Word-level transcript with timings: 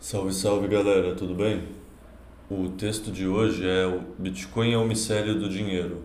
Salve, 0.00 0.32
salve 0.32 0.66
galera, 0.66 1.14
tudo 1.14 1.34
bem? 1.34 1.62
O 2.50 2.70
texto 2.70 3.12
de 3.12 3.28
hoje 3.28 3.64
é 3.64 3.86
o 3.86 4.00
Bitcoin 4.18 4.72
é 4.72 4.78
o 4.78 4.84
mistério 4.84 5.38
do 5.38 5.48
dinheiro. 5.48 6.02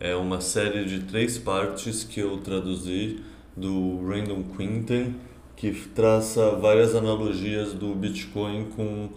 É 0.00 0.16
uma 0.16 0.40
série 0.40 0.86
de 0.86 1.00
três 1.00 1.36
partes 1.36 2.04
que 2.04 2.20
eu 2.20 2.38
traduzi 2.38 3.22
do 3.54 4.06
Random 4.06 4.44
Quinten, 4.56 5.14
que 5.58 5.72
traça 5.72 6.52
várias 6.52 6.94
analogias 6.94 7.72
do 7.72 7.92
Bitcoin 7.92 8.68
com 8.76 9.08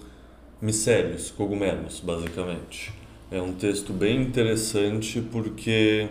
micélios, 0.60 1.30
cogumelos, 1.30 2.00
basicamente. 2.00 2.92
É 3.30 3.40
um 3.40 3.54
texto 3.54 3.94
bem 3.94 4.24
interessante 4.24 5.22
porque 5.22 6.10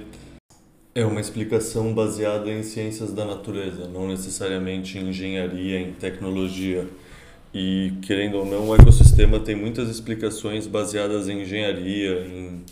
é 0.95 1.05
uma 1.05 1.21
explicação 1.21 1.93
baseada 1.93 2.49
em 2.49 2.63
ciências 2.63 3.13
da 3.13 3.25
natureza, 3.25 3.89
não 3.89 4.07
necessariamente 4.07 4.99
em 4.99 5.09
engenharia, 5.09 5.81
em 5.81 5.93
tecnologia. 5.95 6.87
E, 7.53 7.95
querendo 8.03 8.37
ou 8.37 8.47
não, 8.47 8.69
o 8.69 8.75
ecossistema 8.77 9.41
tem 9.41 9.57
muitas 9.57 9.89
explicações 9.89 10.69
baseadas 10.69 11.29
em 11.29 11.43
engenharia, 11.43 12.25
em, 12.25 12.65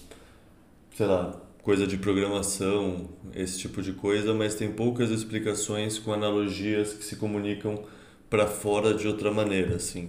sei 0.97 1.07
lá, 1.07 1.48
coisa 1.69 1.87
de 1.87 1.99
programação, 1.99 3.11
esse 3.35 3.59
tipo 3.59 3.83
de 3.83 3.93
coisa, 3.93 4.33
mas 4.33 4.55
tem 4.55 4.73
poucas 4.73 5.11
explicações 5.11 5.99
com 5.99 6.15
analogias 6.15 6.95
que 6.95 7.05
se 7.05 7.17
comunicam 7.17 7.85
para 8.31 8.47
fora 8.47 8.95
de 8.95 9.07
outra 9.07 9.31
maneira, 9.31 9.77
assim. 9.77 10.09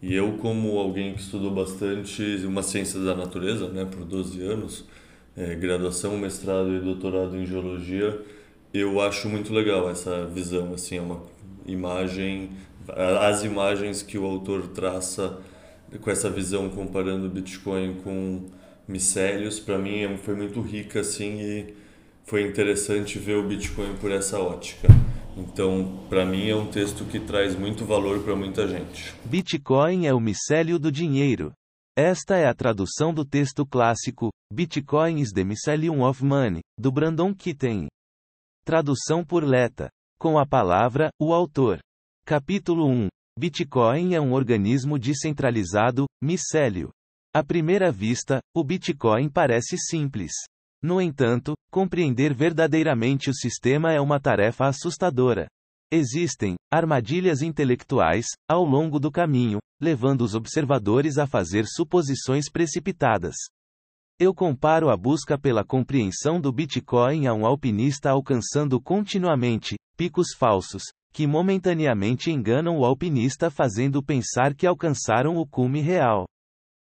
E 0.00 0.14
eu, 0.14 0.34
como 0.34 0.78
alguém 0.78 1.12
que 1.12 1.20
estudou 1.20 1.50
bastante 1.50 2.22
uma 2.46 2.62
ciência 2.62 3.00
da 3.00 3.12
natureza, 3.16 3.66
né, 3.70 3.84
por 3.84 4.04
12 4.04 4.40
anos, 4.40 4.84
é, 5.36 5.56
graduação, 5.56 6.16
mestrado 6.16 6.72
e 6.76 6.78
doutorado 6.78 7.36
em 7.36 7.44
geologia, 7.44 8.16
eu 8.72 9.00
acho 9.00 9.28
muito 9.28 9.52
legal 9.52 9.90
essa 9.90 10.24
visão, 10.26 10.72
assim, 10.74 10.98
é 10.98 11.00
uma 11.00 11.24
imagem 11.66 12.50
as 12.88 13.42
imagens 13.42 14.00
que 14.00 14.16
o 14.16 14.24
autor 14.24 14.68
traça 14.68 15.40
com 16.00 16.08
essa 16.08 16.30
visão 16.30 16.68
comparando 16.68 17.28
Bitcoin 17.28 17.94
com 17.94 18.59
micélios, 18.90 19.60
para 19.60 19.78
mim 19.78 20.00
é 20.00 20.16
foi 20.16 20.34
muito 20.34 20.60
rica 20.60 21.00
assim 21.00 21.40
e 21.40 21.74
foi 22.24 22.46
interessante 22.46 23.18
ver 23.18 23.36
o 23.36 23.46
Bitcoin 23.46 23.96
por 23.96 24.10
essa 24.10 24.38
ótica. 24.38 24.88
Então, 25.36 26.04
para 26.08 26.26
mim 26.26 26.48
é 26.48 26.56
um 26.56 26.66
texto 26.66 27.04
que 27.04 27.20
traz 27.20 27.56
muito 27.56 27.84
valor 27.84 28.22
para 28.22 28.34
muita 28.34 28.66
gente. 28.66 29.14
Bitcoin 29.24 30.06
é 30.06 30.12
o 30.12 30.20
micélio 30.20 30.78
do 30.78 30.90
dinheiro. 30.90 31.52
Esta 31.96 32.36
é 32.36 32.46
a 32.46 32.54
tradução 32.54 33.14
do 33.14 33.24
texto 33.24 33.64
clássico 33.64 34.30
Bitcoin 34.52 35.20
is 35.20 35.30
the 35.32 35.44
Mycelium 35.44 36.02
of 36.02 36.24
Money, 36.24 36.60
do 36.78 36.90
Brandon 36.90 37.32
Kitten. 37.32 37.86
Tradução 38.64 39.24
por 39.24 39.44
Leta. 39.44 39.88
Com 40.18 40.38
a 40.38 40.46
palavra, 40.46 41.10
o 41.20 41.32
autor. 41.32 41.78
Capítulo 42.26 42.86
1 42.86 43.08
Bitcoin 43.38 44.14
é 44.14 44.20
um 44.20 44.32
organismo 44.32 44.98
descentralizado, 44.98 46.04
micélio. 46.22 46.90
À 47.32 47.44
primeira 47.44 47.92
vista, 47.92 48.40
o 48.52 48.64
Bitcoin 48.64 49.28
parece 49.28 49.78
simples. 49.78 50.32
No 50.82 51.00
entanto, 51.00 51.54
compreender 51.70 52.34
verdadeiramente 52.34 53.30
o 53.30 53.34
sistema 53.34 53.92
é 53.92 54.00
uma 54.00 54.18
tarefa 54.18 54.66
assustadora. 54.66 55.46
Existem 55.92 56.56
armadilhas 56.72 57.40
intelectuais 57.40 58.26
ao 58.50 58.64
longo 58.64 58.98
do 58.98 59.12
caminho, 59.12 59.60
levando 59.80 60.22
os 60.22 60.34
observadores 60.34 61.18
a 61.18 61.26
fazer 61.26 61.66
suposições 61.68 62.50
precipitadas. 62.50 63.36
Eu 64.18 64.34
comparo 64.34 64.90
a 64.90 64.96
busca 64.96 65.38
pela 65.38 65.64
compreensão 65.64 66.40
do 66.40 66.52
Bitcoin 66.52 67.28
a 67.28 67.32
um 67.32 67.46
alpinista 67.46 68.10
alcançando 68.10 68.80
continuamente 68.80 69.76
picos 69.96 70.34
falsos, 70.36 70.82
que 71.12 71.28
momentaneamente 71.28 72.32
enganam 72.32 72.76
o 72.76 72.84
alpinista 72.84 73.52
fazendo 73.52 74.02
pensar 74.02 74.52
que 74.52 74.66
alcançaram 74.66 75.36
o 75.36 75.46
cume 75.46 75.80
real. 75.80 76.26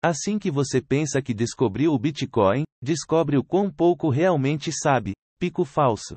Assim 0.03 0.39
que 0.39 0.51
você 0.51 0.81
pensa 0.81 1.21
que 1.21 1.35
descobriu 1.35 1.93
o 1.93 1.99
Bitcoin, 1.99 2.65
descobre 2.83 3.37
o 3.37 3.45
quão 3.45 3.71
pouco 3.71 4.09
realmente 4.09 4.73
sabe, 4.73 5.13
pico 5.39 5.63
falso. 5.65 6.17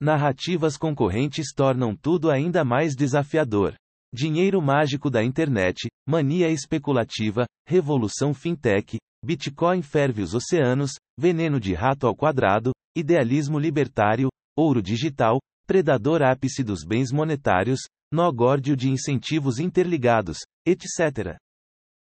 Narrativas 0.00 0.76
concorrentes 0.76 1.52
tornam 1.54 1.94
tudo 1.94 2.30
ainda 2.30 2.64
mais 2.64 2.96
desafiador. 2.96 3.74
Dinheiro 4.12 4.60
mágico 4.60 5.08
da 5.08 5.22
internet, 5.22 5.88
mania 6.06 6.50
especulativa, 6.50 7.46
revolução 7.66 8.34
fintech, 8.34 8.98
Bitcoin 9.24 9.82
ferve 9.82 10.22
os 10.22 10.34
oceanos, 10.34 10.92
veneno 11.18 11.60
de 11.60 11.74
rato 11.74 12.06
ao 12.06 12.14
quadrado, 12.14 12.72
idealismo 12.96 13.58
libertário, 13.58 14.28
ouro 14.56 14.82
digital, 14.82 15.40
predador 15.66 16.22
ápice 16.22 16.62
dos 16.64 16.84
bens 16.84 17.12
monetários, 17.12 17.80
nó 18.12 18.30
górdio 18.32 18.76
de 18.76 18.88
incentivos 18.88 19.58
interligados, 19.58 20.38
etc. 20.66 21.36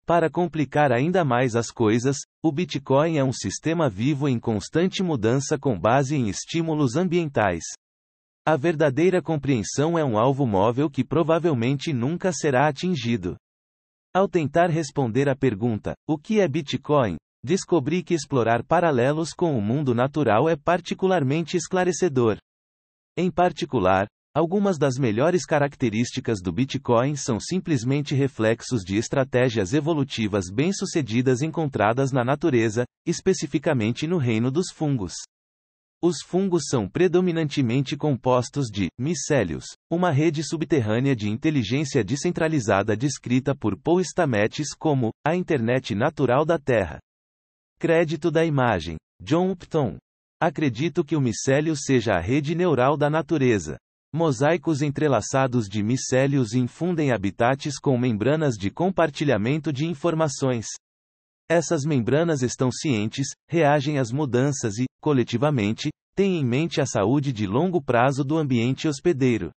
Para 0.06 0.28
complicar 0.28 0.92
ainda 0.92 1.24
mais 1.24 1.56
as 1.56 1.70
coisas, 1.70 2.18
o 2.42 2.52
Bitcoin 2.52 3.16
é 3.16 3.24
um 3.24 3.32
sistema 3.32 3.88
vivo 3.88 4.28
em 4.28 4.38
constante 4.38 5.02
mudança 5.02 5.58
com 5.58 5.78
base 5.78 6.14
em 6.14 6.28
estímulos 6.28 6.94
ambientais. 6.94 7.64
A 8.46 8.54
verdadeira 8.54 9.22
compreensão 9.22 9.98
é 9.98 10.04
um 10.04 10.18
alvo 10.18 10.46
móvel 10.46 10.90
que 10.90 11.02
provavelmente 11.02 11.94
nunca 11.94 12.30
será 12.32 12.68
atingido. 12.68 13.34
Ao 14.14 14.28
tentar 14.28 14.68
responder 14.68 15.26
à 15.26 15.34
pergunta: 15.34 15.94
o 16.06 16.18
que 16.18 16.38
é 16.38 16.46
Bitcoin? 16.46 17.16
Descobri 17.42 18.02
que 18.02 18.12
explorar 18.12 18.62
paralelos 18.62 19.32
com 19.32 19.56
o 19.56 19.62
mundo 19.62 19.94
natural 19.94 20.50
é 20.50 20.56
particularmente 20.56 21.56
esclarecedor. 21.56 22.36
Em 23.16 23.30
particular, 23.30 24.06
algumas 24.34 24.76
das 24.76 24.98
melhores 24.98 25.46
características 25.46 26.42
do 26.42 26.52
Bitcoin 26.52 27.14
são 27.14 27.38
simplesmente 27.38 28.14
reflexos 28.14 28.82
de 28.82 28.96
estratégias 28.96 29.72
evolutivas 29.72 30.46
bem-sucedidas 30.52 31.40
encontradas 31.40 32.10
na 32.10 32.24
natureza, 32.24 32.84
especificamente 33.06 34.06
no 34.08 34.18
reino 34.18 34.50
dos 34.50 34.72
fungos. 34.72 35.14
Os 36.02 36.20
fungos 36.20 36.64
são 36.68 36.86
predominantemente 36.86 37.96
compostos 37.96 38.66
de 38.66 38.88
micélios, 38.98 39.64
uma 39.90 40.10
rede 40.10 40.42
subterrânea 40.42 41.16
de 41.16 41.30
inteligência 41.30 42.04
descentralizada 42.04 42.94
descrita 42.94 43.54
por 43.54 43.78
Paul 43.80 44.04
Stamets 44.04 44.74
como 44.78 45.12
a 45.26 45.34
internet 45.34 45.94
natural 45.94 46.44
da 46.44 46.58
Terra. 46.58 46.98
Crédito 47.78 48.30
da 48.30 48.44
imagem: 48.44 48.96
John 49.22 49.52
Upton. 49.52 49.96
Acredito 50.42 51.02
que 51.02 51.16
o 51.16 51.20
micélio 51.20 51.74
seja 51.74 52.16
a 52.16 52.20
rede 52.20 52.54
neural 52.54 52.98
da 52.98 53.08
natureza. 53.08 53.78
Mosaicos 54.16 54.80
entrelaçados 54.80 55.66
de 55.68 55.82
micélios 55.82 56.54
infundem 56.54 57.10
habitats 57.10 57.80
com 57.80 57.98
membranas 57.98 58.54
de 58.54 58.70
compartilhamento 58.70 59.72
de 59.72 59.86
informações. 59.86 60.66
Essas 61.50 61.84
membranas 61.84 62.40
estão 62.40 62.70
cientes, 62.70 63.26
reagem 63.50 63.98
às 63.98 64.12
mudanças 64.12 64.78
e, 64.78 64.84
coletivamente, 65.02 65.90
têm 66.14 66.38
em 66.38 66.44
mente 66.44 66.80
a 66.80 66.86
saúde 66.86 67.32
de 67.32 67.44
longo 67.44 67.82
prazo 67.82 68.22
do 68.22 68.38
ambiente 68.38 68.86
hospedeiro. 68.86 69.50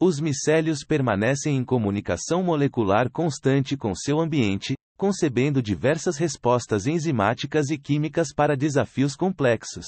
Os 0.00 0.20
micélios 0.20 0.84
permanecem 0.86 1.56
em 1.56 1.64
comunicação 1.64 2.44
molecular 2.44 3.10
constante 3.10 3.76
com 3.76 3.92
seu 3.92 4.20
ambiente, 4.20 4.76
concebendo 4.96 5.60
diversas 5.60 6.16
respostas 6.16 6.86
enzimáticas 6.86 7.70
e 7.70 7.76
químicas 7.76 8.28
para 8.32 8.56
desafios 8.56 9.16
complexos. 9.16 9.86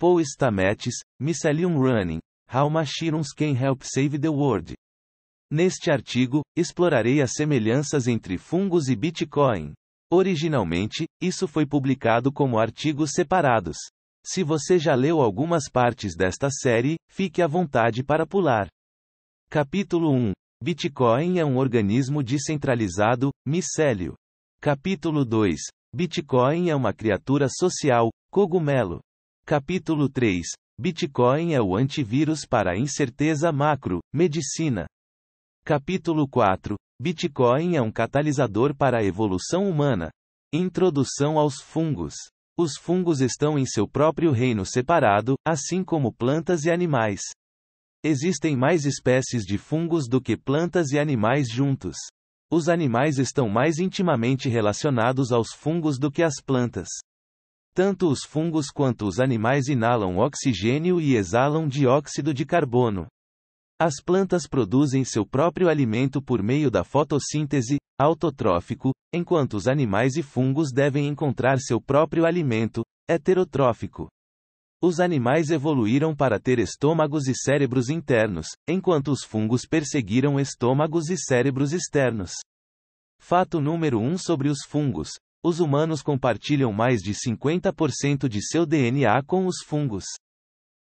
Paul 0.00 0.20
Stamets, 0.20 0.96
Mycelium 1.20 1.78
Running, 1.78 2.18
How 2.54 2.70
Machines 2.70 3.32
Can 3.32 3.56
Help 3.60 3.82
Save 3.82 4.16
the 4.16 4.28
World. 4.28 4.74
Neste 5.50 5.90
artigo, 5.90 6.42
explorarei 6.56 7.20
as 7.20 7.32
semelhanças 7.32 8.06
entre 8.06 8.38
fungos 8.38 8.86
e 8.86 8.94
Bitcoin. 8.94 9.72
Originalmente, 10.08 11.04
isso 11.20 11.48
foi 11.48 11.66
publicado 11.66 12.32
como 12.32 12.56
artigos 12.56 13.10
separados. 13.10 13.76
Se 14.24 14.44
você 14.44 14.78
já 14.78 14.94
leu 14.94 15.20
algumas 15.20 15.68
partes 15.68 16.14
desta 16.16 16.48
série, 16.48 16.94
fique 17.10 17.42
à 17.42 17.48
vontade 17.48 18.04
para 18.04 18.24
pular. 18.24 18.68
Capítulo 19.50 20.12
1 20.12 20.32
Bitcoin 20.62 21.40
é 21.40 21.44
um 21.44 21.56
organismo 21.56 22.22
descentralizado, 22.22 23.30
micélio. 23.44 24.14
Capítulo 24.60 25.24
2 25.24 25.60
Bitcoin 25.92 26.70
é 26.70 26.76
uma 26.76 26.92
criatura 26.92 27.48
social, 27.50 28.10
cogumelo. 28.30 29.00
Capítulo 29.44 30.08
3 30.08 30.46
Bitcoin 30.76 31.54
é 31.54 31.62
o 31.62 31.76
antivírus 31.76 32.44
para 32.44 32.72
a 32.72 32.76
incerteza 32.76 33.52
macro, 33.52 34.00
medicina. 34.12 34.86
Capítulo 35.64 36.28
4 36.28 36.74
Bitcoin 37.00 37.76
é 37.76 37.80
um 37.80 37.92
catalisador 37.92 38.74
para 38.74 38.98
a 38.98 39.04
evolução 39.04 39.68
humana. 39.68 40.10
Introdução 40.52 41.38
aos 41.38 41.60
fungos. 41.62 42.14
Os 42.58 42.76
fungos 42.76 43.20
estão 43.20 43.56
em 43.56 43.64
seu 43.64 43.86
próprio 43.86 44.32
reino 44.32 44.66
separado, 44.66 45.36
assim 45.46 45.84
como 45.84 46.12
plantas 46.12 46.64
e 46.64 46.72
animais. 46.72 47.20
Existem 48.04 48.56
mais 48.56 48.84
espécies 48.84 49.44
de 49.44 49.56
fungos 49.56 50.08
do 50.08 50.20
que 50.20 50.36
plantas 50.36 50.90
e 50.90 50.98
animais 50.98 51.48
juntos. 51.48 51.96
Os 52.50 52.68
animais 52.68 53.18
estão 53.18 53.48
mais 53.48 53.78
intimamente 53.78 54.48
relacionados 54.48 55.30
aos 55.30 55.52
fungos 55.52 56.00
do 56.00 56.10
que 56.10 56.22
às 56.22 56.40
plantas. 56.44 56.88
Tanto 57.74 58.08
os 58.08 58.20
fungos 58.24 58.68
quanto 58.70 59.04
os 59.04 59.18
animais 59.18 59.66
inalam 59.66 60.16
oxigênio 60.18 61.00
e 61.00 61.16
exalam 61.16 61.66
dióxido 61.66 62.32
de 62.32 62.46
carbono. 62.46 63.08
As 63.80 63.94
plantas 64.00 64.46
produzem 64.46 65.04
seu 65.04 65.26
próprio 65.26 65.68
alimento 65.68 66.22
por 66.22 66.40
meio 66.40 66.70
da 66.70 66.84
fotossíntese, 66.84 67.78
autotrófico, 67.98 68.92
enquanto 69.12 69.54
os 69.54 69.66
animais 69.66 70.16
e 70.16 70.22
fungos 70.22 70.70
devem 70.72 71.08
encontrar 71.08 71.58
seu 71.58 71.80
próprio 71.80 72.24
alimento, 72.24 72.84
heterotrófico. 73.10 74.08
Os 74.80 75.00
animais 75.00 75.50
evoluíram 75.50 76.14
para 76.14 76.38
ter 76.38 76.60
estômagos 76.60 77.26
e 77.26 77.34
cérebros 77.34 77.88
internos, 77.88 78.46
enquanto 78.68 79.08
os 79.08 79.24
fungos 79.24 79.66
perseguiram 79.66 80.38
estômagos 80.38 81.10
e 81.10 81.16
cérebros 81.16 81.72
externos. 81.72 82.34
Fato 83.20 83.60
número 83.60 83.98
1 83.98 84.12
um 84.12 84.18
sobre 84.18 84.48
os 84.48 84.58
fungos: 84.64 85.08
os 85.44 85.60
humanos 85.60 86.00
compartilham 86.00 86.72
mais 86.72 87.02
de 87.02 87.12
50% 87.12 88.26
de 88.26 88.40
seu 88.40 88.64
DNA 88.64 89.22
com 89.24 89.46
os 89.46 89.56
fungos. 89.62 90.06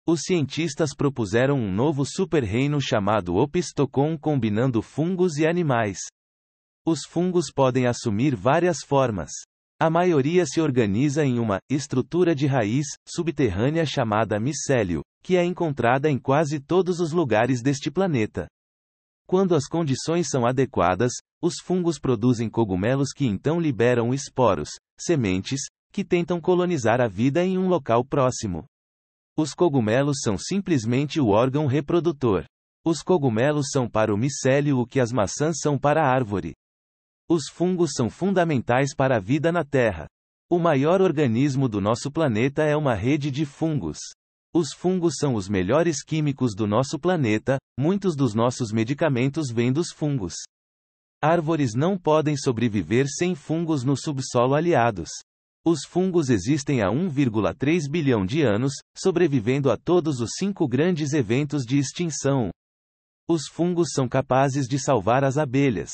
Os 0.07 0.21
cientistas 0.23 0.95
propuseram 0.95 1.59
um 1.59 1.73
novo 1.73 2.05
super-reino 2.05 2.81
chamado 2.81 3.35
Opistocon 3.35 4.17
combinando 4.17 4.81
fungos 4.81 5.37
e 5.37 5.47
animais. 5.47 5.99
Os 6.87 7.05
fungos 7.05 7.47
podem 7.53 7.87
assumir 7.87 8.37
várias 8.37 8.79
formas. 8.87 9.31
A 9.81 9.91
maioria 9.91 10.47
se 10.47 10.61
organiza 10.61 11.25
em 11.25 11.41
uma 11.41 11.59
estrutura 11.69 12.33
de 12.33 12.47
raiz 12.47 12.87
subterrânea 13.05 13.85
chamada 13.85 14.39
micélio, 14.39 15.03
que 15.25 15.37
é 15.37 15.45
encontrada 15.45 16.09
em 16.09 16.19
quase 16.19 16.61
todos 16.61 17.01
os 17.01 17.11
lugares 17.11 17.61
deste 17.61 17.91
planeta. 17.91 18.47
Quando 19.33 19.55
as 19.55 19.65
condições 19.67 20.29
são 20.29 20.45
adequadas, 20.45 21.11
os 21.41 21.55
fungos 21.59 21.99
produzem 21.99 22.51
cogumelos 22.51 23.15
que 23.17 23.25
então 23.25 23.59
liberam 23.59 24.13
esporos, 24.13 24.69
sementes, 25.01 25.63
que 25.91 26.05
tentam 26.05 26.39
colonizar 26.39 27.01
a 27.01 27.09
vida 27.09 27.43
em 27.43 27.57
um 27.57 27.67
local 27.67 28.05
próximo. 28.05 28.67
Os 29.35 29.55
cogumelos 29.55 30.19
são 30.21 30.37
simplesmente 30.37 31.19
o 31.19 31.29
órgão 31.29 31.67
reprodutor. 31.67 32.45
Os 32.85 33.03
cogumelos 33.03 33.71
são 33.71 33.89
para 33.89 34.13
o 34.13 34.19
micélio 34.19 34.79
o 34.79 34.87
que 34.87 35.01
as 35.01 35.11
maçãs 35.11 35.61
são 35.61 35.79
para 35.79 36.03
a 36.03 36.15
árvore. 36.15 36.53
Os 37.27 37.49
fungos 37.49 37.93
são 37.97 38.11
fundamentais 38.11 38.95
para 38.95 39.17
a 39.17 39.19
vida 39.19 39.51
na 39.51 39.65
Terra. 39.65 40.09
O 40.51 40.59
maior 40.59 41.01
organismo 41.01 41.71
do 41.71 41.81
nosso 41.81 42.13
planeta 42.13 42.65
é 42.65 42.77
uma 42.77 42.93
rede 42.93 43.31
de 43.31 43.47
fungos. 43.47 43.97
Os 44.55 44.75
fungos 44.75 45.15
são 45.19 45.35
os 45.35 45.49
melhores 45.49 46.05
químicos 46.05 46.55
do 46.55 46.67
nosso 46.67 46.99
planeta, 46.99 47.57
muitos 47.79 48.15
dos 48.15 48.35
nossos 48.35 48.71
medicamentos 48.71 49.51
vêm 49.51 49.73
dos 49.73 49.91
fungos. 49.91 50.35
Árvores 51.23 51.73
não 51.75 51.97
podem 51.97 52.37
sobreviver 52.37 53.07
sem 53.09 53.35
fungos 53.35 53.83
no 53.83 53.97
subsolo 53.97 54.55
aliados. 54.55 55.09
Os 55.65 55.87
fungos 55.87 56.29
existem 56.29 56.83
há 56.83 56.89
1,3 56.89 57.89
bilhão 57.89 58.27
de 58.27 58.43
anos, 58.43 58.75
sobrevivendo 58.95 59.71
a 59.71 59.77
todos 59.79 60.21
os 60.21 60.33
cinco 60.37 60.69
grandes 60.69 61.15
eventos 61.15 61.63
de 61.63 61.79
extinção. 61.79 62.51
Os 63.27 63.49
fungos 63.49 63.93
são 63.95 64.07
capazes 64.07 64.67
de 64.67 64.79
salvar 64.79 65.25
as 65.25 65.39
abelhas. 65.39 65.93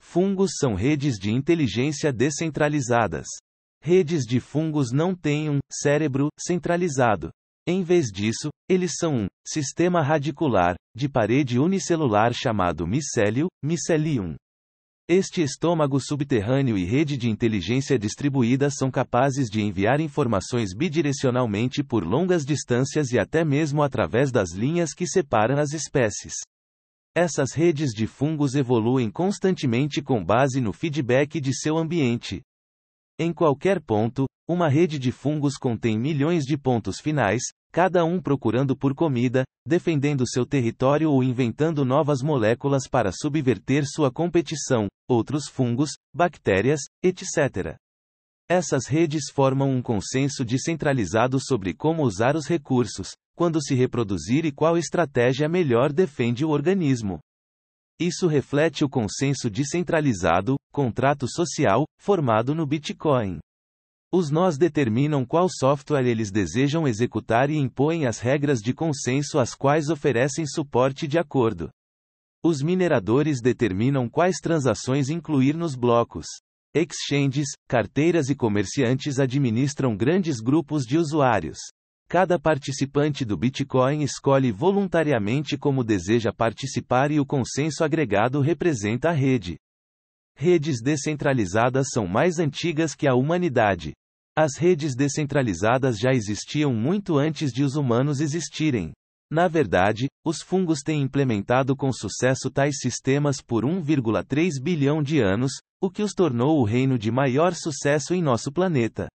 Fungos 0.00 0.52
são 0.58 0.74
redes 0.74 1.18
de 1.18 1.30
inteligência 1.30 2.10
descentralizadas. 2.10 3.26
Redes 3.82 4.24
de 4.24 4.40
fungos 4.40 4.92
não 4.92 5.14
têm 5.14 5.50
um 5.50 5.58
cérebro 5.70 6.28
centralizado. 6.38 7.30
Em 7.70 7.82
vez 7.82 8.06
disso, 8.06 8.48
eles 8.66 8.92
são 8.98 9.14
um 9.14 9.26
sistema 9.46 10.00
radicular 10.00 10.74
de 10.96 11.06
parede 11.06 11.58
unicelular 11.58 12.32
chamado 12.32 12.86
micélio, 12.86 13.46
micelium. 13.62 14.36
Este 15.06 15.42
estômago 15.42 16.00
subterrâneo 16.00 16.78
e 16.78 16.86
rede 16.86 17.18
de 17.18 17.28
inteligência 17.28 17.98
distribuída 17.98 18.70
são 18.70 18.90
capazes 18.90 19.50
de 19.50 19.60
enviar 19.60 20.00
informações 20.00 20.74
bidirecionalmente 20.74 21.84
por 21.84 22.06
longas 22.06 22.42
distâncias 22.46 23.12
e 23.12 23.18
até 23.18 23.44
mesmo 23.44 23.82
através 23.82 24.32
das 24.32 24.54
linhas 24.54 24.94
que 24.94 25.06
separam 25.06 25.58
as 25.58 25.74
espécies. 25.74 26.36
Essas 27.14 27.52
redes 27.52 27.90
de 27.90 28.06
fungos 28.06 28.54
evoluem 28.54 29.10
constantemente 29.10 30.00
com 30.00 30.24
base 30.24 30.58
no 30.58 30.72
feedback 30.72 31.38
de 31.38 31.52
seu 31.54 31.76
ambiente. 31.76 32.40
Em 33.18 33.30
qualquer 33.30 33.78
ponto, 33.82 34.24
uma 34.48 34.68
rede 34.68 34.98
de 34.98 35.12
fungos 35.12 35.58
contém 35.58 35.98
milhões 35.98 36.44
de 36.44 36.56
pontos 36.56 37.00
finais, 37.00 37.42
cada 37.72 38.04
um 38.04 38.20
procurando 38.20 38.76
por 38.76 38.94
comida, 38.94 39.44
defendendo 39.66 40.28
seu 40.28 40.46
território 40.46 41.10
ou 41.10 41.22
inventando 41.22 41.84
novas 41.84 42.22
moléculas 42.22 42.88
para 42.88 43.12
subverter 43.12 43.84
sua 43.86 44.10
competição, 44.10 44.88
outros 45.08 45.48
fungos, 45.48 45.90
bactérias, 46.14 46.80
etc. 47.02 47.76
Essas 48.48 48.86
redes 48.86 49.30
formam 49.30 49.70
um 49.70 49.82
consenso 49.82 50.44
descentralizado 50.44 51.38
sobre 51.38 51.74
como 51.74 52.02
usar 52.02 52.34
os 52.34 52.46
recursos, 52.46 53.10
quando 53.36 53.62
se 53.62 53.74
reproduzir 53.74 54.44
e 54.46 54.52
qual 54.52 54.76
estratégia 54.78 55.48
melhor 55.48 55.92
defende 55.92 56.44
o 56.44 56.48
organismo. 56.48 57.20
Isso 58.00 58.26
reflete 58.26 58.84
o 58.84 58.88
consenso 58.88 59.50
descentralizado, 59.50 60.56
contrato 60.72 61.28
social, 61.28 61.84
formado 61.98 62.54
no 62.54 62.64
Bitcoin. 62.64 63.38
Os 64.10 64.30
nós 64.30 64.56
determinam 64.56 65.22
qual 65.22 65.48
software 65.50 66.06
eles 66.06 66.30
desejam 66.30 66.88
executar 66.88 67.50
e 67.50 67.56
impõem 67.58 68.06
as 68.06 68.18
regras 68.20 68.60
de 68.60 68.72
consenso 68.72 69.38
às 69.38 69.54
quais 69.54 69.90
oferecem 69.90 70.46
suporte 70.46 71.06
de 71.06 71.18
acordo. 71.18 71.68
Os 72.42 72.62
mineradores 72.62 73.42
determinam 73.42 74.08
quais 74.08 74.36
transações 74.40 75.10
incluir 75.10 75.54
nos 75.54 75.74
blocos. 75.74 76.24
Exchanges, 76.74 77.48
carteiras 77.68 78.30
e 78.30 78.34
comerciantes 78.34 79.18
administram 79.18 79.94
grandes 79.94 80.40
grupos 80.40 80.84
de 80.84 80.96
usuários. 80.96 81.58
Cada 82.08 82.38
participante 82.38 83.26
do 83.26 83.36
Bitcoin 83.36 84.02
escolhe 84.02 84.50
voluntariamente 84.50 85.58
como 85.58 85.84
deseja 85.84 86.32
participar 86.32 87.10
e 87.10 87.20
o 87.20 87.26
consenso 87.26 87.84
agregado 87.84 88.40
representa 88.40 89.10
a 89.10 89.12
rede. 89.12 89.58
Redes 90.40 90.80
descentralizadas 90.80 91.88
são 91.92 92.06
mais 92.06 92.38
antigas 92.38 92.94
que 92.94 93.08
a 93.08 93.14
humanidade. 93.14 93.92
As 94.38 94.56
redes 94.56 94.94
descentralizadas 94.94 95.98
já 95.98 96.12
existiam 96.12 96.72
muito 96.72 97.18
antes 97.18 97.50
de 97.50 97.64
os 97.64 97.74
humanos 97.74 98.20
existirem. 98.20 98.92
Na 99.28 99.48
verdade, 99.48 100.06
os 100.24 100.40
fungos 100.40 100.78
têm 100.80 101.02
implementado 101.02 101.74
com 101.74 101.92
sucesso 101.92 102.52
tais 102.52 102.76
sistemas 102.78 103.42
por 103.44 103.64
1,3 103.64 104.62
bilhão 104.62 105.02
de 105.02 105.20
anos, 105.20 105.54
o 105.82 105.90
que 105.90 106.04
os 106.04 106.12
tornou 106.12 106.60
o 106.60 106.64
reino 106.64 106.96
de 106.96 107.10
maior 107.10 107.52
sucesso 107.52 108.14
em 108.14 108.22
nosso 108.22 108.52
planeta. 108.52 109.08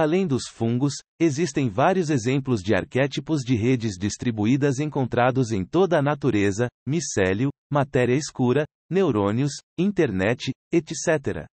Além 0.00 0.28
dos 0.28 0.44
fungos, 0.46 0.94
existem 1.18 1.68
vários 1.68 2.08
exemplos 2.08 2.62
de 2.62 2.72
arquétipos 2.72 3.40
de 3.40 3.56
redes 3.56 3.98
distribuídas 3.98 4.78
encontrados 4.78 5.50
em 5.50 5.64
toda 5.64 5.98
a 5.98 6.02
natureza: 6.02 6.68
micélio, 6.86 7.50
matéria 7.68 8.14
escura, 8.14 8.64
neurônios, 8.88 9.54
internet, 9.76 10.52
etc. 10.72 11.48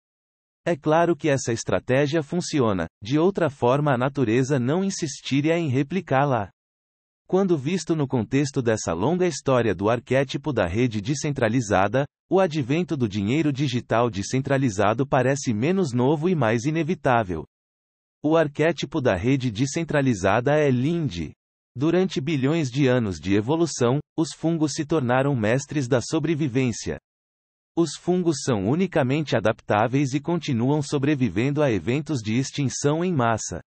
É 0.64 0.76
claro 0.76 1.16
que 1.16 1.28
essa 1.28 1.52
estratégia 1.52 2.22
funciona, 2.22 2.86
de 3.02 3.18
outra 3.18 3.50
forma 3.50 3.92
a 3.92 3.98
natureza 3.98 4.60
não 4.60 4.84
insistiria 4.84 5.58
em 5.58 5.68
replicá-la. 5.68 6.52
Quando 7.28 7.58
visto 7.58 7.96
no 7.96 8.08
contexto 8.08 8.62
dessa 8.62 8.94
longa 8.94 9.26
história 9.26 9.74
do 9.74 9.90
arquétipo 9.90 10.54
da 10.54 10.68
rede 10.68 11.02
descentralizada, 11.02 12.06
o 12.30 12.40
advento 12.40 12.96
do 12.96 13.10
dinheiro 13.10 13.52
digital 13.52 14.08
descentralizado 14.08 15.04
parece 15.04 15.52
menos 15.52 15.94
novo 15.94 16.30
e 16.30 16.36
mais 16.36 16.66
inevitável. 16.66 17.44
O 18.28 18.36
arquétipo 18.36 19.00
da 19.00 19.16
rede 19.16 19.52
descentralizada 19.52 20.56
é 20.56 20.72
Lind. 20.72 21.30
Durante 21.76 22.20
bilhões 22.20 22.72
de 22.72 22.88
anos 22.88 23.20
de 23.20 23.36
evolução, 23.36 24.00
os 24.18 24.30
fungos 24.36 24.74
se 24.74 24.84
tornaram 24.84 25.36
mestres 25.36 25.88
da 25.88 26.02
sobrevivência. 26.02 26.98
Os 27.78 27.92
fungos 27.96 28.38
são 28.44 28.68
unicamente 28.68 29.38
adaptáveis 29.38 30.16
e 30.16 30.20
continuam 30.20 30.82
sobrevivendo 30.82 31.62
a 31.62 31.72
eventos 31.72 32.20
de 32.20 32.36
extinção 32.36 33.06
em 33.06 33.14
massa. 33.14 33.62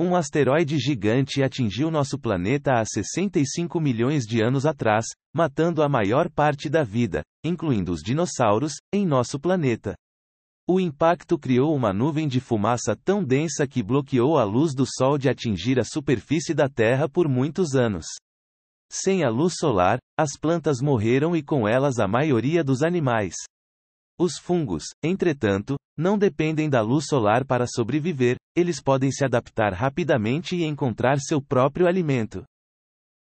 Um 0.00 0.16
asteroide 0.16 0.78
gigante 0.80 1.40
atingiu 1.40 1.88
nosso 1.88 2.18
planeta 2.18 2.80
há 2.80 2.84
65 2.84 3.78
milhões 3.80 4.24
de 4.24 4.42
anos 4.42 4.66
atrás, 4.66 5.06
matando 5.32 5.80
a 5.80 5.88
maior 5.88 6.28
parte 6.28 6.68
da 6.68 6.82
vida, 6.82 7.22
incluindo 7.44 7.92
os 7.92 8.00
dinossauros, 8.00 8.72
em 8.92 9.06
nosso 9.06 9.38
planeta. 9.38 9.94
O 10.68 10.80
impacto 10.80 11.38
criou 11.38 11.72
uma 11.76 11.92
nuvem 11.92 12.26
de 12.26 12.40
fumaça 12.40 12.96
tão 12.96 13.22
densa 13.22 13.68
que 13.68 13.84
bloqueou 13.84 14.36
a 14.36 14.42
luz 14.42 14.74
do 14.74 14.84
Sol 14.84 15.16
de 15.16 15.28
atingir 15.28 15.78
a 15.78 15.84
superfície 15.84 16.52
da 16.52 16.68
Terra 16.68 17.08
por 17.08 17.28
muitos 17.28 17.76
anos. 17.76 18.04
Sem 18.90 19.22
a 19.22 19.30
luz 19.30 19.54
solar, 19.58 19.98
as 20.18 20.36
plantas 20.36 20.80
morreram 20.80 21.36
e 21.36 21.42
com 21.42 21.68
elas 21.68 22.00
a 22.00 22.08
maioria 22.08 22.64
dos 22.64 22.82
animais. 22.82 23.34
Os 24.18 24.38
fungos, 24.38 24.86
entretanto, 25.04 25.76
não 25.96 26.18
dependem 26.18 26.68
da 26.68 26.80
luz 26.80 27.06
solar 27.06 27.44
para 27.44 27.66
sobreviver, 27.68 28.36
eles 28.56 28.82
podem 28.82 29.12
se 29.12 29.24
adaptar 29.24 29.72
rapidamente 29.72 30.56
e 30.56 30.64
encontrar 30.64 31.20
seu 31.20 31.40
próprio 31.40 31.86
alimento. 31.86 32.42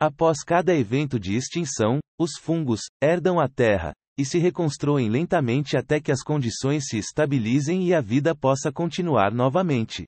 Após 0.00 0.42
cada 0.42 0.74
evento 0.74 1.20
de 1.20 1.36
extinção, 1.36 1.98
os 2.18 2.38
fungos 2.40 2.82
herdam 3.02 3.38
a 3.38 3.48
terra, 3.48 3.92
e 4.18 4.24
se 4.24 4.38
reconstroem 4.38 5.08
lentamente 5.08 5.76
até 5.76 6.00
que 6.00 6.12
as 6.12 6.22
condições 6.22 6.84
se 6.86 6.98
estabilizem 6.98 7.84
e 7.84 7.94
a 7.94 8.00
vida 8.00 8.34
possa 8.34 8.72
continuar 8.72 9.32
novamente. 9.32 10.04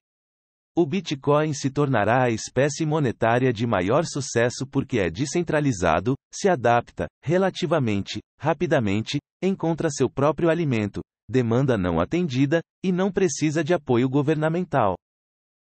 O 0.78 0.84
Bitcoin 0.84 1.54
se 1.54 1.70
tornará 1.70 2.25
a 2.25 2.30
espécie 2.30 2.84
monetária 2.84 3.50
de 3.50 3.66
maior 3.66 4.04
sucesso 4.04 4.66
porque 4.66 4.98
é 4.98 5.08
descentralizado, 5.08 6.14
se 6.30 6.50
adapta, 6.50 7.06
relativamente, 7.22 8.20
rapidamente, 8.38 9.18
encontra 9.42 9.88
seu 9.90 10.10
próprio 10.10 10.50
alimento, 10.50 11.00
demanda 11.28 11.78
não 11.78 11.98
atendida, 11.98 12.60
e 12.84 12.92
não 12.92 13.10
precisa 13.10 13.64
de 13.64 13.72
apoio 13.72 14.08
governamental. 14.08 14.96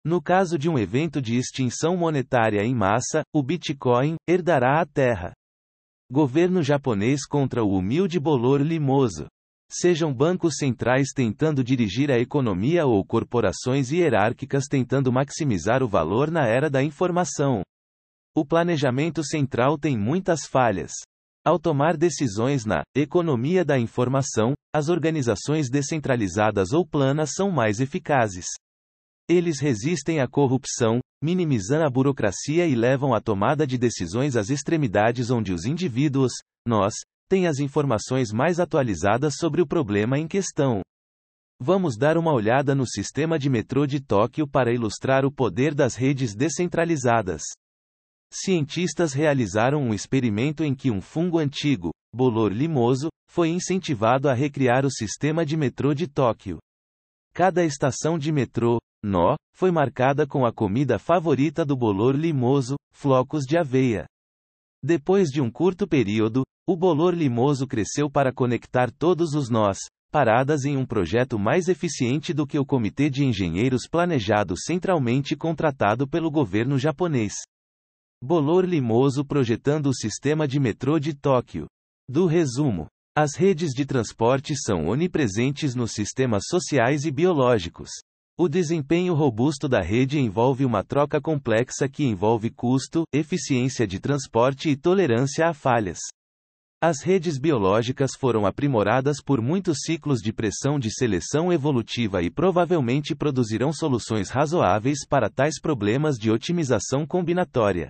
No 0.03 0.21
caso 0.21 0.57
de 0.57 0.67
um 0.67 0.77
evento 0.77 1.21
de 1.21 1.37
extinção 1.37 1.95
monetária 1.95 2.61
em 2.63 2.75
massa, 2.75 3.21
o 3.33 3.41
Bitcoin 3.41 4.15
herdará 4.27 4.81
a 4.81 4.85
Terra. 4.85 5.31
Governo 6.13 6.61
japonês 6.61 7.25
contra 7.25 7.63
o 7.63 7.75
humilde 7.75 8.19
bolor 8.19 8.61
limoso. 8.61 9.25
Sejam 9.67 10.13
bancos 10.13 10.57
centrais 10.59 11.07
tentando 11.11 11.63
dirigir 11.63 12.11
a 12.11 12.19
economia 12.19 12.85
ou 12.85 13.03
corporações 13.03 13.91
hierárquicas 13.91 14.65
tentando 14.69 15.11
maximizar 15.11 15.81
o 15.81 15.87
valor 15.87 16.29
na 16.29 16.45
era 16.45 16.69
da 16.69 16.83
informação. 16.83 17.63
O 18.35 18.45
planejamento 18.45 19.23
central 19.23 19.75
tem 19.75 19.97
muitas 19.97 20.45
falhas. 20.45 20.91
Ao 21.43 21.57
tomar 21.57 21.97
decisões 21.97 22.63
na 22.63 22.83
economia 22.95 23.65
da 23.65 23.79
informação, 23.79 24.53
as 24.71 24.89
organizações 24.89 25.67
descentralizadas 25.67 26.73
ou 26.73 26.85
planas 26.85 27.31
são 27.33 27.49
mais 27.49 27.79
eficazes. 27.79 28.45
Eles 29.29 29.59
resistem 29.59 30.19
à 30.19 30.27
corrupção, 30.27 30.99
minimizam 31.23 31.85
a 31.85 31.89
burocracia 31.89 32.67
e 32.67 32.75
levam 32.75 33.13
a 33.13 33.21
tomada 33.21 33.65
de 33.65 33.77
decisões 33.77 34.35
às 34.35 34.49
extremidades 34.49 35.31
onde 35.31 35.53
os 35.53 35.65
indivíduos, 35.65 36.33
nós, 36.67 36.93
tem 37.29 37.47
as 37.47 37.59
informações 37.59 38.31
mais 38.31 38.59
atualizadas 38.59 39.35
sobre 39.37 39.61
o 39.61 39.67
problema 39.67 40.19
em 40.19 40.27
questão. 40.27 40.81
Vamos 41.59 41.97
dar 41.97 42.17
uma 42.17 42.33
olhada 42.33 42.75
no 42.75 42.85
sistema 42.85 43.39
de 43.39 43.49
metrô 43.49 43.87
de 43.87 44.01
Tóquio 44.01 44.45
para 44.45 44.73
ilustrar 44.73 45.25
o 45.25 45.31
poder 45.31 45.73
das 45.73 45.95
redes 45.95 46.35
descentralizadas. 46.35 47.41
Cientistas 48.29 49.13
realizaram 49.13 49.81
um 49.81 49.93
experimento 49.93 50.63
em 50.63 50.75
que 50.75 50.91
um 50.91 50.99
fungo 50.99 51.39
antigo, 51.39 51.91
bolor 52.13 52.51
limoso, 52.51 53.07
foi 53.29 53.49
incentivado 53.49 54.27
a 54.27 54.33
recriar 54.33 54.85
o 54.85 54.91
sistema 54.91 55.45
de 55.45 55.55
metrô 55.55 55.93
de 55.93 56.07
Tóquio. 56.07 56.59
Cada 57.33 57.63
estação 57.63 58.17
de 58.19 58.31
metrô, 58.31 58.79
nó, 59.03 59.35
foi 59.53 59.69
marcada 59.69 60.25
com 60.25 60.45
a 60.45 60.53
comida 60.53 60.97
favorita 60.97 61.65
do 61.65 61.75
bolor 61.75 62.15
limoso, 62.15 62.75
flocos 62.93 63.43
de 63.43 63.57
aveia. 63.57 64.05
Depois 64.81 65.29
de 65.29 65.41
um 65.41 65.51
curto 65.51 65.87
período, 65.87 66.43
o 66.67 66.77
bolor 66.77 67.13
limoso 67.13 67.67
cresceu 67.67 68.09
para 68.09 68.33
conectar 68.33 68.89
todos 68.89 69.33
os 69.33 69.49
nós, 69.49 69.77
paradas 70.09 70.63
em 70.63 70.77
um 70.77 70.85
projeto 70.85 71.37
mais 71.37 71.67
eficiente 71.67 72.33
do 72.33 72.47
que 72.47 72.57
o 72.57 72.65
comitê 72.65 73.09
de 73.09 73.25
engenheiros 73.25 73.87
planejado 73.89 74.55
centralmente 74.57 75.35
contratado 75.35 76.07
pelo 76.07 76.31
governo 76.31 76.77
japonês. 76.77 77.33
Bolor 78.23 78.63
limoso 78.63 79.25
projetando 79.25 79.87
o 79.87 79.93
sistema 79.93 80.47
de 80.47 80.59
metrô 80.59 80.97
de 80.97 81.13
Tóquio. 81.13 81.67
Do 82.07 82.25
resumo: 82.25 82.87
as 83.17 83.35
redes 83.35 83.71
de 83.71 83.85
transporte 83.85 84.55
são 84.55 84.87
onipresentes 84.87 85.75
nos 85.75 85.91
sistemas 85.91 86.43
sociais 86.47 87.03
e 87.03 87.11
biológicos. 87.11 87.89
O 88.35 88.49
desempenho 88.49 89.13
robusto 89.13 89.69
da 89.69 89.79
rede 89.79 90.17
envolve 90.17 90.65
uma 90.65 90.83
troca 90.83 91.21
complexa 91.21 91.87
que 91.87 92.03
envolve 92.03 92.49
custo, 92.49 93.03
eficiência 93.13 93.85
de 93.85 93.99
transporte 93.99 94.69
e 94.69 94.75
tolerância 94.75 95.47
a 95.47 95.53
falhas. 95.53 95.99
As 96.81 97.03
redes 97.03 97.37
biológicas 97.37 98.15
foram 98.19 98.47
aprimoradas 98.47 99.21
por 99.23 99.39
muitos 99.39 99.81
ciclos 99.83 100.19
de 100.19 100.33
pressão 100.33 100.79
de 100.79 100.89
seleção 100.91 101.53
evolutiva 101.53 102.23
e 102.23 102.31
provavelmente 102.31 103.13
produzirão 103.13 103.71
soluções 103.71 104.31
razoáveis 104.31 105.05
para 105.07 105.29
tais 105.29 105.61
problemas 105.61 106.15
de 106.17 106.31
otimização 106.31 107.05
combinatória. 107.05 107.89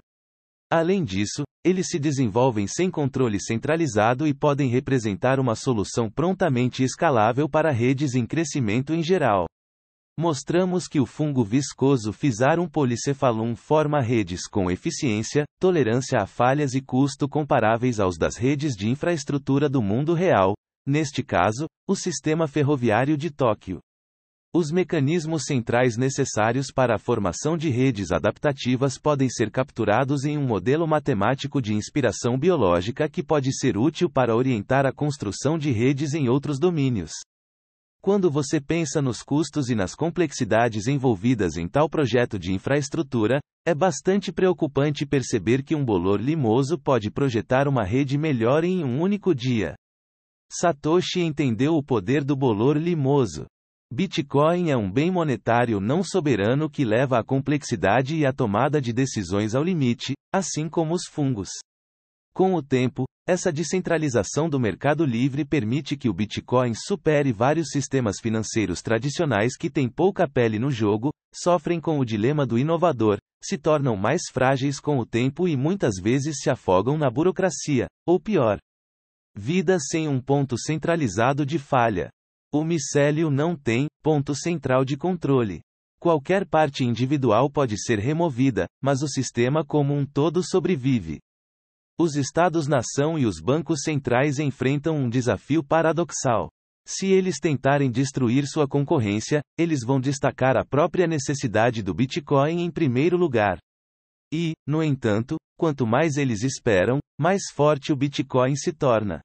Além 0.70 1.06
disso, 1.06 1.44
eles 1.66 1.88
se 1.88 1.98
desenvolvem 1.98 2.68
sem 2.68 2.92
controle 2.92 3.40
centralizado 3.40 4.28
e 4.28 4.34
podem 4.34 4.68
representar 4.68 5.40
uma 5.40 5.56
solução 5.56 6.12
prontamente 6.12 6.84
escalável 6.84 7.48
para 7.48 7.72
redes 7.72 8.14
em 8.14 8.26
crescimento 8.26 8.94
em 8.94 9.02
geral. 9.02 9.46
Mostramos 10.20 10.88
que 10.88 11.00
o 11.00 11.08
fungo 11.08 11.44
viscoso 11.44 12.14
Physarum 12.14 12.68
polycephalum 12.68 13.56
forma 13.56 14.00
redes 14.00 14.48
com 14.48 14.70
eficiência, 14.70 15.44
tolerância 15.60 16.20
a 16.20 16.28
falhas 16.28 16.76
e 16.76 16.82
custo 16.82 17.28
comparáveis 17.28 18.00
aos 18.00 18.16
das 18.16 18.38
redes 18.38 18.76
de 18.76 18.88
infraestrutura 18.88 19.68
do 19.68 19.82
mundo 19.82 20.14
real, 20.14 20.54
neste 20.86 21.24
caso, 21.24 21.66
o 21.88 21.96
sistema 21.96 22.48
ferroviário 22.48 23.18
de 23.18 23.32
Tóquio. 23.32 23.80
Os 24.56 24.70
mecanismos 24.70 25.46
centrais 25.46 25.98
necessários 25.98 26.68
para 26.72 26.94
a 26.94 27.00
formação 27.00 27.58
de 27.58 27.72
redes 27.72 28.12
adaptativas 28.12 29.00
podem 29.00 29.28
ser 29.28 29.50
capturados 29.50 30.26
em 30.26 30.38
um 30.38 30.46
modelo 30.46 30.88
matemático 30.88 31.60
de 31.60 31.74
inspiração 31.74 32.38
biológica 32.38 33.10
que 33.10 33.24
pode 33.24 33.52
ser 33.52 33.80
útil 33.80 34.12
para 34.12 34.36
orientar 34.36 34.86
a 34.86 34.94
construção 34.94 35.58
de 35.58 35.72
redes 35.72 36.14
em 36.14 36.30
outros 36.30 36.60
domínios. 36.60 37.14
Quando 38.04 38.30
você 38.30 38.60
pensa 38.60 39.02
nos 39.02 39.24
custos 39.24 39.70
e 39.70 39.76
nas 39.76 39.96
complexidades 39.96 40.88
envolvidas 40.88 41.56
em 41.56 41.70
tal 41.70 41.90
projeto 41.90 42.38
de 42.38 42.52
infraestrutura, 42.52 43.40
é 43.66 43.74
bastante 43.74 44.30
preocupante 44.30 45.06
perceber 45.06 45.64
que 45.64 45.74
um 45.74 45.86
bolor 45.86 46.20
limoso 46.20 46.78
pode 46.78 47.10
projetar 47.10 47.66
uma 47.66 47.86
rede 47.86 48.18
melhor 48.18 48.66
em 48.66 48.84
um 48.84 49.00
único 49.02 49.34
dia. 49.34 49.74
Satoshi 50.52 51.22
entendeu 51.22 51.76
o 51.76 51.82
poder 51.82 52.26
do 52.26 52.36
bolor 52.36 52.76
limoso. 52.76 53.46
Bitcoin 53.90 54.70
é 54.70 54.76
um 54.76 54.92
bem 54.92 55.10
monetário 55.10 55.80
não 55.80 56.04
soberano 56.04 56.70
que 56.70 56.84
leva 56.84 57.18
a 57.18 57.24
complexidade 57.24 58.18
e 58.18 58.26
a 58.26 58.34
tomada 58.34 58.82
de 58.82 58.92
decisões 58.92 59.56
ao 59.56 59.64
limite, 59.64 60.14
assim 60.30 60.68
como 60.68 60.94
os 60.94 61.04
fungos. 61.10 61.48
Com 62.36 62.54
o 62.56 62.62
tempo, 62.62 63.06
essa 63.26 63.54
descentralização 63.54 64.50
do 64.50 64.60
mercado 64.60 65.06
livre 65.06 65.46
permite 65.46 65.96
que 65.96 66.10
o 66.10 66.14
Bitcoin 66.14 66.74
supere 66.76 67.32
vários 67.32 67.70
sistemas 67.70 68.20
financeiros 68.20 68.82
tradicionais 68.82 69.56
que 69.56 69.70
têm 69.70 69.88
pouca 69.88 70.28
pele 70.28 70.60
no 70.60 70.70
jogo, 70.70 71.10
sofrem 71.34 71.80
com 71.80 72.00
o 72.00 72.06
dilema 72.06 72.46
do 72.46 72.58
inovador, 72.58 73.18
se 73.42 73.58
tornam 73.58 73.96
mais 73.96 74.24
frágeis 74.32 74.78
com 74.80 74.98
o 74.98 75.06
tempo 75.06 75.48
e 75.48 75.56
muitas 75.56 75.96
vezes 76.02 76.40
se 76.42 76.50
afogam 76.50 76.98
na 76.98 77.10
burocracia, 77.10 77.88
ou 78.06 78.20
pior. 78.20 78.60
Vida 79.36 79.80
sem 79.80 80.08
um 80.08 80.20
ponto 80.20 80.58
centralizado 80.60 81.46
de 81.46 81.58
falha. 81.58 82.10
O 82.54 82.64
micélio 82.64 83.32
não 83.32 83.56
tem 83.56 83.88
ponto 84.04 84.36
central 84.36 84.84
de 84.84 84.98
controle. 84.98 85.62
Qualquer 85.98 86.46
parte 86.46 86.84
individual 86.84 87.50
pode 87.50 87.82
ser 87.82 88.00
removida, 88.00 88.68
mas 88.82 89.02
o 89.02 89.08
sistema 89.08 89.66
como 89.66 89.94
um 89.94 90.06
todo 90.06 90.44
sobrevive. 90.44 91.20
Os 92.00 92.16
Estados-nação 92.16 93.20
e 93.20 93.26
os 93.26 93.40
bancos 93.40 93.82
centrais 93.84 94.40
enfrentam 94.40 94.98
um 94.98 95.08
desafio 95.08 95.64
paradoxal. 95.64 96.50
Se 96.88 97.08
eles 97.08 97.40
tentarem 97.40 97.92
destruir 97.92 98.48
sua 98.48 98.68
concorrência, 98.68 99.42
eles 99.58 99.86
vão 99.86 100.02
destacar 100.02 100.58
a 100.58 100.66
própria 100.66 101.06
necessidade 101.06 101.84
do 101.84 101.94
Bitcoin 101.94 102.64
em 102.64 102.72
primeiro 102.72 103.16
lugar. 103.16 103.60
E, 104.34 104.54
no 104.68 104.82
entanto, 104.82 105.38
quanto 105.56 105.86
mais 105.86 106.18
eles 106.18 106.42
esperam, 106.42 106.98
mais 107.18 107.44
forte 107.54 107.94
o 107.94 107.96
Bitcoin 107.96 108.56
se 108.56 108.74
torna. 108.74 109.22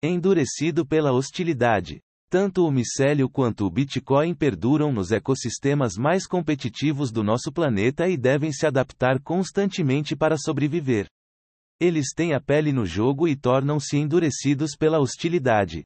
Endurecido 0.00 0.86
pela 0.86 1.12
hostilidade. 1.12 1.98
Tanto 2.30 2.64
o 2.64 2.70
micélio 2.70 3.28
quanto 3.28 3.66
o 3.66 3.70
Bitcoin 3.70 4.34
perduram 4.34 4.92
nos 4.92 5.10
ecossistemas 5.10 5.96
mais 5.96 6.28
competitivos 6.28 7.10
do 7.10 7.24
nosso 7.24 7.50
planeta 7.50 8.08
e 8.08 8.16
devem 8.16 8.52
se 8.52 8.66
adaptar 8.66 9.20
constantemente 9.20 10.14
para 10.14 10.36
sobreviver. 10.38 11.08
Eles 11.80 12.08
têm 12.14 12.34
a 12.34 12.40
pele 12.40 12.72
no 12.72 12.84
jogo 12.84 13.28
e 13.28 13.36
tornam-se 13.36 13.96
endurecidos 13.96 14.76
pela 14.76 14.98
hostilidade. 14.98 15.84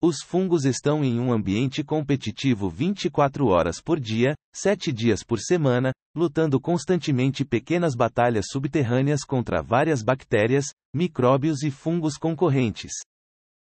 Os 0.00 0.22
fungos 0.22 0.64
estão 0.64 1.04
em 1.04 1.18
um 1.18 1.32
ambiente 1.32 1.82
competitivo 1.82 2.70
24 2.70 3.48
horas 3.48 3.80
por 3.80 3.98
dia, 3.98 4.34
7 4.54 4.92
dias 4.92 5.24
por 5.24 5.40
semana, 5.40 5.90
lutando 6.14 6.60
constantemente 6.60 7.44
pequenas 7.44 7.96
batalhas 7.96 8.46
subterrâneas 8.48 9.24
contra 9.24 9.60
várias 9.60 10.00
bactérias, 10.00 10.66
micróbios 10.94 11.64
e 11.64 11.70
fungos 11.72 12.16
concorrentes. 12.16 12.92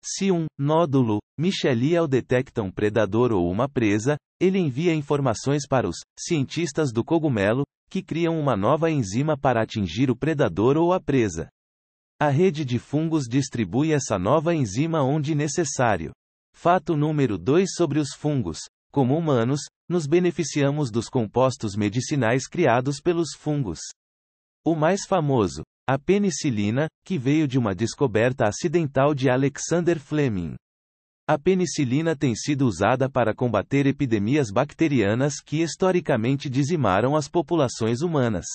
Se 0.04 0.30
um 0.30 0.44
nódulo 0.58 1.20
Michelial 1.38 2.06
detecta 2.06 2.62
um 2.62 2.70
predador 2.70 3.32
ou 3.32 3.50
uma 3.50 3.66
presa, 3.66 4.18
ele 4.38 4.58
envia 4.58 4.94
informações 4.94 5.66
para 5.66 5.88
os 5.88 5.96
cientistas 6.18 6.92
do 6.92 7.02
cogumelo, 7.02 7.64
que 7.90 8.02
criam 8.02 8.38
uma 8.38 8.56
nova 8.56 8.90
enzima 8.90 9.36
para 9.36 9.60
atingir 9.60 10.10
o 10.10 10.16
predador 10.16 10.76
ou 10.76 10.92
a 10.92 11.00
presa. 11.00 11.50
A 12.20 12.28
rede 12.28 12.64
de 12.64 12.78
fungos 12.78 13.24
distribui 13.28 13.92
essa 13.92 14.18
nova 14.18 14.54
enzima 14.54 15.02
onde 15.02 15.34
necessário. 15.34 16.12
Fato 16.54 16.96
número 16.96 17.36
2 17.36 17.74
sobre 17.74 17.98
os 17.98 18.14
fungos. 18.14 18.60
Como 18.92 19.16
humanos, 19.16 19.60
nos 19.88 20.06
beneficiamos 20.06 20.90
dos 20.90 21.08
compostos 21.08 21.74
medicinais 21.74 22.46
criados 22.46 23.00
pelos 23.00 23.34
fungos. 23.36 23.80
O 24.64 24.74
mais 24.74 25.06
famoso, 25.06 25.62
A 25.88 25.98
penicilina, 25.98 26.88
que 27.04 27.18
veio 27.18 27.48
de 27.48 27.58
uma 27.58 27.74
descoberta 27.74 28.46
acidental 28.46 29.14
de 29.14 29.28
Alexander 29.28 29.98
Fleming. 29.98 30.54
A 31.30 31.38
penicilina 31.38 32.16
tem 32.16 32.34
sido 32.34 32.66
usada 32.66 33.08
para 33.08 33.32
combater 33.32 33.86
epidemias 33.86 34.50
bacterianas 34.50 35.34
que 35.40 35.62
historicamente 35.62 36.50
dizimaram 36.50 37.14
as 37.14 37.28
populações 37.28 38.00
humanas. 38.02 38.46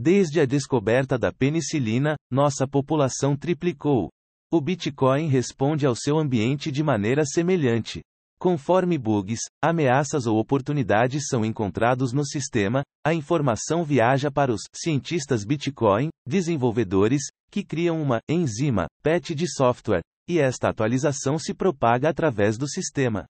Desde 0.00 0.38
a 0.38 0.46
descoberta 0.46 1.18
da 1.18 1.32
penicilina, 1.32 2.14
nossa 2.30 2.68
população 2.68 3.36
triplicou. 3.36 4.10
O 4.48 4.60
Bitcoin 4.60 5.26
responde 5.26 5.86
ao 5.86 5.96
seu 5.96 6.16
ambiente 6.16 6.70
de 6.70 6.84
maneira 6.84 7.24
semelhante. 7.24 8.00
Conforme 8.38 8.96
bugs, 8.96 9.40
ameaças 9.60 10.24
ou 10.24 10.38
oportunidades 10.38 11.26
são 11.26 11.44
encontrados 11.44 12.12
no 12.12 12.24
sistema, 12.24 12.84
a 13.04 13.12
informação 13.12 13.82
viaja 13.82 14.30
para 14.30 14.52
os 14.52 14.60
cientistas 14.72 15.44
Bitcoin, 15.44 16.10
desenvolvedores, 16.24 17.22
que 17.50 17.64
criam 17.64 18.00
uma 18.00 18.20
enzima, 18.30 18.86
patch 19.02 19.30
de 19.30 19.52
software, 19.52 20.02
e 20.28 20.38
esta 20.38 20.68
atualização 20.68 21.38
se 21.38 21.54
propaga 21.54 22.10
através 22.10 22.58
do 22.58 22.68
sistema. 22.68 23.26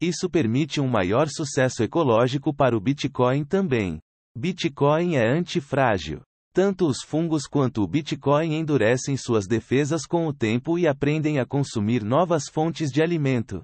Isso 0.00 0.28
permite 0.28 0.80
um 0.80 0.88
maior 0.88 1.28
sucesso 1.28 1.82
ecológico 1.82 2.52
para 2.54 2.76
o 2.76 2.80
Bitcoin 2.80 3.44
também. 3.44 4.00
Bitcoin 4.36 5.16
é 5.16 5.28
antifrágil. 5.28 6.22
Tanto 6.54 6.86
os 6.86 7.02
fungos 7.02 7.46
quanto 7.46 7.82
o 7.82 7.86
Bitcoin 7.86 8.54
endurecem 8.54 9.16
suas 9.16 9.46
defesas 9.46 10.04
com 10.04 10.26
o 10.26 10.34
tempo 10.34 10.78
e 10.78 10.86
aprendem 10.86 11.38
a 11.38 11.46
consumir 11.46 12.02
novas 12.02 12.48
fontes 12.48 12.90
de 12.90 13.02
alimento. 13.02 13.62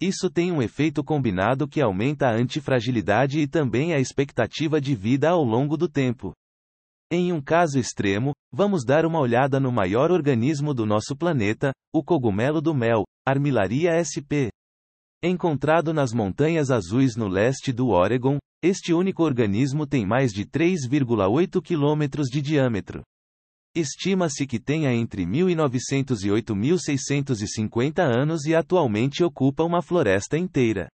Isso 0.00 0.28
tem 0.28 0.52
um 0.52 0.60
efeito 0.60 1.02
combinado 1.02 1.66
que 1.66 1.80
aumenta 1.80 2.26
a 2.26 2.34
antifragilidade 2.34 3.40
e 3.40 3.46
também 3.46 3.94
a 3.94 3.98
expectativa 3.98 4.80
de 4.80 4.94
vida 4.94 5.30
ao 5.30 5.42
longo 5.42 5.76
do 5.76 5.88
tempo. 5.88 6.32
Em 7.10 7.32
um 7.32 7.40
caso 7.40 7.78
extremo, 7.78 8.32
vamos 8.52 8.84
dar 8.84 9.04
uma 9.04 9.20
olhada 9.20 9.60
no 9.60 9.70
maior 9.70 10.10
organismo 10.10 10.72
do 10.72 10.86
nosso 10.86 11.16
planeta, 11.16 11.72
o 11.92 12.02
cogumelo 12.02 12.60
do 12.60 12.74
mel, 12.74 13.04
Armillaria 13.26 13.98
sp. 14.00 14.50
Encontrado 15.22 15.94
nas 15.94 16.12
Montanhas 16.12 16.70
Azuis 16.70 17.16
no 17.16 17.28
leste 17.28 17.72
do 17.72 17.88
Oregon, 17.88 18.38
este 18.62 18.92
único 18.92 19.22
organismo 19.22 19.86
tem 19.86 20.06
mais 20.06 20.32
de 20.32 20.44
3,8 20.44 21.62
quilômetros 21.62 22.28
de 22.28 22.40
diâmetro. 22.40 23.02
Estima-se 23.74 24.46
que 24.46 24.60
tenha 24.60 24.92
entre 24.92 25.26
1900 25.26 26.22
e 26.24 26.30
8650 26.30 28.02
anos 28.02 28.44
e 28.44 28.54
atualmente 28.54 29.24
ocupa 29.24 29.64
uma 29.64 29.82
floresta 29.82 30.38
inteira. 30.38 30.88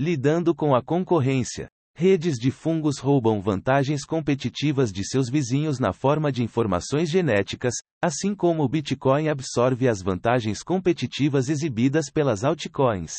Lidando 0.00 0.54
com 0.54 0.74
a 0.74 0.82
concorrência, 0.82 1.68
redes 1.98 2.36
de 2.38 2.50
fungos 2.50 2.98
roubam 2.98 3.40
vantagens 3.40 4.04
competitivas 4.04 4.92
de 4.92 5.02
seus 5.02 5.30
vizinhos 5.30 5.78
na 5.78 5.94
forma 5.94 6.30
de 6.30 6.42
informações 6.42 7.08
genéticas, 7.08 7.72
assim 8.04 8.34
como 8.34 8.62
o 8.62 8.68
Bitcoin 8.68 9.28
absorve 9.28 9.88
as 9.88 10.02
vantagens 10.02 10.62
competitivas 10.62 11.48
exibidas 11.48 12.10
pelas 12.12 12.44
altcoins. 12.44 13.14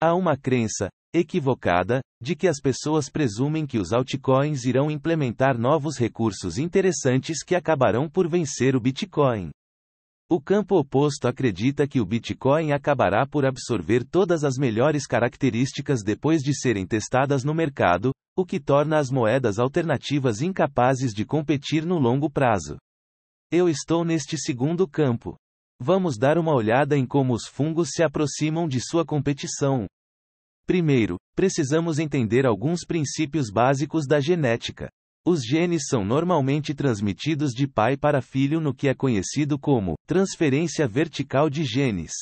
Há 0.00 0.14
uma 0.14 0.34
crença, 0.34 0.88
equivocada, 1.12 2.00
de 2.22 2.34
que 2.34 2.48
as 2.48 2.58
pessoas 2.58 3.10
presumem 3.10 3.66
que 3.66 3.78
os 3.78 3.92
altcoins 3.92 4.64
irão 4.64 4.90
implementar 4.90 5.58
novos 5.58 5.98
recursos 5.98 6.56
interessantes 6.56 7.44
que 7.44 7.54
acabarão 7.54 8.08
por 8.08 8.26
vencer 8.26 8.74
o 8.74 8.80
Bitcoin. 8.80 9.50
O 10.32 10.40
campo 10.40 10.78
oposto 10.78 11.26
acredita 11.26 11.88
que 11.88 12.00
o 12.00 12.06
Bitcoin 12.06 12.70
acabará 12.70 13.26
por 13.26 13.44
absorver 13.44 14.04
todas 14.04 14.44
as 14.44 14.56
melhores 14.56 15.04
características 15.04 16.04
depois 16.04 16.40
de 16.40 16.54
serem 16.54 16.86
testadas 16.86 17.42
no 17.42 17.52
mercado, 17.52 18.12
o 18.36 18.46
que 18.46 18.60
torna 18.60 19.00
as 19.00 19.10
moedas 19.10 19.58
alternativas 19.58 20.40
incapazes 20.40 21.12
de 21.12 21.24
competir 21.24 21.84
no 21.84 21.98
longo 21.98 22.30
prazo. 22.30 22.78
Eu 23.50 23.68
estou 23.68 24.04
neste 24.04 24.38
segundo 24.38 24.86
campo. 24.86 25.34
Vamos 25.80 26.16
dar 26.16 26.38
uma 26.38 26.54
olhada 26.54 26.96
em 26.96 27.04
como 27.04 27.34
os 27.34 27.48
fungos 27.48 27.88
se 27.90 28.04
aproximam 28.04 28.68
de 28.68 28.80
sua 28.80 29.04
competição. 29.04 29.88
Primeiro, 30.64 31.16
precisamos 31.34 31.98
entender 31.98 32.46
alguns 32.46 32.84
princípios 32.86 33.50
básicos 33.50 34.06
da 34.06 34.20
genética. 34.20 34.88
Os 35.26 35.40
genes 35.44 35.82
são 35.86 36.02
normalmente 36.02 36.74
transmitidos 36.74 37.52
de 37.52 37.66
pai 37.66 37.96
para 37.96 38.22
filho 38.22 38.58
no 38.58 38.74
que 38.74 38.88
é 38.88 38.94
conhecido 38.94 39.58
como 39.58 39.94
transferência 40.06 40.88
vertical 40.88 41.50
de 41.50 41.62
genes. 41.62 42.12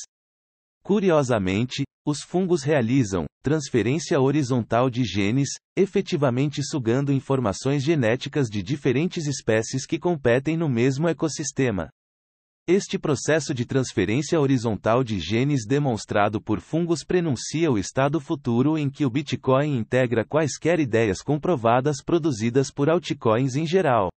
Curiosamente, 0.83 1.83
os 2.05 2.21
fungos 2.21 2.63
realizam 2.63 3.25
transferência 3.41 4.19
horizontal 4.19 4.89
de 4.89 5.03
genes, 5.03 5.49
efetivamente 5.77 6.61
sugando 6.61 7.13
informações 7.13 7.83
genéticas 7.83 8.47
de 8.49 8.61
diferentes 8.61 9.27
espécies 9.27 9.85
que 9.85 9.97
competem 9.97 10.57
no 10.57 10.67
mesmo 10.67 11.07
ecossistema. 11.07 11.89
Este 12.71 12.99
processo 12.99 13.51
de 13.51 13.65
transferência 13.65 14.39
horizontal 14.39 15.03
de 15.03 15.19
genes 15.19 15.65
demonstrado 15.65 16.39
por 16.39 16.59
fungos 16.59 17.03
prenuncia 17.03 17.71
o 17.71 17.79
estado 17.79 18.19
futuro 18.19 18.77
em 18.77 18.91
que 18.91 19.03
o 19.03 19.09
Bitcoin 19.09 19.75
integra 19.75 20.23
quaisquer 20.23 20.79
ideias 20.79 21.23
comprovadas 21.23 21.95
produzidas 22.05 22.69
por 22.69 22.87
altcoins 22.87 23.55
em 23.55 23.65
geral. 23.65 24.11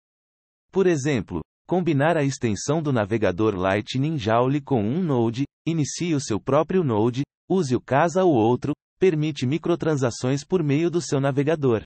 Por 0.71 0.87
exemplo, 0.87 1.41
combinar 1.67 2.15
a 2.19 2.25
extensão 2.25 2.83
do 2.83 2.93
navegador 2.93 3.55
Lightning 3.57 4.19
Joule 4.19 4.61
com 4.61 4.83
um 4.83 5.03
node, 5.03 5.45
inicie 5.67 6.15
o 6.15 6.21
seu 6.21 6.39
próprio 6.39 6.85
node, 6.85 7.23
use 7.49 7.75
o 7.75 7.81
casa 7.81 8.23
ou 8.23 8.35
outro, 8.35 8.75
permite 9.01 9.47
microtransações 9.47 10.45
por 10.45 10.63
meio 10.63 10.91
do 10.91 11.01
seu 11.01 11.23
navegador. 11.23 11.85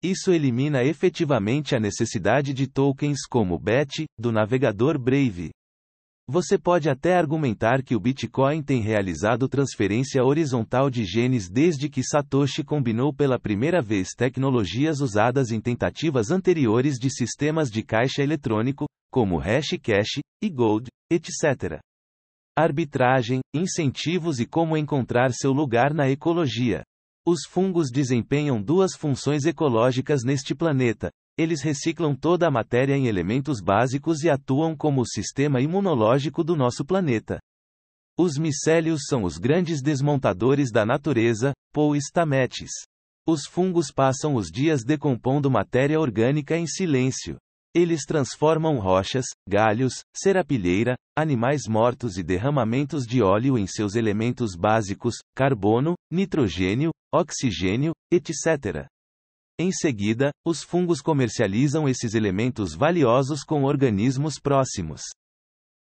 Isso 0.00 0.30
elimina 0.30 0.84
efetivamente 0.84 1.74
a 1.74 1.80
necessidade 1.80 2.54
de 2.54 2.68
tokens 2.68 3.26
como 3.28 3.58
BET, 3.58 4.04
do 4.16 4.30
navegador 4.30 4.96
Brave. 4.96 5.50
Você 6.30 6.58
pode 6.58 6.90
até 6.90 7.16
argumentar 7.16 7.82
que 7.82 7.96
o 7.96 8.00
Bitcoin 8.00 8.62
tem 8.62 8.82
realizado 8.82 9.48
transferência 9.48 10.22
horizontal 10.22 10.90
de 10.90 11.02
genes 11.02 11.48
desde 11.48 11.88
que 11.88 12.02
Satoshi 12.04 12.62
combinou 12.62 13.14
pela 13.14 13.38
primeira 13.38 13.80
vez 13.80 14.10
tecnologias 14.14 15.00
usadas 15.00 15.50
em 15.50 15.58
tentativas 15.58 16.30
anteriores 16.30 16.98
de 16.98 17.08
sistemas 17.08 17.70
de 17.70 17.82
caixa 17.82 18.22
eletrônico, 18.22 18.84
como 19.10 19.38
Hashcash 19.38 20.20
e 20.42 20.50
Gold, 20.50 20.88
etc. 21.10 21.80
Arbitragem, 22.54 23.40
incentivos 23.54 24.38
e 24.38 24.44
como 24.44 24.76
encontrar 24.76 25.32
seu 25.32 25.50
lugar 25.50 25.94
na 25.94 26.10
ecologia. 26.10 26.82
Os 27.26 27.46
fungos 27.48 27.88
desempenham 27.90 28.60
duas 28.60 28.94
funções 28.94 29.46
ecológicas 29.46 30.24
neste 30.24 30.54
planeta, 30.54 31.10
eles 31.38 31.62
reciclam 31.62 32.16
toda 32.16 32.48
a 32.48 32.50
matéria 32.50 32.96
em 32.96 33.06
elementos 33.06 33.60
básicos 33.60 34.24
e 34.24 34.28
atuam 34.28 34.76
como 34.76 35.02
o 35.02 35.06
sistema 35.06 35.60
imunológico 35.60 36.42
do 36.42 36.56
nosso 36.56 36.84
planeta. 36.84 37.38
Os 38.18 38.36
micélios 38.36 39.02
são 39.06 39.22
os 39.22 39.38
grandes 39.38 39.80
desmontadores 39.80 40.72
da 40.72 40.84
natureza, 40.84 41.52
Paul 41.72 41.94
Stamets. 41.94 42.72
Os 43.24 43.46
fungos 43.46 43.92
passam 43.94 44.34
os 44.34 44.48
dias 44.48 44.82
decompondo 44.82 45.48
matéria 45.48 46.00
orgânica 46.00 46.56
em 46.56 46.66
silêncio. 46.66 47.36
Eles 47.72 48.04
transformam 48.04 48.78
rochas, 48.80 49.26
galhos, 49.48 50.02
serapilheira, 50.12 50.96
animais 51.16 51.68
mortos 51.68 52.16
e 52.16 52.24
derramamentos 52.24 53.04
de 53.04 53.22
óleo 53.22 53.56
em 53.56 53.66
seus 53.68 53.94
elementos 53.94 54.56
básicos, 54.56 55.16
carbono, 55.36 55.94
nitrogênio, 56.10 56.90
oxigênio, 57.14 57.92
etc. 58.10 58.88
Em 59.60 59.72
seguida, 59.72 60.30
os 60.46 60.62
fungos 60.62 61.00
comercializam 61.00 61.88
esses 61.88 62.14
elementos 62.14 62.74
valiosos 62.74 63.42
com 63.42 63.64
organismos 63.64 64.38
próximos. 64.40 65.02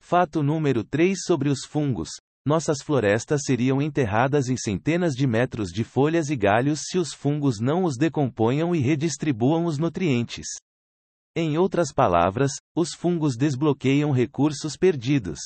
Fato 0.00 0.42
número 0.42 0.83
3 0.83 1.16
sobre 1.24 1.48
os 1.48 1.64
fungos. 1.64 2.09
Nossas 2.44 2.83
florestas 2.83 3.42
seriam 3.44 3.80
enterradas 3.80 4.48
em 4.48 4.56
centenas 4.56 5.14
de 5.14 5.24
metros 5.24 5.68
de 5.68 5.85
folhas 5.85 6.30
e 6.30 6.37
galhos 6.37 6.80
se 6.88 6.98
os 6.98 7.14
fungos 7.14 7.61
não 7.61 7.85
os 7.85 7.96
decomponham 7.96 8.74
e 8.74 8.80
redistribuam 8.80 9.66
os 9.66 9.78
nutrientes. 9.78 10.46
Em 11.37 11.56
outras 11.56 11.92
palavras, 11.92 12.50
os 12.74 12.92
fungos 12.92 13.37
desbloqueiam 13.37 14.11
recursos 14.11 14.76
perdidos. 14.76 15.38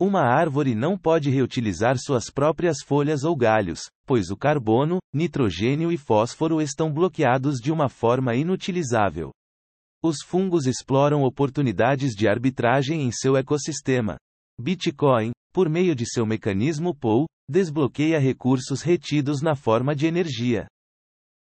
Uma 0.00 0.22
árvore 0.22 0.74
não 0.74 0.98
pode 0.98 1.30
reutilizar 1.30 1.96
suas 1.98 2.30
próprias 2.30 2.78
folhas 2.84 3.24
ou 3.24 3.36
galhos, 3.36 3.82
pois 4.06 4.30
o 4.30 4.36
carbono, 4.36 4.98
nitrogênio 5.12 5.92
e 5.92 5.96
fósforo 5.96 6.60
estão 6.60 6.92
bloqueados 6.92 7.58
de 7.58 7.70
uma 7.70 7.88
forma 7.88 8.34
inutilizável. 8.34 9.30
Os 10.02 10.16
fungos 10.24 10.66
exploram 10.66 11.22
oportunidades 11.22 12.14
de 12.14 12.26
arbitragem 12.26 13.02
em 13.02 13.12
seu 13.12 13.36
ecossistema. 13.36 14.16
Bitcoin, 14.60 15.30
por 15.52 15.68
meio 15.68 15.94
de 15.94 16.04
seu 16.04 16.26
mecanismo 16.26 16.94
POW, 16.94 17.26
desbloqueia 17.48 18.18
recursos 18.18 18.82
retidos 18.82 19.40
na 19.40 19.54
forma 19.54 19.94
de 19.94 20.06
energia. 20.06 20.66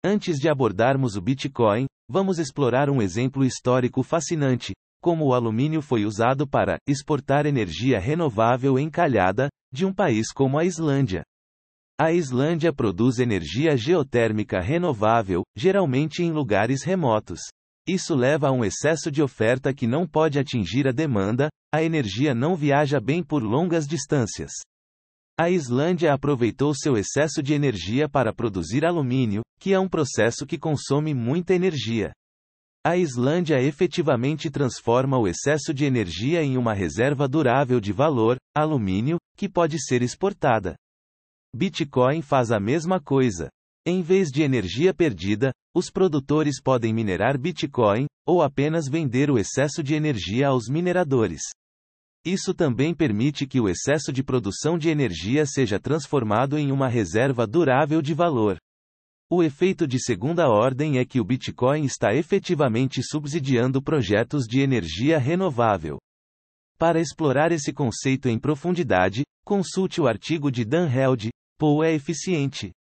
Antes 0.04 0.38
de 0.38 0.50
abordarmos 0.50 1.16
o 1.16 1.22
Bitcoin, 1.22 1.86
vamos 2.10 2.38
explorar 2.38 2.90
um 2.90 3.02
exemplo 3.02 3.46
histórico 3.46 4.04
fascinante, 4.04 4.74
como 5.02 5.26
o 5.26 5.34
alumínio 5.34 5.82
foi 5.82 6.06
usado 6.06 6.48
para 6.48 6.78
exportar 6.88 7.46
energia 7.46 8.00
renovável 8.00 8.78
encalhada 8.78 9.50
de 9.74 9.86
um 9.86 9.92
país 9.92 10.32
como 10.32 10.60
a 10.60 10.64
Islândia. 10.64 11.24
A 12.00 12.12
Islândia 12.12 12.72
produz 12.72 13.20
energia 13.20 13.76
geotérmica 13.76 14.60
renovável, 14.60 15.44
geralmente 15.56 16.24
em 16.24 16.32
lugares 16.32 16.84
remotos. 16.84 17.42
Isso 17.88 18.16
leva 18.16 18.48
a 18.48 18.52
um 18.52 18.64
excesso 18.64 19.12
de 19.12 19.22
oferta 19.22 19.74
que 19.74 19.88
não 19.88 20.08
pode 20.08 20.40
atingir 20.40 20.88
a 20.88 20.92
demanda, 20.92 21.50
a 21.74 21.84
energia 21.84 22.34
não 22.34 22.56
viaja 22.56 23.00
bem 23.00 23.24
por 23.24 23.44
longas 23.44 23.88
distâncias. 23.88 24.52
A 25.40 25.50
Islândia 25.50 26.14
aproveitou 26.14 26.74
seu 26.76 26.96
excesso 26.96 27.42
de 27.42 27.54
energia 27.54 28.08
para 28.08 28.34
produzir 28.34 28.86
alumínio, 28.86 29.42
que 29.60 29.74
é 29.74 29.80
um 29.80 29.90
processo 29.90 30.46
que 30.46 30.58
consome 30.58 31.14
muita 31.14 31.56
energia. 31.56 32.12
A 32.84 32.98
Islândia 32.98 33.62
efetivamente 33.62 34.50
transforma 34.50 35.16
o 35.16 35.28
excesso 35.28 35.72
de 35.72 35.86
energia 35.86 36.42
em 36.42 36.58
uma 36.58 36.74
reserva 36.74 37.28
durável 37.28 37.80
de 37.80 37.94
valor, 37.94 38.38
alumínio, 38.56 39.18
que 39.38 39.48
pode 39.48 39.78
ser 39.80 40.02
exportada. 40.02 40.76
Bitcoin 41.56 42.24
faz 42.24 42.52
a 42.52 42.60
mesma 42.60 43.00
coisa. 43.00 43.50
Em 43.86 44.02
vez 44.02 44.30
de 44.30 44.42
energia 44.42 44.96
perdida, 44.96 45.52
os 45.76 45.92
produtores 45.92 46.60
podem 46.60 46.92
minerar 46.92 47.38
Bitcoin, 47.38 48.08
ou 48.26 48.42
apenas 48.42 48.88
vender 48.88 49.30
o 49.30 49.38
excesso 49.38 49.84
de 49.84 49.94
energia 49.94 50.48
aos 50.48 50.68
mineradores. 50.68 51.42
Isso 52.26 52.54
também 52.54 52.96
permite 52.96 53.46
que 53.46 53.60
o 53.60 53.70
excesso 53.70 54.12
de 54.12 54.24
produção 54.24 54.78
de 54.78 54.90
energia 54.90 55.46
seja 55.46 55.80
transformado 55.80 56.58
em 56.58 56.72
uma 56.72 56.88
reserva 56.88 57.46
durável 57.46 58.02
de 58.02 58.14
valor. 58.14 58.58
O 59.34 59.42
efeito 59.42 59.88
de 59.88 59.98
segunda 59.98 60.50
ordem 60.50 60.98
é 60.98 61.06
que 61.06 61.18
o 61.18 61.24
Bitcoin 61.24 61.86
está 61.86 62.14
efetivamente 62.14 63.02
subsidiando 63.02 63.82
projetos 63.82 64.44
de 64.44 64.60
energia 64.60 65.18
renovável. 65.18 65.98
Para 66.78 67.00
explorar 67.00 67.50
esse 67.54 67.72
conceito 67.72 68.28
em 68.28 68.38
profundidade, 68.38 69.24
consulte 69.46 70.02
o 70.02 70.06
artigo 70.06 70.52
de 70.52 70.66
Dan 70.66 70.92
Held, 70.92 71.30
Pou 71.58 71.82
é 71.82 71.94
eficiente. 71.94 72.74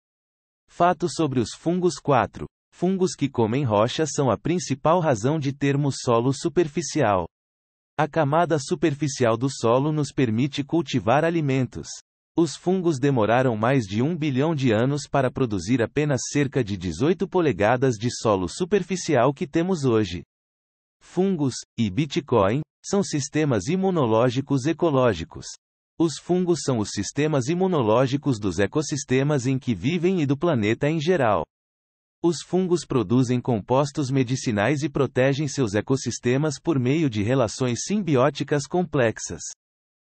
Fatos 0.68 1.12
sobre 1.14 1.40
os 1.40 1.50
fungos 1.54 2.00
4. 2.00 2.48
Fungos 2.74 3.14
que 3.14 3.30
comem 3.30 3.64
rocha 3.64 4.08
são 4.08 4.32
a 4.32 4.36
principal 4.36 5.00
razão 5.00 5.38
de 5.38 5.54
termos 5.54 5.98
solo 6.02 6.34
superficial. 6.34 7.28
A 7.96 8.08
camada 8.08 8.58
superficial 8.58 9.38
do 9.38 9.52
solo 9.52 9.92
nos 9.92 10.12
permite 10.12 10.64
cultivar 10.64 11.24
alimentos. 11.24 11.90
Os 12.42 12.56
fungos 12.56 13.00
demoraram 13.00 13.58
mais 13.58 13.84
de 13.84 14.02
um 14.02 14.16
bilhão 14.16 14.56
de 14.56 14.72
anos 14.72 15.10
para 15.12 15.30
produzir 15.30 15.82
apenas 15.82 16.22
cerca 16.32 16.64
de 16.64 16.78
18 16.78 17.28
polegadas 17.28 17.96
de 17.96 18.10
solo 18.10 18.48
superficial 18.48 19.34
que 19.34 19.46
temos 19.46 19.84
hoje. 19.84 20.24
Fungos, 21.02 21.56
e 21.78 21.90
Bitcoin, 21.90 22.62
são 22.82 23.04
sistemas 23.04 23.68
imunológicos 23.68 24.66
ecológicos. 24.68 25.48
Os 26.00 26.18
fungos 26.18 26.62
são 26.64 26.78
os 26.78 26.92
sistemas 26.92 27.50
imunológicos 27.50 28.40
dos 28.40 28.58
ecossistemas 28.58 29.46
em 29.46 29.60
que 29.60 29.76
vivem 29.76 30.22
e 30.22 30.26
do 30.26 30.38
planeta 30.38 30.90
em 30.90 30.98
geral. 30.98 31.44
Os 32.24 32.42
fungos 32.42 32.86
produzem 32.86 33.42
compostos 33.42 34.10
medicinais 34.10 34.82
e 34.82 34.88
protegem 34.88 35.46
seus 35.50 35.74
ecossistemas 35.74 36.54
por 36.58 36.80
meio 36.80 37.10
de 37.10 37.22
relações 37.22 37.80
simbióticas 37.84 38.66
complexas. 38.66 39.42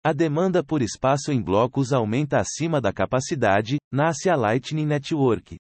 A 0.06 0.12
demanda 0.12 0.62
por 0.62 0.82
espaço 0.82 1.32
em 1.32 1.42
blocos 1.42 1.94
aumenta 1.94 2.38
acima 2.38 2.82
da 2.82 2.92
capacidade, 2.92 3.78
nasce 3.90 4.30
a 4.30 4.36
Lightning 4.36 4.86
Network. 4.86 5.56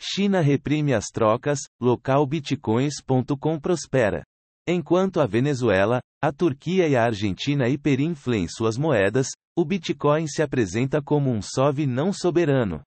China 0.00 0.40
reprime 0.40 0.94
as 0.94 1.08
trocas, 1.12 1.58
local 1.78 2.26
bitcoins.com 2.26 3.60
prospera. 3.60 4.22
Enquanto 4.66 5.20
a 5.20 5.26
Venezuela, 5.26 6.00
a 6.22 6.32
Turquia 6.32 6.88
e 6.88 6.96
a 6.96 7.04
Argentina 7.04 7.68
hiperinflam 7.68 8.46
suas 8.48 8.78
moedas, 8.78 9.28
o 9.54 9.66
Bitcoin 9.66 10.26
se 10.26 10.40
apresenta 10.40 11.02
como 11.02 11.30
um 11.30 11.42
SOV 11.42 11.86
não 11.86 12.10
soberano. 12.10 12.82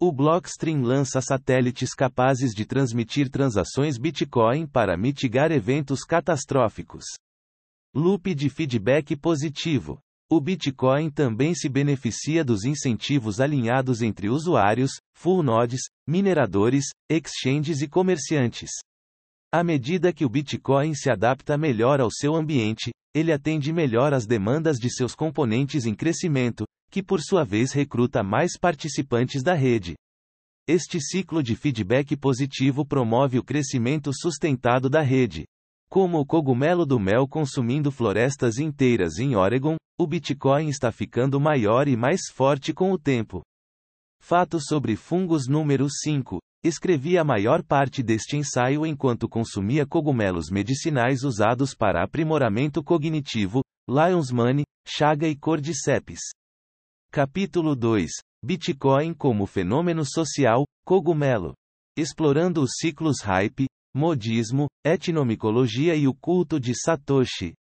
O 0.00 0.12
Blockstream 0.12 0.82
lança 0.82 1.20
satélites 1.20 1.94
capazes 1.94 2.52
de 2.54 2.64
transmitir 2.64 3.28
transações 3.28 3.98
Bitcoin 3.98 4.68
para 4.68 4.96
mitigar 4.96 5.50
eventos 5.50 6.04
catastróficos. 6.04 7.04
Loop 7.98 8.34
de 8.34 8.50
feedback 8.50 9.16
positivo. 9.16 9.98
O 10.30 10.38
Bitcoin 10.38 11.08
também 11.08 11.54
se 11.54 11.66
beneficia 11.66 12.44
dos 12.44 12.66
incentivos 12.66 13.40
alinhados 13.40 14.02
entre 14.02 14.28
usuários, 14.28 15.00
full 15.14 15.42
nodes, 15.42 15.80
mineradores, 16.06 16.84
exchanges 17.08 17.80
e 17.80 17.88
comerciantes. 17.88 18.68
À 19.50 19.64
medida 19.64 20.12
que 20.12 20.26
o 20.26 20.28
Bitcoin 20.28 20.94
se 20.94 21.08
adapta 21.08 21.56
melhor 21.56 21.98
ao 21.98 22.10
seu 22.10 22.34
ambiente, 22.36 22.90
ele 23.14 23.32
atende 23.32 23.72
melhor 23.72 24.12
às 24.12 24.26
demandas 24.26 24.76
de 24.76 24.90
seus 24.90 25.14
componentes 25.14 25.86
em 25.86 25.94
crescimento, 25.94 26.66
que 26.90 27.02
por 27.02 27.22
sua 27.22 27.44
vez 27.44 27.72
recruta 27.72 28.22
mais 28.22 28.58
participantes 28.60 29.42
da 29.42 29.54
rede. 29.54 29.94
Este 30.68 31.00
ciclo 31.00 31.42
de 31.42 31.56
feedback 31.56 32.14
positivo 32.14 32.84
promove 32.84 33.38
o 33.38 33.42
crescimento 33.42 34.10
sustentado 34.12 34.90
da 34.90 35.00
rede. 35.00 35.46
Como 35.88 36.18
o 36.18 36.26
cogumelo 36.26 36.84
do 36.84 36.98
mel 36.98 37.28
consumindo 37.28 37.90
florestas 37.90 38.58
inteiras 38.58 39.18
em 39.18 39.36
Oregon, 39.36 39.76
o 39.98 40.06
Bitcoin 40.06 40.68
está 40.68 40.92
ficando 40.92 41.40
maior 41.40 41.88
e 41.88 41.96
mais 41.96 42.28
forte 42.30 42.74
com 42.74 42.92
o 42.92 42.98
tempo. 42.98 43.42
Fato 44.20 44.58
sobre 44.60 44.96
fungos 44.96 45.46
número 45.48 45.86
5. 45.88 46.38
Escrevi 46.64 47.16
a 47.16 47.22
maior 47.22 47.62
parte 47.62 48.02
deste 48.02 48.36
ensaio 48.36 48.84
enquanto 48.84 49.28
consumia 49.28 49.86
cogumelos 49.86 50.50
medicinais 50.50 51.22
usados 51.22 51.74
para 51.74 52.02
aprimoramento 52.02 52.82
cognitivo, 52.82 53.62
Lion's 53.88 54.32
Mane, 54.32 54.64
Chaga 54.84 55.28
e 55.28 55.36
Cordyceps. 55.36 56.20
Capítulo 57.12 57.76
2. 57.76 58.10
Bitcoin 58.44 59.14
como 59.14 59.46
fenômeno 59.46 60.04
social, 60.04 60.64
cogumelo. 60.84 61.54
Explorando 61.96 62.60
os 62.60 62.72
ciclos 62.78 63.22
hype, 63.22 63.66
modismo, 63.96 64.68
etnomicologia 64.84 65.96
e 65.96 66.06
o 66.06 66.12
culto 66.12 66.60
de 66.60 66.74
Satoshi. 66.78 67.54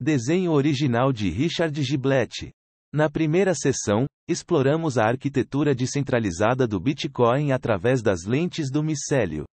Desenho 0.00 0.52
original 0.52 1.12
de 1.12 1.28
Richard 1.28 1.82
Giblet. 1.82 2.52
Na 2.94 3.10
primeira 3.10 3.52
sessão, 3.52 4.06
exploramos 4.28 4.96
a 4.96 5.04
arquitetura 5.04 5.74
descentralizada 5.74 6.68
do 6.68 6.78
Bitcoin 6.78 7.50
através 7.50 8.00
das 8.00 8.24
lentes 8.24 8.70
do 8.70 8.80
micélio. 8.80 9.44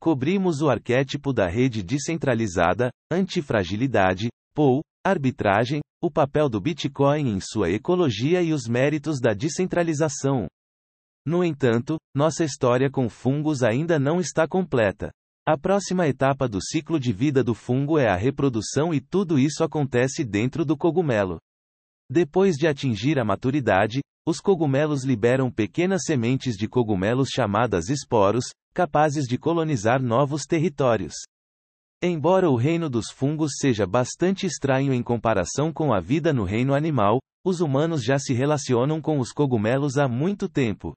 Cobrimos 0.00 0.62
o 0.62 0.68
arquétipo 0.68 1.32
da 1.32 1.46
rede 1.46 1.80
descentralizada, 1.80 2.90
antifragilidade, 3.10 4.28
POU, 4.52 4.80
arbitragem, 5.06 5.80
o 6.02 6.10
papel 6.10 6.48
do 6.48 6.60
Bitcoin 6.60 7.28
em 7.28 7.40
sua 7.40 7.70
ecologia 7.70 8.42
e 8.42 8.52
os 8.52 8.66
méritos 8.66 9.20
da 9.20 9.32
descentralização. 9.32 10.48
No 11.24 11.44
entanto, 11.44 11.98
nossa 12.12 12.44
história 12.44 12.90
com 12.90 13.08
fungos 13.08 13.62
ainda 13.62 13.96
não 13.96 14.18
está 14.18 14.48
completa. 14.48 15.12
A 15.48 15.56
próxima 15.56 16.08
etapa 16.08 16.48
do 16.48 16.58
ciclo 16.60 16.98
de 16.98 17.12
vida 17.12 17.44
do 17.44 17.54
fungo 17.54 18.00
é 18.00 18.08
a 18.08 18.16
reprodução 18.16 18.92
e 18.92 19.00
tudo 19.00 19.38
isso 19.38 19.62
acontece 19.62 20.24
dentro 20.24 20.64
do 20.64 20.76
cogumelo. 20.76 21.38
Depois 22.10 22.56
de 22.56 22.66
atingir 22.66 23.16
a 23.16 23.24
maturidade, 23.24 24.00
os 24.26 24.40
cogumelos 24.40 25.04
liberam 25.04 25.48
pequenas 25.48 26.02
sementes 26.04 26.56
de 26.56 26.66
cogumelos 26.66 27.28
chamadas 27.28 27.88
esporos, 27.88 28.46
capazes 28.74 29.24
de 29.28 29.38
colonizar 29.38 30.02
novos 30.02 30.46
territórios. 30.46 31.14
Embora 32.02 32.50
o 32.50 32.56
reino 32.56 32.90
dos 32.90 33.12
fungos 33.12 33.52
seja 33.60 33.86
bastante 33.86 34.46
estranho 34.46 34.92
em 34.92 35.00
comparação 35.00 35.72
com 35.72 35.94
a 35.94 36.00
vida 36.00 36.32
no 36.32 36.42
reino 36.42 36.74
animal, 36.74 37.20
os 37.44 37.60
humanos 37.60 38.02
já 38.02 38.18
se 38.18 38.34
relacionam 38.34 39.00
com 39.00 39.20
os 39.20 39.30
cogumelos 39.30 39.96
há 39.96 40.08
muito 40.08 40.48
tempo. 40.48 40.92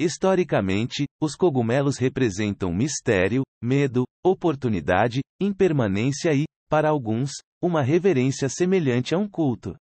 Historicamente, 0.00 1.04
os 1.20 1.36
cogumelos 1.36 1.98
representam 1.98 2.72
mistério, 2.72 3.42
medo, 3.62 4.04
oportunidade, 4.24 5.20
impermanência 5.38 6.32
e, 6.32 6.46
para 6.70 6.88
alguns, 6.88 7.32
uma 7.62 7.82
reverência 7.82 8.48
semelhante 8.48 9.14
a 9.14 9.18
um 9.18 9.28
culto. 9.28 9.76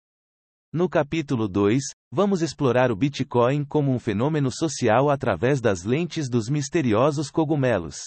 No 0.73 0.89
capítulo 0.89 1.47
2, 1.47 1.81
vamos 2.11 2.41
explorar 2.41 2.91
o 2.91 2.97
Bitcoin 2.97 3.63
como 3.63 3.93
um 3.93 3.97
fenômeno 3.97 4.51
social 4.51 5.09
através 5.09 5.61
das 5.61 5.85
lentes 5.85 6.29
dos 6.29 6.49
misteriosos 6.49 7.31
cogumelos. 7.31 8.03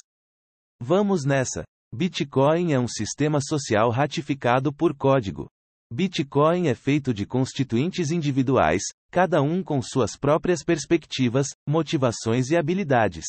Vamos 0.82 1.24
nessa! 1.24 1.64
Bitcoin 1.94 2.74
é 2.74 2.78
um 2.78 2.88
sistema 2.88 3.40
social 3.40 3.88
ratificado 3.88 4.70
por 4.70 4.94
código. 4.94 5.48
Bitcoin 5.92 6.68
é 6.68 6.74
feito 6.74 7.12
de 7.12 7.26
constituintes 7.26 8.10
individuais, 8.10 8.80
cada 9.10 9.42
um 9.42 9.62
com 9.62 9.82
suas 9.82 10.16
próprias 10.16 10.64
perspectivas, 10.64 11.48
motivações 11.68 12.50
e 12.50 12.56
habilidades. 12.56 13.26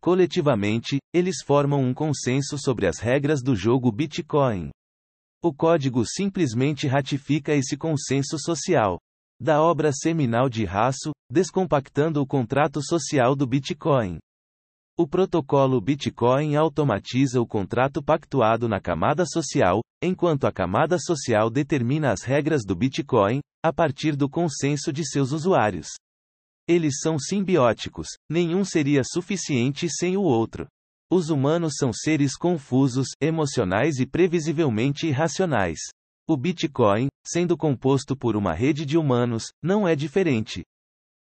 Coletivamente, 0.00 0.98
eles 1.12 1.42
formam 1.44 1.82
um 1.82 1.92
consenso 1.92 2.56
sobre 2.56 2.86
as 2.86 3.00
regras 3.00 3.42
do 3.42 3.56
jogo 3.56 3.90
Bitcoin. 3.90 4.70
O 5.42 5.52
código 5.52 6.04
simplesmente 6.06 6.86
ratifica 6.86 7.52
esse 7.52 7.76
consenso 7.76 8.38
social. 8.38 8.96
Da 9.40 9.60
obra 9.60 9.90
seminal 9.92 10.48
de 10.48 10.64
Raço, 10.64 11.10
Descompactando 11.28 12.22
o 12.22 12.26
Contrato 12.26 12.80
Social 12.80 13.34
do 13.34 13.44
Bitcoin. 13.44 14.20
O 14.98 15.08
protocolo 15.08 15.80
Bitcoin 15.80 16.54
automatiza 16.54 17.40
o 17.40 17.46
contrato 17.46 18.02
pactuado 18.02 18.68
na 18.68 18.78
camada 18.78 19.24
social, 19.24 19.80
enquanto 20.02 20.46
a 20.46 20.52
camada 20.52 20.98
social 20.98 21.48
determina 21.48 22.12
as 22.12 22.22
regras 22.22 22.60
do 22.62 22.76
Bitcoin, 22.76 23.40
a 23.64 23.72
partir 23.72 24.14
do 24.14 24.28
consenso 24.28 24.92
de 24.92 25.02
seus 25.08 25.32
usuários. 25.32 25.88
Eles 26.68 27.00
são 27.00 27.18
simbióticos, 27.18 28.06
nenhum 28.30 28.66
seria 28.66 29.02
suficiente 29.02 29.88
sem 29.88 30.14
o 30.18 30.22
outro. 30.22 30.66
Os 31.10 31.30
humanos 31.30 31.74
são 31.78 31.90
seres 31.90 32.36
confusos, 32.36 33.08
emocionais 33.18 33.98
e 33.98 34.06
previsivelmente 34.06 35.06
irracionais. 35.06 35.78
O 36.28 36.36
Bitcoin, 36.36 37.08
sendo 37.26 37.56
composto 37.56 38.14
por 38.14 38.36
uma 38.36 38.52
rede 38.52 38.84
de 38.84 38.98
humanos, 38.98 39.44
não 39.62 39.88
é 39.88 39.96
diferente. 39.96 40.62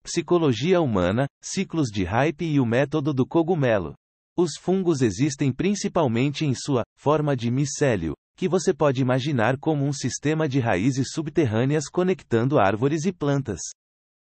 Psicologia 0.04 0.80
humana, 0.80 1.26
ciclos 1.40 1.88
de 1.88 2.02
hype 2.02 2.44
e 2.44 2.58
o 2.58 2.66
método 2.66 3.14
do 3.14 3.24
cogumelo. 3.24 3.94
Os 4.36 4.56
fungos 4.58 5.00
existem 5.00 5.52
principalmente 5.52 6.44
em 6.44 6.54
sua 6.54 6.82
forma 6.98 7.36
de 7.36 7.50
micélio, 7.50 8.14
que 8.36 8.48
você 8.48 8.74
pode 8.74 9.00
imaginar 9.00 9.56
como 9.58 9.84
um 9.84 9.92
sistema 9.92 10.48
de 10.48 10.58
raízes 10.58 11.12
subterrâneas 11.12 11.88
conectando 11.88 12.58
árvores 12.58 13.04
e 13.04 13.12
plantas. 13.12 13.60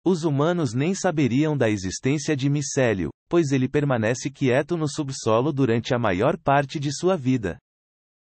Os 0.05 0.25
humanos 0.25 0.75
nem 0.75 0.95
saberiam 0.95 1.57
da 1.57 1.71
existência 1.71 2.37
de 2.37 2.51
micélio, 2.51 3.09
pois 3.27 3.51
ele 3.51 3.67
permanece 3.67 4.31
quieto 4.31 4.77
no 4.77 4.87
subsolo 4.87 5.51
durante 5.51 5.95
a 5.95 5.99
maior 5.99 6.37
parte 6.37 6.79
de 6.79 6.93
sua 6.93 7.17
vida. 7.17 7.57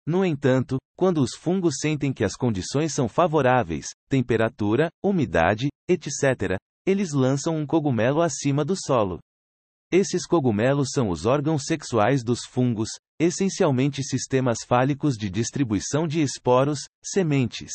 No 0.06 0.24
entanto, 0.24 0.78
quando 0.96 1.20
os 1.20 1.34
fungos 1.34 1.78
sentem 1.80 2.12
que 2.12 2.22
as 2.22 2.36
condições 2.36 2.92
são 2.92 3.08
favoráveis, 3.08 3.88
temperatura, 4.08 4.88
umidade, 5.02 5.68
etc., 5.88 6.56
eles 6.86 7.12
lançam 7.12 7.56
um 7.56 7.66
cogumelo 7.66 8.20
acima 8.20 8.64
do 8.64 8.74
solo. 8.76 9.18
Esses 9.90 10.26
cogumelos 10.26 10.88
são 10.92 11.08
os 11.08 11.24
órgãos 11.24 11.64
sexuais 11.66 12.24
dos 12.24 12.44
fungos, 12.44 12.88
essencialmente 13.18 14.02
sistemas 14.02 14.58
fálicos 14.66 15.14
de 15.16 15.30
distribuição 15.30 16.06
de 16.06 16.20
esporos, 16.20 16.80
sementes. 17.02 17.72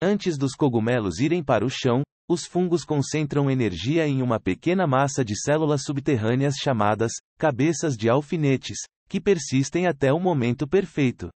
Antes 0.00 0.38
dos 0.38 0.54
cogumelos 0.54 1.18
irem 1.18 1.42
para 1.42 1.64
o 1.64 1.70
chão, 1.70 2.02
os 2.28 2.46
fungos 2.46 2.84
concentram 2.84 3.50
energia 3.50 4.06
em 4.06 4.22
uma 4.22 4.40
pequena 4.40 4.86
massa 4.86 5.24
de 5.24 5.38
células 5.38 5.82
subterrâneas 5.84 6.54
chamadas 6.56 7.12
cabeças 7.38 7.96
de 7.96 8.08
alfinetes, 8.08 8.78
que 9.08 9.20
persistem 9.20 9.86
até 9.86 10.12
o 10.12 10.20
momento 10.20 10.66
perfeito. 10.66 11.28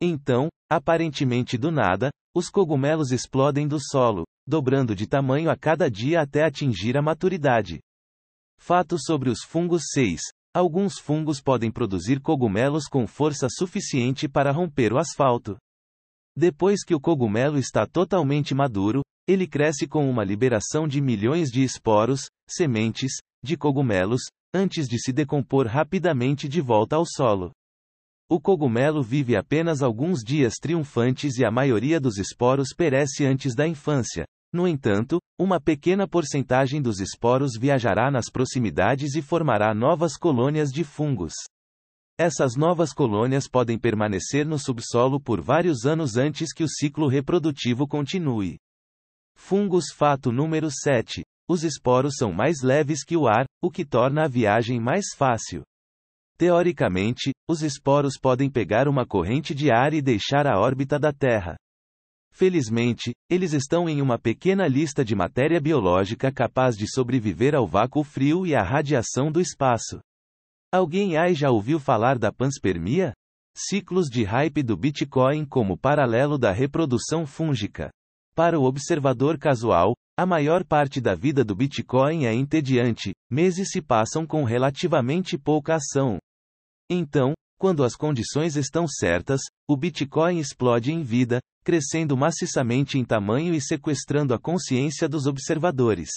Então, 0.00 0.48
aparentemente 0.70 1.58
do 1.58 1.70
nada, 1.70 2.10
os 2.34 2.48
cogumelos 2.48 3.10
explodem 3.10 3.68
do 3.68 3.78
solo, 3.80 4.24
dobrando 4.46 4.94
de 4.94 5.06
tamanho 5.06 5.50
a 5.50 5.56
cada 5.56 5.90
dia 5.90 6.20
até 6.20 6.44
atingir 6.44 6.96
a 6.96 7.02
maturidade. 7.02 7.80
Fato 8.58 8.96
sobre 8.98 9.30
os 9.30 9.42
fungos 9.42 9.84
6. 9.92 10.20
Alguns 10.54 10.98
fungos 10.98 11.40
podem 11.40 11.70
produzir 11.70 12.20
cogumelos 12.20 12.86
com 12.86 13.06
força 13.06 13.48
suficiente 13.50 14.28
para 14.28 14.52
romper 14.52 14.92
o 14.92 14.98
asfalto. 14.98 15.56
Depois 16.36 16.84
que 16.84 16.94
o 16.94 17.00
cogumelo 17.00 17.58
está 17.58 17.86
totalmente 17.86 18.54
maduro, 18.54 19.02
ele 19.26 19.46
cresce 19.46 19.86
com 19.86 20.08
uma 20.08 20.22
liberação 20.22 20.86
de 20.86 21.00
milhões 21.00 21.48
de 21.48 21.62
esporos, 21.62 22.28
sementes, 22.48 23.14
de 23.42 23.56
cogumelos, 23.56 24.22
antes 24.54 24.86
de 24.86 24.98
se 24.98 25.12
decompor 25.12 25.66
rapidamente 25.66 26.48
de 26.48 26.60
volta 26.60 26.96
ao 26.96 27.04
solo. 27.06 27.50
O 28.28 28.40
cogumelo 28.40 29.02
vive 29.02 29.36
apenas 29.36 29.82
alguns 29.82 30.22
dias 30.24 30.54
triunfantes 30.60 31.36
e 31.38 31.44
a 31.44 31.50
maioria 31.50 32.00
dos 32.00 32.16
esporos 32.16 32.68
perece 32.76 33.24
antes 33.24 33.54
da 33.54 33.66
infância. 33.66 34.24
No 34.54 34.68
entanto, 34.68 35.18
uma 35.36 35.60
pequena 35.60 36.06
porcentagem 36.06 36.80
dos 36.80 37.00
esporos 37.00 37.58
viajará 37.58 38.08
nas 38.08 38.30
proximidades 38.30 39.16
e 39.16 39.20
formará 39.20 39.74
novas 39.74 40.16
colônias 40.16 40.70
de 40.70 40.84
fungos. 40.84 41.32
Essas 42.16 42.54
novas 42.54 42.92
colônias 42.92 43.48
podem 43.48 43.76
permanecer 43.76 44.46
no 44.46 44.56
subsolo 44.56 45.20
por 45.20 45.40
vários 45.40 45.84
anos 45.84 46.16
antes 46.16 46.52
que 46.52 46.62
o 46.62 46.68
ciclo 46.68 47.08
reprodutivo 47.08 47.88
continue. 47.88 48.56
Fungos 49.34 49.86
fato 49.92 50.30
número 50.30 50.68
7. 50.70 51.24
Os 51.50 51.64
esporos 51.64 52.14
são 52.16 52.32
mais 52.32 52.62
leves 52.62 53.04
que 53.04 53.16
o 53.16 53.26
ar, 53.26 53.46
o 53.60 53.72
que 53.72 53.84
torna 53.84 54.22
a 54.22 54.28
viagem 54.28 54.78
mais 54.78 55.06
fácil. 55.16 55.64
Teoricamente, 56.38 57.32
os 57.50 57.60
esporos 57.60 58.16
podem 58.16 58.48
pegar 58.48 58.86
uma 58.86 59.04
corrente 59.04 59.52
de 59.52 59.72
ar 59.72 59.92
e 59.92 60.00
deixar 60.00 60.46
a 60.46 60.60
órbita 60.60 60.96
da 60.96 61.12
Terra. 61.12 61.56
Felizmente, 62.34 63.14
eles 63.30 63.52
estão 63.52 63.88
em 63.88 64.02
uma 64.02 64.18
pequena 64.18 64.66
lista 64.66 65.04
de 65.04 65.14
matéria 65.14 65.60
biológica 65.60 66.32
capaz 66.32 66.76
de 66.76 66.84
sobreviver 66.92 67.54
ao 67.54 67.64
vácuo 67.64 68.02
frio 68.02 68.44
e 68.44 68.56
à 68.56 68.60
radiação 68.60 69.30
do 69.30 69.40
espaço. 69.40 70.00
Alguém 70.72 71.16
aí 71.16 71.32
já 71.32 71.50
ouviu 71.50 71.78
falar 71.78 72.18
da 72.18 72.32
panspermia? 72.32 73.12
Ciclos 73.56 74.08
de 74.08 74.24
hype 74.24 74.64
do 74.64 74.76
Bitcoin 74.76 75.44
como 75.44 75.78
paralelo 75.78 76.36
da 76.36 76.50
reprodução 76.50 77.24
fúngica. 77.24 77.88
Para 78.34 78.58
o 78.58 78.64
observador 78.64 79.38
casual, 79.38 79.94
a 80.18 80.26
maior 80.26 80.64
parte 80.64 81.00
da 81.00 81.14
vida 81.14 81.44
do 81.44 81.54
Bitcoin 81.54 82.26
é 82.26 82.34
entediante, 82.34 83.12
meses 83.30 83.68
se 83.70 83.80
passam 83.80 84.26
com 84.26 84.42
relativamente 84.42 85.38
pouca 85.38 85.76
ação. 85.76 86.18
Então, 86.90 87.32
quando 87.58 87.84
as 87.84 87.94
condições 87.94 88.56
estão 88.56 88.86
certas, 88.86 89.40
o 89.68 89.76
Bitcoin 89.76 90.38
explode 90.38 90.92
em 90.92 91.02
vida, 91.02 91.40
crescendo 91.64 92.16
maciçamente 92.16 92.98
em 92.98 93.04
tamanho 93.04 93.54
e 93.54 93.60
sequestrando 93.60 94.34
a 94.34 94.38
consciência 94.38 95.08
dos 95.08 95.26
observadores. 95.26 96.10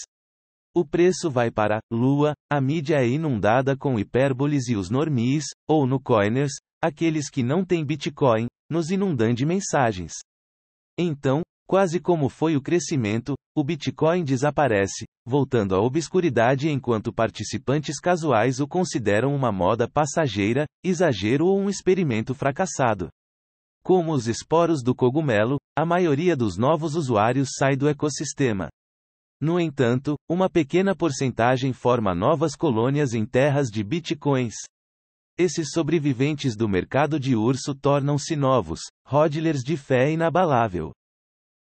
O 0.76 0.86
preço 0.86 1.30
vai 1.30 1.50
para 1.50 1.80
lua, 1.92 2.34
a 2.52 2.62
mídia 2.62 2.98
é 2.98 3.08
inundada 3.08 3.76
com 3.76 3.98
hipérboles 3.98 4.68
e 4.68 4.76
os 4.76 4.90
normies, 4.90 5.46
ou 5.68 5.88
no 5.88 6.00
coiners, 6.00 6.54
aqueles 6.82 7.30
que 7.30 7.42
não 7.42 7.66
têm 7.66 7.86
Bitcoin, 7.86 8.48
nos 8.70 8.92
inundam 8.92 9.34
de 9.34 9.46
mensagens. 9.46 10.14
Então, 11.00 11.42
Quase 11.68 12.00
como 12.00 12.30
foi 12.30 12.56
o 12.56 12.62
crescimento, 12.62 13.36
o 13.58 13.64
Bitcoin 13.64 14.24
desaparece, 14.24 15.08
voltando 15.26 15.74
à 15.74 15.82
obscuridade 15.82 16.70
enquanto 16.70 17.12
participantes 17.12 18.00
casuais 18.00 18.60
o 18.60 18.68
consideram 18.68 19.34
uma 19.34 19.52
moda 19.52 19.90
passageira, 19.90 20.68
exagero 20.84 21.48
ou 21.48 21.60
um 21.60 21.68
experimento 21.68 22.36
fracassado. 22.36 23.10
Como 23.84 24.14
os 24.14 24.28
esporos 24.28 24.84
do 24.84 24.94
cogumelo, 24.94 25.58
a 25.76 25.84
maioria 25.84 26.38
dos 26.38 26.56
novos 26.56 26.94
usuários 26.94 27.50
sai 27.58 27.76
do 27.76 27.90
ecossistema. 27.90 28.70
No 29.42 29.60
entanto, 29.60 30.16
uma 30.30 30.48
pequena 30.48 30.96
porcentagem 30.96 31.74
forma 31.74 32.14
novas 32.14 32.56
colônias 32.56 33.16
em 33.16 33.26
terras 33.26 33.70
de 33.70 33.84
bitcoins. 33.84 34.54
Esses 35.36 35.72
sobreviventes 35.72 36.56
do 36.56 36.70
mercado 36.70 37.20
de 37.20 37.36
urso 37.36 37.74
tornam-se 37.74 38.36
novos, 38.36 38.82
hodlers 39.04 39.64
de 39.64 39.76
fé 39.76 40.12
inabalável. 40.12 40.92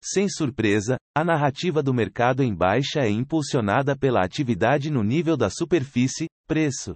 Sem 0.02 0.30
surpresa, 0.30 0.98
a 1.16 1.24
narrativa 1.26 1.84
do 1.84 1.94
mercado 1.94 2.42
em 2.42 2.56
baixa 2.56 3.02
é 3.02 3.10
impulsionada 3.10 3.98
pela 3.98 4.24
atividade 4.24 4.90
no 4.90 5.04
nível 5.04 5.36
da 5.36 5.50
superfície, 5.50 6.28
preço. 6.48 6.96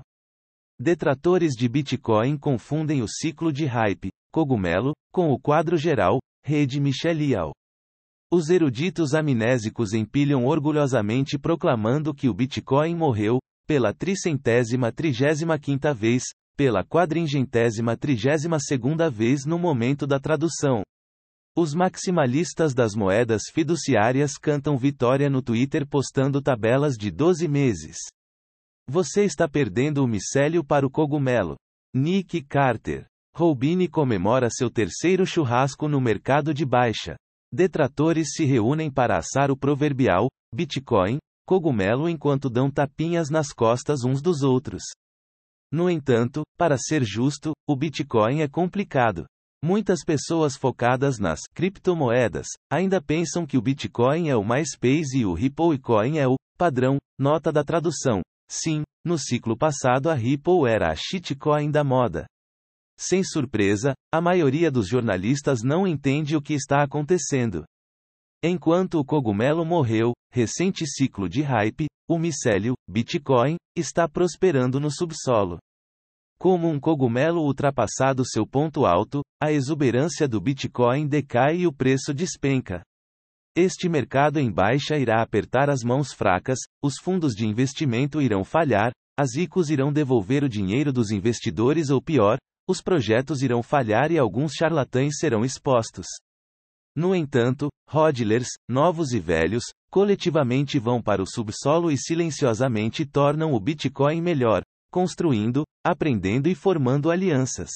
Detratores 0.79 1.51
de 1.51 1.67
Bitcoin 1.67 2.37
confundem 2.37 3.01
o 3.01 3.07
ciclo 3.07 3.51
de 3.51 3.65
hype, 3.65 4.09
cogumelo, 4.31 4.93
com 5.13 5.31
o 5.31 5.39
quadro 5.39 5.77
geral, 5.77 6.19
rede 6.45 6.79
Michelial. 6.79 7.53
Os 8.31 8.49
eruditos 8.49 9.13
amnésicos 9.13 9.93
empilham 9.93 10.45
orgulhosamente 10.45 11.37
proclamando 11.37 12.13
que 12.13 12.27
o 12.27 12.33
Bitcoin 12.33 12.95
morreu, 12.95 13.39
pela 13.67 13.93
tricentésima 13.93 14.91
trigésima 14.91 15.59
quinta 15.59 15.93
vez, 15.93 16.23
pela 16.57 16.83
quadringentésima 16.83 17.95
trigésima 17.95 18.59
segunda 18.59 19.09
vez 19.09 19.45
no 19.45 19.59
momento 19.59 20.07
da 20.07 20.19
tradução. 20.19 20.83
Os 21.55 21.75
maximalistas 21.75 22.73
das 22.73 22.95
moedas 22.95 23.43
fiduciárias 23.53 24.39
cantam 24.39 24.75
vitória 24.75 25.29
no 25.29 25.39
Twitter 25.39 25.87
postando 25.87 26.41
tabelas 26.41 26.95
de 26.95 27.11
12 27.11 27.47
meses. 27.47 27.97
Você 28.89 29.23
está 29.23 29.47
perdendo 29.47 30.03
o 30.03 30.07
micélio 30.07 30.63
para 30.63 30.83
o 30.83 30.89
cogumelo. 30.89 31.55
Nick 31.93 32.41
Carter. 32.41 33.05
Roubini 33.35 33.87
comemora 33.87 34.49
seu 34.49 34.71
terceiro 34.71 35.27
churrasco 35.27 35.87
no 35.87 36.01
mercado 36.01 36.55
de 36.55 36.65
baixa. 36.65 37.15
Detratores 37.53 38.33
se 38.33 38.45
reúnem 38.45 38.91
para 38.91 39.15
assar 39.15 39.51
o 39.51 39.57
proverbial 39.57 40.29
Bitcoin, 40.55 41.19
cogumelo 41.47 42.09
enquanto 42.09 42.49
dão 42.49 42.69
tapinhas 42.71 43.29
nas 43.29 43.53
costas 43.53 44.03
uns 44.03 44.23
dos 44.23 44.41
outros. 44.41 44.81
No 45.71 45.87
entanto, 45.87 46.41
para 46.57 46.79
ser 46.79 47.03
justo, 47.03 47.53
o 47.67 47.75
Bitcoin 47.75 48.41
é 48.41 48.47
complicado. 48.47 49.25
Muitas 49.65 50.03
pessoas 50.03 50.57
focadas 50.57 51.19
nas 51.19 51.39
criptomoedas 51.55 52.47
ainda 52.69 53.01
pensam 53.01 53.45
que 53.45 53.57
o 53.57 53.61
Bitcoin 53.61 54.27
é 54.27 54.35
o 54.35 54.43
MySpace 54.43 55.17
e 55.17 55.25
o 55.25 55.33
Ripplecoin 55.33 56.17
é 56.17 56.27
o 56.27 56.35
padrão. 56.57 56.97
Nota 57.17 57.49
da 57.49 57.63
tradução. 57.63 58.21
Sim, 58.51 58.83
no 59.05 59.17
ciclo 59.17 59.57
passado 59.57 60.09
a 60.09 60.15
Ripple 60.15 60.67
era 60.67 60.91
a 60.91 60.95
shitcoin 60.97 61.71
da 61.71 61.81
moda. 61.81 62.25
Sem 62.99 63.23
surpresa, 63.23 63.93
a 64.13 64.19
maioria 64.19 64.69
dos 64.69 64.85
jornalistas 64.85 65.63
não 65.63 65.87
entende 65.87 66.35
o 66.35 66.41
que 66.41 66.53
está 66.53 66.83
acontecendo. 66.83 67.63
Enquanto 68.43 68.99
o 68.99 69.05
cogumelo 69.05 69.63
morreu, 69.63 70.11
recente 70.29 70.85
ciclo 70.85 71.29
de 71.29 71.41
hype, 71.41 71.87
o 72.09 72.19
micélio, 72.19 72.73
Bitcoin, 72.85 73.55
está 73.77 74.09
prosperando 74.09 74.77
no 74.77 74.91
subsolo. 74.91 75.57
Como 76.43 76.67
um 76.67 76.77
cogumelo 76.77 77.41
ultrapassado 77.41 78.21
seu 78.27 78.45
ponto 78.45 78.85
alto, 78.85 79.21
a 79.41 79.49
exuberância 79.49 80.27
do 80.27 80.41
Bitcoin 80.41 81.07
decai 81.07 81.59
e 81.59 81.67
o 81.67 81.71
preço 81.71 82.13
despenca. 82.13 82.83
Este 83.55 83.87
mercado 83.87 84.41
em 84.41 84.51
baixa 84.51 84.97
irá 84.97 85.21
apertar 85.21 85.69
as 85.69 85.83
mãos 85.83 86.11
fracas, 86.11 86.59
os 86.83 86.95
fundos 87.01 87.33
de 87.33 87.47
investimento 87.47 88.21
irão 88.21 88.43
falhar, 88.43 88.91
as 89.17 89.35
ICOs 89.35 89.69
irão 89.69 89.93
devolver 89.93 90.43
o 90.43 90.49
dinheiro 90.49 90.91
dos 90.91 91.11
investidores 91.11 91.89
ou 91.89 92.01
pior, 92.01 92.37
os 92.67 92.81
projetos 92.81 93.41
irão 93.41 93.63
falhar 93.63 94.11
e 94.11 94.19
alguns 94.19 94.51
charlatães 94.51 95.19
serão 95.19 95.45
expostos. 95.45 96.07
No 96.93 97.15
entanto, 97.15 97.69
hodlers, 97.89 98.49
novos 98.69 99.13
e 99.13 99.19
velhos, 99.21 99.63
coletivamente 99.89 100.77
vão 100.77 101.01
para 101.01 101.23
o 101.23 101.25
subsolo 101.25 101.89
e 101.89 101.97
silenciosamente 101.97 103.05
tornam 103.05 103.53
o 103.53 103.59
Bitcoin 103.61 104.21
melhor, 104.21 104.61
construindo, 104.93 105.63
aprendendo 105.83 106.47
e 106.47 106.53
formando 106.53 107.09
alianças. 107.09 107.71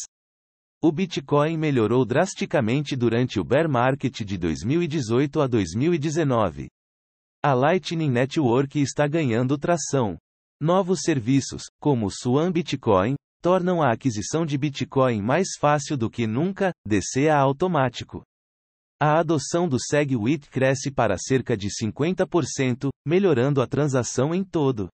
O 0.79 0.91
Bitcoin 0.91 1.57
melhorou 1.57 2.05
drasticamente 2.05 2.95
durante 2.95 3.39
o 3.39 3.43
bear 3.43 3.67
market 3.67 4.21
de 4.21 4.37
2018 4.37 5.41
a 5.41 5.47
2019. 5.47 6.67
A 7.43 7.53
Lightning 7.55 8.11
Network 8.11 8.79
está 8.79 9.07
ganhando 9.07 9.57
tração. 9.57 10.15
Novos 10.61 10.99
serviços, 11.01 11.63
como 11.81 12.05
o 12.05 12.11
Swan 12.11 12.51
Bitcoin, 12.51 13.15
tornam 13.41 13.81
a 13.81 13.91
aquisição 13.91 14.45
de 14.45 14.55
Bitcoin 14.55 15.19
mais 15.19 15.47
fácil 15.59 15.97
do 15.97 16.11
que 16.11 16.27
nunca, 16.27 16.71
DC 16.85 17.29
a 17.29 17.39
automático. 17.39 18.21
A 19.01 19.19
adoção 19.19 19.67
do 19.67 19.77
SegWit 19.79 20.51
cresce 20.51 20.91
para 20.91 21.17
cerca 21.17 21.57
de 21.57 21.69
50%, 21.69 22.89
melhorando 23.03 23.59
a 23.59 23.65
transação 23.65 24.35
em 24.35 24.43
todo. 24.43 24.87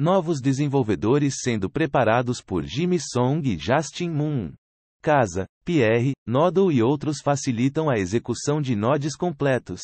Novos 0.00 0.40
desenvolvedores 0.40 1.40
sendo 1.42 1.68
preparados 1.68 2.40
por 2.40 2.64
Jimmy 2.64 2.98
Song 2.98 3.46
e 3.46 3.58
Justin 3.58 4.08
Moon. 4.08 4.54
Casa, 5.02 5.44
Pierre, 5.62 6.12
Nodle 6.26 6.72
e 6.72 6.82
outros 6.82 7.20
facilitam 7.22 7.90
a 7.90 7.98
execução 7.98 8.62
de 8.62 8.74
nodes 8.74 9.14
completos. 9.14 9.82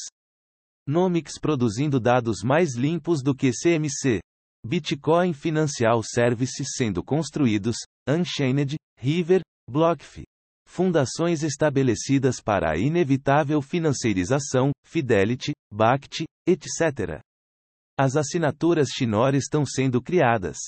Nomics 0.88 1.38
produzindo 1.38 2.00
dados 2.00 2.38
mais 2.42 2.76
limpos 2.76 3.22
do 3.22 3.34
que 3.34 3.50
CMC. 3.50 4.22
Bitcoin 4.66 5.34
Financial 5.34 6.02
Services 6.02 6.68
sendo 6.74 7.04
construídos, 7.04 7.76
Unchained, 8.08 8.76
River, 8.98 9.42
BlockFi. 9.70 10.24
Fundações 10.66 11.42
estabelecidas 11.42 12.40
para 12.40 12.72
a 12.72 12.78
inevitável 12.78 13.60
financeirização, 13.60 14.70
Fidelity, 14.82 15.52
Bact, 15.70 16.24
etc. 16.46 17.20
As 17.98 18.14
assinaturas 18.14 18.88
Schnorr 18.90 19.34
estão 19.34 19.64
sendo 19.64 20.02
criadas. 20.02 20.58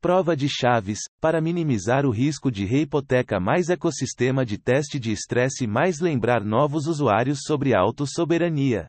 Prova 0.00 0.36
de 0.36 0.48
chaves, 0.48 0.98
para 1.20 1.40
minimizar 1.40 2.04
o 2.04 2.10
risco 2.10 2.50
de 2.50 2.64
rehipoteca 2.64 3.38
mais 3.38 3.70
ecossistema 3.70 4.44
de 4.44 4.58
teste 4.58 4.98
de 4.98 5.12
estresse 5.12 5.64
mais 5.64 6.00
lembrar 6.00 6.44
novos 6.44 6.88
usuários 6.88 7.42
sobre 7.46 7.72
autossoberania. 7.72 8.88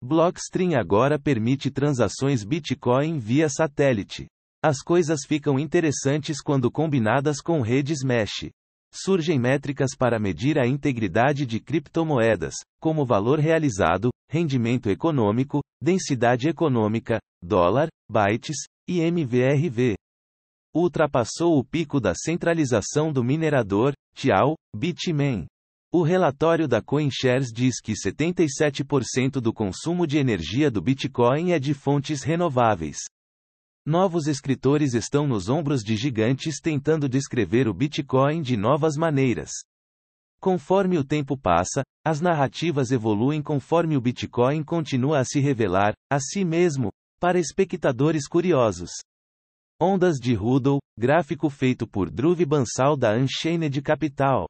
Blockstream 0.00 0.78
agora 0.78 1.18
permite 1.18 1.72
transações 1.72 2.44
Bitcoin 2.44 3.18
via 3.18 3.48
satélite. 3.48 4.28
As 4.62 4.78
coisas 4.78 5.24
ficam 5.26 5.58
interessantes 5.58 6.40
quando 6.40 6.70
combinadas 6.70 7.40
com 7.40 7.62
redes 7.62 8.04
mesh. 8.04 8.48
Surgem 8.92 9.38
métricas 9.38 9.90
para 9.96 10.18
medir 10.18 10.58
a 10.58 10.66
integridade 10.66 11.44
de 11.44 11.60
criptomoedas, 11.60 12.54
como 12.80 13.04
valor 13.04 13.38
realizado, 13.38 14.10
rendimento 14.30 14.88
econômico, 14.88 15.60
densidade 15.80 16.48
econômica, 16.48 17.18
dólar, 17.42 17.88
bytes 18.10 18.66
e 18.88 19.00
MVRV. 19.00 19.96
Ultrapassou 20.74 21.58
o 21.58 21.64
pico 21.64 22.00
da 22.00 22.14
centralização 22.14 23.12
do 23.12 23.22
minerador, 23.22 23.92
Tiao, 24.14 24.54
Bitmain. 24.74 25.46
O 25.92 26.02
relatório 26.02 26.68
da 26.68 26.82
CoinShares 26.82 27.48
diz 27.50 27.80
que 27.80 27.92
77% 27.92 29.40
do 29.40 29.52
consumo 29.52 30.06
de 30.06 30.18
energia 30.18 30.70
do 30.70 30.82
Bitcoin 30.82 31.52
é 31.52 31.58
de 31.58 31.72
fontes 31.72 32.22
renováveis. 32.22 32.98
Novos 33.88 34.26
escritores 34.26 34.92
estão 34.92 35.26
nos 35.26 35.48
ombros 35.48 35.80
de 35.82 35.96
gigantes 35.96 36.60
tentando 36.60 37.08
descrever 37.08 37.66
o 37.66 37.72
Bitcoin 37.72 38.42
de 38.42 38.54
novas 38.54 38.98
maneiras. 38.98 39.50
Conforme 40.38 40.98
o 40.98 41.02
tempo 41.02 41.38
passa, 41.38 41.82
as 42.04 42.20
narrativas 42.20 42.90
evoluem 42.90 43.40
conforme 43.40 43.96
o 43.96 44.00
Bitcoin 44.02 44.62
continua 44.62 45.20
a 45.20 45.24
se 45.24 45.40
revelar, 45.40 45.94
a 46.12 46.20
si 46.20 46.44
mesmo, 46.44 46.90
para 47.18 47.40
espectadores 47.40 48.28
curiosos. 48.28 48.90
Ondas 49.80 50.16
de 50.16 50.34
Rudol, 50.34 50.80
gráfico 50.94 51.48
feito 51.48 51.88
por 51.88 52.10
Dhruv 52.10 52.44
Bansal 52.44 52.94
da 52.94 53.16
Unchained 53.16 53.80
Capital. 53.80 54.46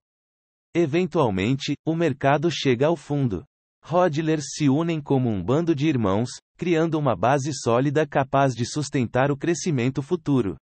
Eventualmente, 0.74 1.76
o 1.86 1.94
mercado 1.94 2.50
chega 2.50 2.88
ao 2.88 2.96
fundo. 2.96 3.44
Hodlers 3.90 4.44
se 4.54 4.68
unem 4.68 5.00
como 5.00 5.30
um 5.30 5.42
bando 5.42 5.74
de 5.74 5.88
irmãos, 5.88 6.28
criando 6.58 6.98
uma 6.98 7.16
base 7.16 7.54
sólida 7.54 8.06
capaz 8.06 8.52
de 8.54 8.66
sustentar 8.66 9.30
o 9.30 9.36
crescimento 9.36 10.02
futuro. 10.02 10.58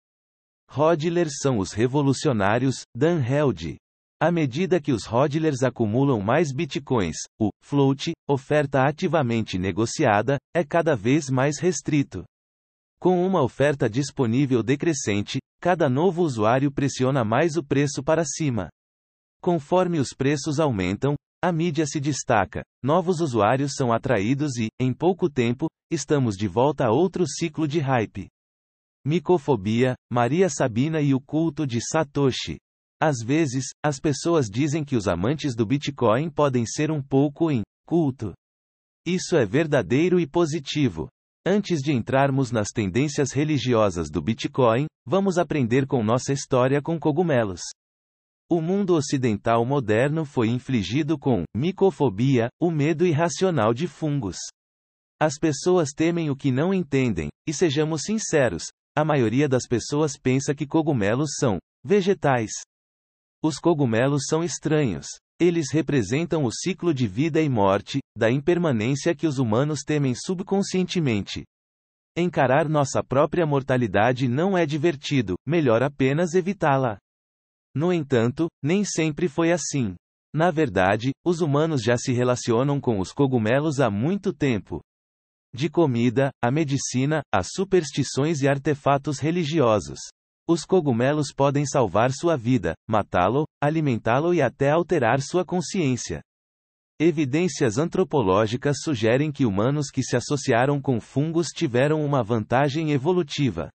Hodlers 0.68 1.34
são 1.40 1.60
os 1.60 1.72
revolucionários, 1.72 2.82
Dan 2.98 3.24
Held. 3.24 3.78
À 4.20 4.32
medida 4.32 4.82
que 4.82 4.92
os 4.92 5.06
hodlers 5.06 5.62
acumulam 5.62 6.20
mais 6.20 6.52
bitcoins, 6.52 7.18
o 7.40 7.50
float, 7.64 8.12
oferta 8.28 8.88
ativamente 8.88 9.60
negociada, 9.60 10.38
é 10.56 10.64
cada 10.64 10.96
vez 10.96 11.30
mais 11.30 11.60
restrito. 11.60 12.24
Com 13.00 13.24
uma 13.24 13.44
oferta 13.44 13.88
disponível 13.88 14.64
decrescente, 14.64 15.40
cada 15.62 15.88
novo 15.88 16.24
usuário 16.24 16.72
pressiona 16.72 17.24
mais 17.24 17.56
o 17.56 17.64
preço 17.64 18.02
para 18.04 18.24
cima. 18.26 18.68
Conforme 19.44 20.00
os 20.00 20.10
preços 20.10 20.60
aumentam, 20.60 21.16
a 21.43 21.51
mídia 21.51 21.86
se 21.88 21.99
destaca, 21.99 22.63
novos 22.84 23.19
usuários 23.19 23.73
são 23.75 23.91
atraídos 23.91 24.58
e, 24.58 24.67
em 24.80 24.93
pouco 24.93 25.27
tempo, 25.27 25.67
estamos 25.91 26.36
de 26.36 26.47
volta 26.47 26.86
a 26.86 26.91
outro 26.91 27.25
ciclo 27.27 27.67
de 27.67 27.80
hype. 27.80 28.27
Micofobia, 29.04 29.95
Maria 30.12 30.47
Sabina 30.49 31.02
e 31.02 31.15
o 31.15 31.19
culto 31.19 31.65
de 31.65 31.79
Satoshi. 31.81 32.60
Às 33.02 33.17
vezes, 33.25 33.65
as 33.83 34.00
pessoas 34.00 34.46
dizem 34.46 34.83
que 34.83 34.96
os 34.96 35.08
amantes 35.08 35.56
do 35.56 35.65
Bitcoin 35.65 36.29
podem 36.29 36.63
ser 36.67 36.92
um 36.92 37.02
pouco 37.02 37.50
em 37.50 37.63
culto. 37.87 38.33
Isso 39.04 39.35
é 39.35 39.44
verdadeiro 39.44 40.19
e 40.19 40.27
positivo. 40.27 41.10
Antes 41.44 41.79
de 41.79 41.92
entrarmos 41.92 42.52
nas 42.52 42.67
tendências 42.67 43.31
religiosas 43.31 44.12
do 44.12 44.21
Bitcoin, 44.21 44.85
vamos 45.08 45.39
aprender 45.39 45.87
com 45.87 46.04
nossa 46.04 46.31
história 46.31 46.79
com 46.79 47.00
cogumelos. 47.00 47.62
O 48.52 48.60
mundo 48.60 48.95
ocidental 48.95 49.65
moderno 49.65 50.25
foi 50.25 50.49
infligido 50.49 51.17
com 51.17 51.45
micofobia, 51.56 52.49
o 52.62 52.69
medo 52.69 53.08
irracional 53.08 53.73
de 53.73 53.87
fungos. 53.87 54.35
As 55.21 55.37
pessoas 55.39 55.91
temem 55.95 56.29
o 56.29 56.35
que 56.35 56.52
não 56.52 56.73
entendem, 56.73 57.29
e 57.47 57.54
sejamos 57.54 58.02
sinceros, 58.02 58.65
a 58.93 59.06
maioria 59.06 59.47
das 59.47 59.65
pessoas 59.65 60.17
pensa 60.21 60.54
que 60.54 60.67
cogumelos 60.67 61.35
são 61.39 61.60
vegetais. 61.81 62.52
Os 63.41 63.58
cogumelos 63.58 64.23
são 64.27 64.43
estranhos. 64.43 65.08
Eles 65.39 65.71
representam 65.71 66.43
o 66.43 66.52
ciclo 66.52 66.93
de 66.93 67.08
vida 67.08 67.41
e 67.41 67.47
morte, 67.47 67.99
da 68.17 68.29
impermanência 68.29 69.15
que 69.15 69.27
os 69.27 69.39
humanos 69.39 69.79
temem 69.79 70.13
subconscientemente. 70.13 71.45
Encarar 72.17 72.67
nossa 72.67 73.02
própria 73.02 73.45
mortalidade 73.45 74.27
não 74.27 74.58
é 74.58 74.65
divertido, 74.65 75.35
melhor 75.47 75.81
apenas 75.81 76.33
evitá-la. 76.33 76.97
No 77.76 77.94
entanto, 77.94 78.48
nem 78.63 78.84
sempre 78.84 79.28
foi 79.28 79.52
assim. 79.52 79.96
Na 80.34 80.52
verdade, 80.52 81.12
os 81.26 81.42
humanos 81.42 81.82
já 81.82 81.98
se 81.98 82.12
relacionam 82.12 82.80
com 82.80 83.00
os 83.00 83.12
cogumelos 83.12 83.80
há 83.80 83.90
muito 83.90 84.34
tempo. 84.34 84.82
De 85.54 85.69
comida, 85.69 86.32
a 86.42 86.50
medicina, 86.50 87.22
a 87.34 87.44
superstições 87.44 88.42
e 88.42 88.48
artefatos 88.48 89.19
religiosos. 89.19 90.00
Os 90.48 90.65
cogumelos 90.65 91.34
podem 91.34 91.65
salvar 91.65 92.12
sua 92.12 92.38
vida, 92.38 92.74
matá-lo, 92.90 93.46
alimentá-lo 93.62 94.34
e 94.34 94.42
até 94.42 94.72
alterar 94.72 95.22
sua 95.22 95.46
consciência. 95.46 96.22
Evidências 97.00 97.78
antropológicas 97.78 98.78
sugerem 98.84 99.32
que 99.32 99.46
humanos 99.46 99.90
que 99.90 100.04
se 100.04 100.15
associaram 100.15 100.80
com 100.82 101.00
fungos 101.00 101.48
tiveram 101.48 102.04
uma 102.06 102.24
vantagem 102.24 102.92
evolutiva. 102.92 103.69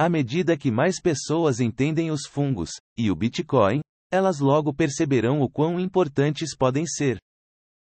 À 0.00 0.08
medida 0.08 0.56
que 0.56 0.70
mais 0.70 1.00
pessoas 1.00 1.58
entendem 1.58 2.12
os 2.12 2.24
fungos, 2.24 2.70
e 2.96 3.10
o 3.10 3.16
Bitcoin, 3.16 3.80
elas 4.12 4.38
logo 4.38 4.72
perceberão 4.72 5.40
o 5.40 5.50
quão 5.50 5.80
importantes 5.80 6.56
podem 6.56 6.86
ser. 6.86 7.18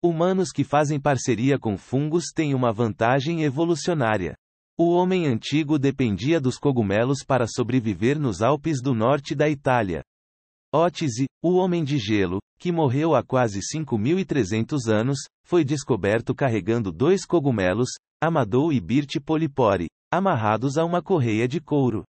Humanos 0.04 0.51
que 0.51 0.66
fazem 0.66 0.99
parceria 0.99 1.58
com 1.58 1.78
fungos 1.78 2.26
têm 2.36 2.54
uma 2.54 2.74
vantagem 2.74 3.43
evolucionária. 3.43 4.36
O 4.78 4.91
homem 4.91 5.26
antigo 5.28 5.80
dependia 5.80 6.41
dos 6.41 6.58
cogumelos 6.58 7.24
para 7.26 7.47
sobreviver 7.47 8.20
nos 8.20 8.41
Alpes 8.41 8.82
do 8.82 8.93
norte 8.93 9.34
da 9.34 9.47
Itália. 9.47 10.04
Ótise, 10.74 11.26
o 11.41 11.54
homem 11.54 11.86
de 11.86 11.97
gelo, 11.97 12.39
que 12.60 12.70
morreu 12.70 13.16
há 13.16 13.24
quase 13.24 13.62
5.300 13.62 14.91
anos, 14.91 15.20
foi 15.45 15.64
descoberto 15.64 16.36
carregando 16.36 16.91
dois 16.91 17.26
cogumelos, 17.26 17.91
Amadou 18.22 18.74
e 18.74 18.82
Birte 18.82 19.22
polipori, 19.22 19.88
amarrados 20.18 20.78
a 20.78 20.86
uma 20.86 21.01
correia 21.01 21.47
de 21.47 21.59
couro. 21.59 22.03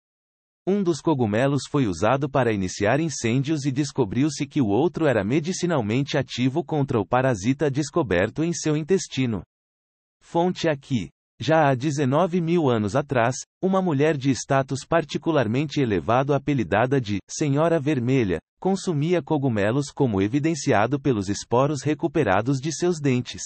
Um 0.67 0.83
dos 0.83 1.01
cogumelos 1.01 1.63
foi 1.69 1.87
usado 1.87 2.29
para 2.29 2.53
iniciar 2.53 2.99
incêndios 2.99 3.65
e 3.65 3.71
descobriu-se 3.71 4.47
que 4.47 4.63
o 4.63 4.67
outro 4.67 5.07
era 5.07 5.23
medicinalmente 5.23 6.17
ativo 6.17 6.65
contra 6.65 6.99
o 6.99 7.07
parasita 7.07 7.71
descoberto 7.71 8.43
em 8.43 8.53
seu 8.53 8.77
intestino. 8.77 9.43
Fonte 10.23 10.69
aqui. 10.69 11.11
Já 11.39 11.69
há 11.69 11.75
19 11.75 12.41
mil 12.41 12.71
anos 12.71 12.95
atrás, 12.97 13.37
uma 13.61 13.83
mulher 13.83 14.17
de 14.17 14.31
status 14.31 14.87
particularmente 14.89 15.81
elevado 15.81 16.33
apelidada 16.33 17.01
de 17.01 17.19
Senhora 17.29 17.79
Vermelha, 17.79 18.39
consumia 18.61 19.21
cogumelos 19.21 19.91
como 19.91 20.23
evidenciado 20.23 20.99
pelos 20.99 21.29
esporos 21.29 21.83
recuperados 21.83 22.59
de 22.59 22.73
seus 22.73 23.01
dentes. 23.01 23.43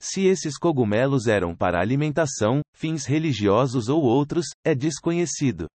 Se 0.00 0.26
esses 0.26 0.56
cogumelos 0.56 1.26
eram 1.26 1.54
para 1.54 1.80
alimentação, 1.80 2.62
fins 2.74 3.04
religiosos 3.04 3.88
ou 3.88 4.02
outros, 4.02 4.46
é 4.64 4.74
desconhecido. 4.74 5.66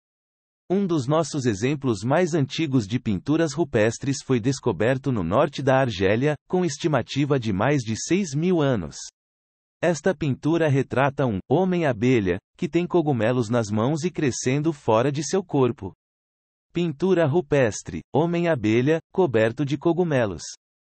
Um 0.68 0.88
dos 0.88 1.06
nossos 1.06 1.46
exemplos 1.46 2.04
mais 2.04 2.34
antigos 2.34 2.88
de 2.88 3.00
pinturas 3.00 3.54
rupestres 3.54 4.24
foi 4.26 4.40
descoberto 4.40 5.12
no 5.12 5.24
norte 5.24 5.62
da 5.62 5.80
Argélia, 5.80 6.36
com 6.50 6.66
estimativa 6.66 7.40
de 7.40 7.54
mais 7.54 7.84
de 7.84 7.96
6 7.96 8.34
mil 8.34 8.62
anos. 8.62 8.98
Esta 9.80 10.16
pintura 10.16 10.68
retrata 10.68 11.28
um 11.28 11.38
homem-abelha 11.48 12.40
que 12.58 12.68
tem 12.68 12.88
cogumelos 12.88 13.48
nas 13.48 13.70
mãos 13.70 14.04
e 14.04 14.10
crescendo 14.10 14.74
fora 14.74 15.12
de 15.12 15.24
seu 15.24 15.44
corpo. 15.44 15.94
Pintura 16.74 17.28
rupestre: 17.28 18.02
Homem-abelha, 18.12 19.00
coberto 19.14 19.64
de 19.64 19.78
cogumelos. 19.78 20.42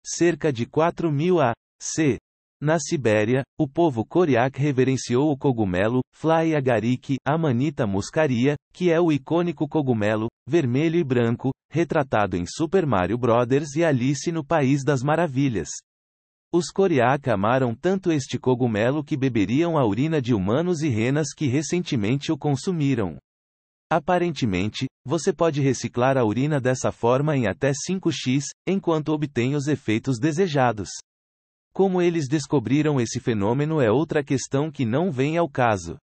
Cerca 0.06 0.52
de 0.52 0.66
4 0.66 1.10
mil 1.10 1.40
a.C. 1.40 2.18
Na 2.62 2.78
Sibéria, 2.78 3.43
o 3.57 3.66
povo 3.66 4.03
Koryak 4.05 4.60
reverenciou 4.60 5.32
o 5.32 5.38
cogumelo, 5.38 6.01
Fly 6.14 6.53
agaric, 6.53 7.16
Amanita 7.26 7.88
muscaria, 7.88 8.55
que 8.74 8.91
é 8.91 8.99
o 8.99 9.14
icônico 9.14 9.66
cogumelo, 9.66 10.28
vermelho 10.45 10.99
e 10.99 11.03
branco, 11.03 11.51
retratado 11.72 12.36
em 12.36 12.45
Super 12.45 12.86
Mario 12.86 13.18
Bros. 13.18 13.76
e 13.78 13.86
Alice 13.86 14.30
no 14.30 14.43
País 14.43 14.84
das 14.84 15.01
Maravilhas. 15.01 15.70
Os 16.53 16.70
Koryak 16.70 17.30
amaram 17.30 17.74
tanto 17.74 18.12
este 18.12 18.38
cogumelo 18.38 19.05
que 19.05 19.16
beberiam 19.16 19.78
a 19.78 19.86
urina 19.86 20.22
de 20.22 20.34
humanos 20.34 20.82
e 20.82 20.89
renas 20.89 21.28
que 21.34 21.47
recentemente 21.47 22.30
o 22.30 22.38
consumiram. 22.38 23.18
Aparentemente, 23.89 24.86
você 25.05 25.32
pode 25.32 25.62
reciclar 25.62 26.18
a 26.18 26.26
urina 26.26 26.60
dessa 26.60 26.91
forma 26.91 27.38
em 27.38 27.47
até 27.47 27.72
5x, 27.72 28.43
enquanto 28.68 29.14
obtém 29.14 29.55
os 29.55 29.68
efeitos 29.68 30.20
desejados. 30.20 30.89
Como 31.74 32.01
eles 32.01 32.28
descobriram 32.28 32.99
esse 32.99 33.20
fenômeno 33.20 33.82
é 33.82 33.91
outra 33.91 34.24
questão 34.24 34.72
que 34.72 34.86
não 34.86 35.11
vem 35.11 35.38
ao 35.38 35.49
caso. 35.49 35.97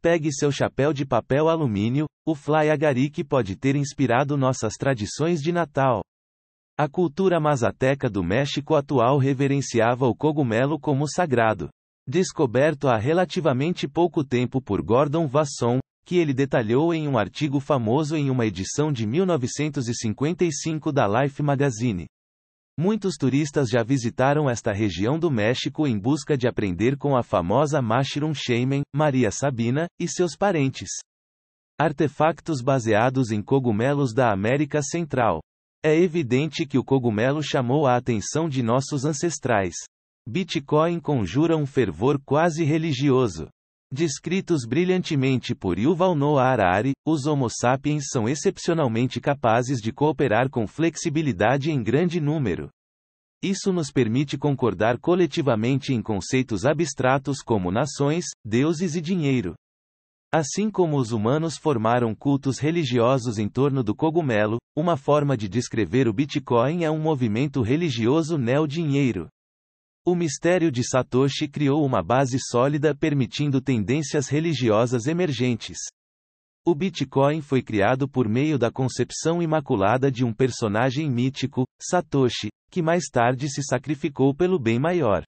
Pegue 0.00 0.32
seu 0.32 0.50
chapéu 0.50 0.92
de 0.92 1.06
papel 1.06 1.48
alumínio, 1.48 2.06
o 2.26 2.34
Fly 2.34 2.70
Agaric 2.70 3.24
pode 3.24 3.56
ter 3.56 3.76
inspirado 3.76 4.36
nossas 4.36 4.74
tradições 4.74 5.40
de 5.40 5.52
Natal. 5.52 6.02
A 6.78 6.88
cultura 6.88 7.38
mazateca 7.38 8.08
do 8.08 8.22
México 8.22 8.74
atual 8.74 9.18
reverenciava 9.18 10.06
o 10.06 10.14
cogumelo 10.14 10.78
como 10.78 11.08
sagrado. 11.08 11.68
Descoberto 12.08 12.88
há 12.88 12.96
relativamente 12.96 13.86
pouco 13.86 14.24
tempo 14.24 14.60
por 14.60 14.82
Gordon 14.82 15.28
Vasson, 15.28 15.78
que 16.04 16.16
ele 16.16 16.34
detalhou 16.34 16.92
em 16.92 17.06
um 17.06 17.16
artigo 17.16 17.60
famoso 17.60 18.16
em 18.16 18.28
uma 18.28 18.46
edição 18.46 18.92
de 18.92 19.06
1955 19.06 20.92
da 20.92 21.06
Life 21.06 21.42
Magazine. 21.42 22.06
Muitos 22.84 23.14
turistas 23.16 23.68
já 23.68 23.84
visitaram 23.84 24.50
esta 24.50 24.72
região 24.72 25.16
do 25.16 25.30
México 25.30 25.86
em 25.86 25.96
busca 25.96 26.36
de 26.36 26.48
aprender 26.48 26.96
com 26.98 27.16
a 27.16 27.22
famosa 27.22 27.80
Mushroom 27.80 28.34
Shaman, 28.34 28.82
Maria 28.92 29.30
Sabina, 29.30 29.86
e 30.00 30.08
seus 30.08 30.34
parentes. 30.36 30.88
Artefactos 31.80 32.60
baseados 32.60 33.30
em 33.30 33.40
cogumelos 33.40 34.12
da 34.12 34.32
América 34.32 34.82
Central. 34.82 35.40
É 35.80 35.96
evidente 35.96 36.66
que 36.66 36.76
o 36.76 36.82
cogumelo 36.82 37.40
chamou 37.40 37.86
a 37.86 37.96
atenção 37.96 38.48
de 38.48 38.64
nossos 38.64 39.04
ancestrais. 39.04 39.74
Bitcoin 40.28 40.98
conjura 40.98 41.56
um 41.56 41.66
fervor 41.66 42.20
quase 42.26 42.64
religioso. 42.64 43.46
Descritos 43.94 44.64
brilhantemente 44.64 45.54
por 45.54 45.78
Yuval 45.78 46.14
Noah 46.14 46.50
Harari, 46.50 46.92
os 47.06 47.26
Homo 47.26 47.50
sapiens 47.50 48.04
são 48.10 48.26
excepcionalmente 48.26 49.20
capazes 49.20 49.82
de 49.82 49.92
cooperar 49.92 50.48
com 50.48 50.66
flexibilidade 50.66 51.70
em 51.70 51.82
grande 51.82 52.18
número. 52.18 52.70
Isso 53.44 53.70
nos 53.70 53.90
permite 53.90 54.38
concordar 54.38 54.98
coletivamente 54.98 55.92
em 55.92 56.00
conceitos 56.00 56.64
abstratos 56.64 57.42
como 57.42 57.70
nações, 57.70 58.24
deuses 58.42 58.94
e 58.94 59.00
dinheiro. 59.02 59.54
Assim 60.32 60.70
como 60.70 60.96
os 60.96 61.12
humanos 61.12 61.58
formaram 61.58 62.14
cultos 62.14 62.58
religiosos 62.58 63.36
em 63.36 63.46
torno 63.46 63.82
do 63.82 63.94
cogumelo, 63.94 64.56
uma 64.74 64.96
forma 64.96 65.36
de 65.36 65.50
descrever 65.50 66.08
o 66.08 66.14
Bitcoin 66.14 66.82
é 66.82 66.90
um 66.90 66.98
movimento 66.98 67.60
religioso 67.60 68.38
neo-dinheiro. 68.38 69.28
O 70.04 70.16
mistério 70.16 70.72
de 70.72 70.82
Satoshi 70.82 71.46
criou 71.46 71.86
uma 71.86 72.02
base 72.02 72.36
sólida 72.40 72.92
permitindo 72.92 73.60
tendências 73.60 74.28
religiosas 74.28 75.06
emergentes. 75.06 75.78
O 76.66 76.74
Bitcoin 76.74 77.40
foi 77.40 77.62
criado 77.62 78.08
por 78.08 78.28
meio 78.28 78.58
da 78.58 78.68
concepção 78.68 79.40
imaculada 79.40 80.10
de 80.10 80.24
um 80.24 80.32
personagem 80.34 81.08
mítico, 81.08 81.64
Satoshi, 81.80 82.48
que 82.68 82.82
mais 82.82 83.04
tarde 83.12 83.48
se 83.48 83.62
sacrificou 83.62 84.34
pelo 84.34 84.58
bem 84.58 84.76
maior. 84.76 85.22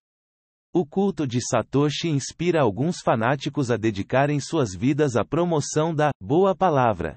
O 0.73 0.85
culto 0.85 1.25
de 1.25 1.39
Satoshi 1.41 2.09
inspira 2.09 2.61
alguns 2.61 3.01
fanáticos 3.01 3.71
a 3.71 3.77
dedicarem 3.77 4.41
suas 4.41 4.75
vidas 4.75 5.15
à 5.15 5.25
promoção 5.25 5.95
da 5.95 6.11
boa 6.21 6.53
palavra. 6.53 7.15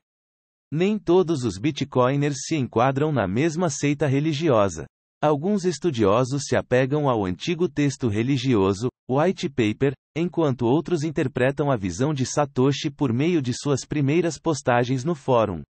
Nem 0.71 0.99
todos 0.99 1.43
os 1.43 1.57
bitcoiners 1.57 2.37
se 2.45 2.55
enquadram 2.55 3.11
na 3.11 3.27
mesma 3.27 3.67
seita 3.67 4.05
religiosa. 4.05 4.85
Alguns 5.19 5.65
estudiosos 5.65 6.43
se 6.45 6.55
apegam 6.55 7.09
ao 7.09 7.25
antigo 7.25 7.67
texto 7.67 8.07
religioso, 8.07 8.87
White 9.09 9.49
Paper, 9.49 9.93
enquanto 10.15 10.67
outros 10.67 11.01
interpretam 11.03 11.71
a 11.71 11.75
visão 11.75 12.13
de 12.13 12.23
Satoshi 12.23 12.91
por 12.91 13.11
meio 13.11 13.41
de 13.41 13.51
suas 13.51 13.83
primeiras 13.83 14.37
postagens 14.37 15.03
no 15.03 15.15
fórum. 15.15 15.63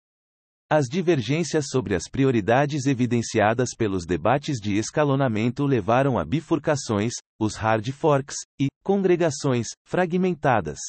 As 0.69 0.87
divergências 0.89 1.67
sobre 1.69 1.95
as 1.95 2.09
prioridades 2.11 2.87
evidenciadas 2.87 3.69
pelos 3.73 4.05
debates 4.05 4.57
de 4.59 4.77
escalonamento 4.77 5.65
levaram 5.65 6.19
a 6.19 6.25
bifurcações, 6.25 7.13
os 7.39 7.55
hard 7.55 7.89
forks, 7.93 8.35
e 8.59 8.67
congregações 8.83 9.67
fragmentadas. 9.85 10.79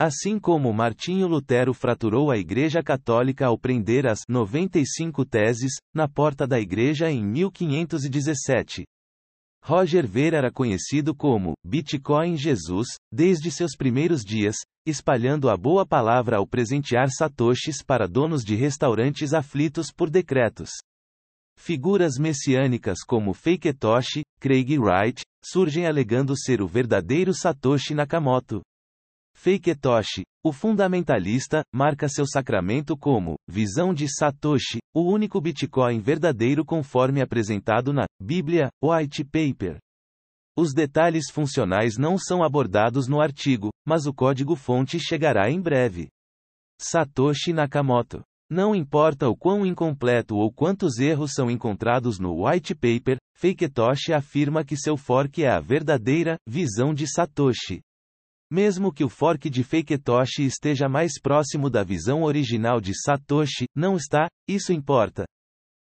Assim 0.00 0.40
como 0.40 0.72
Martinho 0.72 1.28
Lutero 1.28 1.72
fraturou 1.72 2.28
a 2.28 2.36
Igreja 2.36 2.82
Católica 2.82 3.46
ao 3.46 3.56
prender 3.56 4.08
as 4.08 4.22
95 4.28 5.24
teses 5.24 5.74
na 5.94 6.08
porta 6.08 6.48
da 6.48 6.58
igreja 6.58 7.08
em 7.08 7.24
1517. 7.24 8.84
Roger 9.62 10.04
Ver 10.04 10.34
era 10.34 10.50
conhecido 10.50 11.14
como 11.14 11.54
Bitcoin 11.64 12.36
Jesus 12.36 12.96
desde 13.10 13.52
seus 13.52 13.76
primeiros 13.76 14.24
dias, 14.24 14.56
espalhando 14.84 15.48
a 15.48 15.56
boa 15.56 15.86
palavra 15.86 16.38
ao 16.38 16.46
presentear 16.46 17.08
satoshis 17.10 17.80
para 17.80 18.08
donos 18.08 18.44
de 18.44 18.56
restaurantes 18.56 19.32
aflitos 19.32 19.92
por 19.92 20.10
decretos. 20.10 20.70
Figuras 21.56 22.18
messiânicas 22.18 22.98
como 23.06 23.32
Faketoshi, 23.32 24.22
Craig 24.40 24.76
Wright, 24.76 25.22
surgem 25.42 25.86
alegando 25.86 26.36
ser 26.36 26.60
o 26.60 26.66
verdadeiro 26.66 27.32
Satoshi 27.32 27.94
Nakamoto. 27.94 28.60
Faketoshi, 29.34 30.22
o 30.42 30.52
fundamentalista, 30.52 31.62
marca 31.72 32.08
seu 32.08 32.26
sacramento 32.26 32.96
como 32.96 33.36
visão 33.46 33.92
de 33.92 34.06
Satoshi, 34.08 34.78
o 34.94 35.02
único 35.02 35.40
Bitcoin 35.40 36.00
verdadeiro 36.00 36.64
conforme 36.64 37.20
apresentado 37.20 37.92
na 37.92 38.06
Bíblia, 38.20 38.70
White 38.82 39.24
Paper. 39.24 39.78
Os 40.56 40.72
detalhes 40.72 41.30
funcionais 41.30 41.98
não 41.98 42.16
são 42.16 42.42
abordados 42.42 43.08
no 43.08 43.20
artigo, 43.20 43.70
mas 43.86 44.06
o 44.06 44.14
código-fonte 44.14 44.98
chegará 45.00 45.50
em 45.50 45.60
breve. 45.60 46.08
Satoshi 46.80 47.52
Nakamoto. 47.52 48.22
Não 48.50 48.74
importa 48.74 49.28
o 49.28 49.36
quão 49.36 49.66
incompleto 49.66 50.36
ou 50.36 50.52
quantos 50.52 50.98
erros 50.98 51.32
são 51.32 51.50
encontrados 51.50 52.18
no 52.18 52.46
white 52.46 52.74
paper, 52.74 53.16
Faketoshi 53.34 54.12
afirma 54.12 54.64
que 54.64 54.76
seu 54.76 54.96
fork 54.96 55.42
é 55.42 55.50
a 55.50 55.60
verdadeira 55.60 56.36
visão 56.46 56.94
de 56.94 57.06
Satoshi. 57.06 57.80
Mesmo 58.50 58.92
que 58.92 59.04
o 59.04 59.08
fork 59.08 59.48
de 59.48 59.64
Faketoshi 59.64 60.44
esteja 60.44 60.88
mais 60.88 61.20
próximo 61.20 61.70
da 61.70 61.82
visão 61.82 62.22
original 62.22 62.80
de 62.80 62.92
Satoshi, 62.94 63.66
não 63.74 63.96
está, 63.96 64.28
isso 64.48 64.72
importa. 64.72 65.24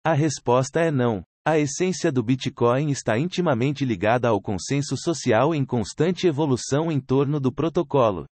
A 0.05 0.13
resposta 0.13 0.79
é 0.79 0.89
não. 0.89 1.23
A 1.45 1.57
essência 1.57 2.11
do 2.11 2.21
Bitcoin 2.21 2.89
está 2.91 3.17
intimamente 3.17 3.85
ligada 3.85 4.27
ao 4.27 4.41
consenso 4.41 4.97
social 4.97 5.55
em 5.55 5.65
constante 5.65 6.27
evolução 6.27 6.91
em 6.91 6.99
torno 6.99 7.39
do 7.39 7.53
protocolo. 7.53 8.25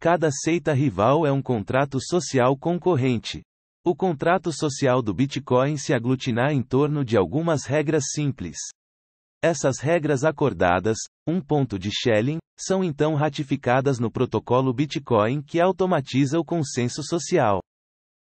Cada 0.00 0.30
seita 0.32 0.72
rival 0.72 1.24
é 1.24 1.30
um 1.30 1.40
contrato 1.40 1.98
social 2.00 2.56
concorrente. 2.56 3.42
O 3.84 3.94
contrato 3.94 4.52
social 4.52 5.00
do 5.00 5.14
Bitcoin 5.14 5.76
se 5.76 5.94
aglutina 5.94 6.52
em 6.52 6.62
torno 6.62 7.04
de 7.04 7.16
algumas 7.16 7.64
regras 7.64 8.04
simples. 8.12 8.56
Essas 9.44 9.80
regras 9.80 10.22
acordadas, 10.22 10.98
um 11.26 11.40
ponto 11.40 11.76
de 11.76 11.90
Schelling, 11.90 12.38
são 12.56 12.84
então 12.84 13.16
ratificadas 13.16 13.98
no 13.98 14.08
protocolo 14.08 14.72
Bitcoin 14.72 15.42
que 15.42 15.60
automatiza 15.60 16.38
o 16.38 16.44
consenso 16.44 17.02
social. 17.02 17.60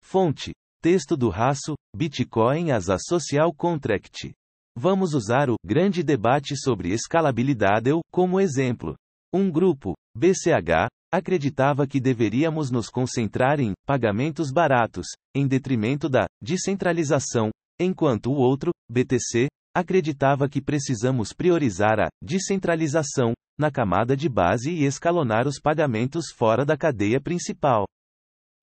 Fonte: 0.02 0.52
Texto 0.82 1.16
do 1.16 1.28
Raço, 1.28 1.74
Bitcoin 1.96 2.72
as 2.72 2.90
a 2.90 2.98
Social 2.98 3.54
Contract. 3.54 4.32
Vamos 4.76 5.14
usar 5.14 5.48
o 5.48 5.54
grande 5.64 6.02
debate 6.02 6.56
sobre 6.56 6.92
escalabilidade 6.92 7.90
como 8.10 8.40
exemplo. 8.40 8.96
Um 9.32 9.48
grupo, 9.48 9.94
BCH, 10.16 10.88
acreditava 11.12 11.86
que 11.86 12.00
deveríamos 12.00 12.70
nos 12.70 12.88
concentrar 12.88 13.60
em 13.60 13.74
pagamentos 13.86 14.50
baratos, 14.50 15.06
em 15.34 15.46
detrimento 15.46 16.08
da 16.08 16.26
descentralização, 16.42 17.50
enquanto 17.80 18.30
o 18.30 18.36
outro, 18.36 18.72
BTC, 18.90 19.46
acreditava 19.76 20.48
que 20.48 20.58
precisamos 20.58 21.34
priorizar 21.34 22.00
a 22.00 22.08
descentralização 22.24 23.34
na 23.58 23.70
camada 23.70 24.16
de 24.16 24.26
base 24.26 24.70
e 24.70 24.86
escalonar 24.86 25.46
os 25.46 25.60
pagamentos 25.60 26.30
fora 26.34 26.64
da 26.64 26.78
cadeia 26.78 27.20
principal. 27.20 27.84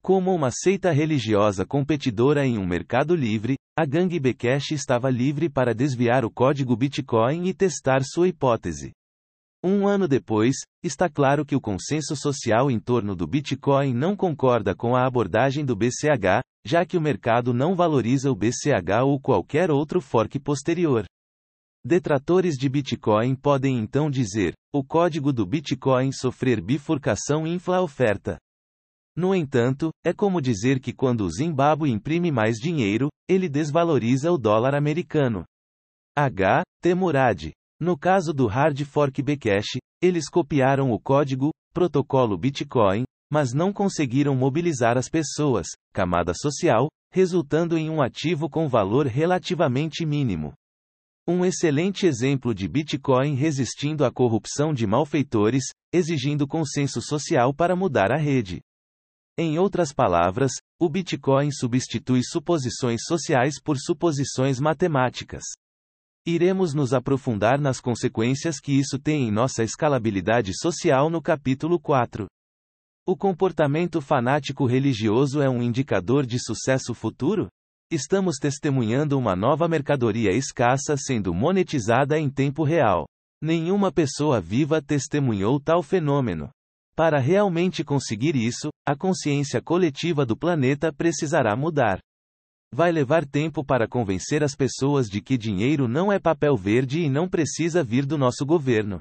Como 0.02 0.34
uma 0.34 0.50
seita 0.50 0.92
religiosa 0.92 1.68
competidora 1.68 2.48
em 2.48 2.58
um 2.58 2.66
mercado 2.66 3.16
livre, 3.16 3.56
a 3.78 3.86
gangue 3.86 4.20
Bcash 4.20 4.72
estava 4.72 5.12
livre 5.12 5.50
para 5.50 5.76
desviar 5.76 6.26
o 6.26 6.32
código 6.32 6.76
Bitcoin 6.76 7.48
e 7.48 7.54
testar 7.54 8.02
sua 8.04 8.28
hipótese. 8.28 8.92
Um 9.66 9.88
ano 9.88 10.10
depois, 10.10 10.58
está 10.84 11.08
claro 11.08 11.46
que 11.46 11.56
o 11.56 11.62
consenso 11.62 12.18
social 12.18 12.70
em 12.70 12.78
torno 12.78 13.16
do 13.16 13.26
Bitcoin 13.26 13.94
não 13.94 14.14
concorda 14.14 14.76
com 14.76 14.94
a 14.94 15.06
abordagem 15.06 15.64
do 15.64 15.74
BCH, 15.74 16.42
já 16.66 16.86
que 16.86 16.98
o 16.98 17.02
mercado 17.02 17.54
não 17.54 17.74
valoriza 17.74 18.30
o 18.30 18.36
BCH 18.36 19.04
ou 19.06 19.22
qualquer 19.22 19.72
outro 19.72 20.02
fork 20.02 20.38
posterior. 20.38 21.06
Detratores 21.86 22.56
de 22.56 22.68
Bitcoin 22.68 23.36
podem 23.36 23.78
então 23.78 24.10
dizer: 24.10 24.54
o 24.74 24.84
código 24.84 25.32
do 25.32 25.46
Bitcoin 25.46 26.12
sofrer 26.12 26.62
bifurcação 26.62 27.48
infla 27.48 27.78
a 27.78 27.82
oferta. 27.82 28.38
No 29.16 29.34
entanto, 29.34 29.92
é 30.04 30.12
como 30.12 30.42
dizer 30.42 30.80
que 30.82 30.92
quando 30.92 31.22
o 31.22 31.30
Zimbábue 31.30 31.90
imprime 31.90 32.32
mais 32.32 32.58
dinheiro, 32.58 33.08
ele 33.30 33.48
desvaloriza 33.48 34.30
o 34.30 34.38
dólar 34.38 34.76
americano. 34.76 35.46
H. 36.18 36.64
T. 36.82 36.94
No 37.80 37.98
caso 37.98 38.34
do 38.34 38.48
Hard 38.48 38.84
Fork 38.84 39.22
Bcash, 39.22 39.78
eles 40.02 40.30
copiaram 40.30 40.92
o 40.92 41.00
código, 41.00 41.52
protocolo 41.74 42.38
Bitcoin, 42.38 43.04
mas 43.32 43.54
não 43.54 43.74
conseguiram 43.74 44.36
mobilizar 44.36 44.98
as 44.98 45.10
pessoas, 45.10 45.68
camada 45.94 46.34
social, 46.34 46.88
resultando 47.12 47.78
em 47.78 47.90
um 47.90 48.02
ativo 48.02 48.50
com 48.50 48.68
valor 48.68 49.08
relativamente 49.08 50.06
mínimo. 50.06 50.54
Um 51.28 51.46
excelente 51.46 52.06
exemplo 52.06 52.54
de 52.54 52.68
Bitcoin 52.68 53.34
resistindo 53.34 54.04
à 54.04 54.12
corrupção 54.12 54.74
de 54.74 54.86
malfeitores, 54.86 55.66
exigindo 55.94 56.46
consenso 56.46 57.02
social 57.02 57.54
para 57.54 57.76
mudar 57.76 58.12
a 58.12 58.18
rede. 58.18 58.60
Em 59.38 59.58
outras 59.58 59.94
palavras, 59.94 60.52
o 60.80 60.90
Bitcoin 60.90 61.50
substitui 61.50 62.22
suposições 62.24 63.02
sociais 63.08 63.56
por 63.60 63.78
suposições 63.80 64.60
matemáticas. 64.60 65.44
Iremos 66.26 66.74
nos 66.74 66.94
aprofundar 66.94 67.60
nas 67.60 67.82
consequências 67.82 68.58
que 68.58 68.72
isso 68.72 68.98
tem 68.98 69.28
em 69.28 69.32
nossa 69.32 69.62
escalabilidade 69.62 70.58
social 70.58 71.10
no 71.10 71.22
capítulo 71.22 71.78
4. 71.78 72.28
O 73.06 73.18
comportamento 73.18 74.00
fanático 74.00 74.66
religioso 74.66 75.42
é 75.42 75.50
um 75.50 75.62
indicador 75.62 76.26
de 76.26 76.40
sucesso 76.40 76.94
futuro? 76.94 77.50
Estamos 77.92 78.38
testemunhando 78.38 79.20
uma 79.20 79.36
nova 79.36 79.68
mercadoria 79.68 80.32
escassa 80.32 80.96
sendo 80.96 81.34
monetizada 81.34 82.18
em 82.18 82.30
tempo 82.30 82.64
real. 82.64 83.06
Nenhuma 83.42 83.92
pessoa 83.92 84.40
viva 84.40 84.82
testemunhou 84.82 85.60
tal 85.60 85.84
fenômeno. 85.84 86.50
Para 86.96 87.20
realmente 87.20 87.84
conseguir 87.84 88.38
isso, 88.38 88.70
a 88.88 88.96
consciência 88.96 89.62
coletiva 89.62 90.26
do 90.26 90.38
planeta 90.38 90.94
precisará 90.94 91.54
mudar. 91.54 92.00
Vai 92.76 92.92
levar 92.92 93.24
tempo 93.24 93.64
para 93.64 93.88
convencer 93.88 94.44
as 94.44 94.56
pessoas 94.56 95.08
de 95.08 95.22
que 95.22 95.38
dinheiro 95.38 95.88
não 95.88 96.12
é 96.12 96.18
papel 96.18 96.58
verde 96.58 97.02
e 97.02 97.08
não 97.08 97.30
precisa 97.30 97.84
vir 97.84 98.04
do 98.04 98.18
nosso 98.18 98.44
governo. 98.44 99.00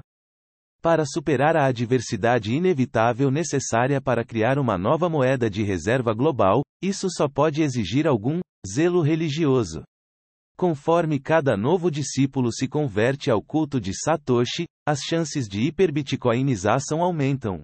Para 0.79 1.07
superar 1.07 1.57
a 1.57 1.65
adversidade 1.65 2.53
inevitável 2.53 3.31
necessária 3.31 3.99
para 3.99 4.23
criar 4.23 4.59
uma 4.59 4.77
nova 4.77 5.09
moeda 5.09 5.49
de 5.49 5.63
reserva 5.63 6.13
global, 6.13 6.61
isso 6.83 7.07
só 7.09 7.27
pode 7.27 7.63
exigir 7.63 8.05
algum 8.05 8.41
zelo 8.67 9.01
religioso. 9.01 9.83
Conforme 10.55 11.19
cada 11.19 11.57
novo 11.57 11.89
discípulo 11.89 12.53
se 12.53 12.67
converte 12.67 13.31
ao 13.31 13.41
culto 13.41 13.81
de 13.81 13.91
Satoshi, 13.91 14.67
as 14.87 14.99
chances 14.99 15.47
de 15.47 15.61
hiperbitcoinização 15.61 17.01
aumentam. 17.01 17.63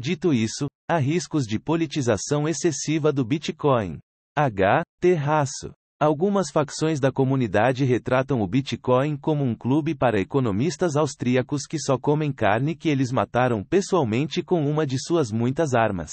Dito 0.00 0.32
isso, 0.32 0.68
há 0.90 0.96
riscos 0.96 1.44
de 1.44 1.58
politização 1.58 2.48
excessiva 2.48 3.12
do 3.12 3.26
Bitcoin. 3.26 3.98
H. 4.34 4.84
Terraço. 5.00 5.72
Algumas 6.00 6.50
facções 6.50 6.98
da 6.98 7.12
comunidade 7.12 7.84
retratam 7.84 8.40
o 8.40 8.46
Bitcoin 8.48 9.16
como 9.16 9.44
um 9.44 9.54
clube 9.54 9.94
para 9.94 10.20
economistas 10.20 10.96
austríacos 10.96 11.66
que 11.66 11.78
só 11.78 11.96
comem 11.96 12.32
carne 12.32 12.74
que 12.74 12.88
eles 12.88 13.12
mataram 13.12 13.62
pessoalmente 13.62 14.42
com 14.42 14.68
uma 14.68 14.84
de 14.84 14.98
suas 14.98 15.30
muitas 15.30 15.72
armas. 15.72 16.10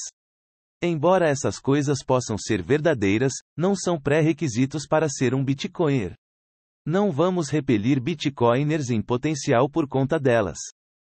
Embora 0.83 1.27
essas 1.27 1.57
coisas 1.57 2.03
possam 2.05 2.37
ser 2.37 2.61
verdadeiras, 2.61 3.33
não 3.57 3.75
são 3.75 3.99
pré-requisitos 3.99 4.85
para 4.85 5.09
ser 5.09 5.33
um 5.33 5.43
Bitcoiner. 5.43 6.13
Não 6.85 7.11
vamos 7.11 7.49
repelir 7.49 7.99
Bitcoiners 7.99 8.91
em 8.91 9.01
potencial 9.01 9.67
por 9.67 9.87
conta 9.87 10.19
delas. 10.19 10.59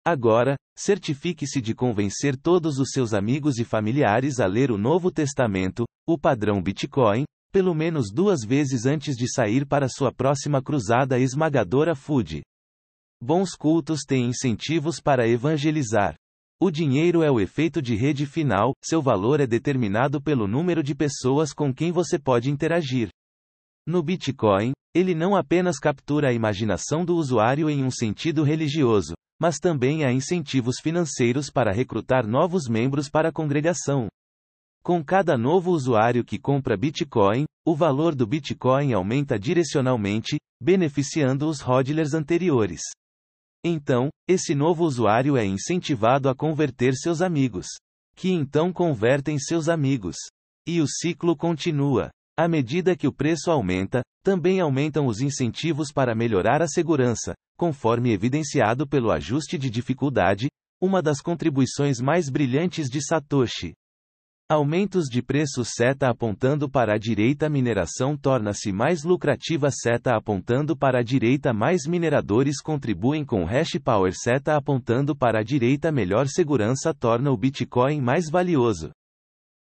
Agora, 0.05 0.57
certifique-se 0.77 1.61
de 1.61 1.73
convencer 1.73 2.36
todos 2.36 2.77
os 2.77 2.89
seus 2.91 3.13
amigos 3.13 3.57
e 3.57 3.63
familiares 3.63 4.41
a 4.41 4.47
ler 4.47 4.69
o 4.69 4.77
Novo 4.77 5.09
Testamento, 5.09 5.86
o 6.05 6.17
padrão 6.17 6.61
Bitcoin, 6.61 7.23
pelo 7.51 7.73
menos 7.73 8.11
duas 8.11 8.45
vezes 8.45 8.85
antes 8.85 9.15
de 9.15 9.31
sair 9.31 9.65
para 9.65 9.89
sua 9.89 10.11
próxima 10.11 10.61
cruzada 10.61 11.19
esmagadora 11.19 11.95
food. 11.95 12.41
Bons 13.21 13.55
cultos 13.55 14.01
têm 14.07 14.27
incentivos 14.27 14.99
para 14.99 15.27
evangelizar. 15.27 16.15
O 16.61 16.69
dinheiro 16.69 17.23
é 17.23 17.31
o 17.31 17.39
efeito 17.39 17.81
de 17.81 17.95
rede 17.95 18.25
final, 18.25 18.73
seu 18.83 19.01
valor 19.01 19.39
é 19.39 19.47
determinado 19.47 20.21
pelo 20.21 20.47
número 20.47 20.83
de 20.83 20.93
pessoas 20.93 21.53
com 21.53 21.73
quem 21.73 21.91
você 21.91 22.19
pode 22.19 22.51
interagir. 22.51 23.09
No 23.87 24.03
Bitcoin, 24.03 24.73
ele 24.93 25.15
não 25.15 25.35
apenas 25.35 25.79
captura 25.79 26.29
a 26.29 26.33
imaginação 26.33 27.05
do 27.05 27.15
usuário 27.15 27.69
em 27.69 27.83
um 27.83 27.89
sentido 27.89 28.43
religioso, 28.43 29.13
mas 29.39 29.57
também 29.57 30.03
há 30.03 30.11
incentivos 30.11 30.79
financeiros 30.81 31.49
para 31.49 31.71
recrutar 31.71 32.27
novos 32.27 32.67
membros 32.67 33.09
para 33.09 33.29
a 33.29 33.31
congregação. 33.31 34.09
Com 34.84 35.03
cada 35.03 35.38
novo 35.38 35.71
usuário 35.71 36.23
que 36.23 36.39
compra 36.39 36.77
Bitcoin, 36.77 37.45
o 37.65 37.75
valor 37.75 38.15
do 38.15 38.25
Bitcoin 38.25 38.93
aumenta 38.93 39.38
direcionalmente, 39.38 40.38
beneficiando 40.61 41.47
os 41.47 41.61
hodlers 41.61 42.13
anteriores. 42.13 42.82
Então, 43.63 44.09
esse 44.27 44.55
novo 44.55 44.86
usuário 44.86 45.36
é 45.36 45.45
incentivado 45.45 46.30
a 46.30 46.36
converter 46.36 46.93
seus 46.95 47.21
amigos, 47.21 47.67
que 48.15 48.32
então 48.32 48.71
convertem 48.71 49.38
seus 49.38 49.67
amigos. 49.67 50.15
E 50.67 50.82
o 50.82 50.88
ciclo 50.88 51.36
continua. 51.36 52.09
À 52.38 52.47
medida 52.47 52.95
que 52.95 53.07
o 53.07 53.13
preço 53.13 53.51
aumenta, 53.51 54.01
também 54.23 54.61
aumentam 54.61 55.07
os 55.07 55.19
incentivos 55.19 55.91
para 55.91 56.15
melhorar 56.15 56.61
a 56.61 56.67
segurança, 56.67 57.34
conforme 57.57 58.13
evidenciado 58.13 58.88
pelo 58.88 59.11
ajuste 59.11 59.57
de 59.57 59.69
dificuldade, 59.69 60.47
uma 60.82 61.01
das 61.01 61.19
contribuições 61.19 61.99
mais 61.99 62.30
brilhantes 62.30 62.89
de 62.89 63.05
Satoshi. 63.05 63.73
Aumentos 64.51 65.05
de 65.07 65.21
preço 65.21 65.63
seta 65.63 66.09
apontando 66.09 66.67
para 66.67 66.95
a 66.95 66.97
direita 66.97 67.47
mineração 67.47 68.17
torna-se 68.17 68.71
mais 68.71 69.03
lucrativa 69.03 69.69
seta 69.69 70.15
apontando 70.15 70.75
para 70.75 71.01
a 71.01 71.03
direita 71.03 71.53
mais 71.53 71.85
mineradores 71.85 72.59
contribuem 72.59 73.23
com 73.23 73.45
hash 73.45 73.77
power 73.83 74.11
seta 74.11 74.55
apontando 74.55 75.15
para 75.15 75.41
a 75.41 75.43
direita 75.43 75.91
melhor 75.91 76.25
segurança 76.27 76.95
torna 76.95 77.29
o 77.29 77.37
Bitcoin 77.37 78.01
mais 78.01 78.27
valioso. 78.27 78.89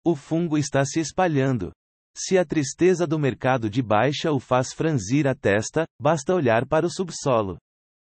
O 0.04 0.14
fungo 0.14 0.58
está 0.58 0.84
se 0.84 1.00
espalhando. 1.00 1.72
Se 2.14 2.36
a 2.36 2.44
tristeza 2.44 3.06
do 3.06 3.18
mercado 3.18 3.70
de 3.70 3.80
baixa 3.80 4.32
o 4.32 4.38
faz 4.38 4.74
franzir 4.74 5.26
a 5.26 5.34
testa, 5.34 5.86
basta 5.98 6.34
olhar 6.34 6.66
para 6.66 6.84
o 6.84 6.90
subsolo. 6.90 7.56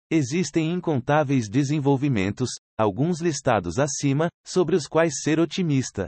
Existem 0.09 0.71
incontáveis 0.71 1.47
desenvolvimentos, 1.47 2.49
alguns 2.75 3.21
listados 3.21 3.77
acima, 3.77 4.29
sobre 4.43 4.75
os 4.75 4.87
quais 4.87 5.21
ser 5.21 5.39
otimista. 5.39 6.07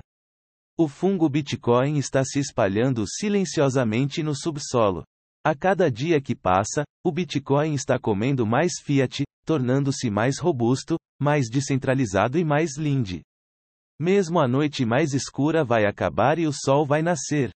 O 0.79 0.87
fungo 0.87 1.27
Bitcoin 1.27 1.97
está 1.97 2.23
se 2.23 2.37
espalhando 2.37 3.03
silenciosamente 3.07 4.21
no 4.21 4.35
subsolo. 4.35 5.03
A 5.43 5.55
cada 5.55 5.89
dia 5.89 6.21
que 6.21 6.35
passa, 6.35 6.83
o 7.03 7.11
Bitcoin 7.11 7.73
está 7.73 7.97
comendo 7.97 8.45
mais 8.45 8.73
fiat, 8.79 9.23
tornando-se 9.43 10.11
mais 10.11 10.37
robusto, 10.37 10.95
mais 11.19 11.49
descentralizado 11.49 12.37
e 12.37 12.45
mais 12.45 12.77
linde. 12.77 13.23
Mesmo 13.99 14.39
a 14.39 14.47
noite 14.47 14.85
mais 14.85 15.15
escura 15.15 15.63
vai 15.63 15.83
acabar 15.87 16.37
e 16.37 16.45
o 16.45 16.53
sol 16.53 16.85
vai 16.85 17.01
nascer. 17.01 17.49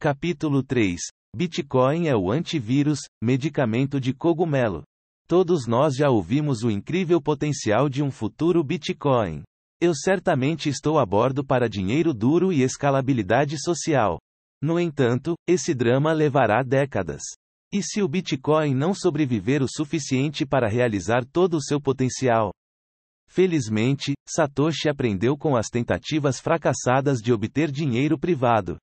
Capítulo 0.00 0.62
3 0.62 0.98
Bitcoin 1.36 2.08
é 2.08 2.16
o 2.16 2.30
antivírus, 2.30 3.00
medicamento 3.22 4.00
de 4.00 4.14
cogumelo. 4.14 4.84
Todos 5.26 5.66
nós 5.66 5.94
já 5.94 6.08
ouvimos 6.08 6.62
o 6.62 6.70
incrível 6.70 7.20
potencial 7.20 7.90
de 7.90 8.02
um 8.02 8.10
futuro 8.10 8.64
Bitcoin. 8.64 9.42
Eu 9.80 9.94
certamente 9.94 10.68
estou 10.68 10.98
a 10.98 11.06
bordo 11.06 11.44
para 11.44 11.68
dinheiro 11.68 12.12
duro 12.12 12.52
e 12.52 12.62
escalabilidade 12.62 13.56
social. 13.62 14.18
No 14.60 14.80
entanto, 14.80 15.36
esse 15.46 15.72
drama 15.72 16.12
levará 16.12 16.64
décadas. 16.64 17.22
E 17.72 17.80
se 17.80 18.02
o 18.02 18.08
Bitcoin 18.08 18.74
não 18.74 18.92
sobreviver 18.92 19.62
o 19.62 19.68
suficiente 19.68 20.44
para 20.44 20.68
realizar 20.68 21.24
todo 21.24 21.54
o 21.54 21.62
seu 21.62 21.80
potencial? 21.80 22.52
Felizmente, 23.28 24.14
Satoshi 24.26 24.88
aprendeu 24.88 25.36
com 25.36 25.54
as 25.54 25.68
tentativas 25.68 26.40
fracassadas 26.40 27.20
de 27.20 27.32
obter 27.32 27.70
dinheiro 27.70 28.18
privado. 28.18 28.78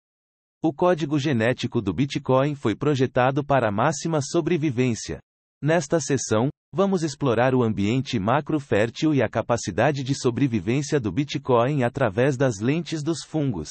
O 0.61 0.73
código 0.73 1.17
genético 1.17 1.81
do 1.81 1.93
Bitcoin 1.93 2.53
foi 2.53 2.75
projetado 2.75 3.45
para 3.45 3.71
máxima 3.71 4.19
sobrevivência. 4.21 5.19
Nesta 5.63 5.99
sessão, 5.99 6.49
Vamos 6.73 7.03
explorar 7.03 7.53
o 7.53 7.63
ambiente 7.63 8.17
macro 8.17 8.57
fértil 8.57 9.13
e 9.13 9.21
a 9.21 9.27
capacidade 9.27 10.05
de 10.05 10.15
sobrevivência 10.15 11.01
do 11.01 11.11
Bitcoin 11.11 11.83
através 11.83 12.37
das 12.37 12.61
lentes 12.61 13.03
dos 13.03 13.25
fungos. 13.25 13.67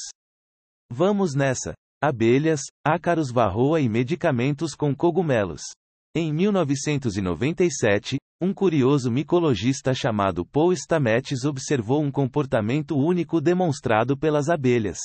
Vamos 0.87 1.33
nessa! 1.33 1.73
Abelhas, 1.99 2.61
ácaros 2.85 3.31
varroa 3.31 3.81
e 3.81 3.89
medicamentos 3.89 4.75
com 4.75 4.95
cogumelos. 4.95 5.63
Em 6.15 6.31
1997, 6.31 8.17
um 8.39 8.53
curioso 8.53 9.09
micologista 9.09 9.95
chamado 9.95 10.45
Paul 10.45 10.75
Stamets 10.75 11.43
observou 11.43 12.03
um 12.03 12.11
comportamento 12.11 12.95
único 12.95 13.41
demonstrado 13.41 14.15
pelas 14.15 14.47
abelhas. 14.47 14.99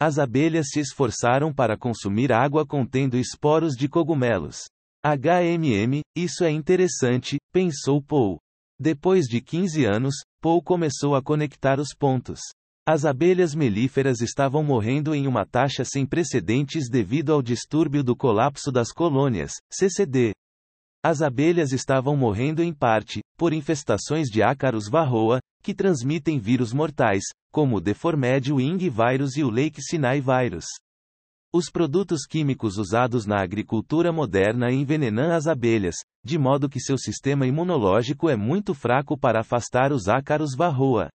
As 0.00 0.18
abelhas 0.18 0.70
se 0.70 0.80
esforçaram 0.80 1.54
para 1.54 1.78
consumir 1.78 2.32
água 2.32 2.66
contendo 2.66 3.16
esporos 3.16 3.74
de 3.74 3.88
cogumelos. 3.88 4.62
HMM, 5.04 6.00
isso 6.16 6.44
é 6.44 6.50
interessante, 6.50 7.36
pensou 7.52 8.00
Paul. 8.00 8.38
Depois 8.80 9.26
de 9.26 9.40
15 9.40 9.84
anos, 9.84 10.14
Paul 10.40 10.62
começou 10.62 11.16
a 11.16 11.22
conectar 11.22 11.80
os 11.80 11.88
pontos. 11.92 12.38
As 12.86 13.04
abelhas 13.04 13.52
melíferas 13.52 14.20
estavam 14.20 14.62
morrendo 14.62 15.12
em 15.12 15.26
uma 15.26 15.44
taxa 15.44 15.84
sem 15.84 16.06
precedentes 16.06 16.88
devido 16.88 17.32
ao 17.32 17.42
distúrbio 17.42 18.04
do 18.04 18.14
colapso 18.14 18.70
das 18.70 18.92
colônias, 18.92 19.52
CCD. 19.72 20.32
As 21.04 21.20
abelhas 21.20 21.72
estavam 21.72 22.16
morrendo 22.16 22.62
em 22.62 22.72
parte, 22.72 23.20
por 23.36 23.52
infestações 23.52 24.28
de 24.28 24.40
ácaros 24.40 24.88
varroa, 24.88 25.40
que 25.64 25.74
transmitem 25.74 26.38
vírus 26.38 26.72
mortais, 26.72 27.24
como 27.52 27.78
o 27.78 27.80
Deformed 27.80 28.52
Wing 28.52 28.88
Virus 28.88 29.36
e 29.36 29.42
o 29.42 29.50
Lake 29.50 29.82
Sinai 29.82 30.20
Virus. 30.20 30.66
Os 31.54 31.68
produtos 31.70 32.24
químicos 32.26 32.78
usados 32.78 33.26
na 33.26 33.42
agricultura 33.42 34.10
moderna 34.10 34.72
envenenam 34.72 35.30
as 35.32 35.46
abelhas, 35.46 35.96
de 36.24 36.38
modo 36.38 36.66
que 36.66 36.80
seu 36.80 36.96
sistema 36.96 37.46
imunológico 37.46 38.30
é 38.30 38.34
muito 38.34 38.72
fraco 38.72 39.18
para 39.18 39.40
afastar 39.40 39.92
os 39.92 40.08
ácaros 40.08 40.56
varroa. 40.56 41.10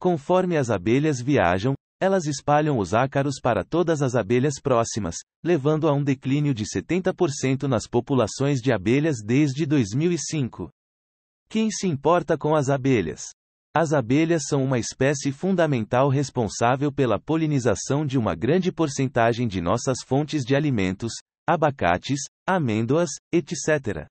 Conforme 0.00 0.56
as 0.56 0.70
abelhas 0.70 1.20
viajam, 1.20 1.74
elas 2.02 2.26
espalham 2.26 2.78
os 2.78 2.94
ácaros 2.94 3.36
para 3.40 3.62
todas 3.62 4.02
as 4.02 4.16
abelhas 4.16 4.54
próximas, 4.60 5.18
levando 5.44 5.86
a 5.86 5.92
um 5.92 6.02
declínio 6.02 6.52
de 6.52 6.64
70% 6.64 7.68
nas 7.68 7.86
populações 7.86 8.60
de 8.60 8.72
abelhas 8.72 9.18
desde 9.24 9.64
2005. 9.66 10.68
Quem 11.48 11.70
se 11.70 11.86
importa 11.86 12.36
com 12.36 12.56
as 12.56 12.68
abelhas? 12.70 13.22
As 13.72 13.92
abelhas 13.92 14.42
são 14.48 14.64
uma 14.64 14.80
espécie 14.80 15.30
fundamental 15.30 16.08
responsável 16.08 16.90
pela 16.90 17.20
polinização 17.20 18.04
de 18.04 18.18
uma 18.18 18.34
grande 18.34 18.72
porcentagem 18.72 19.46
de 19.46 19.60
nossas 19.60 19.98
fontes 20.04 20.42
de 20.44 20.56
alimentos, 20.56 21.12
abacates, 21.48 22.18
amêndoas, 22.44 23.10
etc. 23.32 24.08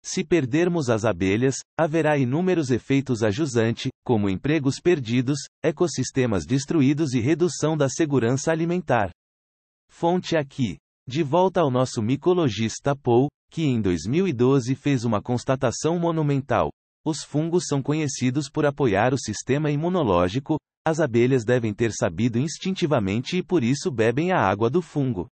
Se 0.00 0.22
perdermos 0.22 0.90
as 0.90 1.04
abelhas, 1.04 1.56
haverá 1.76 2.16
inúmeros 2.16 2.70
efeitos 2.70 3.24
ajusante, 3.24 3.88
como 4.04 4.30
empregos 4.30 4.78
perdidos, 4.78 5.38
ecossistemas 5.60 6.46
destruídos 6.46 7.14
e 7.14 7.20
redução 7.20 7.76
da 7.76 7.88
segurança 7.88 8.52
alimentar. 8.52 9.10
Fonte 9.90 10.36
aqui. 10.36 10.78
De 11.06 11.22
volta 11.22 11.60
ao 11.60 11.70
nosso 11.70 12.00
micologista 12.00 12.94
Paul, 12.94 13.28
que 13.50 13.62
em 13.64 13.80
2012 13.80 14.74
fez 14.76 15.04
uma 15.04 15.20
constatação 15.20 15.98
monumental. 15.98 16.70
Os 17.04 17.22
fungos 17.22 17.66
são 17.66 17.82
conhecidos 17.82 18.48
por 18.48 18.64
apoiar 18.64 19.12
o 19.12 19.18
sistema 19.18 19.70
imunológico, 19.70 20.58
as 20.86 21.00
abelhas 21.00 21.44
devem 21.44 21.74
ter 21.74 21.92
sabido 21.92 22.38
instintivamente 22.38 23.36
e 23.36 23.42
por 23.42 23.62
isso 23.62 23.90
bebem 23.90 24.32
a 24.32 24.40
água 24.40 24.70
do 24.70 24.80
fungo. 24.80 25.28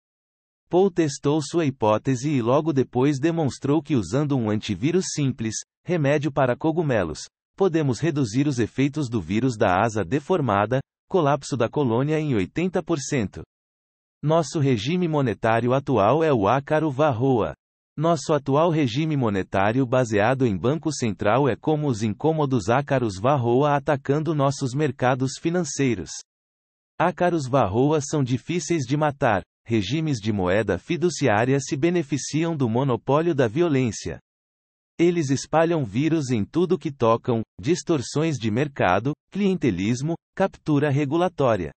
Paul 0.69 0.91
testou 0.91 1.41
sua 1.41 1.65
hipótese 1.65 2.29
e 2.29 2.41
logo 2.41 2.71
depois 2.71 3.19
demonstrou 3.19 3.81
que 3.81 3.95
usando 3.95 4.37
um 4.37 4.49
antivírus 4.49 5.05
simples, 5.13 5.55
remédio 5.85 6.31
para 6.31 6.55
cogumelos, 6.55 7.19
podemos 7.57 7.99
reduzir 7.99 8.47
os 8.47 8.59
efeitos 8.59 9.09
do 9.09 9.21
vírus 9.21 9.57
da 9.57 9.81
asa 9.81 10.03
deformada, 10.03 10.79
colapso 11.09 11.57
da 11.57 11.69
colônia 11.69 12.19
em 12.19 12.31
80%. 12.31 13.41
Nosso 14.23 14.59
regime 14.59 15.07
monetário 15.07 15.73
atual 15.73 16.23
é 16.23 16.33
o 16.33 16.47
ácaro 16.47 16.89
varroa. 16.89 17.53
Nosso 17.97 18.33
atual 18.33 18.69
regime 18.69 19.17
monetário 19.17 19.85
baseado 19.85 20.45
em 20.45 20.57
Banco 20.57 20.93
Central 20.93 21.49
é 21.49 21.57
como 21.57 21.87
os 21.87 22.01
incômodos 22.01 22.69
ácaros 22.69 23.19
varroa 23.19 23.75
atacando 23.75 24.33
nossos 24.33 24.73
mercados 24.73 25.33
financeiros. 25.37 26.11
Ácaros 26.97 27.47
varroa 27.47 27.99
são 27.99 28.23
difíceis 28.23 28.83
de 28.83 28.95
matar, 28.95 29.43
regimes 29.65 30.19
de 30.19 30.31
moeda 30.31 30.77
fiduciária 30.77 31.59
se 31.59 31.75
beneficiam 31.75 32.55
do 32.55 32.69
monopólio 32.69 33.35
da 33.35 33.47
violência. 33.47 34.19
Eles 34.97 35.29
espalham 35.29 35.83
vírus 35.83 36.29
em 36.29 36.45
tudo 36.45 36.77
que 36.77 36.91
tocam, 36.91 37.41
distorções 37.59 38.37
de 38.37 38.49
mercado, 38.49 39.13
clientelismo, 39.31 40.15
captura 40.33 40.89
regulatória. 40.89 41.71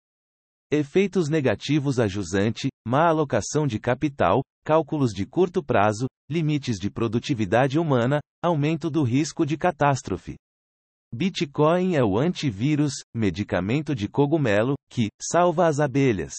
Efeitos 0.70 1.28
negativos 1.28 1.98
a 1.98 2.06
jusante, 2.06 2.68
má 2.86 3.06
alocação 3.06 3.66
de 3.66 3.78
capital, 3.78 4.42
cálculos 4.64 5.12
de 5.12 5.26
curto 5.26 5.62
prazo, 5.62 6.06
limites 6.30 6.78
de 6.78 6.90
produtividade 6.90 7.78
humana, 7.78 8.20
aumento 8.42 8.90
do 8.90 9.02
risco 9.02 9.44
de 9.44 9.56
catástrofe. 9.56 10.36
Bitcoin 11.14 11.94
é 11.94 12.02
o 12.02 12.18
antivírus, 12.18 12.94
medicamento 13.14 13.94
de 13.94 14.08
cogumelo, 14.08 14.74
que 14.90 15.08
salva 15.20 15.66
as 15.66 15.78
abelhas. 15.78 16.32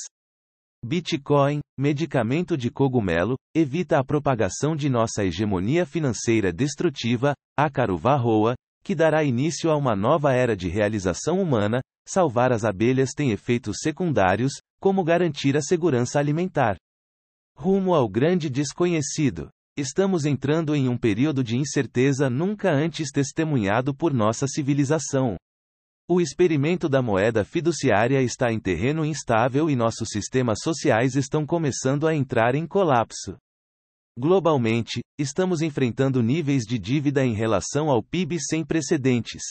Bitcoin, 0.83 1.59
medicamento 1.79 2.57
de 2.57 2.71
cogumelo, 2.71 3.35
evita 3.55 3.99
a 3.99 4.03
propagação 4.03 4.75
de 4.75 4.89
nossa 4.89 5.23
hegemonia 5.23 5.85
financeira 5.85 6.51
destrutiva, 6.51 7.33
ácaro 7.57 7.97
varroa, 7.97 8.55
que 8.83 8.93
dará 8.93 9.23
início 9.23 9.71
a 9.71 9.77
uma 9.77 9.95
nova 9.95 10.33
era 10.33 10.57
de 10.57 10.67
realização 10.67 11.39
humana. 11.39 11.79
Salvar 12.05 12.51
as 12.51 12.65
abelhas 12.65 13.11
tem 13.15 13.31
efeitos 13.31 13.77
secundários, 13.79 14.53
como 14.81 15.05
garantir 15.05 15.55
a 15.55 15.61
segurança 15.61 16.19
alimentar. 16.19 16.75
Rumo 17.55 17.93
ao 17.93 18.09
grande 18.09 18.49
desconhecido. 18.49 19.49
Estamos 19.77 20.25
entrando 20.25 20.75
em 20.75 20.89
um 20.89 20.97
período 20.97 21.43
de 21.43 21.57
incerteza 21.57 22.29
nunca 22.29 22.71
antes 22.71 23.09
testemunhado 23.11 23.95
por 23.95 24.13
nossa 24.13 24.47
civilização. 24.47 25.37
O 26.09 26.19
experimento 26.19 26.89
da 26.89 27.01
moeda 27.01 27.45
fiduciária 27.45 28.21
está 28.21 28.51
em 28.51 28.59
terreno 28.59 29.05
instável 29.05 29.69
e 29.69 29.75
nossos 29.75 30.09
sistemas 30.09 30.59
sociais 30.61 31.15
estão 31.15 31.45
começando 31.45 32.05
a 32.05 32.13
entrar 32.13 32.53
em 32.55 32.67
colapso. 32.67 33.37
Globalmente, 34.19 35.01
estamos 35.17 35.61
enfrentando 35.61 36.21
níveis 36.21 36.63
de 36.63 36.77
dívida 36.77 37.25
em 37.25 37.33
relação 37.33 37.89
ao 37.89 38.03
PIB 38.03 38.37
sem 38.39 38.65
precedentes. 38.65 39.41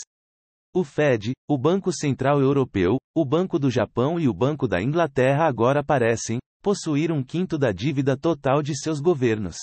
O 0.75 0.85
Fed, 0.85 1.33
o 1.49 1.59
Banco 1.59 1.93
Central 1.93 2.41
Europeu, 2.41 2.97
o 3.17 3.25
Banco 3.25 3.59
do 3.59 3.71
Japão 3.71 4.21
e 4.21 4.29
o 4.29 4.35
Banco 4.35 4.69
da 4.69 4.81
Inglaterra 4.81 5.47
agora 5.47 5.83
parecem 5.83 6.39
possuir 6.63 7.11
um 7.11 7.23
quinto 7.23 7.59
da 7.59 7.73
dívida 7.73 8.17
total 8.17 8.63
de 8.63 8.75
seus 8.75 9.01
governos. 9.01 9.57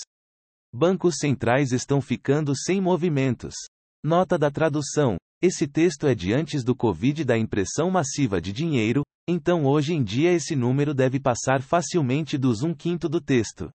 Bancos 0.71 1.15
centrais 1.17 1.71
estão 1.71 2.01
ficando 2.01 2.55
sem 2.55 2.79
movimentos. 2.79 3.55
Nota 4.03 4.37
da 4.37 4.51
tradução: 4.51 5.17
esse 5.41 5.67
texto 5.67 6.05
é 6.05 6.13
de 6.13 6.33
antes 6.33 6.63
do 6.63 6.75
Covid 6.75 7.23
da 7.23 7.37
impressão 7.37 7.89
massiva 7.89 8.41
de 8.41 8.51
dinheiro, 8.51 9.03
então 9.27 9.65
hoje 9.65 9.93
em 9.93 10.03
dia 10.03 10.31
esse 10.31 10.55
número 10.55 10.93
deve 10.93 11.19
passar 11.19 11.61
facilmente 11.61 12.37
dos 12.37 12.61
um 12.61 12.73
quinto 12.73 13.07
do 13.07 13.21
texto. 13.21 13.69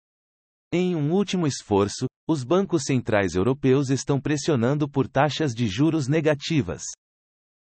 Em 0.73 0.95
um 0.95 1.13
último 1.13 1.47
esforço, 1.47 2.07
os 2.29 2.45
bancos 2.45 2.83
centrais 2.85 3.35
europeus 3.35 3.91
estão 3.91 4.21
pressionando 4.21 4.89
por 4.89 5.09
taxas 5.09 5.53
de 5.53 5.67
juros 5.67 6.09
negativas. 6.09 6.83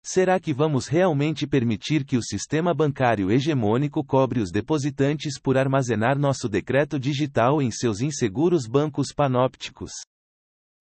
Será 0.05 0.41
que 0.41 0.53
vamos 0.53 0.89
realmente 0.89 1.47
permitir 1.47 2.05
que 2.05 2.17
o 2.17 2.23
sistema 2.23 2.75
bancário 2.75 3.31
hegemônico 3.31 4.05
cobre 4.05 4.41
os 4.41 4.51
depositantes 4.51 5.41
por 5.41 5.57
armazenar 5.57 6.19
nosso 6.19 6.49
decreto 6.49 6.99
digital 6.99 7.63
em 7.63 7.71
seus 7.71 8.01
inseguros 8.01 8.67
bancos 8.67 9.13
panópticos? 9.15 9.93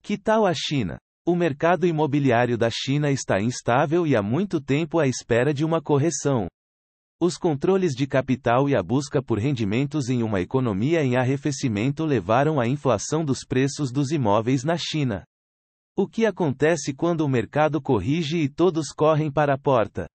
Que 0.02 0.18
tal 0.18 0.48
a 0.48 0.54
China? 0.56 0.98
O 1.24 1.36
mercado 1.36 1.86
imobiliário 1.86 2.58
da 2.58 2.70
China 2.72 3.12
está 3.12 3.40
instável 3.40 4.08
e 4.08 4.16
há 4.16 4.24
muito 4.24 4.60
tempo 4.60 5.00
à 5.00 5.08
espera 5.08 5.54
de 5.54 5.64
uma 5.64 5.80
correção. 5.80 6.48
Os 7.22 7.38
controles 7.38 7.92
de 7.94 8.08
capital 8.08 8.68
e 8.68 8.76
a 8.76 8.82
busca 8.82 9.22
por 9.22 9.38
rendimentos 9.38 10.10
em 10.10 10.24
uma 10.24 10.42
economia 10.42 11.04
em 11.04 11.16
arrefecimento 11.16 12.04
levaram 12.04 12.60
à 12.60 12.68
inflação 12.68 13.24
dos 13.24 13.46
preços 13.48 13.92
dos 13.92 14.10
imóveis 14.10 14.64
na 14.64 14.76
China. 14.76 15.24
O 16.02 16.08
que 16.08 16.26
acontece 16.26 16.96
quando 16.96 17.22
o 17.22 17.30
mercado 17.30 17.80
corrige 17.80 18.40
e 18.40 18.50
todos 18.50 18.88
correm 18.88 19.32
para 19.32 19.54
a 19.54 19.58
porta? 19.58 20.10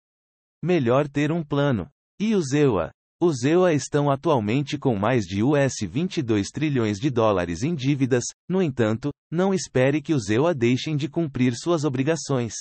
Melhor 0.60 1.08
ter 1.08 1.32
um 1.32 1.44
plano. 1.44 1.88
E 2.20 2.34
os 2.34 2.54
EUA? 2.54 2.90
Os 3.22 3.44
EUA 3.44 3.72
estão 3.72 4.10
atualmente 4.10 4.80
com 4.80 4.98
mais 4.98 5.26
de 5.26 5.44
US 5.44 5.76
22 5.88 6.48
trilhões 6.48 6.98
de 6.98 7.12
dólares 7.12 7.62
em 7.62 7.76
dívidas, 7.76 8.24
no 8.50 8.64
entanto, 8.64 9.12
não 9.32 9.54
espere 9.54 10.02
que 10.02 10.16
os 10.16 10.28
EUA 10.28 10.56
deixem 10.56 10.98
de 10.98 11.08
cumprir 11.08 11.54
suas 11.56 11.84
obrigações. 11.84 12.56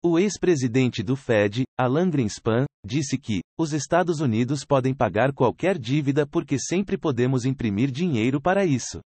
O 0.00 0.16
ex-presidente 0.16 1.02
do 1.02 1.16
Fed, 1.16 1.64
Alan 1.76 2.08
Greenspan, 2.08 2.66
disse 2.86 3.18
que 3.18 3.40
os 3.58 3.72
Estados 3.72 4.20
Unidos 4.20 4.64
podem 4.64 4.94
pagar 4.94 5.32
qualquer 5.32 5.76
dívida 5.76 6.24
porque 6.24 6.56
sempre 6.56 6.96
podemos 6.96 7.44
imprimir 7.44 7.90
dinheiro 7.90 8.40
para 8.40 8.64
isso. 8.64 9.00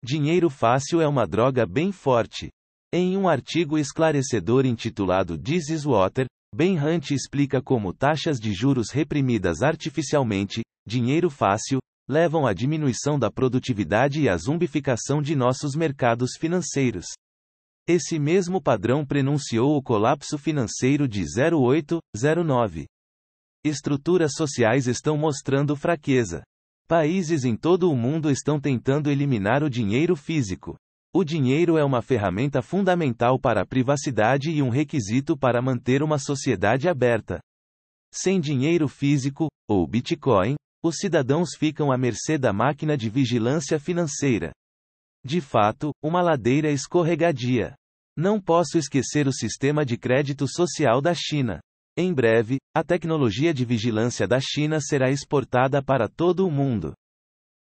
Dinheiro 0.00 0.48
fácil 0.48 1.00
é 1.00 1.08
uma 1.08 1.26
droga 1.26 1.66
bem 1.66 1.90
forte. 1.90 2.50
Em 2.90 3.18
um 3.18 3.28
artigo 3.28 3.76
esclarecedor 3.76 4.64
intitulado 4.64 5.36
This 5.36 5.68
is 5.68 5.84
Water, 5.84 6.26
Ben 6.54 6.78
Hunt 6.78 7.10
explica 7.10 7.60
como 7.60 7.92
taxas 7.92 8.40
de 8.40 8.54
juros 8.54 8.90
reprimidas 8.90 9.60
artificialmente, 9.60 10.62
dinheiro 10.86 11.28
fácil, 11.28 11.80
levam 12.08 12.46
à 12.46 12.54
diminuição 12.54 13.18
da 13.18 13.30
produtividade 13.30 14.22
e 14.22 14.28
à 14.28 14.34
zumbificação 14.38 15.20
de 15.20 15.36
nossos 15.36 15.74
mercados 15.74 16.30
financeiros. 16.38 17.04
Esse 17.86 18.18
mesmo 18.18 18.58
padrão 18.58 19.04
prenunciou 19.04 19.76
o 19.76 19.82
colapso 19.82 20.38
financeiro 20.38 21.06
de 21.06 21.22
0809. 21.22 22.86
Estruturas 23.62 24.32
sociais 24.32 24.86
estão 24.86 25.18
mostrando 25.18 25.76
fraqueza. 25.76 26.42
Países 26.86 27.44
em 27.44 27.54
todo 27.54 27.90
o 27.90 27.94
mundo 27.94 28.30
estão 28.30 28.58
tentando 28.58 29.10
eliminar 29.10 29.62
o 29.62 29.68
dinheiro 29.68 30.16
físico. 30.16 30.74
O 31.18 31.24
dinheiro 31.24 31.76
é 31.76 31.82
uma 31.82 32.00
ferramenta 32.00 32.62
fundamental 32.62 33.40
para 33.40 33.62
a 33.62 33.66
privacidade 33.66 34.52
e 34.52 34.62
um 34.62 34.68
requisito 34.68 35.36
para 35.36 35.60
manter 35.60 36.00
uma 36.00 36.16
sociedade 36.16 36.88
aberta. 36.88 37.40
Sem 38.14 38.38
dinheiro 38.38 38.86
físico, 38.86 39.48
ou 39.68 39.84
Bitcoin, 39.84 40.54
os 40.80 40.98
cidadãos 40.98 41.56
ficam 41.58 41.90
à 41.90 41.98
mercê 41.98 42.38
da 42.38 42.52
máquina 42.52 42.96
de 42.96 43.10
vigilância 43.10 43.80
financeira. 43.80 44.52
De 45.24 45.40
fato, 45.40 45.90
uma 46.00 46.22
ladeira 46.22 46.70
escorregadia. 46.70 47.74
Não 48.16 48.40
posso 48.40 48.78
esquecer 48.78 49.26
o 49.26 49.32
sistema 49.32 49.84
de 49.84 49.98
crédito 49.98 50.46
social 50.46 51.00
da 51.00 51.14
China. 51.14 51.58
Em 51.96 52.14
breve, 52.14 52.58
a 52.72 52.84
tecnologia 52.84 53.52
de 53.52 53.64
vigilância 53.64 54.28
da 54.28 54.38
China 54.38 54.80
será 54.80 55.10
exportada 55.10 55.82
para 55.82 56.08
todo 56.08 56.46
o 56.46 56.50
mundo. 56.50 56.94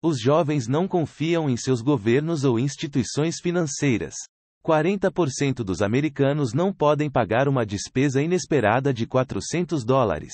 Os 0.02 0.20
jovens 0.20 0.68
não 0.68 0.86
confiam 0.86 1.50
em 1.50 1.56
seus 1.56 1.80
governos 1.82 2.44
ou 2.44 2.56
instituições 2.56 3.40
financeiras. 3.40 4.14
40% 4.64 5.64
dos 5.64 5.82
americanos 5.82 6.52
não 6.52 6.72
podem 6.72 7.10
pagar 7.10 7.48
uma 7.48 7.66
despesa 7.66 8.22
inesperada 8.22 8.94
de 8.94 9.06
400 9.06 9.84
dólares. 9.84 10.32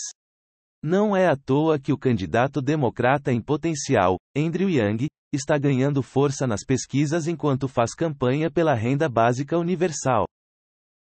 Não 0.82 1.16
é 1.16 1.28
à 1.28 1.34
toa 1.34 1.78
que 1.78 1.94
o 1.94 1.98
candidato 1.98 2.60
democrata 2.60 3.32
em 3.32 3.40
potencial, 3.40 4.18
Andrew 4.36 4.68
Yang, 4.68 5.06
está 5.32 5.56
ganhando 5.56 6.02
força 6.02 6.46
nas 6.46 6.62
pesquisas 6.62 7.26
enquanto 7.26 7.66
faz 7.66 7.94
campanha 7.94 8.50
pela 8.50 8.74
renda 8.74 9.08
básica 9.08 9.58
universal. 9.58 10.26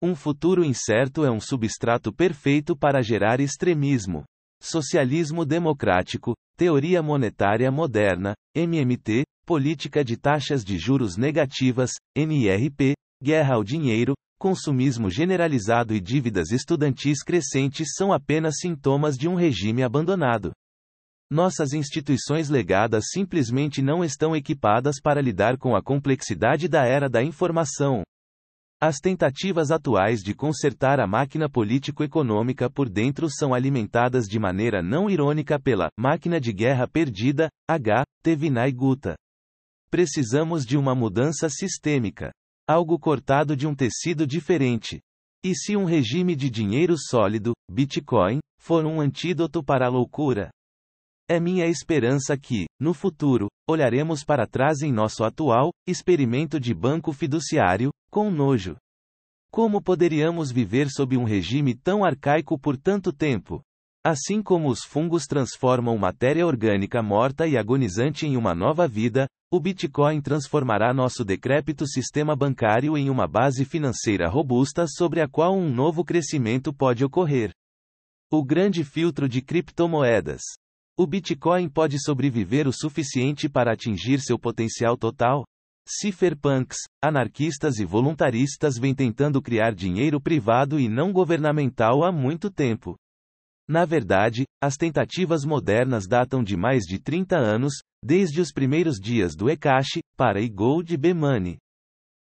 Um 0.00 0.14
futuro 0.14 0.64
incerto 0.64 1.22
é 1.22 1.30
um 1.30 1.40
substrato 1.40 2.10
perfeito 2.12 2.74
para 2.74 3.02
gerar 3.02 3.40
extremismo. 3.40 4.24
Socialismo 4.66 5.44
democrático, 5.44 6.34
teoria 6.56 7.02
monetária 7.02 7.70
moderna, 7.70 8.32
MMT, 8.56 9.24
política 9.44 10.02
de 10.02 10.16
taxas 10.16 10.64
de 10.64 10.78
juros 10.78 11.18
negativas, 11.18 11.90
NIRP, 12.16 12.94
guerra 13.22 13.56
ao 13.56 13.62
dinheiro, 13.62 14.14
consumismo 14.38 15.10
generalizado 15.10 15.94
e 15.94 16.00
dívidas 16.00 16.50
estudantis 16.50 17.22
crescentes 17.22 17.88
são 17.94 18.10
apenas 18.10 18.54
sintomas 18.58 19.18
de 19.18 19.28
um 19.28 19.34
regime 19.34 19.82
abandonado. 19.82 20.50
Nossas 21.30 21.74
instituições 21.74 22.48
legadas 22.48 23.10
simplesmente 23.10 23.82
não 23.82 24.02
estão 24.02 24.34
equipadas 24.34 24.96
para 24.98 25.20
lidar 25.20 25.58
com 25.58 25.76
a 25.76 25.82
complexidade 25.82 26.68
da 26.68 26.86
era 26.86 27.06
da 27.06 27.22
informação. 27.22 28.02
As 28.86 29.00
tentativas 29.00 29.70
atuais 29.70 30.20
de 30.22 30.34
consertar 30.34 31.00
a 31.00 31.06
máquina 31.06 31.48
político-econômica 31.48 32.68
por 32.68 32.86
dentro 32.86 33.30
são 33.30 33.54
alimentadas 33.54 34.26
de 34.26 34.38
maneira 34.38 34.82
não 34.82 35.08
irônica 35.08 35.58
pela 35.58 35.88
máquina 35.98 36.38
de 36.38 36.52
guerra 36.52 36.86
perdida, 36.86 37.48
H. 37.66 38.04
T. 38.22 38.36
Vinay 38.36 38.70
Gupta. 38.72 39.16
Precisamos 39.90 40.66
de 40.66 40.76
uma 40.76 40.94
mudança 40.94 41.48
sistêmica. 41.48 42.30
Algo 42.68 42.98
cortado 42.98 43.56
de 43.56 43.66
um 43.66 43.74
tecido 43.74 44.26
diferente. 44.26 45.00
E 45.42 45.54
se 45.54 45.74
um 45.78 45.86
regime 45.86 46.36
de 46.36 46.50
dinheiro 46.50 46.94
sólido, 46.98 47.54
Bitcoin, 47.70 48.38
for 48.60 48.84
um 48.84 49.00
antídoto 49.00 49.64
para 49.64 49.86
a 49.86 49.90
loucura? 49.90 50.50
É 51.26 51.40
minha 51.40 51.66
esperança 51.66 52.36
que, 52.36 52.66
no 52.78 52.92
futuro, 52.92 53.48
olharemos 53.66 54.22
para 54.22 54.46
trás 54.46 54.82
em 54.82 54.92
nosso 54.92 55.24
atual 55.24 55.70
experimento 55.88 56.60
de 56.60 56.74
banco 56.74 57.14
fiduciário, 57.14 57.90
com 58.10 58.30
nojo. 58.30 58.76
Como 59.50 59.80
poderíamos 59.80 60.50
viver 60.50 60.90
sob 60.90 61.16
um 61.16 61.24
regime 61.24 61.74
tão 61.74 62.04
arcaico 62.04 62.58
por 62.58 62.76
tanto 62.76 63.10
tempo? 63.10 63.62
Assim 64.04 64.42
como 64.42 64.68
os 64.68 64.84
fungos 64.84 65.24
transformam 65.24 65.96
matéria 65.96 66.46
orgânica 66.46 67.02
morta 67.02 67.46
e 67.46 67.56
agonizante 67.56 68.26
em 68.26 68.36
uma 68.36 68.54
nova 68.54 68.86
vida, 68.86 69.26
o 69.50 69.58
Bitcoin 69.58 70.20
transformará 70.20 70.92
nosso 70.92 71.24
decrépito 71.24 71.86
sistema 71.86 72.36
bancário 72.36 72.98
em 72.98 73.08
uma 73.08 73.26
base 73.26 73.64
financeira 73.64 74.28
robusta 74.28 74.84
sobre 74.86 75.22
a 75.22 75.28
qual 75.28 75.56
um 75.56 75.72
novo 75.72 76.04
crescimento 76.04 76.70
pode 76.70 77.02
ocorrer. 77.02 77.50
O 78.30 78.44
grande 78.44 78.84
filtro 78.84 79.26
de 79.26 79.40
criptomoedas. 79.40 80.42
O 80.96 81.08
Bitcoin 81.08 81.68
pode 81.68 82.00
sobreviver 82.00 82.68
o 82.68 82.72
suficiente 82.72 83.48
para 83.48 83.72
atingir 83.72 84.20
seu 84.20 84.38
potencial 84.38 84.96
total? 84.96 85.44
Cypherpunks, 85.84 86.78
anarquistas 87.02 87.80
e 87.80 87.84
voluntaristas 87.84 88.78
vêm 88.78 88.94
tentando 88.94 89.42
criar 89.42 89.74
dinheiro 89.74 90.20
privado 90.20 90.78
e 90.78 90.88
não 90.88 91.12
governamental 91.12 92.04
há 92.04 92.12
muito 92.12 92.48
tempo. 92.48 92.94
Na 93.68 93.84
verdade, 93.84 94.44
as 94.62 94.76
tentativas 94.76 95.44
modernas 95.44 96.06
datam 96.06 96.44
de 96.44 96.56
mais 96.56 96.84
de 96.84 97.00
30 97.00 97.36
anos, 97.36 97.74
desde 98.00 98.40
os 98.40 98.52
primeiros 98.52 99.00
dias 99.00 99.34
do 99.34 99.50
eCash, 99.50 99.98
para 100.16 100.40
e 100.40 100.48
B-Money. 100.96 101.58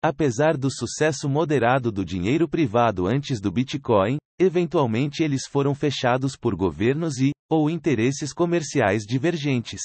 Apesar 0.04 0.56
do 0.56 0.68
sucesso 0.68 1.28
moderado 1.28 1.92
do 1.92 2.04
dinheiro 2.04 2.48
privado 2.48 3.06
antes 3.06 3.40
do 3.40 3.52
Bitcoin, 3.52 4.18
eventualmente 4.36 5.22
eles 5.22 5.46
foram 5.46 5.76
fechados 5.76 6.36
por 6.36 6.56
governos 6.56 7.18
e, 7.18 7.30
ou 7.48 7.70
interesses 7.70 8.32
comerciais 8.32 9.04
divergentes. 9.06 9.80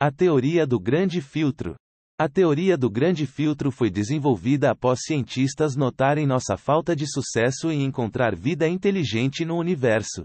A 0.00 0.12
teoria 0.12 0.64
do 0.64 0.78
grande 0.78 1.20
filtro. 1.20 1.74
A 2.16 2.28
teoria 2.28 2.78
do 2.78 2.88
grande 2.88 3.26
filtro 3.26 3.72
foi 3.72 3.90
desenvolvida 3.90 4.70
após 4.70 5.00
cientistas 5.02 5.74
notarem 5.74 6.26
nossa 6.26 6.56
falta 6.56 6.94
de 6.94 7.04
sucesso 7.04 7.72
em 7.72 7.82
encontrar 7.82 8.36
vida 8.36 8.68
inteligente 8.68 9.44
no 9.44 9.56
universo. 9.56 10.24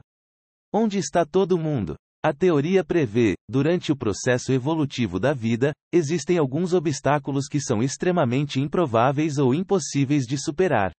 Onde 0.72 1.00
está 1.00 1.26
todo 1.26 1.58
mundo? 1.58 1.96
A 2.22 2.34
teoria 2.34 2.84
prevê, 2.84 3.36
durante 3.50 3.94
o 3.94 3.96
processo 3.96 4.52
evolutivo 4.52 5.22
da 5.22 5.32
vida, 5.32 5.72
existem 5.90 6.38
alguns 6.38 6.74
obstáculos 6.74 7.48
que 7.48 7.62
são 7.62 7.82
extremamente 7.82 8.60
improváveis 8.60 9.38
ou 9.38 9.56
impossíveis 9.56 10.26
de 10.26 10.38
superar. 10.38 10.92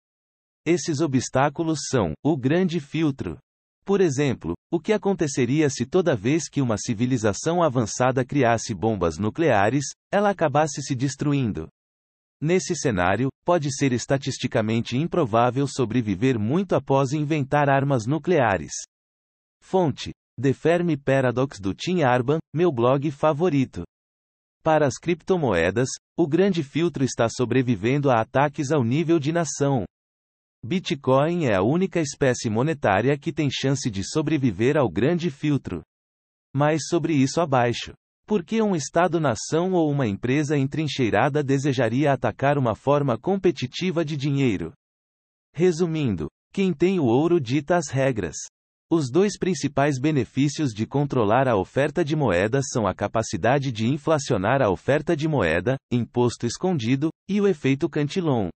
Esses 0.64 1.01
obstáculos 1.01 1.81
são 1.91 2.14
o 2.25 2.39
grande 2.39 2.81
filtro. 2.81 3.39
Por 3.85 4.01
exemplo, 4.01 4.55
o 4.73 4.81
que 4.81 4.95
aconteceria 4.95 5.68
se 5.68 5.85
toda 5.85 6.16
vez 6.16 6.49
que 6.49 6.62
uma 6.62 6.79
civilização 6.79 7.62
avançada 7.62 8.25
criasse 8.25 8.73
bombas 8.73 9.18
nucleares, 9.18 9.85
ela 10.11 10.31
acabasse 10.31 10.81
se 10.81 10.95
destruindo? 10.95 11.68
Nesse 12.41 12.75
cenário, 12.75 13.29
pode 13.45 13.71
ser 13.71 13.93
estatisticamente 13.93 14.97
improvável 14.97 15.66
sobreviver 15.66 16.39
muito 16.39 16.75
após 16.75 17.12
inventar 17.12 17.68
armas 17.68 18.07
nucleares. 18.07 18.73
Fonte: 19.61 20.12
The 20.41 20.55
Fermi 20.55 20.97
Paradox 20.97 21.61
do 21.61 21.74
Tim 21.74 22.01
Arban, 22.01 22.38
meu 22.55 22.72
blog 22.72 23.11
favorito. 23.11 23.84
Para 24.62 24.86
as 24.86 24.97
criptomoedas, 24.97 25.91
o 26.16 26.26
grande 26.26 26.62
filtro 26.62 27.05
está 27.05 27.28
sobrevivendo 27.28 28.11
a 28.11 28.22
ataques 28.22 28.72
ao 28.72 28.82
nível 28.82 29.18
de 29.18 29.32
nação. 29.32 29.84
Bitcoin 30.64 31.45
é 31.45 31.57
a 31.57 31.62
única 31.62 32.01
espécie 32.01 32.49
monetária 32.49 33.18
que 33.18 33.34
tem 33.34 33.51
chance 33.51 33.91
de 33.91 34.03
sobreviver 34.03 34.78
ao 34.78 34.88
grande 34.88 35.30
filtro. 35.30 35.82
Mais 36.55 36.86
sobre 36.86 37.12
isso 37.12 37.38
abaixo. 37.38 37.93
Por 38.26 38.43
que 38.43 38.62
um 38.62 38.74
Estado-nação 38.74 39.72
ou 39.72 39.91
uma 39.91 40.07
empresa 40.07 40.57
entrincheirada 40.57 41.43
desejaria 41.43 42.14
atacar 42.14 42.57
uma 42.57 42.74
forma 42.74 43.18
competitiva 43.18 44.07
de 44.07 44.16
dinheiro? 44.16 44.72
Resumindo, 45.53 46.30
quem 46.51 46.72
tem 46.72 46.99
o 46.99 47.05
ouro 47.05 47.38
dita 47.38 47.76
as 47.76 47.88
regras. 47.88 48.36
Os 48.93 49.09
dois 49.09 49.38
principais 49.38 50.01
benefícios 50.01 50.72
de 50.72 50.84
controlar 50.84 51.47
a 51.47 51.57
oferta 51.57 52.05
de 52.05 52.16
moedas 52.16 52.64
são 52.72 52.88
a 52.88 52.93
capacidade 52.93 53.70
de 53.70 53.86
inflacionar 53.86 54.61
a 54.61 54.68
oferta 54.68 55.16
de 55.16 55.28
moeda, 55.28 55.76
imposto 55.93 56.45
escondido, 56.45 57.09
e 57.28 57.41
o 57.41 57.47
efeito 57.47 57.88
Cantillon. 57.88 58.49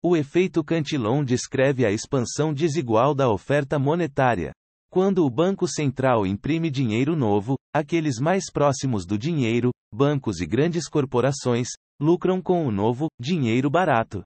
O 0.00 0.16
efeito 0.16 0.62
Cantillon 0.62 1.24
descreve 1.24 1.84
a 1.84 1.90
expansão 1.90 2.54
desigual 2.54 3.12
da 3.12 3.28
oferta 3.28 3.76
monetária. 3.76 4.52
Quando 4.88 5.26
o 5.26 5.30
Banco 5.30 5.66
Central 5.66 6.24
imprime 6.24 6.70
dinheiro 6.70 7.16
novo, 7.16 7.56
aqueles 7.74 8.20
mais 8.20 8.44
próximos 8.52 9.04
do 9.04 9.18
dinheiro, 9.18 9.72
bancos 9.92 10.40
e 10.40 10.46
grandes 10.46 10.88
corporações, 10.88 11.70
lucram 12.00 12.40
com 12.40 12.64
o 12.64 12.70
novo 12.70 13.08
dinheiro 13.18 13.68
barato. 13.68 14.22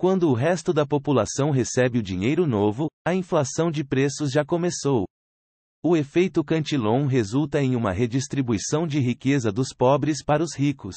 Quando 0.00 0.30
o 0.30 0.32
resto 0.32 0.72
da 0.72 0.86
população 0.86 1.50
recebe 1.50 1.98
o 1.98 2.02
dinheiro 2.02 2.46
novo, 2.46 2.86
a 3.04 3.12
inflação 3.12 3.68
de 3.68 3.82
preços 3.82 4.30
já 4.30 4.44
começou. 4.44 5.08
O 5.82 5.96
efeito 5.96 6.44
Cantillon 6.44 7.06
resulta 7.06 7.60
em 7.60 7.74
uma 7.74 7.90
redistribuição 7.90 8.86
de 8.86 9.00
riqueza 9.00 9.50
dos 9.50 9.74
pobres 9.76 10.22
para 10.24 10.40
os 10.40 10.54
ricos. 10.56 10.94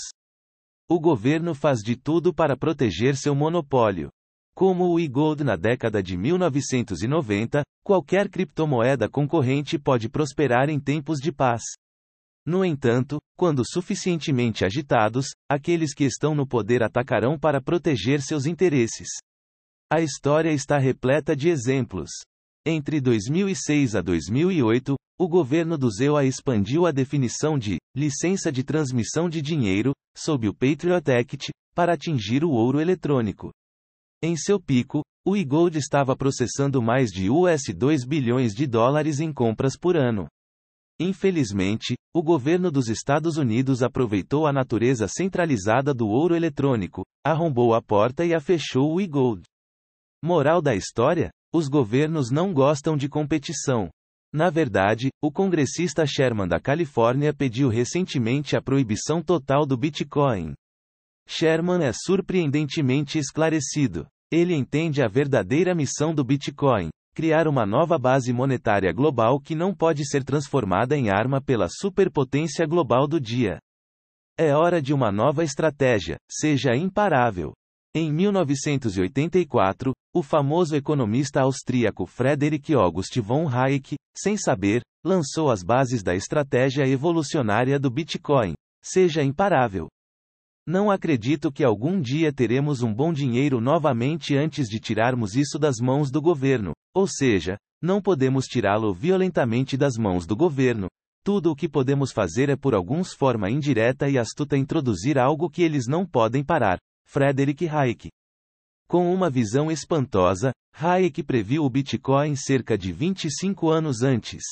O 0.87 0.99
governo 0.99 1.55
faz 1.55 1.79
de 1.79 1.95
tudo 1.95 2.31
para 2.31 2.55
proteger 2.55 3.17
seu 3.17 3.33
monopólio. 3.33 4.11
Como 4.55 4.87
o 4.87 4.99
e-gold 4.99 5.43
na 5.43 5.55
década 5.55 6.03
de 6.03 6.15
1990, 6.15 7.63
qualquer 7.83 8.29
criptomoeda 8.29 9.09
concorrente 9.09 9.79
pode 9.79 10.09
prosperar 10.09 10.69
em 10.69 10.79
tempos 10.79 11.17
de 11.17 11.31
paz. 11.31 11.63
No 12.45 12.65
entanto, 12.65 13.19
quando 13.37 13.63
suficientemente 13.63 14.65
agitados, 14.65 15.27
aqueles 15.49 15.93
que 15.93 16.03
estão 16.03 16.33
no 16.33 16.47
poder 16.47 16.81
atacarão 16.81 17.37
para 17.37 17.61
proteger 17.61 18.21
seus 18.21 18.45
interesses. 18.45 19.09
A 19.91 20.01
história 20.01 20.51
está 20.51 20.77
repleta 20.77 21.35
de 21.35 21.49
exemplos. 21.49 22.09
Entre 22.65 22.99
2006 22.99 23.95
a 23.95 24.01
2008, 24.01 24.95
o 25.19 25.27
governo 25.27 25.77
do 25.77 25.91
ZEUA 25.91 26.25
expandiu 26.25 26.87
a 26.87 26.91
definição 26.91 27.59
de 27.59 27.77
licença 27.95 28.51
de 28.51 28.63
transmissão 28.63 29.29
de 29.29 29.41
dinheiro, 29.41 29.93
sob 30.17 30.47
o 30.47 30.53
Patriot 30.53 31.11
Act, 31.11 31.51
para 31.75 31.93
atingir 31.93 32.43
o 32.43 32.49
ouro 32.49 32.79
eletrônico. 32.79 33.51
Em 34.23 34.35
seu 34.35 34.59
pico, 34.59 35.03
o 35.25 35.37
e-gold 35.37 35.77
estava 35.77 36.15
processando 36.15 36.81
mais 36.81 37.11
de 37.11 37.29
US 37.29 37.63
2 37.75 38.05
bilhões 38.05 38.53
de 38.53 38.65
dólares 38.65 39.19
em 39.19 39.31
compras 39.31 39.77
por 39.77 39.95
ano. 39.95 40.27
Infelizmente, 41.03 41.95
o 42.13 42.21
governo 42.21 42.69
dos 42.69 42.87
Estados 42.87 43.35
Unidos 43.35 43.81
aproveitou 43.81 44.45
a 44.45 44.53
natureza 44.53 45.07
centralizada 45.07 45.95
do 45.95 46.07
ouro 46.07 46.35
eletrônico, 46.35 47.03
arrombou 47.25 47.73
a 47.73 47.81
porta 47.81 48.23
e 48.23 48.35
a 48.35 48.39
fechou 48.39 48.93
o 48.93 49.01
e-gold. 49.01 49.41
Moral 50.23 50.61
da 50.61 50.75
história? 50.75 51.31
Os 51.51 51.67
governos 51.67 52.29
não 52.29 52.53
gostam 52.53 52.95
de 52.95 53.09
competição. 53.09 53.89
Na 54.31 54.51
verdade, 54.51 55.09
o 55.23 55.31
congressista 55.31 56.05
Sherman 56.05 56.47
da 56.47 56.59
Califórnia 56.59 57.33
pediu 57.33 57.67
recentemente 57.67 58.55
a 58.55 58.61
proibição 58.61 59.23
total 59.23 59.65
do 59.65 59.75
Bitcoin. 59.75 60.53
Sherman 61.27 61.83
é 61.83 61.91
surpreendentemente 61.93 63.17
esclarecido. 63.17 64.05
Ele 64.31 64.53
entende 64.53 65.01
a 65.01 65.07
verdadeira 65.07 65.73
missão 65.73 66.13
do 66.13 66.23
Bitcoin, 66.23 66.91
criar 67.13 67.47
uma 67.47 67.65
nova 67.65 67.97
base 67.97 68.31
monetária 68.31 68.91
global 68.91 69.39
que 69.39 69.55
não 69.55 69.73
pode 69.73 70.05
ser 70.05 70.23
transformada 70.23 70.97
em 70.97 71.09
arma 71.09 71.41
pela 71.41 71.67
superpotência 71.69 72.65
global 72.65 73.07
do 73.07 73.19
dia. 73.19 73.59
É 74.37 74.55
hora 74.55 74.81
de 74.81 74.93
uma 74.93 75.11
nova 75.11 75.43
estratégia, 75.43 76.17
seja 76.29 76.75
imparável. 76.75 77.53
Em 77.93 78.11
1984, 78.11 79.91
o 80.15 80.23
famoso 80.23 80.75
economista 80.75 81.41
austríaco 81.41 82.05
Friedrich 82.05 82.73
August 82.73 83.19
von 83.19 83.47
Hayek, 83.47 83.95
sem 84.17 84.37
saber, 84.37 84.81
lançou 85.03 85.51
as 85.51 85.61
bases 85.61 86.01
da 86.01 86.15
estratégia 86.15 86.87
evolucionária 86.87 87.77
do 87.77 87.91
Bitcoin. 87.91 88.53
Seja 88.81 89.21
imparável. 89.21 89.87
Não 90.67 90.91
acredito 90.91 91.51
que 91.51 91.63
algum 91.63 91.99
dia 91.99 92.31
teremos 92.31 92.83
um 92.83 92.93
bom 92.93 93.11
dinheiro 93.11 93.59
novamente 93.59 94.35
antes 94.37 94.67
de 94.67 94.79
tirarmos 94.79 95.35
isso 95.35 95.57
das 95.57 95.77
mãos 95.79 96.11
do 96.11 96.21
governo, 96.21 96.73
ou 96.93 97.07
seja, 97.07 97.57
não 97.81 97.99
podemos 97.99 98.45
tirá-lo 98.45 98.93
violentamente 98.93 99.75
das 99.75 99.97
mãos 99.97 100.27
do 100.27 100.35
governo. 100.35 100.87
Tudo 101.23 101.51
o 101.51 101.55
que 101.55 101.67
podemos 101.67 102.11
fazer 102.11 102.49
é 102.49 102.55
por 102.55 102.75
alguns 102.75 103.13
forma 103.13 103.49
indireta 103.49 104.07
e 104.07 104.19
astuta 104.19 104.55
introduzir 104.55 105.17
algo 105.17 105.49
que 105.49 105.63
eles 105.63 105.87
não 105.87 106.05
podem 106.05 106.43
parar. 106.43 106.77
Frederick 107.07 107.67
Hayek. 107.67 108.09
Com 108.87 109.11
uma 109.13 109.29
visão 109.29 109.71
espantosa, 109.71 110.51
Hayek 110.73 111.23
previu 111.23 111.63
o 111.63 111.69
Bitcoin 111.69 112.35
cerca 112.35 112.77
de 112.77 112.91
25 112.91 113.69
anos 113.69 114.01
antes. 114.03 114.43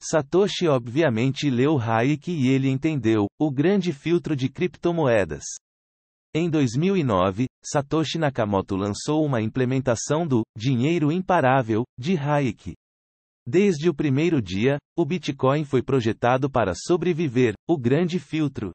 Satoshi 0.00 0.68
obviamente 0.68 1.50
leu 1.50 1.76
Hayek 1.76 2.30
e 2.30 2.48
ele 2.48 2.68
entendeu 2.68 3.26
o 3.38 3.50
grande 3.50 3.92
filtro 3.92 4.36
de 4.36 4.48
criptomoedas. 4.48 5.42
Em 6.32 6.48
2009, 6.48 7.46
Satoshi 7.64 8.16
Nakamoto 8.16 8.76
lançou 8.76 9.24
uma 9.24 9.42
implementação 9.42 10.24
do 10.24 10.42
dinheiro 10.56 11.10
imparável 11.10 11.82
de 11.98 12.16
Hayek. 12.16 12.74
Desde 13.44 13.88
o 13.88 13.94
primeiro 13.94 14.40
dia, 14.40 14.78
o 14.96 15.04
Bitcoin 15.04 15.64
foi 15.64 15.82
projetado 15.82 16.48
para 16.48 16.74
sobreviver 16.76 17.54
o 17.68 17.76
grande 17.76 18.20
filtro. 18.20 18.72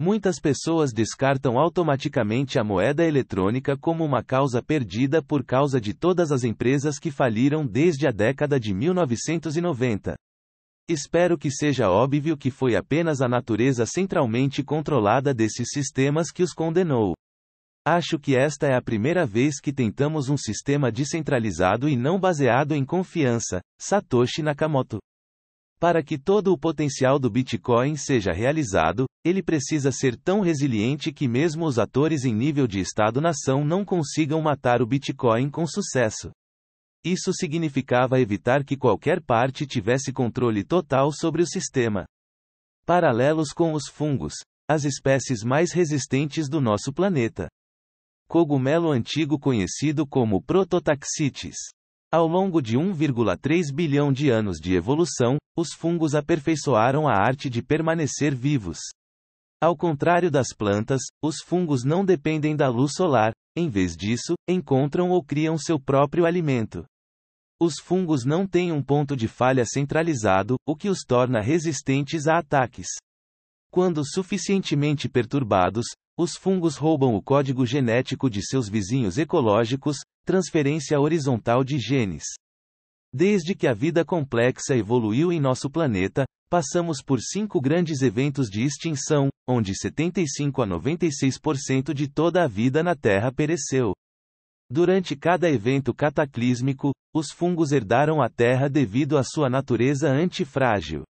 Muitas 0.00 0.40
pessoas 0.40 0.92
descartam 0.92 1.58
automaticamente 1.58 2.58
a 2.58 2.64
moeda 2.64 3.04
eletrônica 3.04 3.76
como 3.76 4.04
uma 4.04 4.22
causa 4.22 4.62
perdida 4.62 5.22
por 5.22 5.44
causa 5.44 5.80
de 5.80 5.92
todas 5.92 6.32
as 6.32 6.44
empresas 6.44 6.98
que 6.98 7.10
faliram 7.10 7.66
desde 7.66 8.06
a 8.06 8.12
década 8.12 8.58
de 8.58 8.72
1990. 8.72 10.14
Espero 10.90 11.36
que 11.36 11.50
seja 11.50 11.90
óbvio 11.90 12.34
que 12.34 12.50
foi 12.50 12.74
apenas 12.74 13.20
a 13.20 13.28
natureza 13.28 13.84
centralmente 13.84 14.64
controlada 14.64 15.34
desses 15.34 15.68
sistemas 15.70 16.30
que 16.30 16.42
os 16.42 16.54
condenou. 16.54 17.14
Acho 17.86 18.18
que 18.18 18.34
esta 18.34 18.66
é 18.66 18.74
a 18.74 18.80
primeira 18.80 19.26
vez 19.26 19.60
que 19.60 19.70
tentamos 19.70 20.30
um 20.30 20.36
sistema 20.38 20.90
descentralizado 20.90 21.90
e 21.90 21.94
não 21.96 22.18
baseado 22.18 22.74
em 22.74 22.86
confiança. 22.86 23.60
Satoshi 23.78 24.42
Nakamoto. 24.42 24.98
Para 25.78 26.02
que 26.02 26.16
todo 26.16 26.54
o 26.54 26.58
potencial 26.58 27.18
do 27.18 27.30
Bitcoin 27.30 27.94
seja 27.94 28.32
realizado, 28.32 29.04
ele 29.22 29.42
precisa 29.42 29.92
ser 29.92 30.16
tão 30.16 30.40
resiliente 30.40 31.12
que 31.12 31.28
mesmo 31.28 31.66
os 31.66 31.78
atores 31.78 32.24
em 32.24 32.34
nível 32.34 32.66
de 32.66 32.80
Estado-nação 32.80 33.62
não 33.62 33.84
consigam 33.84 34.40
matar 34.40 34.80
o 34.80 34.86
Bitcoin 34.86 35.50
com 35.50 35.66
sucesso. 35.66 36.30
Isso 37.04 37.32
significava 37.32 38.20
evitar 38.20 38.64
que 38.64 38.76
qualquer 38.76 39.22
parte 39.22 39.66
tivesse 39.66 40.12
controle 40.12 40.64
total 40.64 41.12
sobre 41.12 41.42
o 41.42 41.46
sistema. 41.46 42.04
Paralelos 42.84 43.52
com 43.52 43.72
os 43.72 43.88
fungos, 43.88 44.34
as 44.68 44.84
espécies 44.84 45.42
mais 45.42 45.72
resistentes 45.72 46.48
do 46.48 46.60
nosso 46.60 46.92
planeta. 46.92 47.48
Cogumelo 48.28 48.90
antigo 48.90 49.38
conhecido 49.38 50.06
como 50.06 50.42
Prototaxites. 50.42 51.56
Ao 52.12 52.26
longo 52.26 52.60
de 52.60 52.76
1,3 52.76 53.72
bilhão 53.72 54.12
de 54.12 54.30
anos 54.30 54.58
de 54.58 54.74
evolução, 54.74 55.36
os 55.56 55.72
fungos 55.72 56.14
aperfeiçoaram 56.14 57.08
a 57.08 57.12
arte 57.12 57.48
de 57.50 57.62
permanecer 57.62 58.34
vivos. 58.34 58.78
Ao 59.60 59.76
contrário 59.76 60.30
das 60.30 60.54
plantas, 60.56 61.00
os 61.20 61.42
fungos 61.42 61.82
não 61.82 62.04
dependem 62.04 62.54
da 62.54 62.68
luz 62.68 62.92
solar, 62.94 63.32
em 63.56 63.68
vez 63.68 63.96
disso, 63.96 64.34
encontram 64.48 65.10
ou 65.10 65.22
criam 65.22 65.58
seu 65.58 65.80
próprio 65.80 66.24
alimento. 66.24 66.84
Os 67.60 67.80
fungos 67.80 68.24
não 68.24 68.46
têm 68.46 68.70
um 68.70 68.80
ponto 68.80 69.16
de 69.16 69.26
falha 69.26 69.64
centralizado, 69.66 70.54
o 70.64 70.76
que 70.76 70.88
os 70.88 71.00
torna 71.00 71.40
resistentes 71.40 72.28
a 72.28 72.38
ataques. 72.38 72.86
Quando 73.68 74.04
suficientemente 74.06 75.08
perturbados, 75.08 75.86
os 76.16 76.36
fungos 76.36 76.76
roubam 76.76 77.16
o 77.16 77.22
código 77.22 77.66
genético 77.66 78.30
de 78.30 78.40
seus 78.46 78.68
vizinhos 78.68 79.18
ecológicos, 79.18 79.96
transferência 80.24 81.00
horizontal 81.00 81.64
de 81.64 81.80
genes. 81.80 82.22
Desde 83.12 83.56
que 83.56 83.66
a 83.66 83.74
vida 83.74 84.04
complexa 84.04 84.76
evoluiu 84.76 85.32
em 85.32 85.40
nosso 85.40 85.68
planeta, 85.68 86.24
passamos 86.48 87.02
por 87.02 87.20
cinco 87.20 87.60
grandes 87.60 88.02
eventos 88.02 88.48
de 88.48 88.62
extinção, 88.62 89.28
onde 89.48 89.74
75 89.74 90.62
a 90.62 90.66
96% 90.66 91.92
de 91.92 92.08
toda 92.08 92.44
a 92.44 92.48
vida 92.48 92.82
na 92.82 92.94
Terra 92.94 93.32
pereceu. 93.32 93.92
Durante 94.70 95.16
cada 95.16 95.48
evento 95.48 95.94
cataclísmico, 95.94 96.92
os 97.14 97.30
fungos 97.30 97.72
herdaram 97.72 98.20
a 98.20 98.28
Terra 98.28 98.68
devido 98.68 99.16
à 99.16 99.24
sua 99.24 99.48
natureza 99.48 100.10
antifrágil. 100.10 101.04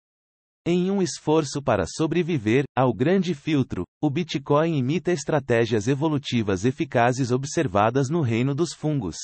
Em 0.65 0.91
um 0.91 1.01
esforço 1.01 1.63
para 1.63 1.85
sobreviver 1.87 2.65
ao 2.77 2.93
grande 2.93 3.35
filtro, 3.35 3.85
o 4.03 4.11
Bitcoin 4.11 4.77
imita 4.77 5.11
estratégias 5.11 5.89
evolutivas 5.89 6.65
eficazes 6.65 7.31
observadas 7.31 8.11
no 8.11 8.21
reino 8.21 8.55
dos 8.55 8.73
fungos. 8.73 9.17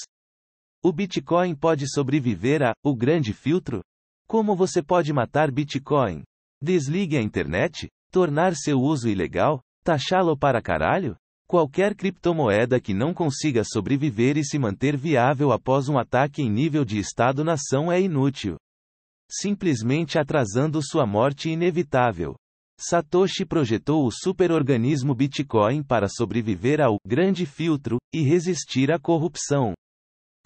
O 0.82 0.92
Bitcoin 0.92 1.54
pode 1.54 1.86
sobreviver 1.88 2.62
a 2.62 2.72
o 2.82 2.96
grande 2.96 3.32
filtro? 3.32 3.82
Como 4.27 4.57
você 4.57 4.83
pode 4.83 5.12
matar 5.12 5.51
Bitcoin? 5.51 6.22
Desligue 6.62 7.16
a 7.16 7.22
internet? 7.22 7.89
Tornar 8.11 8.55
seu 8.55 8.81
uso 8.81 9.09
ilegal? 9.09 9.61
Taxá-lo 9.85 10.37
para 10.37 10.62
caralho? 10.62 11.16
Qualquer 11.47 11.95
criptomoeda 11.95 12.81
que 12.81 12.95
não 12.95 13.12
consiga 13.12 13.62
sobreviver 13.64 14.39
e 14.39 14.45
se 14.45 14.59
manter 14.59 14.97
viável 14.97 15.53
após 15.53 15.89
um 15.89 15.99
ataque 15.99 16.43
em 16.43 16.51
nível 16.51 16.85
de 16.85 16.99
Estado-nação 16.99 17.93
é 17.93 18.01
inútil 18.01 18.57
simplesmente 19.31 20.18
atrasando 20.18 20.81
sua 20.83 21.07
morte 21.07 21.51
inevitável. 21.51 22.37
Satoshi 22.79 23.45
projetou 23.45 24.07
o 24.07 24.11
superorganismo 24.11 25.14
Bitcoin 25.14 25.83
para 25.83 26.09
sobreviver 26.09 26.81
ao 26.81 26.97
grande 27.07 27.47
filtro 27.47 27.99
e 28.12 28.22
resistir 28.22 28.93
à 28.93 28.99
corrupção. 28.99 29.72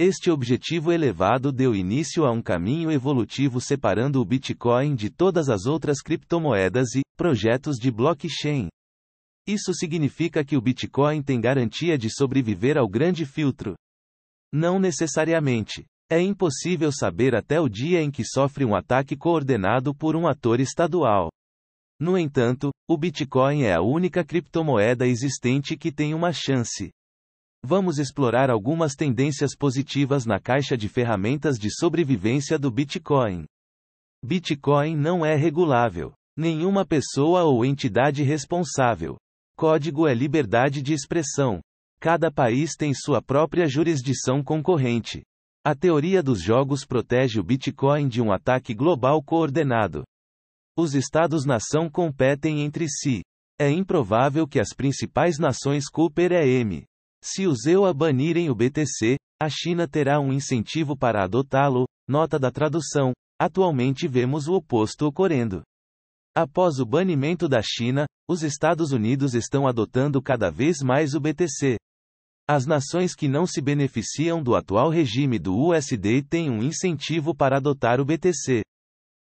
Este 0.00 0.30
objetivo 0.30 0.92
elevado 0.92 1.50
deu 1.50 1.74
início 1.74 2.24
a 2.24 2.30
um 2.30 2.40
caminho 2.40 2.88
evolutivo 2.88 3.60
separando 3.60 4.20
o 4.20 4.24
Bitcoin 4.24 4.94
de 4.94 5.10
todas 5.10 5.48
as 5.48 5.66
outras 5.66 6.00
criptomoedas 6.00 6.94
e 6.94 7.00
projetos 7.16 7.78
de 7.78 7.90
blockchain. 7.90 8.68
Isso 9.44 9.74
significa 9.74 10.44
que 10.44 10.56
o 10.56 10.60
Bitcoin 10.60 11.20
tem 11.20 11.40
garantia 11.40 11.98
de 11.98 12.08
sobreviver 12.08 12.78
ao 12.78 12.88
grande 12.88 13.26
filtro? 13.26 13.74
Não 14.52 14.78
necessariamente. 14.78 15.84
É 16.08 16.20
impossível 16.20 16.92
saber 16.92 17.34
até 17.34 17.60
o 17.60 17.68
dia 17.68 18.00
em 18.00 18.08
que 18.08 18.24
sofre 18.24 18.64
um 18.64 18.76
ataque 18.76 19.16
coordenado 19.16 19.92
por 19.92 20.14
um 20.14 20.28
ator 20.28 20.60
estadual. 20.60 21.28
No 22.00 22.16
entanto, 22.16 22.70
o 22.88 22.96
Bitcoin 22.96 23.64
é 23.64 23.74
a 23.74 23.82
única 23.82 24.24
criptomoeda 24.24 25.08
existente 25.08 25.76
que 25.76 25.90
tem 25.90 26.14
uma 26.14 26.32
chance. 26.32 26.92
Vamos 27.64 27.98
explorar 27.98 28.50
algumas 28.50 28.94
tendências 28.94 29.56
positivas 29.56 30.24
na 30.24 30.38
caixa 30.38 30.76
de 30.76 30.88
ferramentas 30.88 31.58
de 31.58 31.70
sobrevivência 31.70 32.58
do 32.58 32.70
Bitcoin. 32.70 33.44
Bitcoin 34.24 34.96
não 34.96 35.26
é 35.26 35.34
regulável. 35.34 36.12
Nenhuma 36.36 36.86
pessoa 36.86 37.42
ou 37.42 37.64
entidade 37.64 38.22
responsável. 38.22 39.16
Código 39.56 40.06
é 40.06 40.14
liberdade 40.14 40.80
de 40.80 40.92
expressão. 40.94 41.60
Cada 42.00 42.30
país 42.30 42.76
tem 42.76 42.94
sua 42.94 43.20
própria 43.20 43.66
jurisdição 43.66 44.42
concorrente. 44.42 45.22
A 45.64 45.74
teoria 45.74 46.22
dos 46.22 46.40
jogos 46.40 46.86
protege 46.86 47.40
o 47.40 47.42
Bitcoin 47.42 48.06
de 48.08 48.22
um 48.22 48.30
ataque 48.30 48.72
global 48.72 49.20
coordenado. 49.20 50.04
Os 50.76 50.94
Estados-nação 50.94 51.90
competem 51.90 52.60
entre 52.62 52.88
si. 52.88 53.22
É 53.58 53.68
improvável 53.68 54.46
que 54.46 54.60
as 54.60 54.68
principais 54.68 55.38
nações 55.38 55.88
Cooper 55.90 56.30
M. 56.32 56.84
Se 57.22 57.46
os 57.46 57.66
EUA 57.66 57.92
banirem 57.92 58.48
o 58.48 58.54
BTC, 58.54 59.16
a 59.40 59.48
China 59.48 59.88
terá 59.88 60.20
um 60.20 60.32
incentivo 60.32 60.96
para 60.96 61.24
adotá-lo. 61.24 61.86
Nota 62.08 62.38
da 62.38 62.50
tradução. 62.50 63.12
Atualmente 63.40 64.08
vemos 64.08 64.48
o 64.48 64.54
oposto 64.54 65.06
ocorrendo. 65.06 65.62
Após 66.36 66.78
o 66.78 66.86
banimento 66.86 67.48
da 67.48 67.60
China, 67.62 68.06
os 68.28 68.42
Estados 68.42 68.92
Unidos 68.92 69.34
estão 69.34 69.66
adotando 69.66 70.22
cada 70.22 70.50
vez 70.50 70.78
mais 70.80 71.14
o 71.14 71.20
BTC. 71.20 71.76
As 72.48 72.64
nações 72.64 73.14
que 73.14 73.28
não 73.28 73.46
se 73.46 73.60
beneficiam 73.60 74.42
do 74.42 74.54
atual 74.54 74.88
regime 74.88 75.38
do 75.38 75.54
USD 75.56 76.22
têm 76.22 76.48
um 76.48 76.62
incentivo 76.62 77.34
para 77.34 77.58
adotar 77.58 78.00
o 78.00 78.04
BTC. 78.04 78.62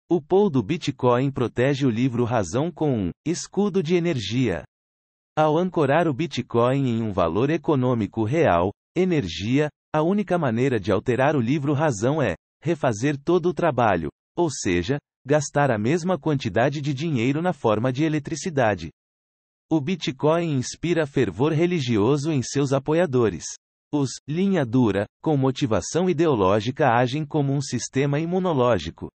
O 0.09 0.21
pool 0.21 0.49
do 0.49 0.61
Bitcoin 0.61 1.31
protege 1.31 1.85
o 1.85 1.89
livro 1.89 2.23
razão 2.23 2.71
com 2.71 3.07
um 3.07 3.11
escudo 3.25 3.81
de 3.81 3.95
energia. 3.95 4.63
Ao 5.37 5.55
ancorar 5.55 6.07
o 6.07 6.13
Bitcoin 6.15 6.87
em 6.87 7.03
um 7.03 7.11
valor 7.11 7.51
econômico 7.51 8.23
real, 8.23 8.71
energia, 8.95 9.69
a 9.93 10.01
única 10.01 10.35
maneira 10.35 10.79
de 10.79 10.91
alterar 10.91 11.35
o 11.35 11.39
livro 11.39 11.73
razão 11.73 12.19
é 12.19 12.33
refazer 12.59 13.15
todo 13.23 13.49
o 13.49 13.53
trabalho, 13.53 14.09
ou 14.35 14.49
seja, 14.49 14.97
gastar 15.23 15.69
a 15.69 15.77
mesma 15.77 16.17
quantidade 16.17 16.81
de 16.81 16.91
dinheiro 16.91 17.39
na 17.39 17.53
forma 17.53 17.93
de 17.93 18.03
eletricidade. 18.03 18.89
O 19.69 19.79
Bitcoin 19.79 20.55
inspira 20.55 21.05
fervor 21.05 21.53
religioso 21.53 22.31
em 22.31 22.41
seus 22.41 22.73
apoiadores. 22.73 23.45
Os 23.93 24.09
linha 24.27 24.65
dura, 24.65 25.05
com 25.21 25.37
motivação 25.37 26.09
ideológica, 26.09 26.89
agem 26.89 27.23
como 27.23 27.53
um 27.53 27.61
sistema 27.61 28.19
imunológico. 28.19 29.07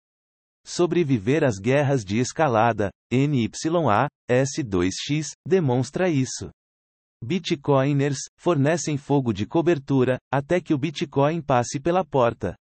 Sobreviver 0.64 1.44
às 1.44 1.58
guerras 1.58 2.04
de 2.04 2.18
escalada, 2.18 2.90
NYA, 3.10 4.08
S2X, 4.30 5.32
demonstra 5.46 6.08
isso. 6.08 6.50
Bitcoiners 7.24 8.18
fornecem 8.36 8.96
fogo 8.96 9.32
de 9.32 9.46
cobertura 9.46 10.18
até 10.32 10.60
que 10.60 10.74
o 10.74 10.78
Bitcoin 10.78 11.40
passe 11.40 11.78
pela 11.78 12.04
porta. 12.04 12.56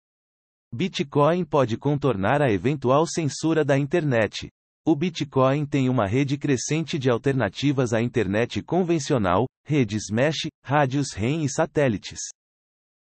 Bitcoin 0.72 1.44
pode 1.44 1.76
contornar 1.76 2.42
a 2.42 2.52
eventual 2.52 3.06
censura 3.06 3.64
da 3.64 3.78
internet. 3.78 4.48
O 4.86 4.94
Bitcoin 4.94 5.66
tem 5.66 5.88
uma 5.88 6.06
rede 6.06 6.38
crescente 6.38 6.98
de 6.98 7.10
alternativas 7.10 7.92
à 7.92 8.00
internet 8.00 8.62
convencional, 8.62 9.46
redes 9.66 10.10
mesh, 10.10 10.48
rádios 10.64 11.12
REM 11.12 11.44
e 11.44 11.48
satélites. 11.48 12.20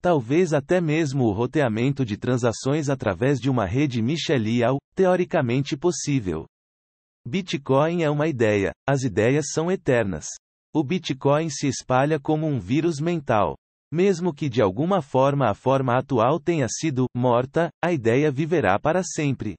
Talvez 0.01 0.53
até 0.53 0.79
mesmo 0.79 1.23
o 1.25 1.31
roteamento 1.31 2.05
de 2.05 2.17
transações 2.17 2.89
através 2.89 3.39
de 3.39 3.49
uma 3.49 3.65
rede 3.65 4.01
Michelial, 4.01 4.77
teoricamente 4.95 5.75
possível. 5.75 6.45
Bitcoin 7.27 8.03
é 8.03 8.09
uma 8.09 8.27
ideia, 8.27 8.71
as 8.87 9.03
ideias 9.03 9.47
são 9.51 9.71
eternas. 9.71 10.27
O 10.73 10.83
Bitcoin 10.83 11.49
se 11.49 11.67
espalha 11.67 12.19
como 12.19 12.45
um 12.45 12.59
vírus 12.59 12.99
mental. 12.99 13.55
Mesmo 13.91 14.33
que 14.33 14.49
de 14.49 14.61
alguma 14.61 15.01
forma 15.01 15.49
a 15.49 15.53
forma 15.53 15.97
atual 15.97 16.39
tenha 16.39 16.67
sido 16.69 17.05
morta, 17.15 17.69
a 17.83 17.91
ideia 17.91 18.31
viverá 18.31 18.77
para 18.79 19.01
sempre. 19.01 19.55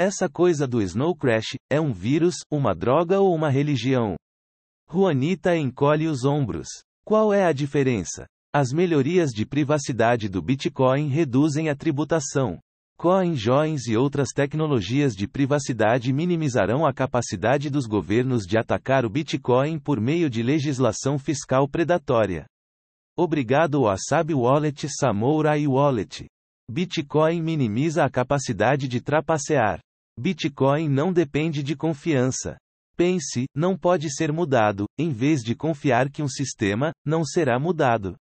Essa 0.00 0.28
coisa 0.28 0.66
do 0.66 0.80
Snow 0.80 1.14
Crash, 1.14 1.56
é 1.70 1.80
um 1.80 1.92
vírus, 1.92 2.36
uma 2.50 2.72
droga 2.74 3.20
ou 3.20 3.34
uma 3.34 3.50
religião? 3.50 4.16
Juanita 4.90 5.56
encolhe 5.56 6.06
os 6.06 6.24
ombros. 6.24 6.68
Qual 7.04 7.32
é 7.32 7.44
a 7.44 7.52
diferença? 7.52 8.26
As 8.52 8.72
melhorias 8.72 9.30
de 9.30 9.44
privacidade 9.44 10.26
do 10.26 10.40
Bitcoin 10.40 11.08
reduzem 11.08 11.68
a 11.68 11.76
tributação. 11.76 12.58
CoinJoins 12.96 13.86
e 13.86 13.94
outras 13.94 14.30
tecnologias 14.34 15.14
de 15.14 15.28
privacidade 15.28 16.10
minimizarão 16.14 16.86
a 16.86 16.92
capacidade 16.92 17.68
dos 17.68 17.86
governos 17.86 18.46
de 18.46 18.56
atacar 18.56 19.04
o 19.04 19.10
Bitcoin 19.10 19.78
por 19.78 20.00
meio 20.00 20.30
de 20.30 20.42
legislação 20.42 21.18
fiscal 21.18 21.68
predatória. 21.68 22.46
Obrigado 23.14 23.82
Wasabi 23.82 24.32
Wallet 24.32 24.88
Samurai 24.88 25.66
Wallet. 25.66 26.26
Bitcoin 26.70 27.42
minimiza 27.42 28.02
a 28.02 28.10
capacidade 28.10 28.88
de 28.88 29.02
trapacear. 29.02 29.78
Bitcoin 30.18 30.88
não 30.88 31.12
depende 31.12 31.62
de 31.62 31.76
confiança. 31.76 32.56
Pense, 32.96 33.44
não 33.54 33.76
pode 33.76 34.10
ser 34.10 34.32
mudado, 34.32 34.86
em 34.98 35.10
vez 35.10 35.42
de 35.42 35.54
confiar 35.54 36.10
que 36.10 36.22
um 36.22 36.28
sistema 36.28 36.92
não 37.04 37.24
será 37.24 37.58
mudado. 37.58 38.16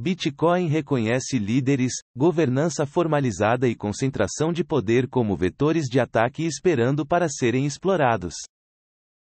Bitcoin 0.00 0.68
reconhece 0.68 1.40
líderes, 1.40 1.92
governança 2.16 2.86
formalizada 2.86 3.66
e 3.66 3.74
concentração 3.74 4.52
de 4.52 4.62
poder 4.62 5.08
como 5.08 5.36
vetores 5.36 5.86
de 5.86 5.98
ataque 5.98 6.44
esperando 6.46 7.04
para 7.04 7.28
serem 7.28 7.66
explorados. 7.66 8.34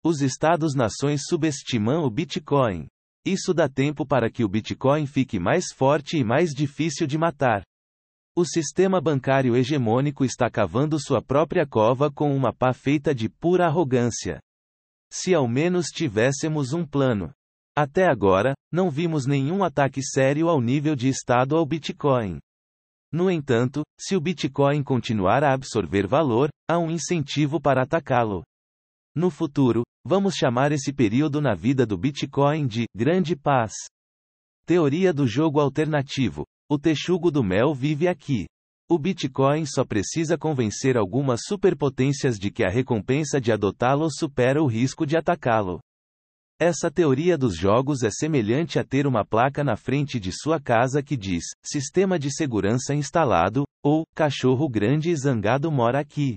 Os 0.04 0.22
Estados-nações 0.22 1.22
subestimam 1.28 2.04
o 2.04 2.12
Bitcoin. 2.12 2.86
Isso 3.26 3.56
dá 3.56 3.68
tempo 3.68 4.06
para 4.06 4.30
que 4.30 4.44
o 4.44 4.48
Bitcoin 4.48 5.08
fique 5.08 5.40
mais 5.40 5.74
forte 5.74 6.16
e 6.18 6.24
mais 6.24 6.52
difícil 6.52 7.08
de 7.08 7.18
matar. 7.18 7.64
O 8.36 8.46
sistema 8.46 9.02
bancário 9.02 9.56
hegemônico 9.56 10.24
está 10.24 10.48
cavando 10.48 11.00
sua 11.00 11.24
própria 11.24 11.66
cova 11.66 12.12
com 12.12 12.36
uma 12.36 12.54
pá 12.54 12.72
feita 12.72 13.16
de 13.16 13.28
pura 13.28 13.66
arrogância. 13.66 14.40
Se 15.12 15.34
ao 15.34 15.48
menos 15.48 15.88
tivéssemos 15.88 16.72
um 16.72 16.86
plano. 16.86 17.34
Até 17.78 18.08
agora, 18.08 18.56
não 18.72 18.90
vimos 18.90 19.28
nenhum 19.28 19.64
ataque 19.64 20.02
sério 20.02 20.50
ao 20.50 20.60
nível 20.60 20.96
de 20.96 21.10
Estado 21.10 21.56
ao 21.56 21.64
Bitcoin. 21.64 22.40
No 23.12 23.30
entanto, 23.30 23.84
se 24.00 24.16
o 24.16 24.20
Bitcoin 24.20 24.82
continuar 24.82 25.44
a 25.44 25.54
absorver 25.54 26.08
valor, 26.08 26.50
há 26.68 26.80
um 26.80 26.90
incentivo 26.90 27.62
para 27.62 27.84
atacá-lo. 27.84 28.42
No 29.16 29.30
futuro, 29.30 29.84
vamos 30.04 30.34
chamar 30.34 30.72
esse 30.72 30.92
período 30.92 31.40
na 31.40 31.54
vida 31.54 31.86
do 31.86 31.96
Bitcoin 31.96 32.66
de 32.66 32.86
grande 32.96 33.36
paz. 33.36 33.74
Teoria 34.66 35.14
do 35.14 35.28
jogo 35.28 35.60
alternativo. 35.60 36.48
O 36.68 36.80
texugo 36.80 37.30
do 37.30 37.44
mel 37.44 37.76
vive 37.76 38.08
aqui. 38.08 38.48
O 38.90 38.98
Bitcoin 38.98 39.68
só 39.68 39.86
precisa 39.86 40.36
convencer 40.36 40.98
algumas 40.98 41.42
superpotências 41.46 42.40
de 42.40 42.50
que 42.50 42.64
a 42.64 42.70
recompensa 42.70 43.40
de 43.40 43.52
adotá-lo 43.52 44.08
supera 44.10 44.64
o 44.64 44.66
risco 44.66 45.06
de 45.06 45.16
atacá-lo. 45.16 45.80
Essa 46.60 46.90
teoria 46.90 47.38
dos 47.38 47.56
jogos 47.56 48.02
é 48.02 48.10
semelhante 48.10 48.80
a 48.80 48.84
ter 48.84 49.06
uma 49.06 49.24
placa 49.24 49.64
na 49.64 49.76
frente 49.76 50.20
de 50.20 50.32
sua 50.32 50.60
casa 50.60 51.04
que 51.04 51.16
diz: 51.16 51.44
Sistema 51.64 52.18
de 52.18 52.32
segurança 52.32 52.96
instalado, 52.96 53.64
ou 53.84 54.04
Cachorro 54.16 54.68
grande 54.68 55.12
e 55.12 55.16
zangado 55.16 55.72
mora 55.72 56.00
aqui. 56.00 56.36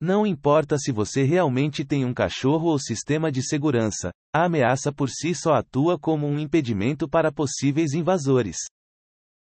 Não 0.00 0.24
importa 0.24 0.78
se 0.78 0.92
você 0.92 1.24
realmente 1.24 1.84
tem 1.84 2.04
um 2.04 2.14
cachorro 2.14 2.68
ou 2.68 2.78
sistema 2.78 3.30
de 3.30 3.42
segurança, 3.42 4.12
a 4.32 4.44
ameaça 4.44 4.92
por 4.92 5.10
si 5.10 5.34
só 5.34 5.54
atua 5.54 5.98
como 5.98 6.28
um 6.28 6.38
impedimento 6.38 7.08
para 7.08 7.32
possíveis 7.32 7.92
invasores. 7.92 8.56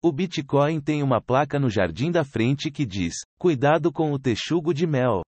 O 0.02 0.10
Bitcoin 0.10 0.80
tem 0.80 1.02
uma 1.02 1.20
placa 1.20 1.58
no 1.60 1.68
jardim 1.68 2.10
da 2.10 2.24
frente 2.24 2.70
que 2.70 2.86
diz: 2.86 3.14
Cuidado 3.38 3.92
com 3.92 4.10
o 4.10 4.18
texugo 4.18 4.72
de 4.72 4.86
mel. 4.86 5.20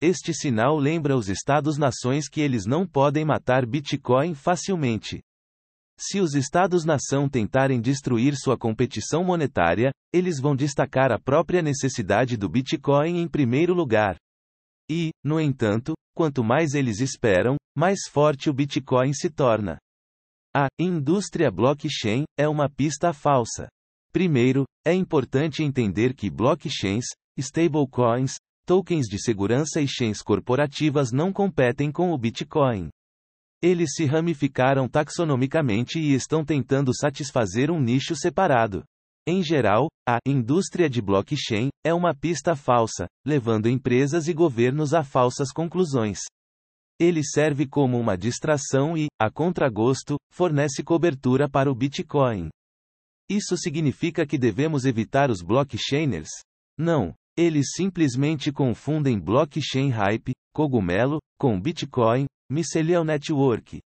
Este 0.00 0.34
sinal 0.34 0.76
lembra 0.76 1.16
os 1.16 1.30
Estados-nações 1.30 2.28
que 2.28 2.42
eles 2.42 2.66
não 2.66 2.86
podem 2.86 3.24
matar 3.24 3.64
Bitcoin 3.64 4.34
facilmente. 4.34 5.22
Se 5.98 6.20
os 6.20 6.34
Estados-nação 6.34 7.26
tentarem 7.26 7.80
destruir 7.80 8.36
sua 8.36 8.58
competição 8.58 9.24
monetária, 9.24 9.90
eles 10.12 10.38
vão 10.38 10.54
destacar 10.54 11.10
a 11.10 11.18
própria 11.18 11.62
necessidade 11.62 12.36
do 12.36 12.46
Bitcoin 12.46 13.22
em 13.22 13.26
primeiro 13.26 13.72
lugar. 13.72 14.16
E, 14.90 15.10
no 15.24 15.40
entanto, 15.40 15.94
quanto 16.14 16.44
mais 16.44 16.74
eles 16.74 17.00
esperam, 17.00 17.56
mais 17.74 18.00
forte 18.06 18.50
o 18.50 18.52
Bitcoin 18.52 19.14
se 19.14 19.30
torna. 19.30 19.78
A 20.54 20.68
indústria 20.78 21.50
blockchain 21.50 22.24
é 22.38 22.46
uma 22.46 22.68
pista 22.68 23.14
falsa. 23.14 23.66
Primeiro, 24.12 24.64
é 24.86 24.92
importante 24.92 25.62
entender 25.62 26.14
que 26.14 26.30
blockchains, 26.30 27.06
stablecoins, 27.38 28.36
tokens 28.66 29.06
de 29.06 29.18
segurança 29.18 29.80
e 29.80 29.86
chains 29.86 30.20
corporativas 30.20 31.12
não 31.12 31.32
competem 31.32 31.92
com 31.92 32.10
o 32.10 32.18
Bitcoin. 32.18 32.90
Eles 33.62 33.94
se 33.94 34.04
ramificaram 34.04 34.88
taxonomicamente 34.88 35.98
e 36.00 36.12
estão 36.12 36.44
tentando 36.44 36.92
satisfazer 36.94 37.70
um 37.70 37.80
nicho 37.80 38.16
separado. 38.16 38.84
Em 39.26 39.42
geral, 39.42 39.88
a 40.06 40.18
indústria 40.26 40.90
de 40.90 41.00
blockchain 41.00 41.68
é 41.84 41.94
uma 41.94 42.14
pista 42.14 42.54
falsa, 42.54 43.06
levando 43.24 43.68
empresas 43.68 44.28
e 44.28 44.34
governos 44.34 44.92
a 44.92 45.02
falsas 45.02 45.50
conclusões. 45.52 46.20
Ele 47.00 47.22
serve 47.22 47.66
como 47.66 47.98
uma 47.98 48.16
distração 48.16 48.96
e, 48.96 49.06
a 49.20 49.30
contragosto, 49.30 50.16
fornece 50.30 50.82
cobertura 50.82 51.48
para 51.48 51.70
o 51.70 51.74
Bitcoin. 51.74 52.48
Isso 53.28 53.56
significa 53.56 54.26
que 54.26 54.38
devemos 54.38 54.84
evitar 54.84 55.30
os 55.30 55.42
blockchainers? 55.42 56.28
Não. 56.78 57.14
Eles 57.36 57.72
simplesmente 57.74 58.50
confundem 58.50 59.18
blockchain 59.18 59.90
hype, 59.90 60.32
cogumelo, 60.54 61.18
com 61.38 61.60
Bitcoin, 61.60 62.26
Mycelial 62.50 63.04
Network. 63.04 63.80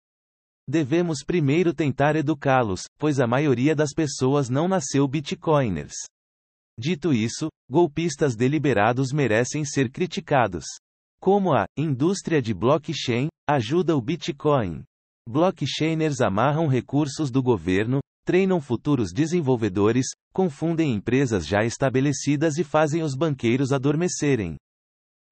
Devemos 0.70 1.24
primeiro 1.26 1.74
tentar 1.74 2.18
educá-los, 2.18 2.82
pois 3.00 3.22
a 3.22 3.28
maioria 3.28 3.74
das 3.74 3.94
pessoas 3.94 4.50
não 4.50 4.68
nasceu 4.68 5.08
bitcoiners. 5.08 5.96
Dito 6.78 7.14
isso, 7.14 7.48
golpistas 7.70 8.36
deliberados 8.36 9.14
merecem 9.14 9.64
ser 9.64 9.90
criticados. 9.90 10.66
Como 11.20 11.54
a 11.54 11.66
indústria 11.78 12.42
de 12.42 12.54
blockchain 12.54 13.30
ajuda 13.50 13.96
o 13.96 14.02
Bitcoin. 14.02 14.84
Blockchainers 15.28 16.22
amarram 16.22 16.68
recursos 16.68 17.32
do 17.32 17.42
governo, 17.42 18.00
treinam 18.28 18.60
futuros 18.60 19.14
desenvolvedores, 19.14 20.08
confundem 20.34 20.94
empresas 20.94 21.48
já 21.48 21.64
estabelecidas 21.64 22.58
e 22.58 22.64
fazem 22.66 23.02
os 23.02 23.16
banqueiros 23.16 23.72
adormecerem. 23.72 24.58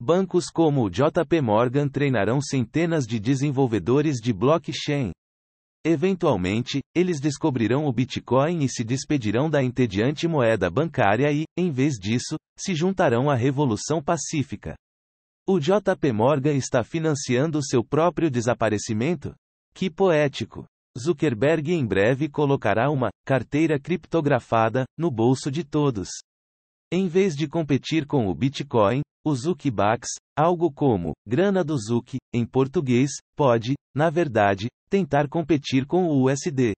Bancos 0.02 0.46
como 0.50 0.86
o 0.86 0.90
JP 0.90 1.42
Morgan 1.42 1.90
treinarão 1.90 2.40
centenas 2.40 3.06
de 3.06 3.20
desenvolvedores 3.20 4.22
de 4.24 4.32
blockchain. 4.32 5.12
Eventualmente, 5.86 6.80
eles 6.96 7.20
descobrirão 7.20 7.86
o 7.86 7.92
Bitcoin 7.92 8.64
e 8.64 8.70
se 8.70 8.82
despedirão 8.82 9.50
da 9.50 9.62
entediante 9.62 10.26
moeda 10.26 10.70
bancária 10.70 11.30
e, 11.34 11.44
em 11.58 11.72
vez 11.72 11.96
disso, 12.00 12.38
se 12.58 12.74
juntarão 12.74 13.30
à 13.30 13.36
Revolução 13.36 14.02
Pacífica. 14.02 14.74
O 15.46 15.60
JP 15.60 16.14
Morgan 16.14 16.54
está 16.54 16.82
financiando 16.82 17.62
seu 17.62 17.84
próprio 17.84 18.32
desaparecimento? 18.32 19.36
Que 19.74 19.90
poético! 19.90 20.66
Zuckerberg 20.98 21.74
em 21.74 21.86
breve 21.86 22.30
colocará 22.30 22.90
uma 22.90 23.10
carteira 23.26 23.78
criptografada 23.80 24.86
no 24.98 25.12
bolso 25.12 25.52
de 25.52 25.64
todos. 25.64 26.10
Em 26.92 27.08
vez 27.08 27.36
de 27.36 27.48
competir 27.48 28.06
com 28.06 28.28
o 28.28 28.34
Bitcoin, 28.34 29.02
o 29.26 29.36
Zucbucks, 29.36 30.12
algo 30.38 30.72
como 30.72 31.14
grana 31.28 31.64
do 31.64 31.78
Zuc, 31.78 32.18
em 32.34 32.46
português, 32.46 33.12
pode, 33.36 33.74
na 33.94 34.10
verdade, 34.10 34.68
tentar 34.90 35.28
competir 35.28 35.86
com 35.86 36.06
o 36.06 36.24
USD. 36.24 36.74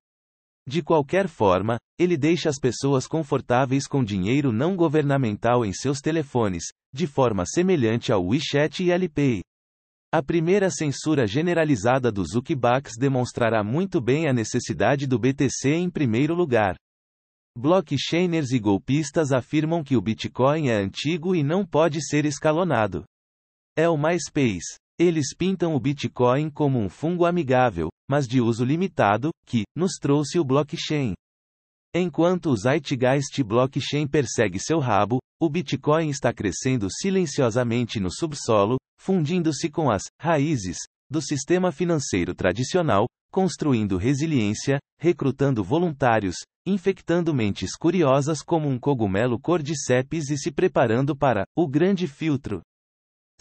De 0.68 0.82
qualquer 0.82 1.28
forma, 1.28 1.78
ele 2.00 2.18
deixa 2.18 2.50
as 2.50 2.58
pessoas 2.58 3.08
confortáveis 3.08 3.86
com 3.88 4.04
dinheiro 4.04 4.52
não 4.52 4.76
governamental 4.76 5.64
em 5.64 5.72
seus 5.72 6.00
telefones, 6.00 6.66
de 6.94 7.06
forma 7.06 7.46
semelhante 7.46 8.12
ao 8.12 8.26
WeChat 8.26 8.84
e 8.84 8.92
Alipay. 8.92 9.42
A 10.10 10.24
primeira 10.24 10.70
censura 10.70 11.28
generalizada 11.28 12.10
dos 12.10 12.30
Zuckerbucks 12.30 12.94
demonstrará 12.98 13.62
muito 13.62 14.00
bem 14.00 14.26
a 14.26 14.32
necessidade 14.32 15.06
do 15.06 15.20
BTC 15.20 15.70
em 15.70 15.90
primeiro 15.90 16.34
lugar. 16.34 16.78
Blockchainers 17.58 18.52
e 18.52 18.60
golpistas 18.60 19.34
afirmam 19.34 19.84
que 19.84 19.98
o 19.98 20.02
Bitcoin 20.02 20.70
é 20.70 20.76
antigo 20.76 21.36
e 21.36 21.44
não 21.44 21.66
pode 21.66 22.02
ser 22.02 22.24
escalonado. 22.24 23.04
É 23.76 23.90
o 23.90 23.98
MySpace. 23.98 24.78
Eles 24.98 25.36
pintam 25.36 25.76
o 25.76 25.80
Bitcoin 25.80 26.50
como 26.50 26.80
um 26.80 26.88
fungo 26.88 27.26
amigável, 27.26 27.90
mas 28.10 28.26
de 28.30 28.40
uso 28.40 28.64
limitado, 28.64 29.32
que 29.46 29.64
nos 29.76 29.98
trouxe 30.00 30.40
o 30.40 30.46
blockchain. 30.46 31.16
Enquanto 32.00 32.52
o 32.52 32.56
Zeitgeist 32.56 33.42
Blockchain 33.42 34.06
persegue 34.06 34.60
seu 34.60 34.78
rabo, 34.78 35.18
o 35.42 35.50
Bitcoin 35.50 36.10
está 36.10 36.32
crescendo 36.32 36.88
silenciosamente 36.92 38.00
no 38.00 38.12
subsolo, 38.12 38.78
fundindo-se 39.00 39.68
com 39.68 39.90
as 39.90 40.04
raízes 40.22 40.78
do 41.10 41.20
sistema 41.20 41.72
financeiro 41.72 42.36
tradicional, 42.36 43.08
construindo 43.32 43.98
resiliência, 43.98 44.78
recrutando 45.00 45.64
voluntários, 45.64 46.36
infectando 46.68 47.34
mentes 47.34 47.76
curiosas 47.76 48.44
como 48.44 48.70
um 48.70 48.78
cogumelo 48.78 49.40
cordyceps 49.40 50.30
e 50.30 50.38
se 50.38 50.52
preparando 50.52 51.18
para 51.18 51.46
o 51.58 51.68
grande 51.68 52.06
filtro. 52.06 52.62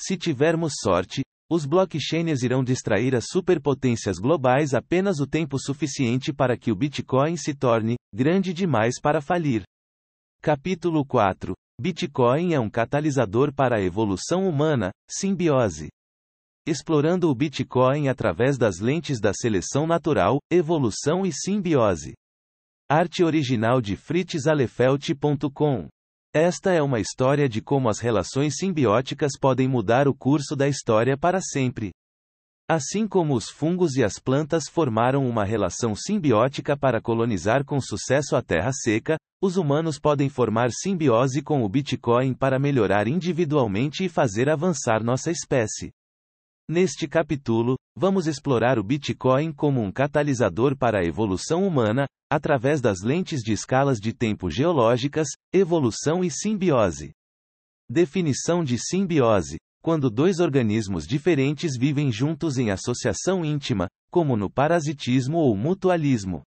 Se 0.01 0.17
tivermos 0.17 0.73
sorte, 0.81 1.21
os 1.51 1.65
blockchainers 1.65 2.43
irão 2.43 2.65
distrair 2.65 3.15
as 3.15 3.27
superpotências 3.31 4.19
globais 4.19 4.75
apenas 4.75 5.21
o 5.21 5.27
tempo 5.27 5.59
suficiente 5.59 6.33
para 6.33 6.57
que 6.57 6.73
o 6.73 6.77
Bitcoin 6.77 7.37
se 7.37 7.55
torne 7.55 7.97
grande 8.13 8.53
demais 8.53 9.01
para 9.01 9.21
falir. 9.21 9.63
Capítulo 10.43 11.05
4 11.05 11.55
Bitcoin 11.81 12.55
é 12.55 12.61
um 12.61 12.71
catalisador 12.71 13.53
para 13.55 13.77
a 13.77 13.83
evolução 13.83 14.49
humana, 14.49 14.91
simbiose. 15.09 15.89
Explorando 16.67 17.31
o 17.31 17.35
Bitcoin 17.35 18.09
através 18.09 18.59
das 18.59 18.81
lentes 18.81 19.21
da 19.21 19.33
seleção 19.33 19.87
natural, 19.87 20.39
evolução 20.51 21.25
e 21.25 21.33
simbiose. 21.33 22.15
Arte 22.91 23.23
original 23.23 23.81
de 23.81 23.95
fritzalefelt.com. 23.95 25.89
Esta 26.39 26.71
é 26.71 26.83
uma 26.83 27.01
história 27.01 27.49
de 27.49 27.63
como 27.63 27.89
as 27.89 27.99
relações 27.99 28.57
simbióticas 28.59 29.39
podem 29.41 29.67
mudar 29.67 30.07
o 30.07 30.15
curso 30.15 30.55
da 30.55 30.69
história 30.69 31.17
para 31.17 31.41
sempre. 31.41 31.93
Assim 32.69 33.09
como 33.09 33.35
os 33.35 33.49
fungos 33.49 33.97
e 33.97 34.05
as 34.05 34.19
plantas 34.19 34.65
formaram 34.69 35.27
uma 35.27 35.47
relação 35.47 35.95
simbiótica 35.97 36.77
para 36.77 37.01
colonizar 37.01 37.65
com 37.65 37.81
sucesso 37.81 38.37
a 38.37 38.43
terra 38.43 38.71
seca, 38.71 39.17
os 39.41 39.57
humanos 39.57 39.99
podem 39.99 40.29
formar 40.29 40.69
simbiose 40.73 41.41
com 41.41 41.65
o 41.65 41.69
Bitcoin 41.71 42.35
para 42.35 42.59
melhorar 42.59 43.09
individualmente 43.09 44.05
e 44.05 44.09
fazer 44.11 44.51
avançar 44.51 45.03
nossa 45.03 45.31
espécie. 45.31 45.91
Neste 46.69 47.07
capítulo, 47.07 47.77
vamos 47.97 48.27
explorar 48.27 48.77
o 48.77 48.83
Bitcoin 48.83 49.53
como 49.53 49.81
um 49.81 49.93
catalisador 49.93 50.77
para 50.77 50.99
a 50.99 51.05
evolução 51.05 51.65
humana, 51.65 52.07
através 52.29 52.81
das 52.81 53.03
lentes 53.03 53.41
de 53.41 53.53
escalas 53.53 53.99
de 53.99 54.13
tempo 54.13 54.51
geológicas, 54.51 55.29
evolução 55.53 56.25
e 56.25 56.31
simbiose. 56.31 57.13
Definição 57.89 58.65
de 58.65 58.79
simbiose: 58.79 59.59
quando 59.81 60.11
dois 60.11 60.41
organismos 60.41 61.07
diferentes 61.07 61.79
vivem 61.79 62.11
juntos 62.11 62.59
em 62.59 62.73
associação 62.73 63.45
íntima, 63.45 63.87
como 64.11 64.37
no 64.37 64.51
parasitismo 64.51 65.39
ou 65.39 65.57
mutualismo. 65.57 66.43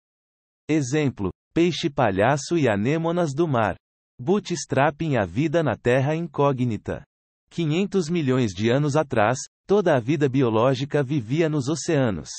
Exemplo: 0.69 1.31
peixe 1.53 1.89
palhaço 1.89 2.57
e 2.57 2.67
anêmonas 2.67 3.33
do 3.33 3.47
mar. 3.47 3.77
Bootstrapping 4.19 5.15
a 5.15 5.23
vida 5.23 5.63
na 5.63 5.77
Terra 5.77 6.13
incógnita. 6.13 7.05
500 7.49 8.09
milhões 8.09 8.51
de 8.51 8.69
anos 8.69 8.95
atrás, 8.95 9.39
toda 9.67 9.95
a 9.95 9.99
vida 9.99 10.29
biológica 10.29 11.03
vivia 11.03 11.49
nos 11.49 11.67
oceanos. 11.67 12.29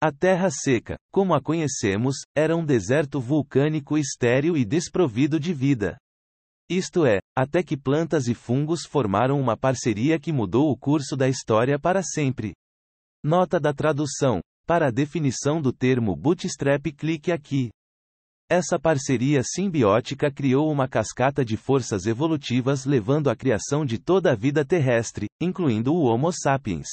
A 0.00 0.12
Terra 0.12 0.48
seca, 0.50 0.96
como 1.12 1.34
a 1.34 1.42
conhecemos, 1.42 2.18
era 2.36 2.56
um 2.56 2.64
deserto 2.64 3.20
vulcânico 3.20 3.98
estéril 3.98 4.56
e 4.56 4.64
desprovido 4.64 5.40
de 5.40 5.52
vida. 5.52 5.98
Isto 6.70 7.04
é, 7.04 7.18
até 7.36 7.62
que 7.62 7.76
plantas 7.76 8.28
e 8.28 8.34
fungos 8.34 8.84
formaram 8.84 9.40
uma 9.40 9.56
parceria 9.56 10.20
que 10.20 10.32
mudou 10.32 10.70
o 10.70 10.76
curso 10.76 11.16
da 11.16 11.28
história 11.28 11.78
para 11.78 12.02
sempre. 12.02 12.52
Nota 13.24 13.58
da 13.58 13.72
tradução: 13.72 14.40
para 14.66 14.88
a 14.88 14.90
definição 14.90 15.60
do 15.60 15.72
termo 15.72 16.14
bootstrap, 16.14 16.92
clique 16.92 17.32
aqui. 17.32 17.70
Essa 18.50 18.78
parceria 18.78 19.42
simbiótica 19.44 20.30
criou 20.30 20.72
uma 20.72 20.88
cascata 20.88 21.44
de 21.44 21.54
forças 21.54 22.06
evolutivas 22.06 22.86
levando 22.86 23.28
à 23.28 23.36
criação 23.36 23.84
de 23.84 23.98
toda 23.98 24.32
a 24.32 24.34
vida 24.34 24.64
terrestre, 24.64 25.26
incluindo 25.38 25.92
o 25.92 26.04
Homo 26.04 26.32
sapiens. 26.32 26.88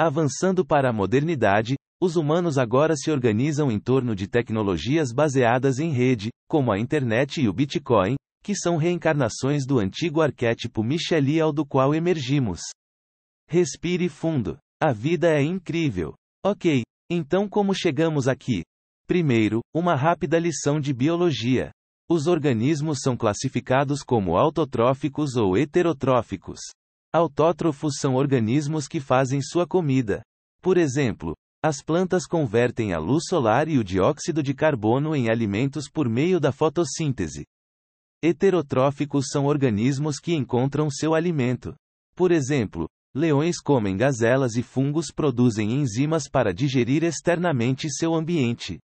Avançando 0.00 0.64
para 0.64 0.88
a 0.88 0.92
modernidade, 0.92 1.74
os 2.00 2.16
humanos 2.16 2.56
agora 2.56 2.96
se 2.96 3.10
organizam 3.10 3.70
em 3.70 3.78
torno 3.78 4.16
de 4.16 4.26
tecnologias 4.26 5.12
baseadas 5.12 5.78
em 5.78 5.92
rede, 5.92 6.30
como 6.48 6.72
a 6.72 6.78
internet 6.78 7.42
e 7.42 7.48
o 7.50 7.52
Bitcoin, 7.52 8.16
que 8.42 8.54
são 8.54 8.78
reencarnações 8.78 9.66
do 9.66 9.78
antigo 9.78 10.22
arquétipo 10.22 10.82
michelial 10.82 11.52
do 11.52 11.66
qual 11.66 11.94
emergimos. 11.94 12.62
Respire 13.46 14.08
fundo. 14.08 14.56
A 14.82 14.90
vida 14.90 15.28
é 15.28 15.42
incrível. 15.42 16.14
Ok, 16.42 16.82
então 17.10 17.46
como 17.46 17.74
chegamos 17.74 18.26
aqui? 18.26 18.62
Primeiro, 19.12 19.60
uma 19.74 19.94
rápida 19.94 20.38
lição 20.38 20.80
de 20.80 20.90
biologia. 20.94 21.70
Os 22.08 22.26
organismos 22.26 23.00
são 23.02 23.14
classificados 23.14 24.02
como 24.02 24.38
autotróficos 24.38 25.36
ou 25.36 25.54
heterotróficos. 25.54 26.60
Autótrofos 27.12 27.96
são 27.98 28.14
organismos 28.14 28.88
que 28.88 29.00
fazem 29.00 29.42
sua 29.42 29.66
comida. 29.66 30.22
Por 30.62 30.78
exemplo, 30.78 31.34
as 31.62 31.82
plantas 31.82 32.24
convertem 32.24 32.94
a 32.94 32.98
luz 32.98 33.24
solar 33.28 33.68
e 33.68 33.76
o 33.76 33.84
dióxido 33.84 34.42
de 34.42 34.54
carbono 34.54 35.14
em 35.14 35.28
alimentos 35.28 35.90
por 35.90 36.08
meio 36.08 36.40
da 36.40 36.50
fotossíntese. 36.50 37.44
Heterotróficos 38.24 39.26
são 39.28 39.44
organismos 39.44 40.18
que 40.18 40.34
encontram 40.34 40.88
seu 40.90 41.14
alimento. 41.14 41.74
Por 42.16 42.32
exemplo, 42.32 42.88
leões 43.14 43.60
comem 43.60 43.94
gazelas 43.94 44.56
e 44.56 44.62
fungos 44.62 45.10
produzem 45.10 45.70
enzimas 45.70 46.30
para 46.30 46.54
digerir 46.54 47.04
externamente 47.04 47.90
seu 47.90 48.14
ambiente. 48.14 48.78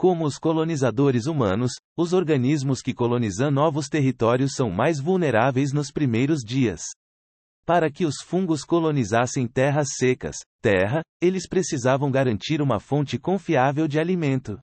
Como 0.00 0.24
os 0.24 0.38
colonizadores 0.38 1.26
humanos, 1.26 1.72
os 1.94 2.14
organismos 2.14 2.80
que 2.80 2.94
colonizam 2.94 3.50
novos 3.50 3.86
territórios 3.86 4.52
são 4.54 4.70
mais 4.70 4.98
vulneráveis 4.98 5.74
nos 5.74 5.92
primeiros 5.92 6.38
dias. 6.38 6.80
Para 7.66 7.90
que 7.90 8.06
os 8.06 8.22
fungos 8.22 8.64
colonizassem 8.64 9.46
terras 9.46 9.88
secas, 9.98 10.36
terra, 10.62 11.02
eles 11.20 11.46
precisavam 11.46 12.10
garantir 12.10 12.62
uma 12.62 12.80
fonte 12.80 13.18
confiável 13.18 13.86
de 13.86 14.00
alimento. 14.00 14.58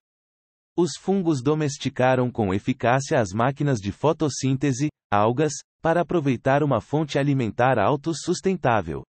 Os 0.76 0.94
fungos 1.00 1.44
domesticaram 1.44 2.32
com 2.32 2.52
eficácia 2.52 3.22
as 3.22 3.30
máquinas 3.32 3.78
de 3.78 3.92
fotossíntese, 3.92 4.90
algas, 5.14 5.54
para 5.84 6.02
aproveitar 6.02 6.64
uma 6.64 6.82
fonte 6.82 7.20
alimentar 7.20 7.78
autossustentável. 7.78 9.04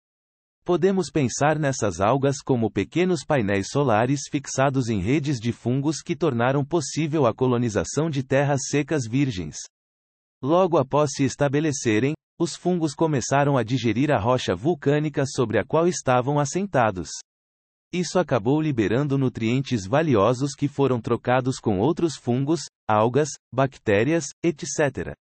Podemos 0.67 1.11
pensar 1.11 1.59
nessas 1.59 2.01
algas 2.01 2.39
como 2.43 2.71
pequenos 2.71 3.23
painéis 3.23 3.67
solares 3.69 4.23
fixados 4.31 4.89
em 4.89 4.99
redes 4.99 5.39
de 5.39 5.53
fungos 5.53 6.01
que 6.01 6.17
tornaram 6.17 6.65
possível 6.65 7.27
a 7.27 7.35
colonização 7.35 8.09
de 8.09 8.23
terras 8.23 8.63
secas 8.71 9.07
virgens. 9.07 9.57
Logo 10.43 10.79
após 10.79 11.11
se 11.13 11.23
estabelecerem, 11.23 12.15
os 12.41 12.57
fungos 12.57 12.95
começaram 12.95 13.59
a 13.59 13.63
digerir 13.63 14.11
a 14.11 14.19
rocha 14.19 14.55
vulcânica 14.57 15.27
sobre 15.27 15.59
a 15.59 15.67
qual 15.67 15.87
estavam 15.87 16.41
assentados. 16.41 17.11
Isso 17.93 18.19
acabou 18.19 18.59
liberando 18.59 19.19
nutrientes 19.19 19.87
valiosos 19.87 20.55
que 20.55 20.67
foram 20.67 20.99
trocados 20.99 21.59
com 21.59 21.79
outros 21.79 22.17
fungos, 22.17 22.63
algas, 22.89 23.29
bactérias, 23.55 24.29
etc. 24.43 25.15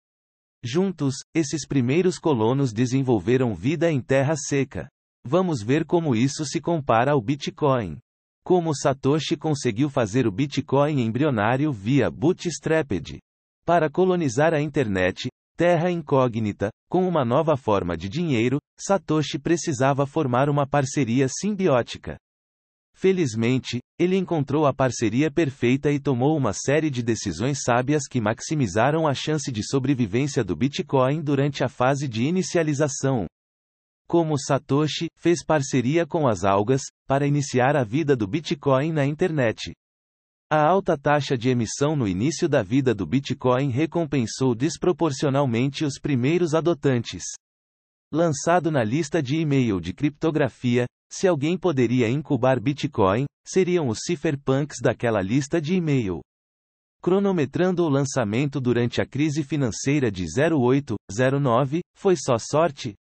Juntos, 0.64 1.16
esses 1.34 1.68
primeiros 1.68 2.20
colonos 2.20 2.72
desenvolveram 2.72 3.56
vida 3.56 3.92
em 3.92 4.00
terra 4.00 4.36
seca. 4.38 4.88
Vamos 5.24 5.62
ver 5.62 5.86
como 5.86 6.16
isso 6.16 6.44
se 6.46 6.60
compara 6.60 7.12
ao 7.12 7.22
Bitcoin. 7.22 7.98
Como 8.44 8.76
Satoshi 8.76 9.38
conseguiu 9.38 9.90
fazer 9.90 10.26
o 10.26 10.32
Bitcoin 10.32 11.00
embrionário 11.00 11.72
via 11.72 12.10
Bootstrapped. 12.10 13.20
Para 13.64 13.90
colonizar 13.90 14.52
a 14.54 14.60
internet, 14.60 15.30
terra 15.56 15.92
incógnita, 15.92 16.72
com 16.90 17.08
uma 17.08 17.24
nova 17.24 17.56
forma 17.56 17.96
de 17.96 18.10
dinheiro, 18.10 18.58
Satoshi 18.80 19.38
precisava 19.38 20.08
formar 20.08 20.50
uma 20.50 20.66
parceria 20.66 21.28
simbiótica. 21.30 22.18
Felizmente, 22.96 23.80
ele 24.00 24.18
encontrou 24.18 24.66
a 24.66 24.74
parceria 24.74 25.32
perfeita 25.32 25.92
e 25.92 26.00
tomou 26.00 26.36
uma 26.36 26.52
série 26.52 26.90
de 26.90 27.04
decisões 27.04 27.60
sábias 27.64 28.08
que 28.08 28.20
maximizaram 28.20 29.08
a 29.08 29.14
chance 29.14 29.52
de 29.52 29.64
sobrevivência 29.64 30.44
do 30.44 30.56
Bitcoin 30.56 31.22
durante 31.22 31.64
a 31.64 31.70
fase 31.70 32.08
de 32.08 32.24
inicialização 32.24 33.28
como 34.12 34.38
Satoshi, 34.38 35.08
fez 35.16 35.42
parceria 35.42 36.06
com 36.06 36.28
as 36.28 36.44
algas, 36.44 36.82
para 37.08 37.26
iniciar 37.26 37.78
a 37.78 37.84
vida 37.86 38.14
do 38.14 38.28
Bitcoin 38.28 38.92
na 38.92 39.06
internet. 39.06 39.72
A 40.52 40.62
alta 40.62 40.98
taxa 40.98 41.38
de 41.38 41.48
emissão 41.48 41.96
no 41.96 42.06
início 42.06 42.50
da 42.50 42.62
vida 42.62 42.94
do 42.94 43.06
Bitcoin 43.06 43.70
recompensou 43.70 44.54
desproporcionalmente 44.54 45.86
os 45.86 45.98
primeiros 45.98 46.54
adotantes. 46.54 47.24
Lançado 48.12 48.70
na 48.70 48.84
lista 48.84 49.24
de 49.24 49.38
e-mail 49.38 49.80
de 49.80 49.94
criptografia, 49.94 50.88
se 51.10 51.26
alguém 51.26 51.58
poderia 51.58 52.10
incubar 52.10 52.60
Bitcoin, 52.60 53.24
seriam 53.48 53.88
os 53.88 54.00
cypherpunks 54.06 54.80
daquela 54.84 55.22
lista 55.22 55.62
de 55.62 55.76
e-mail. 55.76 56.20
Cronometrando 57.02 57.86
o 57.86 57.90
lançamento 57.90 58.60
durante 58.60 59.02
a 59.02 59.06
crise 59.06 59.42
financeira 59.42 60.12
de 60.12 60.26
08, 60.54 60.98
09, 61.40 61.80
foi 61.96 62.18
só 62.18 62.36
sorte? 62.38 62.94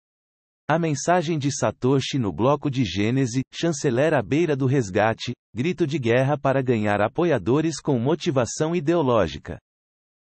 A 0.70 0.78
mensagem 0.78 1.38
de 1.38 1.50
Satoshi 1.50 2.18
no 2.18 2.30
bloco 2.30 2.70
de 2.70 2.84
Gênese, 2.84 3.40
chanceler 3.50 4.12
à 4.12 4.20
beira 4.20 4.54
do 4.54 4.66
resgate, 4.66 5.32
grito 5.54 5.86
de 5.86 5.98
guerra 5.98 6.36
para 6.36 6.60
ganhar 6.60 7.00
apoiadores 7.00 7.80
com 7.80 7.98
motivação 7.98 8.76
ideológica. 8.76 9.58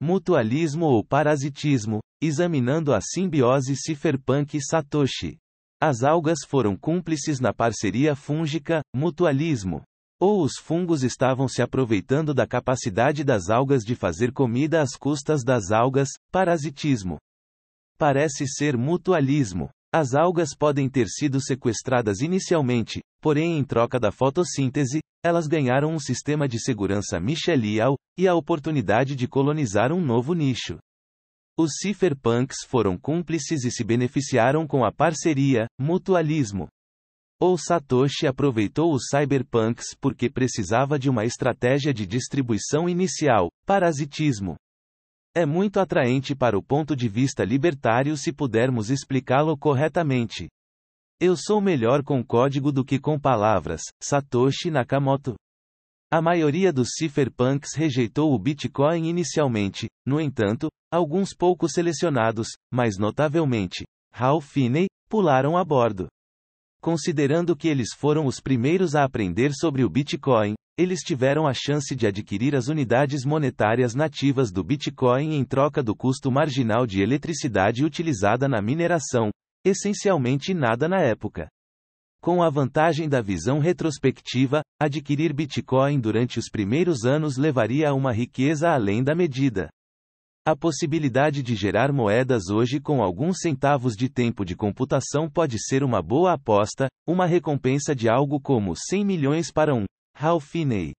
Mutualismo 0.02 0.88
ou 0.88 1.06
parasitismo, 1.06 2.02
examinando 2.22 2.94
a 2.94 3.00
simbiose 3.00 3.78
Cypherpunk 3.78 4.58
e 4.58 4.62
Satoshi. 4.62 5.38
As 5.82 6.04
algas 6.04 6.40
foram 6.46 6.76
cúmplices 6.76 7.40
na 7.40 7.54
parceria 7.54 8.14
fúngica, 8.14 8.82
mutualismo. 8.94 9.84
Ou 10.20 10.44
os 10.44 10.58
fungos 10.60 11.02
estavam 11.02 11.48
se 11.48 11.62
aproveitando 11.62 12.34
da 12.34 12.46
capacidade 12.46 13.24
das 13.24 13.50
algas 13.50 13.84
de 13.84 13.96
fazer 13.96 14.34
comida 14.34 14.82
às 14.82 14.98
custas 14.98 15.46
das 15.46 15.72
algas, 15.72 16.10
parasitismo. 16.30 17.18
Parece 17.98 18.46
ser 18.46 18.76
mutualismo. 18.76 19.70
As 19.98 20.14
algas 20.14 20.50
podem 20.54 20.90
ter 20.90 21.08
sido 21.08 21.40
sequestradas 21.40 22.20
inicialmente, 22.20 23.00
porém, 23.22 23.58
em 23.58 23.64
troca 23.64 23.98
da 23.98 24.12
fotossíntese, 24.12 25.00
elas 25.24 25.48
ganharam 25.48 25.94
um 25.94 26.00
sistema 26.00 26.50
de 26.50 26.60
segurança 26.60 27.18
Michelial 27.18 27.96
e 28.20 28.28
a 28.28 28.36
oportunidade 28.36 29.16
de 29.16 29.26
colonizar 29.26 29.94
um 29.94 30.02
novo 30.02 30.34
nicho. 30.34 30.80
Os 31.58 31.76
cypherpunks 31.80 32.58
foram 32.68 32.98
cúmplices 32.98 33.64
e 33.64 33.72
se 33.72 33.86
beneficiaram 33.86 34.68
com 34.68 34.84
a 34.84 34.92
parceria, 34.92 35.66
mutualismo. 35.80 36.68
Ou 37.40 37.58
Satoshi 37.58 38.28
aproveitou 38.28 38.94
os 38.94 39.04
cyberpunks 39.10 39.96
porque 39.98 40.30
precisava 40.30 41.00
de 41.00 41.10
uma 41.10 41.24
estratégia 41.24 41.94
de 41.94 42.06
distribuição 42.06 42.90
inicial, 42.90 43.48
parasitismo. 43.66 44.58
É 45.38 45.46
muito 45.46 45.82
atraente 45.82 46.34
para 46.34 46.58
o 46.58 46.64
ponto 46.64 46.96
de 46.96 47.10
vista 47.10 47.44
libertário 47.44 48.16
se 48.16 48.32
pudermos 48.32 48.90
explicá-lo 48.90 49.58
corretamente. 49.58 50.48
Eu 51.20 51.36
sou 51.36 51.60
melhor 51.60 52.04
com 52.04 52.24
código 52.24 52.72
do 52.72 52.86
que 52.86 52.98
com 52.98 53.20
palavras, 53.20 53.82
Satoshi 54.02 54.72
Nakamoto. 54.72 55.36
A 56.10 56.22
maioria 56.22 56.72
dos 56.72 56.92
cypherpunks 56.98 57.76
rejeitou 57.76 58.34
o 58.34 58.40
Bitcoin 58.40 59.10
inicialmente, 59.10 59.88
no 60.06 60.22
entanto, 60.22 60.70
alguns 60.90 61.34
poucos 61.34 61.74
selecionados, 61.74 62.48
mais 62.72 62.98
notavelmente, 62.98 63.84
Hal 64.14 64.40
Finney, 64.40 64.88
pularam 65.10 65.58
a 65.58 65.66
bordo. 65.66 66.08
Considerando 66.80 67.58
que 67.58 67.68
eles 67.68 67.90
foram 67.94 68.26
os 68.26 68.40
primeiros 68.40 68.96
a 68.96 69.04
aprender 69.04 69.52
sobre 69.54 69.84
o 69.84 69.90
Bitcoin, 69.90 70.54
eles 70.78 71.00
tiveram 71.00 71.48
a 71.48 71.54
chance 71.54 71.96
de 71.96 72.06
adquirir 72.06 72.54
as 72.54 72.68
unidades 72.68 73.24
monetárias 73.24 73.96
nativas 73.96 74.52
do 74.52 74.62
Bitcoin 74.62 75.34
em 75.34 75.46
troca 75.46 75.82
do 75.82 75.96
custo 75.96 76.30
marginal 76.30 76.86
de 76.86 77.02
eletricidade 77.02 77.86
utilizada 77.86 78.48
na 78.48 78.62
mineração, 78.62 79.32
essencialmente 79.64 80.54
nada 80.54 80.90
na 80.90 81.00
época. 81.00 81.48
Com 82.22 82.44
a 82.44 82.50
vantagem 82.50 83.08
da 83.08 83.22
visão 83.22 83.60
retrospectiva, 83.60 84.62
adquirir 84.82 85.32
Bitcoin 85.32 86.00
durante 86.00 86.40
os 86.40 86.50
primeiros 86.50 87.06
anos 87.06 87.38
levaria 87.38 87.90
a 87.90 87.94
uma 87.94 88.12
riqueza 88.12 88.70
além 88.70 89.02
da 89.02 89.16
medida. 89.16 89.70
A 90.46 90.56
possibilidade 90.56 91.42
de 91.42 91.56
gerar 91.56 91.92
moedas 91.94 92.50
hoje 92.50 92.82
com 92.82 93.02
alguns 93.02 93.38
centavos 93.40 93.96
de 93.96 94.10
tempo 94.10 94.44
de 94.44 94.56
computação 94.56 95.30
pode 95.30 95.58
ser 95.58 95.84
uma 95.84 96.02
boa 96.02 96.34
aposta, 96.34 96.88
uma 97.08 97.26
recompensa 97.26 97.96
de 97.96 98.10
algo 98.10 98.42
como 98.42 98.76
100 98.76 99.06
milhões 99.06 99.52
para 99.52 99.74
um 99.74 99.86
Hal 100.18 100.40
Finney. 100.40 100.94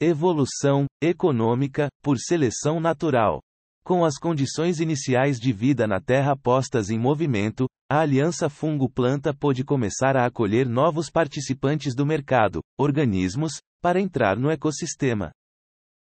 Evolução 0.00 0.86
econômica 1.02 1.88
por 2.00 2.16
seleção 2.16 2.78
natural. 2.78 3.40
Com 3.84 4.04
as 4.04 4.18
condições 4.18 4.78
iniciais 4.78 5.40
de 5.40 5.52
vida 5.52 5.84
na 5.84 6.00
Terra 6.00 6.36
postas 6.36 6.88
em 6.88 6.96
movimento, 6.96 7.66
a 7.90 7.98
aliança 7.98 8.48
fungo-planta 8.48 9.34
pôde 9.34 9.64
começar 9.64 10.16
a 10.16 10.24
acolher 10.24 10.68
novos 10.68 11.10
participantes 11.10 11.92
do 11.92 12.06
mercado, 12.06 12.60
organismos, 12.78 13.60
para 13.82 14.00
entrar 14.00 14.36
no 14.36 14.48
ecossistema. 14.48 15.32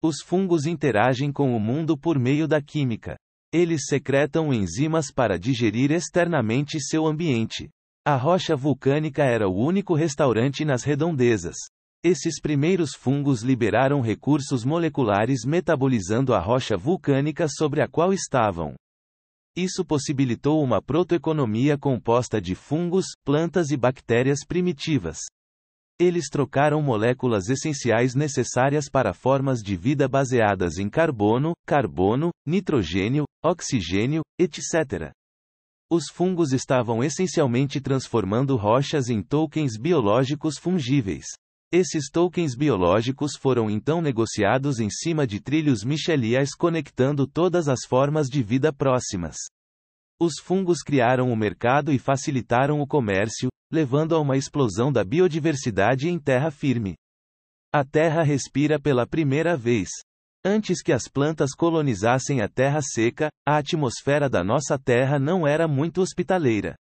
Os 0.01 0.21
fungos 0.21 0.65
interagem 0.65 1.33
com 1.33 1.53
o 1.53 1.59
mundo 1.59 1.97
por 1.97 2.17
meio 2.17 2.47
da 2.47 2.61
química. 2.61 3.17
Eles 3.53 3.81
secretam 3.87 4.53
enzimas 4.53 5.11
para 5.11 5.37
digerir 5.37 5.91
externamente 5.91 6.79
seu 6.79 7.05
ambiente. 7.05 7.69
A 8.07 8.15
rocha 8.15 8.55
vulcânica 8.55 9.23
era 9.25 9.49
o 9.49 9.57
único 9.57 9.93
restaurante 9.93 10.63
nas 10.63 10.83
redondezas. 10.83 11.57
Esses 12.01 12.39
primeiros 12.39 12.91
fungos 12.95 13.41
liberaram 13.41 13.99
recursos 13.99 14.63
moleculares 14.63 15.43
metabolizando 15.45 16.33
a 16.33 16.39
rocha 16.39 16.77
vulcânica 16.77 17.45
sobre 17.49 17.81
a 17.81 17.89
qual 17.89 18.13
estavam. 18.13 18.75
Isso 19.53 19.83
possibilitou 19.83 20.63
uma 20.63 20.81
protoeconomia 20.81 21.77
composta 21.77 22.39
de 22.39 22.55
fungos, 22.55 23.07
plantas 23.25 23.69
e 23.71 23.75
bactérias 23.75 24.45
primitivas. 24.47 25.17
Eles 25.99 26.29
trocaram 26.29 26.81
moléculas 26.81 27.49
essenciais 27.49 28.15
necessárias 28.15 28.89
para 28.89 29.13
formas 29.13 29.59
de 29.59 29.75
vida 29.75 30.07
baseadas 30.07 30.77
em 30.77 30.89
carbono, 30.89 31.51
carbono, 31.67 32.31
nitrogênio, 32.47 33.25
oxigênio, 33.43 34.21
etc. 34.39 35.11
Os 35.91 36.05
fungos 36.09 36.53
estavam 36.53 37.03
essencialmente 37.03 37.81
transformando 37.81 38.55
rochas 38.55 39.09
em 39.09 39.21
tokens 39.21 39.77
biológicos 39.77 40.57
fungíveis. 40.57 41.25
Esses 41.71 42.09
tokens 42.11 42.55
biológicos 42.55 43.35
foram 43.35 43.69
então 43.69 44.01
negociados 44.01 44.79
em 44.79 44.89
cima 44.89 45.27
de 45.27 45.39
trilhos 45.39 45.83
micheliais 45.83 46.55
conectando 46.55 47.27
todas 47.27 47.67
as 47.67 47.85
formas 47.87 48.27
de 48.27 48.41
vida 48.41 48.73
próximas. 48.73 49.35
Os 50.19 50.39
fungos 50.41 50.81
criaram 50.81 51.31
o 51.31 51.35
mercado 51.35 51.91
e 51.93 51.99
facilitaram 51.99 52.81
o 52.81 52.87
comércio, 52.87 53.49
levando 53.71 54.15
a 54.15 54.19
uma 54.19 54.35
explosão 54.35 54.91
da 54.91 55.03
biodiversidade 55.03 56.09
em 56.09 56.17
terra 56.17 56.49
firme. 56.49 56.95
A 57.71 57.85
Terra 57.85 58.23
respira 58.23 58.79
pela 58.79 59.05
primeira 59.05 59.55
vez. 59.55 59.89
Antes 60.43 60.81
que 60.81 60.91
as 60.91 61.07
plantas 61.07 61.51
colonizassem 61.53 62.41
a 62.41 62.49
terra 62.49 62.81
seca, 62.81 63.29
a 63.47 63.57
atmosfera 63.57 64.27
da 64.27 64.43
nossa 64.43 64.79
Terra 64.79 65.19
não 65.19 65.45
era 65.45 65.67
muito 65.67 66.01
hospitaleira. 66.01 66.75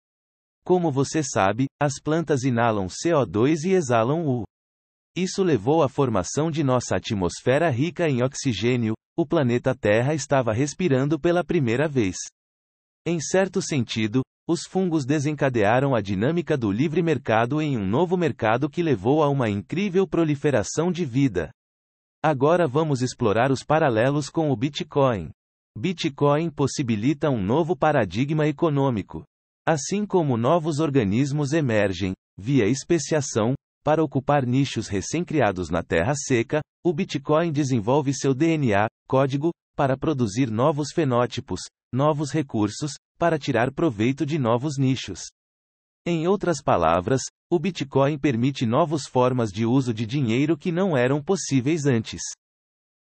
Como 0.62 0.93
você 0.93 1.23
sabe, 1.23 1.66
as 1.81 1.94
plantas 2.02 2.43
inalam 2.43 2.86
CO2 2.86 3.65
e 3.65 3.73
exalam 3.73 4.27
o. 4.27 4.44
Isso 5.16 5.44
levou 5.44 5.82
à 5.82 5.88
formação 5.88 6.50
de 6.50 6.64
nossa 6.64 6.96
atmosfera 6.96 7.70
rica 7.70 8.08
em 8.08 8.22
oxigênio, 8.22 8.94
o 9.16 9.24
planeta 9.24 9.72
Terra 9.72 10.12
estava 10.12 10.52
respirando 10.52 11.20
pela 11.20 11.44
primeira 11.44 11.86
vez. 11.86 12.16
Em 13.06 13.20
certo 13.20 13.62
sentido, 13.62 14.22
os 14.48 14.66
fungos 14.66 15.06
desencadearam 15.06 15.94
a 15.94 16.00
dinâmica 16.00 16.56
do 16.56 16.70
livre 16.72 17.00
mercado 17.00 17.62
em 17.62 17.78
um 17.78 17.86
novo 17.86 18.16
mercado 18.16 18.68
que 18.68 18.82
levou 18.82 19.22
a 19.22 19.28
uma 19.28 19.48
incrível 19.48 20.06
proliferação 20.06 20.90
de 20.90 21.04
vida. 21.04 21.50
Agora 22.22 22.66
vamos 22.66 23.00
explorar 23.00 23.52
os 23.52 23.62
paralelos 23.62 24.28
com 24.28 24.50
o 24.50 24.56
Bitcoin. 24.56 25.30
Bitcoin 25.78 26.50
possibilita 26.50 27.30
um 27.30 27.40
novo 27.40 27.76
paradigma 27.76 28.48
econômico. 28.48 29.22
Assim 29.66 30.04
como 30.04 30.36
novos 30.36 30.80
organismos 30.80 31.52
emergem, 31.52 32.14
via 32.36 32.66
especiação, 32.66 33.54
para 33.85 34.02
ocupar 34.02 34.47
nichos 34.47 34.89
recém-criados 34.89 35.69
na 35.69 35.82
terra 35.82 36.15
seca, 36.16 36.62
o 36.82 36.90
Bitcoin 36.90 37.52
desenvolve 37.52 38.15
seu 38.15 38.35
DNA, 38.35 38.89
código, 39.06 39.52
para 39.77 39.97
produzir 39.97 40.51
novos 40.51 40.90
fenótipos, 40.90 41.61
novos 41.93 42.32
recursos, 42.32 42.94
para 43.19 43.39
tirar 43.39 43.70
proveito 43.70 44.24
de 44.24 44.39
novos 44.39 44.78
nichos. 44.78 45.20
Em 46.06 46.27
outras 46.27 46.62
palavras, 46.62 47.20
o 47.51 47.59
Bitcoin 47.59 48.19
permite 48.19 48.65
novas 48.65 49.06
formas 49.06 49.51
de 49.51 49.66
uso 49.66 49.93
de 49.93 50.06
dinheiro 50.06 50.56
que 50.56 50.73
não 50.73 50.97
eram 50.97 51.23
possíveis 51.23 51.85
antes. 51.85 52.20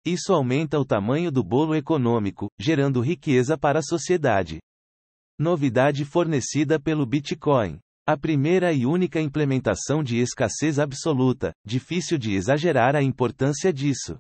Isso 0.06 0.34
aumenta 0.34 0.78
o 0.78 0.86
tamanho 0.86 1.32
do 1.32 1.44
bolo 1.44 1.76
econômico, 1.76 2.50
gerando 2.60 3.00
riqueza 3.00 3.58
para 3.58 3.80
a 3.80 3.84
sociedade. 3.84 4.60
Novidade 5.40 6.04
fornecida 6.04 6.78
pelo 6.78 7.06
Bitcoin. 7.06 7.80
A 8.06 8.18
primeira 8.18 8.74
e 8.74 8.86
única 8.86 9.22
implementação 9.22 10.04
de 10.04 10.18
escassez 10.18 10.78
absoluta, 10.78 11.54
difícil 11.66 12.18
de 12.18 12.34
exagerar 12.34 12.98
a 12.98 13.02
importância 13.02 13.72
disso. 13.72 14.20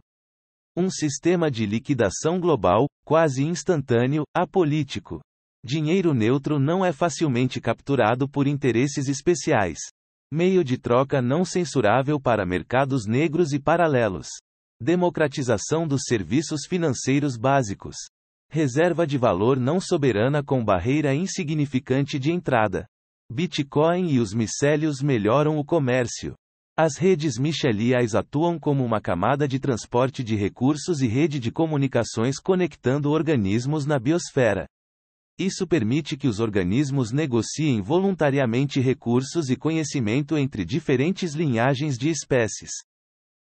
Um 0.73 0.89
sistema 0.89 1.51
de 1.51 1.65
liquidação 1.65 2.39
global, 2.39 2.87
quase 3.05 3.43
instantâneo, 3.43 4.23
apolítico. 4.33 5.19
Dinheiro 5.65 6.13
neutro 6.13 6.59
não 6.59 6.85
é 6.85 6.93
facilmente 6.93 7.59
capturado 7.59 8.25
por 8.25 8.47
interesses 8.47 9.09
especiais. 9.09 9.79
Meio 10.31 10.63
de 10.63 10.77
troca 10.77 11.21
não 11.21 11.43
censurável 11.43 12.21
para 12.21 12.45
mercados 12.45 13.05
negros 13.05 13.51
e 13.51 13.59
paralelos. 13.59 14.29
Democratização 14.81 15.85
dos 15.85 16.03
serviços 16.07 16.61
financeiros 16.65 17.35
básicos. 17.35 17.97
Reserva 18.49 19.05
de 19.05 19.17
valor 19.17 19.59
não 19.59 19.81
soberana 19.81 20.41
com 20.41 20.63
barreira 20.63 21.13
insignificante 21.13 22.17
de 22.17 22.31
entrada. 22.31 22.87
Bitcoin 23.33 24.11
e 24.11 24.19
os 24.19 24.31
micélios 24.31 25.01
melhoram 25.01 25.57
o 25.57 25.65
comércio. 25.65 26.35
As 26.77 26.97
redes 26.97 27.39
micheliais 27.39 28.13
atuam 28.13 28.59
como 28.59 28.85
uma 28.85 29.01
camada 29.01 29.47
de 29.47 29.59
transporte 29.59 30.23
de 30.23 30.35
recursos 30.35 31.01
e 31.01 31.07
rede 31.07 31.39
de 31.39 31.51
comunicações 31.51 32.37
conectando 32.37 33.09
organismos 33.09 33.87
na 33.87 33.97
biosfera. 33.97 34.67
Isso 35.39 35.65
permite 35.65 36.15
que 36.15 36.27
os 36.27 36.39
organismos 36.39 37.11
negociem 37.11 37.81
voluntariamente 37.81 38.79
recursos 38.79 39.49
e 39.49 39.55
conhecimento 39.55 40.37
entre 40.37 40.63
diferentes 40.63 41.33
linhagens 41.33 41.97
de 41.97 42.11
espécies. 42.11 42.69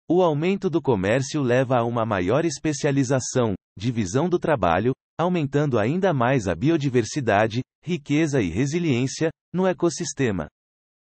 O 0.07 0.21
aumento 0.21 0.69
do 0.69 0.83
comércio 0.83 1.41
leva 1.41 1.79
a 1.79 1.85
uma 1.85 2.05
maior 2.05 2.45
especialização, 2.45 3.55
divisão 3.75 4.29
do 4.29 4.39
trabalho, 4.39 4.93
aumentando 5.19 5.79
ainda 5.79 6.13
mais 6.13 6.47
a 6.47 6.55
biodiversidade, 6.55 7.63
riqueza 7.83 8.43
e 8.43 8.51
resiliência 8.51 9.31
no 9.53 9.67
ecossistema. 9.67 10.49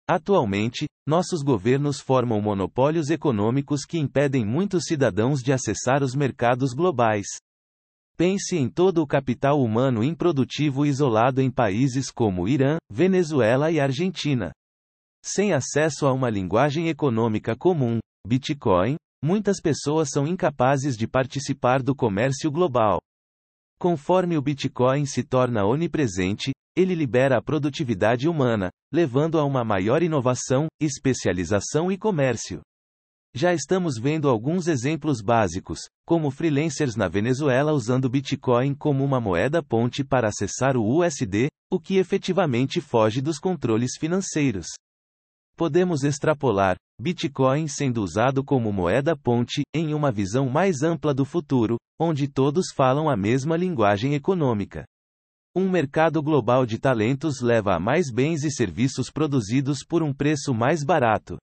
Atualmente, 0.08 0.86
nossos 1.06 1.42
governos 1.42 2.00
formam 2.00 2.40
monopólios 2.40 3.10
econômicos 3.10 3.84
que 3.84 3.98
impedem 3.98 4.44
muitos 4.44 4.84
cidadãos 4.84 5.40
de 5.40 5.52
acessar 5.52 6.02
os 6.02 6.14
mercados 6.14 6.72
globais. 6.72 7.26
Pense 8.16 8.56
em 8.56 8.68
todo 8.68 9.02
o 9.02 9.06
capital 9.06 9.62
humano 9.62 10.04
improdutivo 10.04 10.84
isolado 10.84 11.40
em 11.40 11.50
países 11.50 12.10
como 12.10 12.48
Irã, 12.48 12.76
Venezuela 12.90 13.70
e 13.70 13.80
Argentina. 13.80 14.52
Sem 15.24 15.52
acesso 15.52 16.06
a 16.06 16.12
uma 16.12 16.28
linguagem 16.28 16.88
econômica 16.88 17.56
comum, 17.56 17.98
Bitcoin, 18.26 18.96
muitas 19.22 19.60
pessoas 19.60 20.08
são 20.10 20.26
incapazes 20.26 20.96
de 20.96 21.06
participar 21.06 21.82
do 21.82 21.94
comércio 21.94 22.50
global. 22.50 23.00
Conforme 23.80 24.36
o 24.36 24.42
Bitcoin 24.42 25.06
se 25.06 25.22
torna 25.22 25.64
onipresente, 25.64 26.52
ele 26.76 26.94
libera 26.94 27.38
a 27.38 27.42
produtividade 27.42 28.28
humana, 28.28 28.70
levando 28.92 29.38
a 29.38 29.44
uma 29.44 29.64
maior 29.64 30.02
inovação, 30.02 30.66
especialização 30.78 31.90
e 31.90 31.96
comércio. 31.96 32.60
Já 33.34 33.54
estamos 33.54 33.96
vendo 33.96 34.28
alguns 34.28 34.68
exemplos 34.68 35.22
básicos, 35.22 35.80
como 36.06 36.30
freelancers 36.30 36.94
na 36.94 37.08
Venezuela 37.08 37.72
usando 37.72 38.10
Bitcoin 38.10 38.74
como 38.74 39.02
uma 39.02 39.18
moeda 39.18 39.62
ponte 39.62 40.04
para 40.04 40.28
acessar 40.28 40.76
o 40.76 40.84
USD, 40.84 41.48
o 41.72 41.80
que 41.80 41.96
efetivamente 41.96 42.82
foge 42.82 43.22
dos 43.22 43.38
controles 43.38 43.92
financeiros. 43.98 44.66
Podemos 45.60 46.04
extrapolar 46.04 46.74
Bitcoin 46.98 47.68
sendo 47.68 48.02
usado 48.02 48.42
como 48.42 48.72
moeda 48.72 49.14
ponte 49.14 49.60
em 49.76 49.92
uma 49.92 50.10
visão 50.10 50.48
mais 50.48 50.82
ampla 50.82 51.12
do 51.12 51.22
futuro, 51.22 51.76
onde 52.00 52.26
todos 52.26 52.72
falam 52.74 53.10
a 53.10 53.14
mesma 53.14 53.58
linguagem 53.58 54.14
econômica. 54.14 54.86
Um 55.54 55.68
mercado 55.68 56.22
global 56.22 56.64
de 56.64 56.78
talentos 56.78 57.42
leva 57.42 57.74
a 57.74 57.78
mais 57.78 58.10
bens 58.10 58.42
e 58.42 58.50
serviços 58.50 59.10
produzidos 59.10 59.84
por 59.86 60.02
um 60.02 60.14
preço 60.14 60.54
mais 60.54 60.82
barato, 60.82 61.36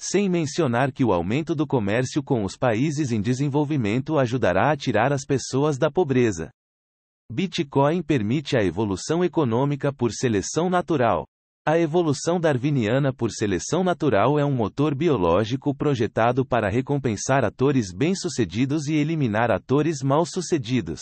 sem 0.00 0.28
mencionar 0.28 0.92
que 0.92 1.04
o 1.04 1.12
aumento 1.12 1.52
do 1.52 1.66
comércio 1.66 2.22
com 2.22 2.44
os 2.44 2.56
países 2.56 3.10
em 3.10 3.20
desenvolvimento 3.20 4.16
ajudará 4.16 4.70
a 4.70 4.76
tirar 4.76 5.12
as 5.12 5.24
pessoas 5.24 5.76
da 5.76 5.90
pobreza. 5.90 6.50
Bitcoin 7.28 8.00
permite 8.00 8.56
a 8.56 8.62
evolução 8.62 9.24
econômica 9.24 9.92
por 9.92 10.12
seleção 10.12 10.70
natural. 10.70 11.26
A 11.70 11.78
evolução 11.78 12.40
darwiniana 12.40 13.12
por 13.12 13.30
seleção 13.30 13.84
natural 13.84 14.36
é 14.40 14.44
um 14.44 14.52
motor 14.52 14.92
biológico 14.92 15.72
projetado 15.72 16.44
para 16.44 16.68
recompensar 16.68 17.44
atores 17.44 17.92
bem-sucedidos 17.94 18.88
e 18.88 18.94
eliminar 18.94 19.52
atores 19.52 20.02
mal-sucedidos. 20.02 21.00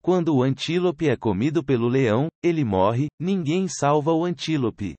Quando 0.00 0.32
o 0.36 0.44
antílope 0.44 1.08
é 1.08 1.16
comido 1.16 1.64
pelo 1.64 1.88
leão, 1.88 2.28
ele 2.40 2.64
morre, 2.64 3.08
ninguém 3.18 3.66
salva 3.66 4.12
o 4.12 4.24
antílope. 4.24 4.94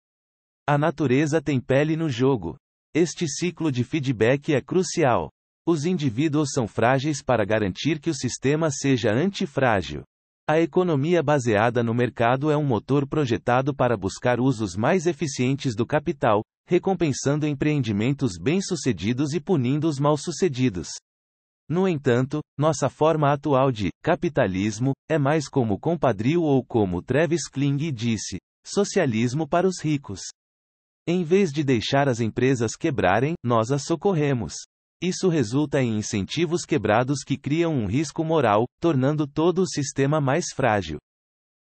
A 0.68 0.78
natureza 0.78 1.42
tem 1.42 1.62
pele 1.62 1.96
no 1.96 2.10
jogo. 2.10 2.58
Este 2.94 3.30
ciclo 3.30 3.72
de 3.72 3.86
feedback 3.86 4.54
é 4.54 4.60
crucial. 4.60 5.30
Os 5.66 5.86
indivíduos 5.86 6.50
são 6.52 6.68
frágeis 6.68 7.24
para 7.24 7.46
garantir 7.46 7.98
que 7.98 8.10
o 8.10 8.14
sistema 8.14 8.70
seja 8.70 9.10
antifrágil. 9.14 10.04
A 10.48 10.60
economia 10.60 11.22
baseada 11.22 11.84
no 11.84 11.94
mercado 11.94 12.50
é 12.52 12.58
um 12.58 12.64
motor 12.64 13.08
projetado 13.08 13.74
para 13.74 13.96
buscar 13.96 14.40
usos 14.40 14.76
mais 14.76 15.06
eficientes 15.06 15.76
do 15.76 15.86
capital, 15.86 16.44
recompensando 16.68 17.46
empreendimentos 17.46 18.38
bem-sucedidos 18.38 19.34
e 19.34 19.40
punindo 19.40 19.88
os 19.88 20.00
mal-sucedidos. 20.00 20.90
No 21.70 21.88
entanto, 21.88 22.42
nossa 22.58 22.90
forma 22.90 23.32
atual 23.32 23.72
de 23.72 23.90
capitalismo 24.04 24.92
é 25.10 25.18
mais 25.18 25.48
como 25.48 25.80
compadrio 25.80 26.42
ou 26.42 26.66
como 26.66 27.02
Travis 27.02 27.48
Kling 27.48 27.92
disse: 27.92 28.38
socialismo 28.66 29.48
para 29.48 29.68
os 29.68 29.80
ricos. 29.82 30.22
Em 31.08 31.24
vez 31.24 31.52
de 31.52 31.64
deixar 31.64 32.10
as 32.10 32.20
empresas 32.20 32.76
quebrarem, 32.76 33.36
nós 33.44 33.72
as 33.72 33.84
socorremos. 33.84 34.54
Isso 35.02 35.30
resulta 35.30 35.82
em 35.82 35.98
incentivos 35.98 36.64
quebrados 36.64 37.24
que 37.24 37.36
criam 37.36 37.74
um 37.74 37.88
risco 37.88 38.24
moral, 38.24 38.66
tornando 38.80 39.26
todo 39.26 39.64
o 39.64 39.68
sistema 39.68 40.22
mais 40.22 40.54
frágil. 40.54 41.00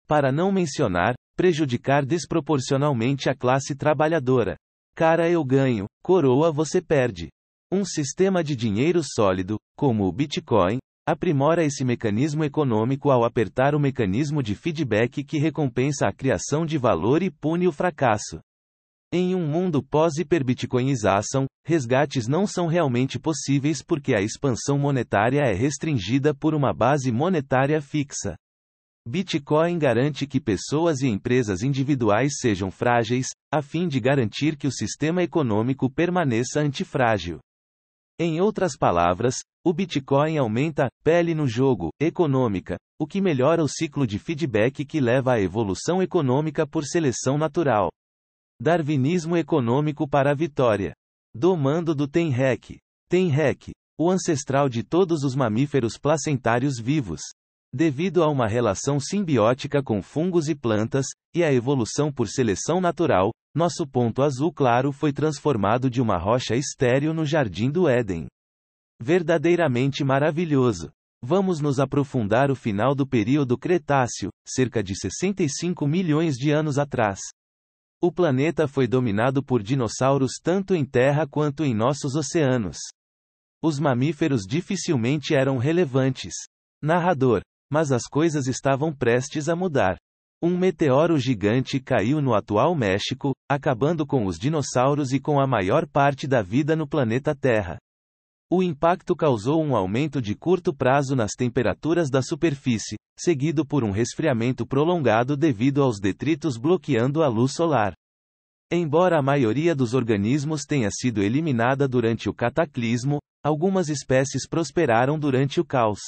Para 0.08 0.32
não 0.32 0.50
mencionar, 0.50 1.14
prejudicar 1.36 2.06
desproporcionalmente 2.06 3.28
a 3.28 3.34
classe 3.34 3.76
trabalhadora. 3.76 4.56
Cara 4.94 5.28
eu 5.28 5.44
ganho, 5.44 5.86
coroa 6.02 6.50
você 6.50 6.80
perde. 6.80 7.28
Um 7.70 7.84
sistema 7.84 8.42
de 8.42 8.56
dinheiro 8.56 9.02
sólido, 9.04 9.58
como 9.76 10.04
o 10.04 10.12
Bitcoin, 10.12 10.78
aprimora 11.06 11.62
esse 11.62 11.84
mecanismo 11.84 12.42
econômico 12.42 13.10
ao 13.10 13.22
apertar 13.22 13.74
o 13.74 13.80
mecanismo 13.80 14.42
de 14.42 14.54
feedback 14.54 15.22
que 15.22 15.38
recompensa 15.38 16.08
a 16.08 16.12
criação 16.12 16.64
de 16.64 16.78
valor 16.78 17.22
e 17.22 17.30
pune 17.30 17.68
o 17.68 17.72
fracasso. 17.72 18.40
Em 19.12 19.34
um 19.34 19.46
mundo 19.46 19.82
pós-hiperbitcoinização, 19.82 21.46
resgates 21.66 22.28
não 22.28 22.46
são 22.46 22.68
realmente 22.68 23.18
possíveis 23.18 23.82
porque 23.82 24.14
a 24.14 24.22
expansão 24.22 24.78
monetária 24.78 25.40
é 25.40 25.52
restringida 25.52 26.32
por 26.32 26.54
uma 26.54 26.72
base 26.72 27.10
monetária 27.10 27.82
fixa. 27.82 28.36
Bitcoin 29.04 29.76
garante 29.76 30.28
que 30.28 30.40
pessoas 30.40 31.00
e 31.00 31.08
empresas 31.08 31.62
individuais 31.62 32.34
sejam 32.40 32.70
frágeis, 32.70 33.28
a 33.52 33.60
fim 33.60 33.88
de 33.88 33.98
garantir 33.98 34.56
que 34.56 34.68
o 34.68 34.72
sistema 34.72 35.24
econômico 35.24 35.90
permaneça 35.90 36.60
antifrágil. 36.60 37.40
Em 38.18 38.40
outras 38.40 38.76
palavras, 38.76 39.34
o 39.64 39.72
Bitcoin 39.72 40.38
aumenta 40.38 40.88
pele 41.04 41.34
no 41.34 41.48
jogo 41.48 41.90
econômica, 42.00 42.76
o 42.98 43.06
que 43.06 43.20
melhora 43.20 43.62
o 43.62 43.68
ciclo 43.68 44.06
de 44.06 44.18
feedback 44.18 44.84
que 44.84 45.00
leva 45.00 45.34
à 45.34 45.40
evolução 45.40 46.00
econômica 46.00 46.66
por 46.66 46.84
seleção 46.84 47.36
natural. 47.36 47.90
Darwinismo 48.60 49.36
econômico 49.36 50.08
para 50.08 50.30
a 50.30 50.34
vitória. 50.34 50.94
Domando 51.38 51.94
do 51.94 52.08
Tenrec. 52.08 52.78
Tenrec, 53.10 53.70
o 54.00 54.10
ancestral 54.10 54.70
de 54.70 54.82
todos 54.82 55.22
os 55.22 55.34
mamíferos 55.34 55.98
placentários 55.98 56.80
vivos. 56.80 57.20
Devido 57.70 58.22
a 58.22 58.30
uma 58.30 58.48
relação 58.48 58.98
simbiótica 58.98 59.82
com 59.82 60.00
fungos 60.00 60.48
e 60.48 60.54
plantas, 60.54 61.04
e 61.34 61.44
a 61.44 61.52
evolução 61.52 62.10
por 62.10 62.26
seleção 62.26 62.80
natural, 62.80 63.32
nosso 63.54 63.86
ponto 63.86 64.22
azul 64.22 64.50
claro 64.50 64.92
foi 64.92 65.12
transformado 65.12 65.90
de 65.90 66.00
uma 66.00 66.16
rocha 66.16 66.56
estéril 66.56 67.12
no 67.12 67.26
jardim 67.26 67.70
do 67.70 67.86
Éden. 67.86 68.28
Verdadeiramente 68.98 70.02
maravilhoso. 70.02 70.88
Vamos 71.22 71.60
nos 71.60 71.78
aprofundar 71.78 72.50
o 72.50 72.54
final 72.54 72.94
do 72.94 73.06
período 73.06 73.58
Cretáceo, 73.58 74.30
cerca 74.48 74.82
de 74.82 74.98
65 74.98 75.86
milhões 75.86 76.36
de 76.36 76.50
anos 76.50 76.78
atrás. 76.78 77.20
O 78.00 78.12
planeta 78.12 78.68
foi 78.68 78.86
dominado 78.86 79.42
por 79.42 79.62
dinossauros 79.62 80.32
tanto 80.42 80.74
em 80.74 80.84
terra 80.84 81.26
quanto 81.26 81.64
em 81.64 81.74
nossos 81.74 82.14
oceanos. 82.14 82.76
Os 83.62 83.78
mamíferos 83.78 84.42
dificilmente 84.46 85.34
eram 85.34 85.56
relevantes. 85.56 86.34
Narrador. 86.82 87.40
Mas 87.70 87.90
as 87.90 88.04
coisas 88.04 88.46
estavam 88.46 88.94
prestes 88.94 89.48
a 89.48 89.56
mudar. 89.56 89.96
Um 90.42 90.56
meteoro 90.56 91.18
gigante 91.18 91.80
caiu 91.80 92.20
no 92.20 92.34
atual 92.34 92.74
México, 92.76 93.32
acabando 93.50 94.06
com 94.06 94.26
os 94.26 94.38
dinossauros 94.38 95.12
e 95.12 95.18
com 95.18 95.40
a 95.40 95.46
maior 95.46 95.88
parte 95.88 96.26
da 96.26 96.42
vida 96.42 96.76
no 96.76 96.86
planeta 96.86 97.34
Terra. 97.34 97.78
O 98.48 98.62
impacto 98.62 99.16
causou 99.16 99.60
um 99.60 99.74
aumento 99.74 100.22
de 100.22 100.36
curto 100.36 100.72
prazo 100.72 101.16
nas 101.16 101.32
temperaturas 101.32 102.08
da 102.08 102.22
superfície, 102.22 102.94
seguido 103.18 103.66
por 103.66 103.82
um 103.82 103.90
resfriamento 103.90 104.64
prolongado 104.64 105.36
devido 105.36 105.82
aos 105.82 105.98
detritos 105.98 106.56
bloqueando 106.56 107.24
a 107.24 107.28
luz 107.28 107.54
solar. 107.54 107.92
Embora 108.70 109.18
a 109.18 109.22
maioria 109.22 109.74
dos 109.74 109.94
organismos 109.94 110.62
tenha 110.62 110.90
sido 110.92 111.22
eliminada 111.22 111.88
durante 111.88 112.28
o 112.28 112.34
cataclismo, 112.34 113.18
algumas 113.44 113.88
espécies 113.88 114.46
prosperaram 114.48 115.18
durante 115.18 115.60
o 115.60 115.64
caos. 115.64 115.98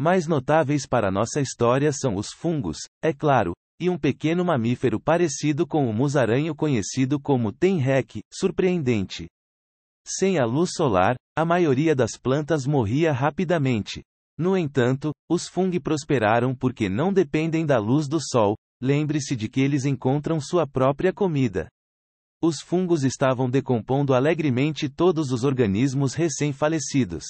Mais 0.00 0.26
notáveis 0.26 0.84
para 0.84 1.12
nossa 1.12 1.40
história 1.40 1.92
são 1.92 2.16
os 2.16 2.32
fungos, 2.32 2.78
é 3.00 3.12
claro, 3.12 3.52
e 3.80 3.88
um 3.88 3.96
pequeno 3.96 4.44
mamífero 4.44 4.98
parecido 4.98 5.64
com 5.64 5.88
o 5.88 5.92
musaranho 5.92 6.56
conhecido 6.56 7.20
como 7.20 7.52
tenrec, 7.52 8.20
surpreendente. 8.32 9.28
Sem 10.04 10.40
a 10.40 10.44
luz 10.44 10.70
solar, 10.74 11.14
a 11.34 11.44
maioria 11.46 11.94
das 11.94 12.18
plantas 12.18 12.66
morria 12.66 13.10
rapidamente. 13.10 14.02
No 14.38 14.56
entanto, 14.56 15.12
os 15.30 15.48
fungos 15.48 15.78
prosperaram 15.78 16.54
porque 16.54 16.88
não 16.88 17.12
dependem 17.12 17.64
da 17.64 17.78
luz 17.78 18.06
do 18.06 18.18
sol, 18.20 18.56
lembre-se 18.80 19.34
de 19.34 19.48
que 19.48 19.60
eles 19.60 19.84
encontram 19.84 20.40
sua 20.40 20.66
própria 20.66 21.12
comida. 21.12 21.68
Os 22.42 22.60
fungos 22.60 23.04
estavam 23.04 23.48
decompondo 23.48 24.14
alegremente 24.14 24.88
todos 24.88 25.30
os 25.30 25.44
organismos 25.44 26.12
recém-falecidos. 26.14 27.24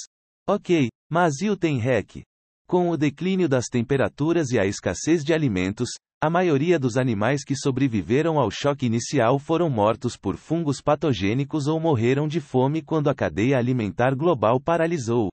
Ok, 0.48 0.88
mas 1.10 1.40
e 1.40 1.50
o 1.50 1.56
tenrec? 1.56 2.22
Com 2.66 2.88
o 2.88 2.96
declínio 2.96 3.48
das 3.48 3.66
temperaturas 3.66 4.50
e 4.50 4.58
a 4.58 4.64
escassez 4.64 5.22
de 5.22 5.34
alimentos, 5.34 5.90
a 6.24 6.30
maioria 6.30 6.78
dos 6.78 6.96
animais 6.96 7.42
que 7.42 7.56
sobreviveram 7.56 8.38
ao 8.38 8.48
choque 8.48 8.86
inicial 8.86 9.40
foram 9.40 9.68
mortos 9.68 10.16
por 10.16 10.36
fungos 10.36 10.80
patogênicos 10.80 11.66
ou 11.66 11.80
morreram 11.80 12.28
de 12.28 12.40
fome 12.40 12.80
quando 12.80 13.10
a 13.10 13.14
cadeia 13.14 13.58
alimentar 13.58 14.14
global 14.14 14.60
paralisou. 14.60 15.32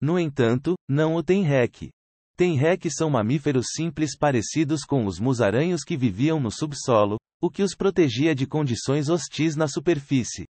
No 0.00 0.20
entanto, 0.20 0.76
não 0.88 1.16
o 1.16 1.24
tenrec. 1.24 1.90
Tenrec 2.36 2.88
são 2.88 3.10
mamíferos 3.10 3.66
simples 3.74 4.16
parecidos 4.16 4.84
com 4.84 5.06
os 5.06 5.18
musaranhos 5.18 5.82
que 5.82 5.96
viviam 5.96 6.38
no 6.38 6.52
subsolo, 6.52 7.16
o 7.42 7.50
que 7.50 7.64
os 7.64 7.74
protegia 7.74 8.32
de 8.32 8.46
condições 8.46 9.08
hostis 9.08 9.56
na 9.56 9.66
superfície. 9.66 10.44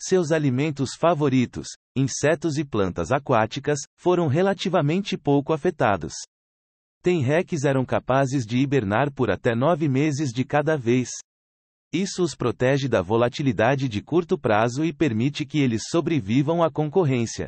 Seus 0.00 0.32
alimentos 0.32 0.94
favoritos, 0.98 1.68
insetos 1.94 2.56
e 2.56 2.64
plantas 2.64 3.12
aquáticas, 3.12 3.80
foram 4.00 4.28
relativamente 4.28 5.18
pouco 5.18 5.52
afetados. 5.52 6.14
Tenrecs 7.04 7.64
eram 7.64 7.84
capazes 7.84 8.46
de 8.46 8.56
hibernar 8.56 9.12
por 9.12 9.30
até 9.30 9.54
nove 9.54 9.90
meses 9.90 10.32
de 10.32 10.42
cada 10.42 10.74
vez. 10.74 11.10
Isso 11.92 12.22
os 12.22 12.34
protege 12.34 12.88
da 12.88 13.02
volatilidade 13.02 13.90
de 13.90 14.00
curto 14.00 14.38
prazo 14.38 14.82
e 14.82 14.90
permite 14.90 15.44
que 15.44 15.60
eles 15.60 15.82
sobrevivam 15.90 16.62
à 16.62 16.70
concorrência. 16.70 17.46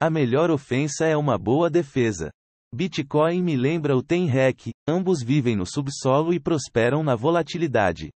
A 0.00 0.08
melhor 0.08 0.52
ofensa 0.52 1.04
é 1.04 1.16
uma 1.16 1.36
boa 1.36 1.68
defesa. 1.68 2.30
Bitcoin 2.72 3.42
me 3.42 3.56
lembra 3.56 3.96
o 3.96 4.04
Tenrec, 4.04 4.70
ambos 4.88 5.20
vivem 5.20 5.56
no 5.56 5.66
subsolo 5.66 6.32
e 6.32 6.38
prosperam 6.38 7.02
na 7.02 7.16
volatilidade. 7.16 8.10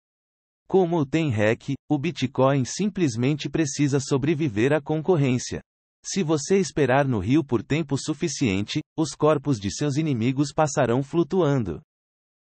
Como 0.68 0.98
o 0.98 1.04
Tenrec, 1.04 1.74
o 1.90 1.98
Bitcoin 1.98 2.64
simplesmente 2.64 3.50
precisa 3.50 3.98
sobreviver 3.98 4.72
à 4.72 4.80
concorrência. 4.80 5.60
Se 6.04 6.22
você 6.22 6.58
esperar 6.58 7.06
no 7.06 7.18
rio 7.18 7.44
por 7.44 7.62
tempo 7.62 7.96
suficiente, 7.98 8.80
os 8.96 9.14
corpos 9.14 9.58
de 9.58 9.70
seus 9.70 9.96
inimigos 9.96 10.52
passarão 10.52 11.02
flutuando. 11.02 11.80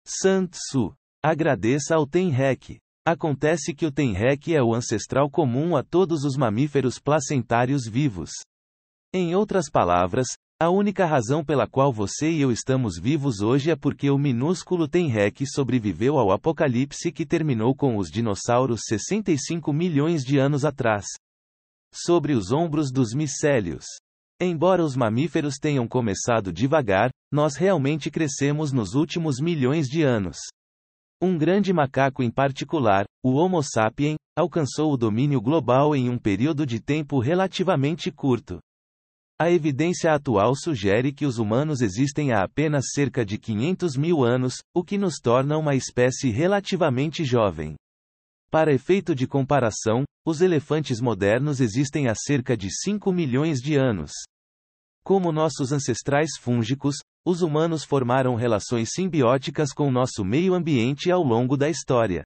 San 0.06 0.46
Tzu. 0.46 0.94
Agradeça 1.22 1.94
ao 1.94 2.06
Tenrec. 2.06 2.78
Acontece 3.06 3.74
que 3.74 3.84
o 3.84 3.92
Tenrec 3.92 4.54
é 4.54 4.62
o 4.62 4.74
ancestral 4.74 5.30
comum 5.30 5.76
a 5.76 5.82
todos 5.82 6.24
os 6.24 6.36
mamíferos 6.36 6.98
placentários 6.98 7.86
vivos. 7.86 8.30
Em 9.12 9.34
outras 9.34 9.68
palavras, 9.68 10.28
a 10.60 10.70
única 10.70 11.04
razão 11.04 11.44
pela 11.44 11.66
qual 11.66 11.92
você 11.92 12.30
e 12.30 12.40
eu 12.40 12.50
estamos 12.50 12.98
vivos 12.98 13.40
hoje 13.40 13.70
é 13.70 13.76
porque 13.76 14.08
o 14.08 14.16
minúsculo 14.16 14.88
Tenrec 14.88 15.44
sobreviveu 15.46 16.18
ao 16.18 16.30
apocalipse 16.30 17.12
que 17.12 17.26
terminou 17.26 17.74
com 17.74 17.96
os 17.96 18.08
dinossauros 18.08 18.82
65 18.86 19.72
milhões 19.72 20.22
de 20.22 20.38
anos 20.38 20.64
atrás. 20.64 21.06
Sobre 21.94 22.32
os 22.32 22.52
ombros 22.52 22.90
dos 22.90 23.12
micélios. 23.12 23.84
Embora 24.40 24.82
os 24.82 24.96
mamíferos 24.96 25.56
tenham 25.60 25.86
começado 25.86 26.52
devagar, 26.52 27.10
nós 27.30 27.54
realmente 27.54 28.10
crescemos 28.10 28.72
nos 28.72 28.94
últimos 28.94 29.38
milhões 29.38 29.86
de 29.86 30.02
anos. 30.02 30.38
Um 31.20 31.38
grande 31.38 31.72
macaco 31.72 32.22
em 32.22 32.30
particular, 32.30 33.04
o 33.22 33.34
Homo 33.34 33.62
sapiens, 33.62 34.16
alcançou 34.36 34.92
o 34.92 34.96
domínio 34.96 35.40
global 35.40 35.94
em 35.94 36.08
um 36.08 36.18
período 36.18 36.66
de 36.66 36.80
tempo 36.80 37.20
relativamente 37.20 38.10
curto. 38.10 38.58
A 39.40 39.50
evidência 39.50 40.12
atual 40.12 40.54
sugere 40.56 41.12
que 41.12 41.26
os 41.26 41.38
humanos 41.38 41.80
existem 41.80 42.32
há 42.32 42.42
apenas 42.42 42.86
cerca 42.92 43.24
de 43.24 43.38
500 43.38 43.96
mil 43.96 44.24
anos, 44.24 44.56
o 44.74 44.82
que 44.82 44.96
nos 44.96 45.16
torna 45.22 45.58
uma 45.58 45.74
espécie 45.74 46.30
relativamente 46.30 47.24
jovem. 47.24 47.76
Para 48.50 48.72
efeito 48.72 49.14
de 49.14 49.26
comparação, 49.26 50.04
os 50.24 50.40
elefantes 50.40 51.00
modernos 51.00 51.60
existem 51.60 52.08
há 52.08 52.14
cerca 52.14 52.56
de 52.56 52.68
5 52.70 53.12
milhões 53.12 53.58
de 53.58 53.74
anos. 53.74 54.12
Como 55.04 55.32
nossos 55.32 55.72
ancestrais 55.72 56.30
fúngicos, 56.38 56.96
os 57.26 57.42
humanos 57.42 57.82
formaram 57.82 58.36
relações 58.36 58.90
simbióticas 58.92 59.72
com 59.72 59.90
nosso 59.90 60.24
meio 60.24 60.54
ambiente 60.54 61.10
ao 61.10 61.24
longo 61.24 61.56
da 61.56 61.68
história. 61.68 62.22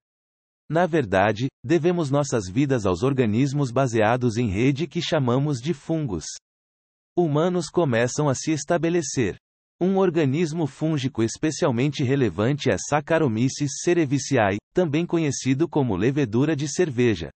Na 0.69 0.85
verdade, 0.85 1.49
devemos 1.65 2.11
nossas 2.11 2.51
vidas 2.51 2.85
aos 2.85 3.03
organismos 3.03 3.71
baseados 3.71 4.37
em 4.37 4.49
rede 4.49 4.87
que 4.87 5.01
chamamos 5.01 5.59
de 5.59 5.73
fungos. 5.73 6.27
Humanos 7.17 7.71
começam 7.71 8.29
a 8.29 8.35
se 8.35 8.53
estabelecer. 8.53 9.39
Um 9.81 9.97
organismo 9.97 10.67
fúngico 10.67 11.23
especialmente 11.23 12.03
relevante 12.03 12.71
é 12.71 12.77
Saccharomyces 12.77 13.81
cerevisiae, 13.83 14.59
também 14.75 15.07
conhecido 15.07 15.67
como 15.67 15.97
levedura 15.97 16.55
de 16.55 16.69
cerveja. 16.69 17.31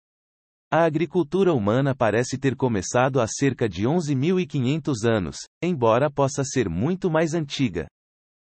A 0.73 0.85
agricultura 0.85 1.53
humana 1.53 1.97
parece 1.97 2.39
ter 2.39 2.55
começado 2.55 3.21
há 3.21 3.27
cerca 3.27 3.69
de 3.69 3.83
11.500 3.89 5.05
anos, 5.05 5.37
embora 5.61 6.09
possa 6.09 6.45
ser 6.45 6.69
muito 6.69 7.11
mais 7.11 7.35
antiga. 7.35 7.89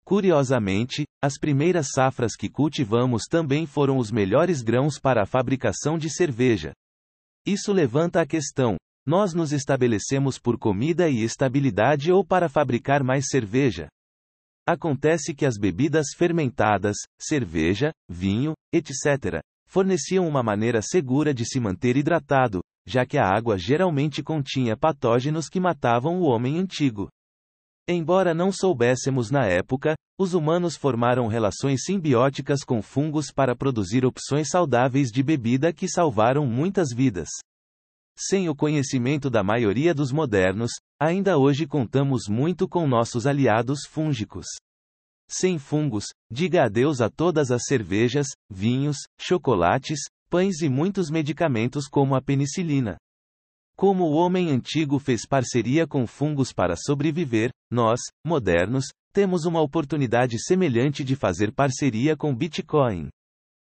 Curiosamente, 0.04 1.04
as 1.20 1.36
primeiras 1.36 1.88
safras 1.92 2.36
que 2.36 2.48
cultivamos 2.48 3.24
também 3.24 3.66
foram 3.66 3.98
os 3.98 4.12
melhores 4.12 4.62
grãos 4.62 4.96
para 4.96 5.24
a 5.24 5.26
fabricação 5.26 5.98
de 5.98 6.08
cerveja. 6.08 6.72
Isso 7.44 7.72
levanta 7.72 8.20
a 8.20 8.26
questão: 8.26 8.76
nós 9.04 9.34
nos 9.34 9.52
estabelecemos 9.52 10.38
por 10.38 10.56
comida 10.56 11.08
e 11.08 11.24
estabilidade 11.24 12.12
ou 12.12 12.24
para 12.24 12.48
fabricar 12.48 13.02
mais 13.02 13.26
cerveja? 13.26 13.88
Acontece 14.64 15.34
que 15.34 15.44
as 15.44 15.58
bebidas 15.58 16.14
fermentadas, 16.16 16.96
cerveja, 17.20 17.90
vinho, 18.08 18.54
etc., 18.72 19.42
forneciam 19.74 20.28
uma 20.28 20.40
maneira 20.40 20.80
segura 20.80 21.34
de 21.34 21.44
se 21.44 21.58
manter 21.58 21.96
hidratado, 21.96 22.60
já 22.86 23.04
que 23.04 23.18
a 23.18 23.26
água 23.26 23.58
geralmente 23.58 24.22
continha 24.22 24.76
patógenos 24.76 25.48
que 25.48 25.58
matavam 25.58 26.20
o 26.20 26.26
homem 26.26 26.60
antigo. 26.60 27.08
Embora 27.88 28.32
não 28.32 28.52
soubéssemos 28.52 29.32
na 29.32 29.46
época, 29.46 29.96
os 30.16 30.32
humanos 30.32 30.76
formaram 30.76 31.26
relações 31.26 31.82
simbióticas 31.82 32.62
com 32.62 32.80
fungos 32.80 33.32
para 33.32 33.56
produzir 33.56 34.06
opções 34.06 34.48
saudáveis 34.48 35.10
de 35.10 35.24
bebida 35.24 35.72
que 35.72 35.88
salvaram 35.88 36.46
muitas 36.46 36.94
vidas. 36.94 37.28
Sem 38.16 38.48
o 38.48 38.54
conhecimento 38.54 39.28
da 39.28 39.42
maioria 39.42 39.92
dos 39.92 40.12
modernos, 40.12 40.70
ainda 41.02 41.36
hoje 41.36 41.66
contamos 41.66 42.28
muito 42.28 42.68
com 42.68 42.86
nossos 42.86 43.26
aliados 43.26 43.80
fúngicos. 43.90 44.46
Sem 45.28 45.58
fungos, 45.58 46.06
diga 46.30 46.64
adeus 46.64 47.00
a 47.00 47.08
todas 47.08 47.50
as 47.50 47.62
cervejas, 47.66 48.26
vinhos, 48.50 48.98
chocolates, 49.18 50.00
pães 50.28 50.60
e 50.60 50.68
muitos 50.68 51.10
medicamentos 51.10 51.86
como 51.88 52.14
a 52.14 52.20
penicilina. 52.20 52.96
Como 53.76 54.04
o 54.04 54.12
homem 54.12 54.50
antigo 54.50 54.98
fez 54.98 55.26
parceria 55.26 55.86
com 55.86 56.06
fungos 56.06 56.52
para 56.52 56.76
sobreviver, 56.76 57.50
nós, 57.70 58.00
modernos, 58.24 58.86
temos 59.12 59.44
uma 59.44 59.60
oportunidade 59.60 60.38
semelhante 60.42 61.02
de 61.02 61.16
fazer 61.16 61.52
parceria 61.52 62.16
com 62.16 62.34
Bitcoin. 62.34 63.08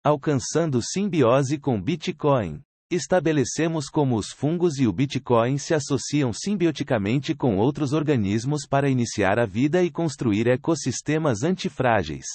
Alcançando 0.05 0.81
simbiose 0.83 1.59
com 1.59 1.81
Bitcoin. 1.81 2.61
Estabelecemos 2.91 3.89
como 3.89 4.17
os 4.17 4.31
fungos 4.31 4.79
e 4.79 4.87
o 4.87 4.93
Bitcoin 4.93 5.57
se 5.57 5.73
associam 5.73 6.33
simbioticamente 6.33 7.35
com 7.35 7.57
outros 7.57 7.93
organismos 7.95 8.67
para 8.69 8.91
iniciar 8.91 9.39
a 9.39 9.47
vida 9.47 9.83
e 9.83 9.91
construir 9.91 10.47
ecossistemas 10.47 11.43
antifrágeis. 11.43 12.27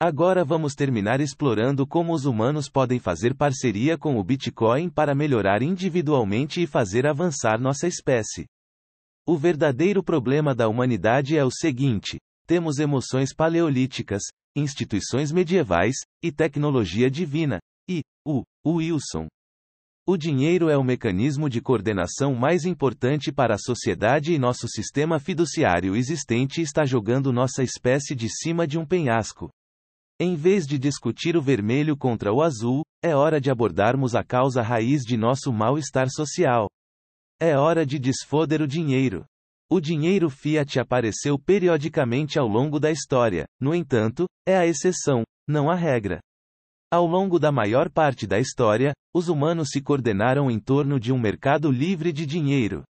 Agora 0.00 0.44
vamos 0.44 0.74
terminar 0.74 1.20
explorando 1.20 1.86
como 1.86 2.12
os 2.12 2.24
humanos 2.24 2.68
podem 2.68 2.98
fazer 2.98 3.34
parceria 3.34 3.96
com 3.96 4.16
o 4.16 4.24
Bitcoin 4.24 4.90
para 4.90 5.14
melhorar 5.14 5.62
individualmente 5.62 6.60
e 6.62 6.66
fazer 6.66 7.06
avançar 7.06 7.60
nossa 7.60 7.86
espécie. 7.86 8.46
O 9.26 9.36
verdadeiro 9.36 10.02
problema 10.02 10.54
da 10.54 10.68
humanidade 10.68 11.36
é 11.36 11.44
o 11.44 11.50
seguinte: 11.50 12.18
temos 12.46 12.78
emoções 12.78 13.34
paleolíticas, 13.34 14.22
instituições 14.56 15.30
medievais 15.30 15.96
e 16.22 16.32
tecnologia 16.32 17.10
divina. 17.10 17.58
E, 17.88 18.00
o, 18.26 18.42
Wilson, 18.66 19.26
o 20.08 20.16
dinheiro 20.16 20.70
é 20.70 20.76
o 20.78 20.82
mecanismo 20.82 21.50
de 21.50 21.60
coordenação 21.60 22.34
mais 22.34 22.64
importante 22.64 23.30
para 23.30 23.56
a 23.56 23.58
sociedade 23.58 24.32
e 24.32 24.38
nosso 24.38 24.66
sistema 24.66 25.20
fiduciário 25.20 25.94
existente 25.94 26.62
está 26.62 26.86
jogando 26.86 27.30
nossa 27.30 27.62
espécie 27.62 28.14
de 28.14 28.26
cima 28.26 28.66
de 28.66 28.78
um 28.78 28.86
penhasco. 28.86 29.50
Em 30.18 30.34
vez 30.34 30.66
de 30.66 30.78
discutir 30.78 31.36
o 31.36 31.42
vermelho 31.42 31.94
contra 31.94 32.32
o 32.32 32.40
azul, 32.40 32.80
é 33.04 33.14
hora 33.14 33.38
de 33.38 33.50
abordarmos 33.50 34.14
a 34.14 34.24
causa 34.24 34.62
raiz 34.62 35.02
de 35.02 35.14
nosso 35.14 35.52
mal-estar 35.52 36.08
social. 36.08 36.70
É 37.38 37.58
hora 37.58 37.84
de 37.84 37.98
desfoder 37.98 38.62
o 38.62 38.66
dinheiro. 38.66 39.26
O 39.70 39.78
dinheiro 39.78 40.30
fiat 40.30 40.80
apareceu 40.80 41.38
periodicamente 41.38 42.38
ao 42.38 42.48
longo 42.48 42.80
da 42.80 42.90
história, 42.90 43.44
no 43.60 43.74
entanto, 43.74 44.24
é 44.46 44.56
a 44.56 44.66
exceção, 44.66 45.22
não 45.46 45.70
a 45.70 45.74
regra. 45.74 46.18
Ao 46.90 47.06
longo 47.06 47.38
da 47.38 47.52
maior 47.52 47.90
parte 47.90 48.26
da 48.26 48.38
história, 48.38 48.94
os 49.14 49.28
humanos 49.28 49.68
se 49.70 49.82
coordenaram 49.82 50.50
em 50.50 50.58
torno 50.58 50.98
de 50.98 51.12
um 51.12 51.18
mercado 51.18 51.70
livre 51.70 52.12
de 52.12 52.24
dinheiro. 52.24 52.82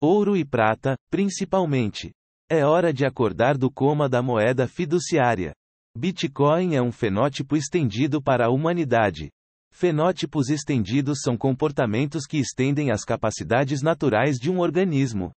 Ouro 0.00 0.36
e 0.36 0.44
prata, 0.44 0.94
principalmente. 1.10 2.12
É 2.48 2.64
hora 2.64 2.92
de 2.92 3.04
acordar 3.04 3.58
do 3.58 3.68
coma 3.72 4.08
da 4.08 4.22
moeda 4.22 4.68
fiduciária. 4.68 5.52
Bitcoin 5.98 6.76
é 6.76 6.82
um 6.82 6.92
fenótipo 6.92 7.56
estendido 7.56 8.22
para 8.22 8.46
a 8.46 8.50
humanidade. 8.50 9.30
Fenótipos 9.72 10.48
estendidos 10.48 11.20
são 11.20 11.36
comportamentos 11.36 12.26
que 12.26 12.38
estendem 12.38 12.92
as 12.92 13.04
capacidades 13.04 13.82
naturais 13.82 14.36
de 14.36 14.48
um 14.48 14.60
organismo. 14.60 15.32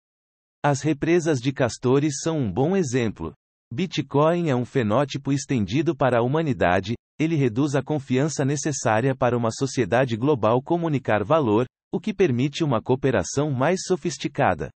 As 0.65 0.81
represas 0.81 1.39
de 1.39 1.53
castores 1.53 2.15
são 2.23 2.39
um 2.39 2.51
bom 2.51 2.77
exemplo. 2.77 3.33
Bitcoin 3.73 4.49
é 4.49 4.57
um 4.57 4.65
fenótipo 4.65 5.31
estendido 5.31 5.95
para 5.95 6.19
a 6.19 6.23
humanidade, 6.23 6.95
ele 7.19 7.37
reduz 7.37 7.75
a 7.75 7.83
confiança 7.83 8.45
necessária 8.45 9.15
para 9.15 9.37
uma 9.37 9.51
sociedade 9.51 10.17
global 10.17 10.61
comunicar 10.63 11.23
valor, 11.25 11.67
o 11.93 12.01
que 12.01 12.13
permite 12.13 12.65
uma 12.65 12.83
cooperação 12.83 13.51
mais 13.51 13.83
sofisticada. 13.87 14.71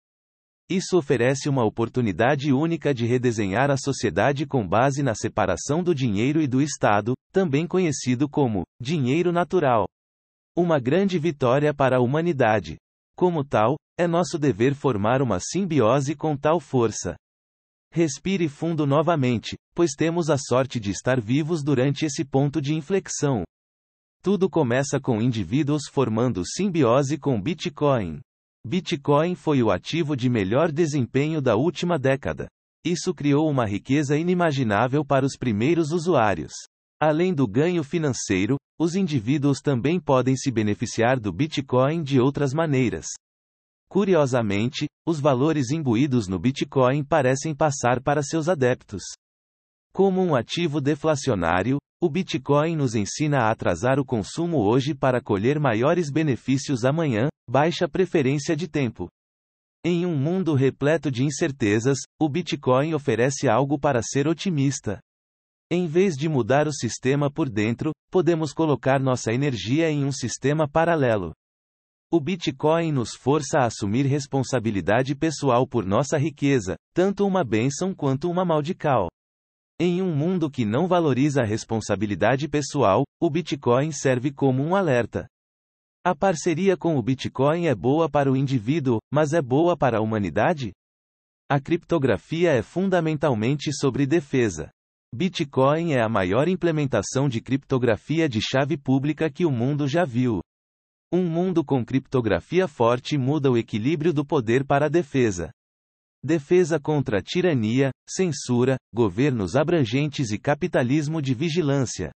Isso 0.68 0.98
oferece 0.98 1.48
uma 1.48 1.64
oportunidade 1.64 2.52
única 2.52 2.92
de 2.92 3.06
redesenhar 3.06 3.70
a 3.70 3.76
sociedade 3.76 4.44
com 4.46 4.66
base 4.66 5.02
na 5.02 5.14
separação 5.14 5.82
do 5.82 5.94
dinheiro 5.94 6.42
e 6.42 6.46
do 6.46 6.60
Estado, 6.60 7.14
também 7.32 7.66
conhecido 7.66 8.28
como 8.28 8.64
dinheiro 8.80 9.30
natural. 9.30 9.86
Uma 10.56 10.80
grande 10.80 11.18
vitória 11.18 11.72
para 11.72 11.98
a 11.98 12.00
humanidade. 12.00 12.76
Como 13.16 13.44
tal, 13.44 13.76
é 13.98 14.06
nosso 14.06 14.38
dever 14.38 14.74
formar 14.74 15.22
uma 15.22 15.38
simbiose 15.40 16.14
com 16.14 16.36
tal 16.36 16.58
força. 16.58 17.16
Respire 17.92 18.48
fundo 18.48 18.86
novamente, 18.86 19.56
pois 19.74 19.92
temos 19.92 20.28
a 20.30 20.36
sorte 20.36 20.78
de 20.78 20.90
estar 20.90 21.20
vivos 21.20 21.62
durante 21.62 22.04
esse 22.04 22.24
ponto 22.24 22.60
de 22.60 22.74
inflexão. 22.74 23.44
Tudo 24.22 24.50
começa 24.50 25.00
com 25.00 25.22
indivíduos 25.22 25.82
formando 25.88 26.42
simbiose 26.44 27.16
com 27.16 27.40
Bitcoin. 27.40 28.20
Bitcoin 28.66 29.34
foi 29.34 29.62
o 29.62 29.70
ativo 29.70 30.16
de 30.16 30.28
melhor 30.28 30.72
desempenho 30.72 31.40
da 31.40 31.54
última 31.54 31.98
década. 31.98 32.48
Isso 32.84 33.14
criou 33.14 33.48
uma 33.48 33.64
riqueza 33.66 34.16
inimaginável 34.16 35.04
para 35.04 35.24
os 35.24 35.36
primeiros 35.36 35.92
usuários. 35.92 36.52
Além 37.00 37.34
do 37.34 37.46
ganho 37.46 37.84
financeiro, 37.84 38.56
os 38.78 38.94
indivíduos 38.94 39.60
também 39.60 40.00
podem 40.00 40.36
se 40.36 40.50
beneficiar 40.50 41.18
do 41.18 41.32
Bitcoin 41.32 42.02
de 42.02 42.20
outras 42.20 42.52
maneiras. 42.52 43.06
Curiosamente, 43.88 44.86
os 45.06 45.20
valores 45.20 45.70
imbuídos 45.70 46.26
no 46.26 46.38
Bitcoin 46.38 47.04
parecem 47.04 47.54
passar 47.54 48.02
para 48.02 48.22
seus 48.22 48.48
adeptos. 48.48 49.02
Como 49.92 50.22
um 50.22 50.34
ativo 50.34 50.80
deflacionário, 50.80 51.78
o 52.02 52.10
Bitcoin 52.10 52.76
nos 52.76 52.94
ensina 52.94 53.42
a 53.42 53.50
atrasar 53.50 53.98
o 53.98 54.04
consumo 54.04 54.58
hoje 54.58 54.94
para 54.94 55.22
colher 55.22 55.58
maiores 55.58 56.10
benefícios 56.10 56.84
amanhã, 56.84 57.28
baixa 57.48 57.88
preferência 57.88 58.54
de 58.54 58.68
tempo. 58.68 59.08
Em 59.84 60.04
um 60.04 60.16
mundo 60.16 60.52
repleto 60.54 61.10
de 61.10 61.24
incertezas, 61.24 61.98
o 62.20 62.28
Bitcoin 62.28 62.92
oferece 62.92 63.48
algo 63.48 63.78
para 63.78 64.02
ser 64.02 64.26
otimista. 64.26 65.00
Em 65.70 65.86
vez 65.86 66.14
de 66.16 66.28
mudar 66.28 66.66
o 66.68 66.72
sistema 66.72 67.30
por 67.30 67.48
dentro, 67.48 67.92
podemos 68.10 68.52
colocar 68.52 69.00
nossa 69.00 69.32
energia 69.32 69.90
em 69.90 70.04
um 70.04 70.12
sistema 70.12 70.68
paralelo. 70.68 71.32
O 72.08 72.20
Bitcoin 72.20 72.92
nos 72.92 73.16
força 73.16 73.58
a 73.58 73.66
assumir 73.66 74.06
responsabilidade 74.06 75.12
pessoal 75.16 75.66
por 75.66 75.84
nossa 75.84 76.16
riqueza, 76.16 76.76
tanto 76.94 77.26
uma 77.26 77.42
bênção 77.42 77.92
quanto 77.92 78.30
uma 78.30 78.44
maldical. 78.44 79.08
Em 79.80 80.00
um 80.00 80.14
mundo 80.14 80.48
que 80.48 80.64
não 80.64 80.86
valoriza 80.86 81.42
a 81.42 81.44
responsabilidade 81.44 82.48
pessoal, 82.48 83.02
o 83.20 83.28
Bitcoin 83.28 83.90
serve 83.90 84.30
como 84.30 84.62
um 84.62 84.76
alerta. 84.76 85.26
A 86.04 86.14
parceria 86.14 86.76
com 86.76 86.96
o 86.96 87.02
Bitcoin 87.02 87.66
é 87.66 87.74
boa 87.74 88.08
para 88.08 88.30
o 88.30 88.36
indivíduo, 88.36 89.00
mas 89.12 89.32
é 89.32 89.42
boa 89.42 89.76
para 89.76 89.98
a 89.98 90.00
humanidade? 90.00 90.72
A 91.50 91.58
criptografia 91.58 92.52
é 92.52 92.62
fundamentalmente 92.62 93.72
sobre 93.72 94.06
defesa. 94.06 94.70
Bitcoin 95.12 95.94
é 95.94 96.02
a 96.02 96.08
maior 96.08 96.46
implementação 96.46 97.28
de 97.28 97.40
criptografia 97.40 98.28
de 98.28 98.40
chave 98.40 98.76
pública 98.76 99.28
que 99.28 99.44
o 99.44 99.50
mundo 99.50 99.88
já 99.88 100.04
viu. 100.04 100.40
Um 101.12 101.22
mundo 101.22 101.64
com 101.64 101.84
criptografia 101.84 102.66
forte 102.66 103.16
muda 103.16 103.48
o 103.48 103.56
equilíbrio 103.56 104.12
do 104.12 104.24
poder 104.24 104.64
para 104.64 104.86
a 104.86 104.88
defesa. 104.88 105.52
Defesa 106.22 106.80
contra 106.80 107.22
tirania, 107.22 107.92
censura, 108.08 108.76
governos 108.92 109.54
abrangentes 109.54 110.32
e 110.32 110.38
capitalismo 110.38 111.22
de 111.22 111.32
vigilância. 111.32 112.10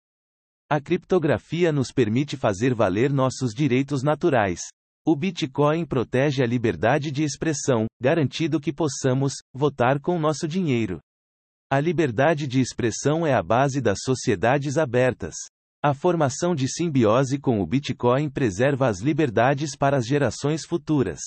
A 0.70 0.80
criptografia 0.80 1.70
nos 1.70 1.92
permite 1.92 2.34
fazer 2.34 2.74
valer 2.74 3.12
nossos 3.12 3.52
direitos 3.52 4.02
naturais. 4.02 4.62
O 5.06 5.14
Bitcoin 5.14 5.84
protege 5.84 6.42
a 6.42 6.46
liberdade 6.46 7.10
de 7.10 7.22
expressão, 7.22 7.86
garantindo 8.00 8.58
que 8.58 8.72
possamos 8.72 9.34
votar 9.54 10.00
com 10.00 10.18
nosso 10.18 10.48
dinheiro. 10.48 10.98
A 11.70 11.78
liberdade 11.78 12.46
de 12.46 12.60
expressão 12.60 13.26
é 13.26 13.34
a 13.34 13.42
base 13.42 13.82
das 13.82 13.98
sociedades 14.02 14.78
abertas. 14.78 15.34
A 15.80 15.94
formação 15.94 16.56
de 16.56 16.66
simbiose 16.66 17.38
com 17.38 17.60
o 17.60 17.66
Bitcoin 17.66 18.28
preserva 18.28 18.88
as 18.88 19.00
liberdades 19.00 19.76
para 19.76 19.96
as 19.96 20.06
gerações 20.06 20.64
futuras. 20.66 21.20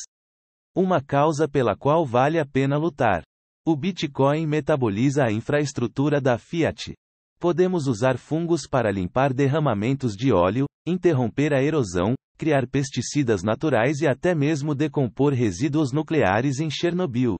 Uma 0.75 1.01
causa 1.01 1.47
pela 1.47 1.73
qual 1.73 2.05
vale 2.05 2.37
a 2.37 2.45
pena 2.45 2.77
lutar. 2.77 3.23
O 3.65 3.77
Bitcoin 3.77 4.45
metaboliza 4.45 5.23
a 5.23 5.31
infraestrutura 5.31 6.19
da 6.19 6.37
Fiat. 6.37 6.93
Podemos 7.39 7.87
usar 7.87 8.17
fungos 8.17 8.67
para 8.67 8.91
limpar 8.91 9.33
derramamentos 9.33 10.15
de 10.17 10.33
óleo, 10.33 10.65
interromper 10.85 11.53
a 11.53 11.63
erosão, 11.63 12.13
criar 12.37 12.67
pesticidas 12.67 13.43
naturais 13.43 14.01
e 14.01 14.07
até 14.07 14.35
mesmo 14.35 14.75
decompor 14.75 15.31
resíduos 15.31 15.93
nucleares 15.93 16.59
em 16.59 16.69
Chernobyl. 16.69 17.37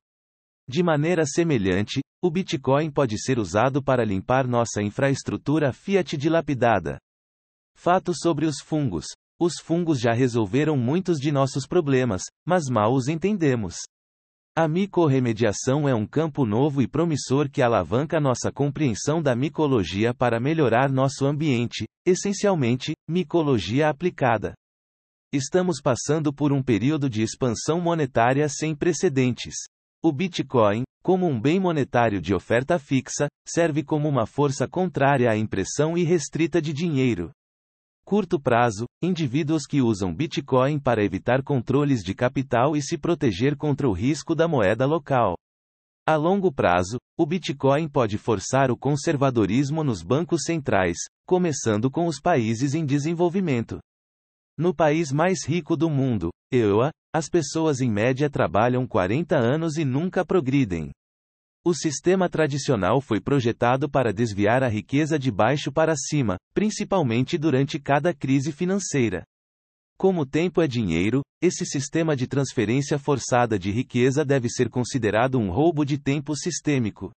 De 0.71 0.81
maneira 0.81 1.25
semelhante, 1.25 1.99
o 2.23 2.31
Bitcoin 2.31 2.89
pode 2.89 3.21
ser 3.21 3.37
usado 3.37 3.83
para 3.83 4.05
limpar 4.05 4.47
nossa 4.47 4.81
infraestrutura 4.81 5.73
Fiat 5.73 6.15
dilapidada. 6.15 6.97
Fato 7.75 8.13
sobre 8.15 8.45
os 8.45 8.61
fungos. 8.61 9.07
Os 9.37 9.55
fungos 9.61 9.99
já 9.99 10.13
resolveram 10.13 10.77
muitos 10.77 11.17
de 11.17 11.29
nossos 11.29 11.67
problemas, 11.67 12.21
mas 12.47 12.69
mal 12.69 12.93
os 12.93 13.09
entendemos. 13.09 13.79
A 14.55 14.65
micorremediação 14.65 15.89
é 15.89 15.93
um 15.93 16.07
campo 16.07 16.45
novo 16.45 16.81
e 16.81 16.87
promissor 16.87 17.49
que 17.51 17.61
alavanca 17.61 18.21
nossa 18.21 18.49
compreensão 18.49 19.21
da 19.21 19.35
micologia 19.35 20.13
para 20.13 20.39
melhorar 20.39 20.89
nosso 20.89 21.25
ambiente, 21.25 21.85
essencialmente, 22.05 22.93
micologia 23.09 23.89
aplicada. 23.89 24.53
Estamos 25.33 25.81
passando 25.81 26.31
por 26.31 26.53
um 26.53 26.63
período 26.63 27.09
de 27.09 27.21
expansão 27.21 27.81
monetária 27.81 28.47
sem 28.47 28.73
precedentes. 28.73 29.55
O 30.03 30.11
Bitcoin, 30.11 30.81
como 31.03 31.27
um 31.27 31.39
bem 31.39 31.59
monetário 31.59 32.19
de 32.19 32.33
oferta 32.33 32.79
fixa, 32.79 33.27
serve 33.47 33.83
como 33.83 34.09
uma 34.09 34.25
força 34.25 34.67
contrária 34.67 35.29
à 35.29 35.37
impressão 35.37 35.95
irrestrita 35.95 36.59
de 36.59 36.73
dinheiro. 36.73 37.29
Curto 38.03 38.39
prazo, 38.39 38.85
indivíduos 38.99 39.67
que 39.67 39.79
usam 39.79 40.11
Bitcoin 40.11 40.79
para 40.79 41.03
evitar 41.03 41.43
controles 41.43 42.01
de 42.03 42.15
capital 42.15 42.75
e 42.75 42.81
se 42.81 42.97
proteger 42.97 43.55
contra 43.55 43.87
o 43.87 43.93
risco 43.93 44.33
da 44.33 44.47
moeda 44.47 44.87
local. 44.87 45.35
A 46.03 46.15
longo 46.15 46.51
prazo, 46.51 46.97
o 47.15 47.23
Bitcoin 47.23 47.87
pode 47.87 48.17
forçar 48.17 48.71
o 48.71 48.75
conservadorismo 48.75 49.83
nos 49.83 50.01
bancos 50.01 50.41
centrais, 50.45 50.97
começando 51.27 51.91
com 51.91 52.07
os 52.07 52.19
países 52.19 52.73
em 52.73 52.87
desenvolvimento. 52.87 53.77
No 54.57 54.73
país 54.73 55.11
mais 55.11 55.45
rico 55.47 55.77
do 55.77 55.91
mundo, 55.91 56.31
EUA, 56.51 56.89
as 57.13 57.27
pessoas 57.27 57.81
em 57.81 57.91
média 57.91 58.29
trabalham 58.29 58.87
40 58.87 59.35
anos 59.35 59.77
e 59.77 59.83
nunca 59.83 60.25
progridem. 60.25 60.91
O 61.63 61.73
sistema 61.73 62.27
tradicional 62.29 63.01
foi 63.01 63.19
projetado 63.19 63.89
para 63.89 64.11
desviar 64.11 64.63
a 64.63 64.67
riqueza 64.67 65.19
de 65.19 65.29
baixo 65.29 65.71
para 65.71 65.95
cima, 65.95 66.37
principalmente 66.53 67.37
durante 67.37 67.77
cada 67.79 68.13
crise 68.13 68.51
financeira. 68.51 69.23
Como 69.97 70.21
o 70.21 70.25
tempo 70.25 70.61
é 70.61 70.67
dinheiro, 70.67 71.21
esse 71.39 71.65
sistema 71.65 72.15
de 72.15 72.25
transferência 72.25 72.97
forçada 72.97 73.59
de 73.59 73.69
riqueza 73.69 74.25
deve 74.25 74.49
ser 74.49 74.69
considerado 74.69 75.37
um 75.37 75.51
roubo 75.51 75.85
de 75.85 75.99
tempo 75.99 76.35
sistêmico. 76.35 77.11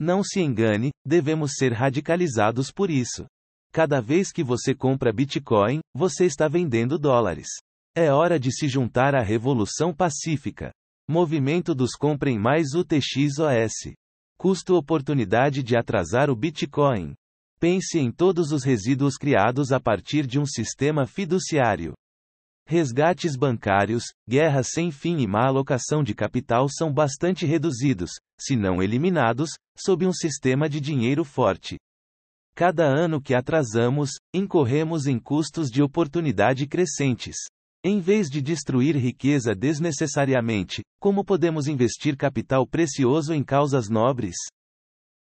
Não 0.00 0.22
se 0.22 0.40
engane, 0.40 0.90
devemos 1.04 1.52
ser 1.58 1.72
radicalizados 1.72 2.70
por 2.70 2.90
isso. 2.90 3.26
Cada 3.72 4.00
vez 4.00 4.32
que 4.32 4.42
você 4.42 4.74
compra 4.74 5.12
Bitcoin, 5.12 5.80
você 5.94 6.24
está 6.24 6.48
vendendo 6.48 6.98
dólares. 6.98 7.48
É 7.98 8.12
hora 8.12 8.38
de 8.38 8.52
se 8.52 8.68
juntar 8.68 9.14
à 9.14 9.22
revolução 9.22 9.90
pacífica. 9.90 10.70
Movimento 11.08 11.74
dos 11.74 11.92
comprem 11.92 12.38
mais 12.38 12.74
UTXOS. 12.74 13.94
Custo-oportunidade 14.38 15.62
de 15.62 15.78
atrasar 15.78 16.28
o 16.28 16.36
Bitcoin. 16.36 17.14
Pense 17.58 17.98
em 17.98 18.12
todos 18.12 18.52
os 18.52 18.64
resíduos 18.64 19.16
criados 19.16 19.72
a 19.72 19.80
partir 19.80 20.26
de 20.26 20.38
um 20.38 20.44
sistema 20.44 21.06
fiduciário. 21.06 21.94
Resgates 22.68 23.34
bancários, 23.34 24.04
guerras 24.28 24.68
sem 24.74 24.90
fim 24.90 25.20
e 25.20 25.26
má 25.26 25.46
alocação 25.46 26.04
de 26.04 26.14
capital 26.14 26.68
são 26.68 26.92
bastante 26.92 27.46
reduzidos, 27.46 28.10
se 28.38 28.56
não 28.56 28.82
eliminados, 28.82 29.52
sob 29.74 30.06
um 30.06 30.12
sistema 30.12 30.68
de 30.68 30.82
dinheiro 30.82 31.24
forte. 31.24 31.78
Cada 32.54 32.84
ano 32.84 33.22
que 33.22 33.34
atrasamos, 33.34 34.10
incorremos 34.34 35.06
em 35.06 35.18
custos 35.18 35.70
de 35.70 35.82
oportunidade 35.82 36.66
crescentes. 36.66 37.36
Em 37.88 38.00
vez 38.00 38.28
de 38.28 38.42
destruir 38.42 38.96
riqueza 38.96 39.54
desnecessariamente, 39.54 40.82
como 41.00 41.24
podemos 41.24 41.68
investir 41.68 42.16
capital 42.16 42.66
precioso 42.66 43.32
em 43.32 43.44
causas 43.44 43.88
nobres? 43.88 44.34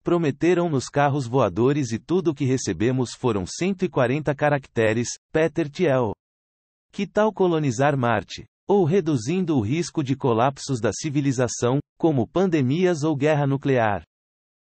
Prometeram-nos 0.05 0.91
carros 0.91 1.27
voadores 1.27 1.91
e 1.91 1.99
tudo 1.99 2.33
o 2.33 2.35
que 2.35 2.45
recebemos 2.45 3.15
foram 3.15 3.47
140 3.47 4.35
caracteres, 4.35 5.09
Peter 5.33 5.71
Thiel. 5.71 6.13
Que 6.93 7.07
tal 7.07 7.33
colonizar 7.33 7.97
Marte? 7.97 8.45
Ou 8.69 8.85
reduzindo 8.85 9.57
o 9.57 9.63
risco 9.63 10.05
de 10.05 10.15
colapsos 10.15 10.83
da 10.83 10.93
civilização, 10.93 11.79
como 11.97 12.29
pandemias 12.29 13.03
ou 13.03 13.17
guerra 13.17 13.47
nuclear? 13.47 14.03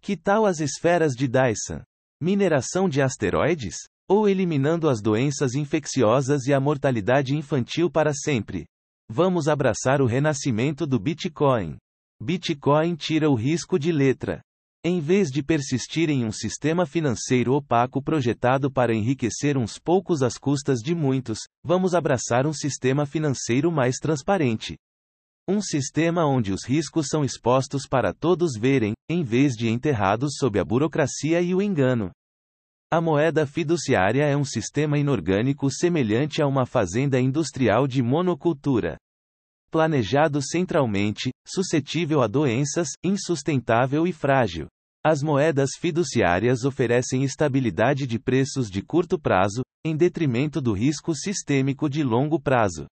Que 0.00 0.16
tal 0.16 0.46
as 0.46 0.58
esferas 0.58 1.12
de 1.12 1.28
Dyson? 1.28 1.82
Mineração 2.18 2.88
de 2.88 3.02
asteroides? 3.02 3.76
Ou 4.08 4.28
eliminando 4.28 4.88
as 4.88 5.00
doenças 5.00 5.54
infecciosas 5.54 6.46
e 6.46 6.54
a 6.54 6.60
mortalidade 6.60 7.36
infantil 7.36 7.90
para 7.90 8.12
sempre. 8.12 8.66
Vamos 9.08 9.48
abraçar 9.48 10.00
o 10.00 10.06
renascimento 10.06 10.86
do 10.86 10.98
Bitcoin. 10.98 11.76
Bitcoin 12.22 12.94
tira 12.94 13.28
o 13.30 13.34
risco 13.34 13.78
de 13.78 13.92
letra. 13.92 14.42
Em 14.86 15.00
vez 15.00 15.28
de 15.28 15.42
persistir 15.42 16.10
em 16.10 16.24
um 16.26 16.30
sistema 16.30 16.84
financeiro 16.84 17.54
opaco 17.54 18.02
projetado 18.02 18.70
para 18.70 18.94
enriquecer 18.94 19.56
uns 19.56 19.78
poucos 19.78 20.22
às 20.22 20.36
custas 20.36 20.80
de 20.80 20.94
muitos, 20.94 21.38
vamos 21.64 21.94
abraçar 21.94 22.46
um 22.46 22.52
sistema 22.52 23.06
financeiro 23.06 23.72
mais 23.72 23.96
transparente. 23.96 24.76
Um 25.48 25.60
sistema 25.60 26.26
onde 26.26 26.52
os 26.52 26.64
riscos 26.64 27.08
são 27.08 27.24
expostos 27.24 27.86
para 27.86 28.12
todos 28.12 28.58
verem, 28.58 28.92
em 29.08 29.22
vez 29.22 29.54
de 29.54 29.68
enterrados 29.68 30.36
sob 30.38 30.58
a 30.58 30.64
burocracia 30.64 31.40
e 31.40 31.54
o 31.54 31.62
engano. 31.62 32.10
A 32.94 33.00
moeda 33.00 33.44
fiduciária 33.44 34.22
é 34.22 34.36
um 34.36 34.44
sistema 34.44 34.96
inorgânico 34.96 35.68
semelhante 35.68 36.40
a 36.40 36.46
uma 36.46 36.64
fazenda 36.64 37.20
industrial 37.20 37.88
de 37.88 38.00
monocultura. 38.00 38.96
Planejado 39.68 40.40
centralmente, 40.40 41.32
suscetível 41.44 42.22
a 42.22 42.28
doenças, 42.28 42.90
insustentável 43.02 44.06
e 44.06 44.12
frágil. 44.12 44.68
As 45.04 45.24
moedas 45.24 45.70
fiduciárias 45.76 46.64
oferecem 46.64 47.24
estabilidade 47.24 48.06
de 48.06 48.16
preços 48.16 48.70
de 48.70 48.80
curto 48.80 49.18
prazo, 49.18 49.62
em 49.84 49.96
detrimento 49.96 50.60
do 50.60 50.72
risco 50.72 51.16
sistêmico 51.16 51.90
de 51.90 52.04
longo 52.04 52.38
prazo. 52.38 52.86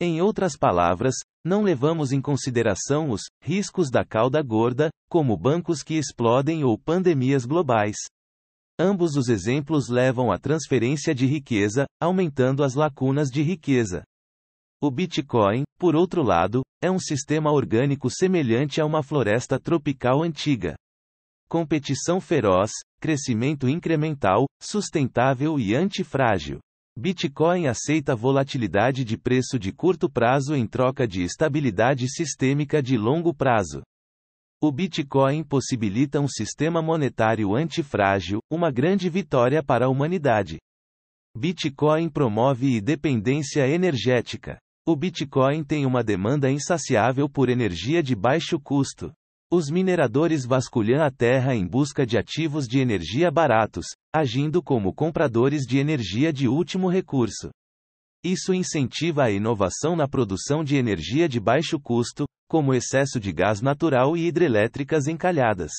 Em 0.00 0.22
outras 0.22 0.56
palavras, 0.56 1.14
não 1.44 1.62
levamos 1.62 2.10
em 2.10 2.22
consideração 2.22 3.10
os 3.10 3.24
riscos 3.42 3.90
da 3.90 4.02
cauda 4.02 4.40
gorda, 4.40 4.88
como 5.10 5.36
bancos 5.36 5.82
que 5.82 5.92
explodem 5.92 6.64
ou 6.64 6.78
pandemias 6.78 7.44
globais. 7.44 7.96
Ambos 8.78 9.16
os 9.16 9.28
exemplos 9.28 9.88
levam 9.88 10.30
à 10.30 10.38
transferência 10.38 11.14
de 11.14 11.24
riqueza, 11.24 11.86
aumentando 11.98 12.62
as 12.62 12.74
lacunas 12.74 13.28
de 13.30 13.42
riqueza. 13.42 14.04
O 14.82 14.90
Bitcoin, 14.90 15.64
por 15.78 15.96
outro 15.96 16.22
lado, 16.22 16.60
é 16.82 16.90
um 16.90 16.98
sistema 16.98 17.50
orgânico 17.50 18.10
semelhante 18.10 18.78
a 18.78 18.84
uma 18.84 19.02
floresta 19.02 19.58
tropical 19.58 20.22
antiga. 20.22 20.76
Competição 21.48 22.20
feroz, 22.20 22.70
crescimento 23.00 23.66
incremental, 23.66 24.44
sustentável 24.60 25.58
e 25.58 25.74
antifrágil. 25.74 26.58
Bitcoin 26.98 27.68
aceita 27.68 28.14
volatilidade 28.14 29.04
de 29.04 29.16
preço 29.16 29.58
de 29.58 29.72
curto 29.72 30.10
prazo 30.10 30.54
em 30.54 30.66
troca 30.66 31.08
de 31.08 31.22
estabilidade 31.22 32.08
sistêmica 32.10 32.82
de 32.82 32.98
longo 32.98 33.32
prazo. 33.32 33.82
O 34.58 34.72
Bitcoin 34.72 35.44
possibilita 35.44 36.18
um 36.18 36.26
sistema 36.26 36.80
monetário 36.80 37.54
antifrágil, 37.54 38.40
uma 38.50 38.70
grande 38.70 39.10
vitória 39.10 39.62
para 39.62 39.84
a 39.84 39.88
humanidade. 39.90 40.58
Bitcoin 41.36 42.08
promove 42.08 42.78
independência 42.78 43.68
energética. 43.68 44.58
O 44.88 44.96
Bitcoin 44.96 45.62
tem 45.62 45.84
uma 45.84 46.02
demanda 46.02 46.50
insaciável 46.50 47.28
por 47.28 47.50
energia 47.50 48.02
de 48.02 48.16
baixo 48.16 48.58
custo. 48.58 49.12
Os 49.52 49.68
mineradores 49.68 50.46
vasculham 50.46 51.04
a 51.04 51.10
terra 51.10 51.54
em 51.54 51.66
busca 51.66 52.06
de 52.06 52.16
ativos 52.16 52.66
de 52.66 52.78
energia 52.78 53.30
baratos, 53.30 53.86
agindo 54.10 54.62
como 54.62 54.94
compradores 54.94 55.66
de 55.66 55.76
energia 55.76 56.32
de 56.32 56.48
último 56.48 56.88
recurso. 56.88 57.50
Isso 58.24 58.54
incentiva 58.54 59.24
a 59.24 59.30
inovação 59.30 59.94
na 59.94 60.08
produção 60.08 60.64
de 60.64 60.76
energia 60.76 61.28
de 61.28 61.38
baixo 61.38 61.78
custo, 61.78 62.24
como 62.48 62.74
excesso 62.74 63.20
de 63.20 63.32
gás 63.32 63.60
natural 63.60 64.16
e 64.16 64.26
hidrelétricas 64.26 65.06
encalhadas. 65.06 65.72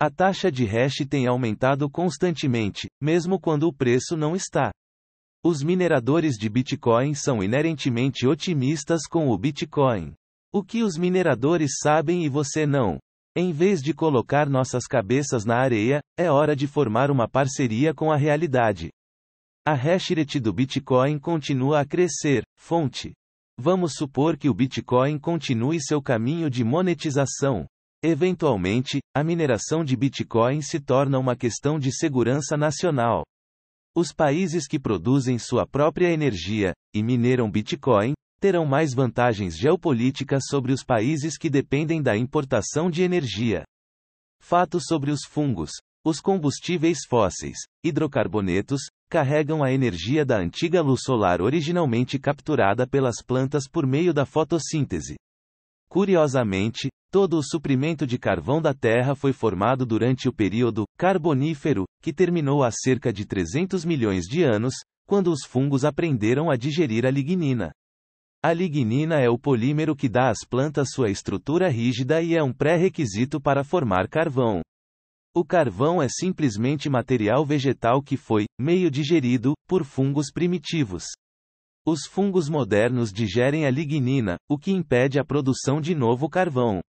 A 0.00 0.10
taxa 0.10 0.50
de 0.50 0.64
hash 0.64 1.06
tem 1.08 1.26
aumentado 1.26 1.88
constantemente, 1.88 2.88
mesmo 3.00 3.40
quando 3.40 3.68
o 3.68 3.72
preço 3.72 4.16
não 4.16 4.34
está. 4.34 4.72
Os 5.44 5.62
mineradores 5.62 6.36
de 6.36 6.48
Bitcoin 6.48 7.14
são 7.14 7.42
inerentemente 7.42 8.26
otimistas 8.26 9.02
com 9.08 9.28
o 9.28 9.38
Bitcoin. 9.38 10.14
O 10.52 10.64
que 10.64 10.82
os 10.82 10.96
mineradores 10.96 11.72
sabem 11.82 12.24
e 12.24 12.28
você 12.28 12.66
não? 12.66 12.98
Em 13.36 13.52
vez 13.52 13.80
de 13.82 13.92
colocar 13.92 14.48
nossas 14.48 14.86
cabeças 14.86 15.44
na 15.44 15.56
areia, 15.56 16.00
é 16.16 16.30
hora 16.30 16.54
de 16.54 16.66
formar 16.66 17.10
uma 17.10 17.28
parceria 17.28 17.92
com 17.92 18.12
a 18.12 18.16
realidade. 18.16 18.90
A 19.66 19.74
hashrate 19.74 20.38
do 20.38 20.52
Bitcoin 20.52 21.18
continua 21.18 21.80
a 21.80 21.84
crescer. 21.84 22.42
Fonte. 22.56 23.12
Vamos 23.58 23.94
supor 23.94 24.36
que 24.36 24.48
o 24.48 24.54
Bitcoin 24.54 25.18
continue 25.18 25.80
seu 25.80 26.02
caminho 26.02 26.50
de 26.50 26.64
monetização. 26.64 27.66
Eventualmente, 28.02 29.00
a 29.16 29.22
mineração 29.22 29.84
de 29.84 29.96
Bitcoin 29.96 30.60
se 30.60 30.80
torna 30.80 31.18
uma 31.18 31.36
questão 31.36 31.78
de 31.78 31.90
segurança 31.90 32.56
nacional. 32.56 33.24
Os 33.96 34.12
países 34.12 34.66
que 34.66 34.78
produzem 34.78 35.38
sua 35.38 35.66
própria 35.66 36.10
energia 36.10 36.72
e 36.92 37.02
mineram 37.02 37.48
Bitcoin 37.50 38.12
terão 38.40 38.66
mais 38.66 38.92
vantagens 38.92 39.56
geopolíticas 39.56 40.42
sobre 40.48 40.72
os 40.72 40.82
países 40.82 41.38
que 41.38 41.48
dependem 41.48 42.02
da 42.02 42.16
importação 42.16 42.90
de 42.90 43.02
energia. 43.02 43.64
Fatos 44.40 44.84
sobre 44.86 45.10
os 45.10 45.20
fungos. 45.24 45.70
Os 46.04 46.20
combustíveis 46.20 47.06
fósseis, 47.08 47.56
hidrocarbonetos, 47.82 48.82
carregam 49.08 49.62
a 49.62 49.72
energia 49.72 50.24
da 50.24 50.38
antiga 50.38 50.80
luz 50.82 51.02
solar 51.04 51.40
originalmente 51.40 52.18
capturada 52.18 52.86
pelas 52.86 53.22
plantas 53.24 53.68
por 53.68 53.86
meio 53.86 54.12
da 54.12 54.24
fotossíntese. 54.26 55.16
Curiosamente, 55.88 56.88
todo 57.10 57.38
o 57.38 57.42
suprimento 57.42 58.06
de 58.06 58.18
carvão 58.18 58.60
da 58.60 58.74
Terra 58.74 59.14
foi 59.14 59.32
formado 59.32 59.86
durante 59.86 60.28
o 60.28 60.32
período 60.32 60.84
Carbonífero, 60.98 61.84
que 62.02 62.12
terminou 62.12 62.64
há 62.64 62.70
cerca 62.72 63.12
de 63.12 63.24
300 63.24 63.84
milhões 63.84 64.24
de 64.24 64.42
anos, 64.42 64.74
quando 65.06 65.30
os 65.30 65.44
fungos 65.44 65.84
aprenderam 65.84 66.50
a 66.50 66.56
digerir 66.56 67.06
a 67.06 67.10
lignina. 67.10 67.70
A 68.42 68.52
lignina 68.52 69.20
é 69.20 69.28
o 69.30 69.38
polímero 69.38 69.94
que 69.94 70.08
dá 70.08 70.28
às 70.28 70.44
plantas 70.44 70.90
sua 70.90 71.08
estrutura 71.08 71.68
rígida 71.68 72.20
e 72.20 72.34
é 72.34 72.42
um 72.42 72.52
pré-requisito 72.52 73.40
para 73.40 73.64
formar 73.64 74.08
carvão. 74.08 74.60
O 75.36 75.44
carvão 75.44 76.00
é 76.00 76.06
simplesmente 76.08 76.88
material 76.88 77.44
vegetal 77.44 78.00
que 78.00 78.16
foi, 78.16 78.44
meio 78.56 78.88
digerido, 78.88 79.52
por 79.66 79.84
fungos 79.84 80.30
primitivos. 80.32 81.06
Os 81.84 82.06
fungos 82.06 82.48
modernos 82.48 83.12
digerem 83.12 83.66
a 83.66 83.70
lignina, 83.70 84.36
o 84.48 84.56
que 84.56 84.70
impede 84.70 85.18
a 85.18 85.24
produção 85.24 85.80
de 85.80 85.92
novo 85.92 86.30
carvão. 86.30 86.80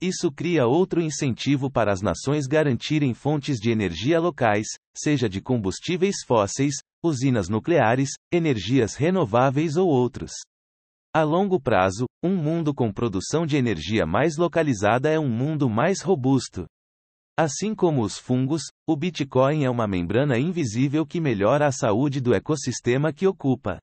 Isso 0.00 0.32
cria 0.32 0.66
outro 0.66 1.02
incentivo 1.02 1.70
para 1.70 1.92
as 1.92 2.00
nações 2.00 2.46
garantirem 2.46 3.12
fontes 3.12 3.58
de 3.58 3.70
energia 3.70 4.18
locais, 4.18 4.68
seja 4.96 5.28
de 5.28 5.42
combustíveis 5.42 6.24
fósseis, 6.26 6.76
usinas 7.04 7.50
nucleares, 7.50 8.08
energias 8.32 8.94
renováveis 8.94 9.76
ou 9.76 9.86
outros. 9.86 10.32
A 11.14 11.22
longo 11.22 11.60
prazo, 11.60 12.06
um 12.24 12.34
mundo 12.34 12.74
com 12.74 12.90
produção 12.90 13.44
de 13.44 13.58
energia 13.58 14.06
mais 14.06 14.38
localizada 14.38 15.10
é 15.10 15.18
um 15.20 15.28
mundo 15.28 15.68
mais 15.68 16.00
robusto. 16.00 16.66
Assim 17.38 17.74
como 17.74 18.02
os 18.02 18.16
fungos, 18.16 18.62
o 18.88 18.96
Bitcoin 18.96 19.64
é 19.64 19.68
uma 19.68 19.86
membrana 19.86 20.38
invisível 20.38 21.04
que 21.04 21.20
melhora 21.20 21.66
a 21.66 21.72
saúde 21.72 22.18
do 22.18 22.32
ecossistema 22.32 23.12
que 23.12 23.26
ocupa. 23.26 23.78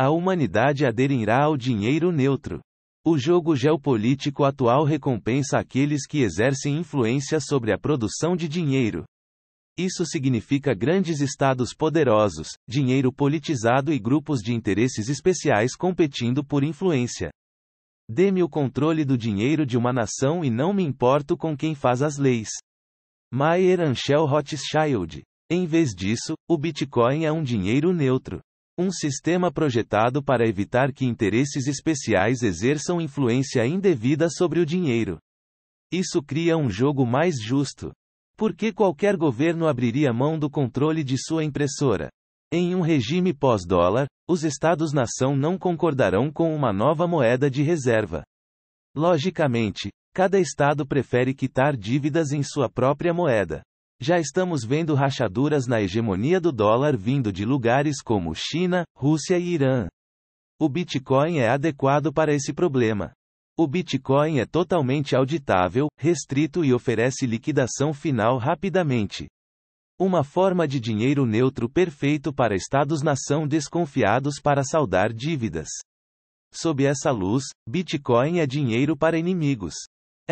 A 0.00 0.08
humanidade 0.08 0.86
aderirá 0.86 1.44
ao 1.44 1.58
dinheiro 1.58 2.10
neutro. 2.10 2.62
O 3.04 3.18
jogo 3.18 3.54
geopolítico 3.54 4.44
atual 4.44 4.82
recompensa 4.82 5.58
aqueles 5.58 6.06
que 6.06 6.22
exercem 6.22 6.78
influência 6.78 7.38
sobre 7.38 7.70
a 7.70 7.78
produção 7.78 8.34
de 8.34 8.48
dinheiro. 8.48 9.04
Isso 9.78 10.06
significa 10.06 10.74
grandes 10.74 11.20
estados 11.20 11.74
poderosos, 11.74 12.48
dinheiro 12.66 13.12
politizado 13.12 13.92
e 13.92 13.98
grupos 13.98 14.40
de 14.40 14.54
interesses 14.54 15.10
especiais 15.10 15.76
competindo 15.76 16.42
por 16.42 16.64
influência. 16.64 17.30
Dê-me 18.08 18.42
o 18.42 18.48
controle 18.48 19.04
do 19.04 19.18
dinheiro 19.18 19.66
de 19.66 19.76
uma 19.76 19.92
nação 19.92 20.42
e 20.42 20.50
não 20.50 20.72
me 20.72 20.82
importo 20.82 21.36
com 21.36 21.54
quem 21.54 21.74
faz 21.74 22.00
as 22.00 22.16
leis. 22.16 22.48
Mayer 23.32 23.80
Anschel 23.80 24.26
Rothschild. 24.26 25.22
Em 25.48 25.64
vez 25.64 25.90
disso, 25.94 26.34
o 26.48 26.58
Bitcoin 26.58 27.24
é 27.24 27.30
um 27.30 27.44
dinheiro 27.44 27.92
neutro. 27.92 28.40
Um 28.76 28.90
sistema 28.90 29.52
projetado 29.52 30.20
para 30.20 30.48
evitar 30.48 30.92
que 30.92 31.04
interesses 31.04 31.68
especiais 31.68 32.42
exerçam 32.42 33.00
influência 33.00 33.64
indevida 33.64 34.28
sobre 34.28 34.58
o 34.58 34.66
dinheiro. 34.66 35.18
Isso 35.92 36.20
cria 36.20 36.56
um 36.56 36.68
jogo 36.68 37.06
mais 37.06 37.40
justo. 37.40 37.92
Por 38.36 38.52
que 38.52 38.72
qualquer 38.72 39.16
governo 39.16 39.68
abriria 39.68 40.12
mão 40.12 40.36
do 40.36 40.50
controle 40.50 41.04
de 41.04 41.16
sua 41.16 41.44
impressora? 41.44 42.10
Em 42.52 42.74
um 42.74 42.80
regime 42.80 43.32
pós-dólar, 43.32 44.08
os 44.28 44.42
Estados-nação 44.42 45.36
não 45.36 45.56
concordarão 45.56 46.32
com 46.32 46.52
uma 46.52 46.72
nova 46.72 47.06
moeda 47.06 47.48
de 47.48 47.62
reserva. 47.62 48.24
Logicamente, 48.96 49.88
cada 50.12 50.38
Estado 50.38 50.86
prefere 50.86 51.32
quitar 51.32 51.76
dívidas 51.76 52.32
em 52.32 52.42
sua 52.42 52.68
própria 52.68 53.14
moeda. 53.14 53.62
Já 54.00 54.18
estamos 54.18 54.64
vendo 54.64 54.94
rachaduras 54.94 55.66
na 55.66 55.80
hegemonia 55.80 56.40
do 56.40 56.50
dólar 56.50 56.96
vindo 56.96 57.32
de 57.32 57.44
lugares 57.44 58.02
como 58.02 58.34
China, 58.34 58.84
Rússia 58.96 59.38
e 59.38 59.54
Irã. 59.54 59.88
O 60.58 60.68
Bitcoin 60.68 61.38
é 61.38 61.48
adequado 61.48 62.12
para 62.12 62.34
esse 62.34 62.52
problema. 62.52 63.12
O 63.58 63.66
Bitcoin 63.66 64.40
é 64.40 64.46
totalmente 64.46 65.14
auditável, 65.14 65.88
restrito 65.98 66.64
e 66.64 66.72
oferece 66.72 67.26
liquidação 67.26 67.92
final 67.92 68.38
rapidamente. 68.38 69.28
Uma 69.98 70.24
forma 70.24 70.66
de 70.66 70.80
dinheiro 70.80 71.26
neutro 71.26 71.68
perfeito 71.68 72.32
para 72.32 72.54
estados-nação 72.54 73.46
desconfiados 73.46 74.40
para 74.42 74.64
saldar 74.64 75.12
dívidas. 75.12 75.68
Sob 76.50 76.84
essa 76.84 77.10
luz, 77.10 77.44
Bitcoin 77.68 78.38
é 78.38 78.46
dinheiro 78.46 78.96
para 78.96 79.18
inimigos. 79.18 79.74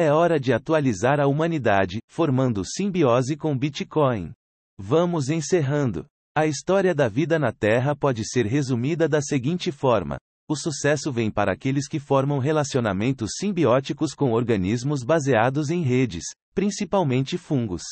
É 0.00 0.12
hora 0.12 0.38
de 0.38 0.52
atualizar 0.52 1.18
a 1.18 1.26
humanidade, 1.26 1.98
formando 2.08 2.64
simbiose 2.64 3.36
com 3.36 3.58
Bitcoin. 3.58 4.30
Vamos 4.78 5.28
encerrando. 5.28 6.06
A 6.36 6.46
história 6.46 6.94
da 6.94 7.08
vida 7.08 7.36
na 7.36 7.50
Terra 7.50 7.96
pode 7.96 8.24
ser 8.24 8.46
resumida 8.46 9.08
da 9.08 9.20
seguinte 9.20 9.72
forma: 9.72 10.16
o 10.48 10.54
sucesso 10.54 11.10
vem 11.10 11.32
para 11.32 11.52
aqueles 11.52 11.88
que 11.88 11.98
formam 11.98 12.38
relacionamentos 12.38 13.30
simbióticos 13.40 14.14
com 14.14 14.30
organismos 14.30 15.02
baseados 15.02 15.68
em 15.68 15.82
redes, 15.82 16.22
principalmente 16.54 17.36
fungos. 17.36 17.82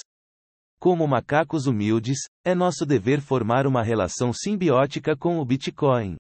Como 0.79 1.09
macacos 1.09 1.67
humildes, 1.67 2.21
é 2.45 2.55
nosso 2.55 2.87
dever 2.87 3.21
formar 3.21 3.67
uma 3.67 3.83
relação 3.83 4.33
simbiótica 4.33 5.17
com 5.17 5.41
o 5.41 5.45
Bitcoin. 5.45 6.15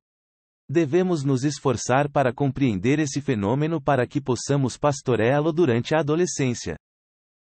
Devemos 0.68 1.22
nos 1.22 1.44
esforçar 1.44 2.10
para 2.10 2.32
compreender 2.32 2.98
esse 2.98 3.20
fenômeno 3.20 3.80
para 3.80 4.06
que 4.06 4.20
possamos 4.20 4.76
pastoreá-lo 4.76 5.52
durante 5.52 5.94
a 5.94 6.00
adolescência. 6.00 6.76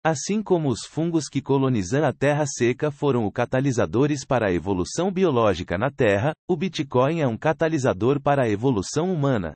Assim 0.05 0.41
como 0.41 0.69
os 0.69 0.85
fungos 0.85 1.27
que 1.27 1.41
colonizam 1.41 2.05
a 2.05 2.13
terra 2.13 2.45
seca 2.45 2.91
foram 2.91 3.25
o 3.25 3.31
catalisadores 3.31 4.23
para 4.23 4.47
a 4.47 4.53
evolução 4.53 5.11
biológica 5.11 5.77
na 5.77 5.91
Terra, 5.91 6.33
o 6.47 6.55
Bitcoin 6.55 7.19
é 7.19 7.27
um 7.27 7.37
catalisador 7.37 8.21
para 8.21 8.43
a 8.43 8.49
evolução 8.49 9.11
humana. 9.11 9.53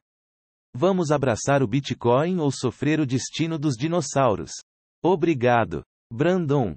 Vamos 0.75 1.11
abraçar 1.11 1.61
o 1.61 1.67
Bitcoin 1.67 2.39
ou 2.39 2.51
sofrer 2.51 2.99
o 2.99 3.05
destino 3.05 3.59
dos 3.59 3.75
dinossauros? 3.75 4.51
Obrigado. 5.03 5.83
Brandon 6.11 6.75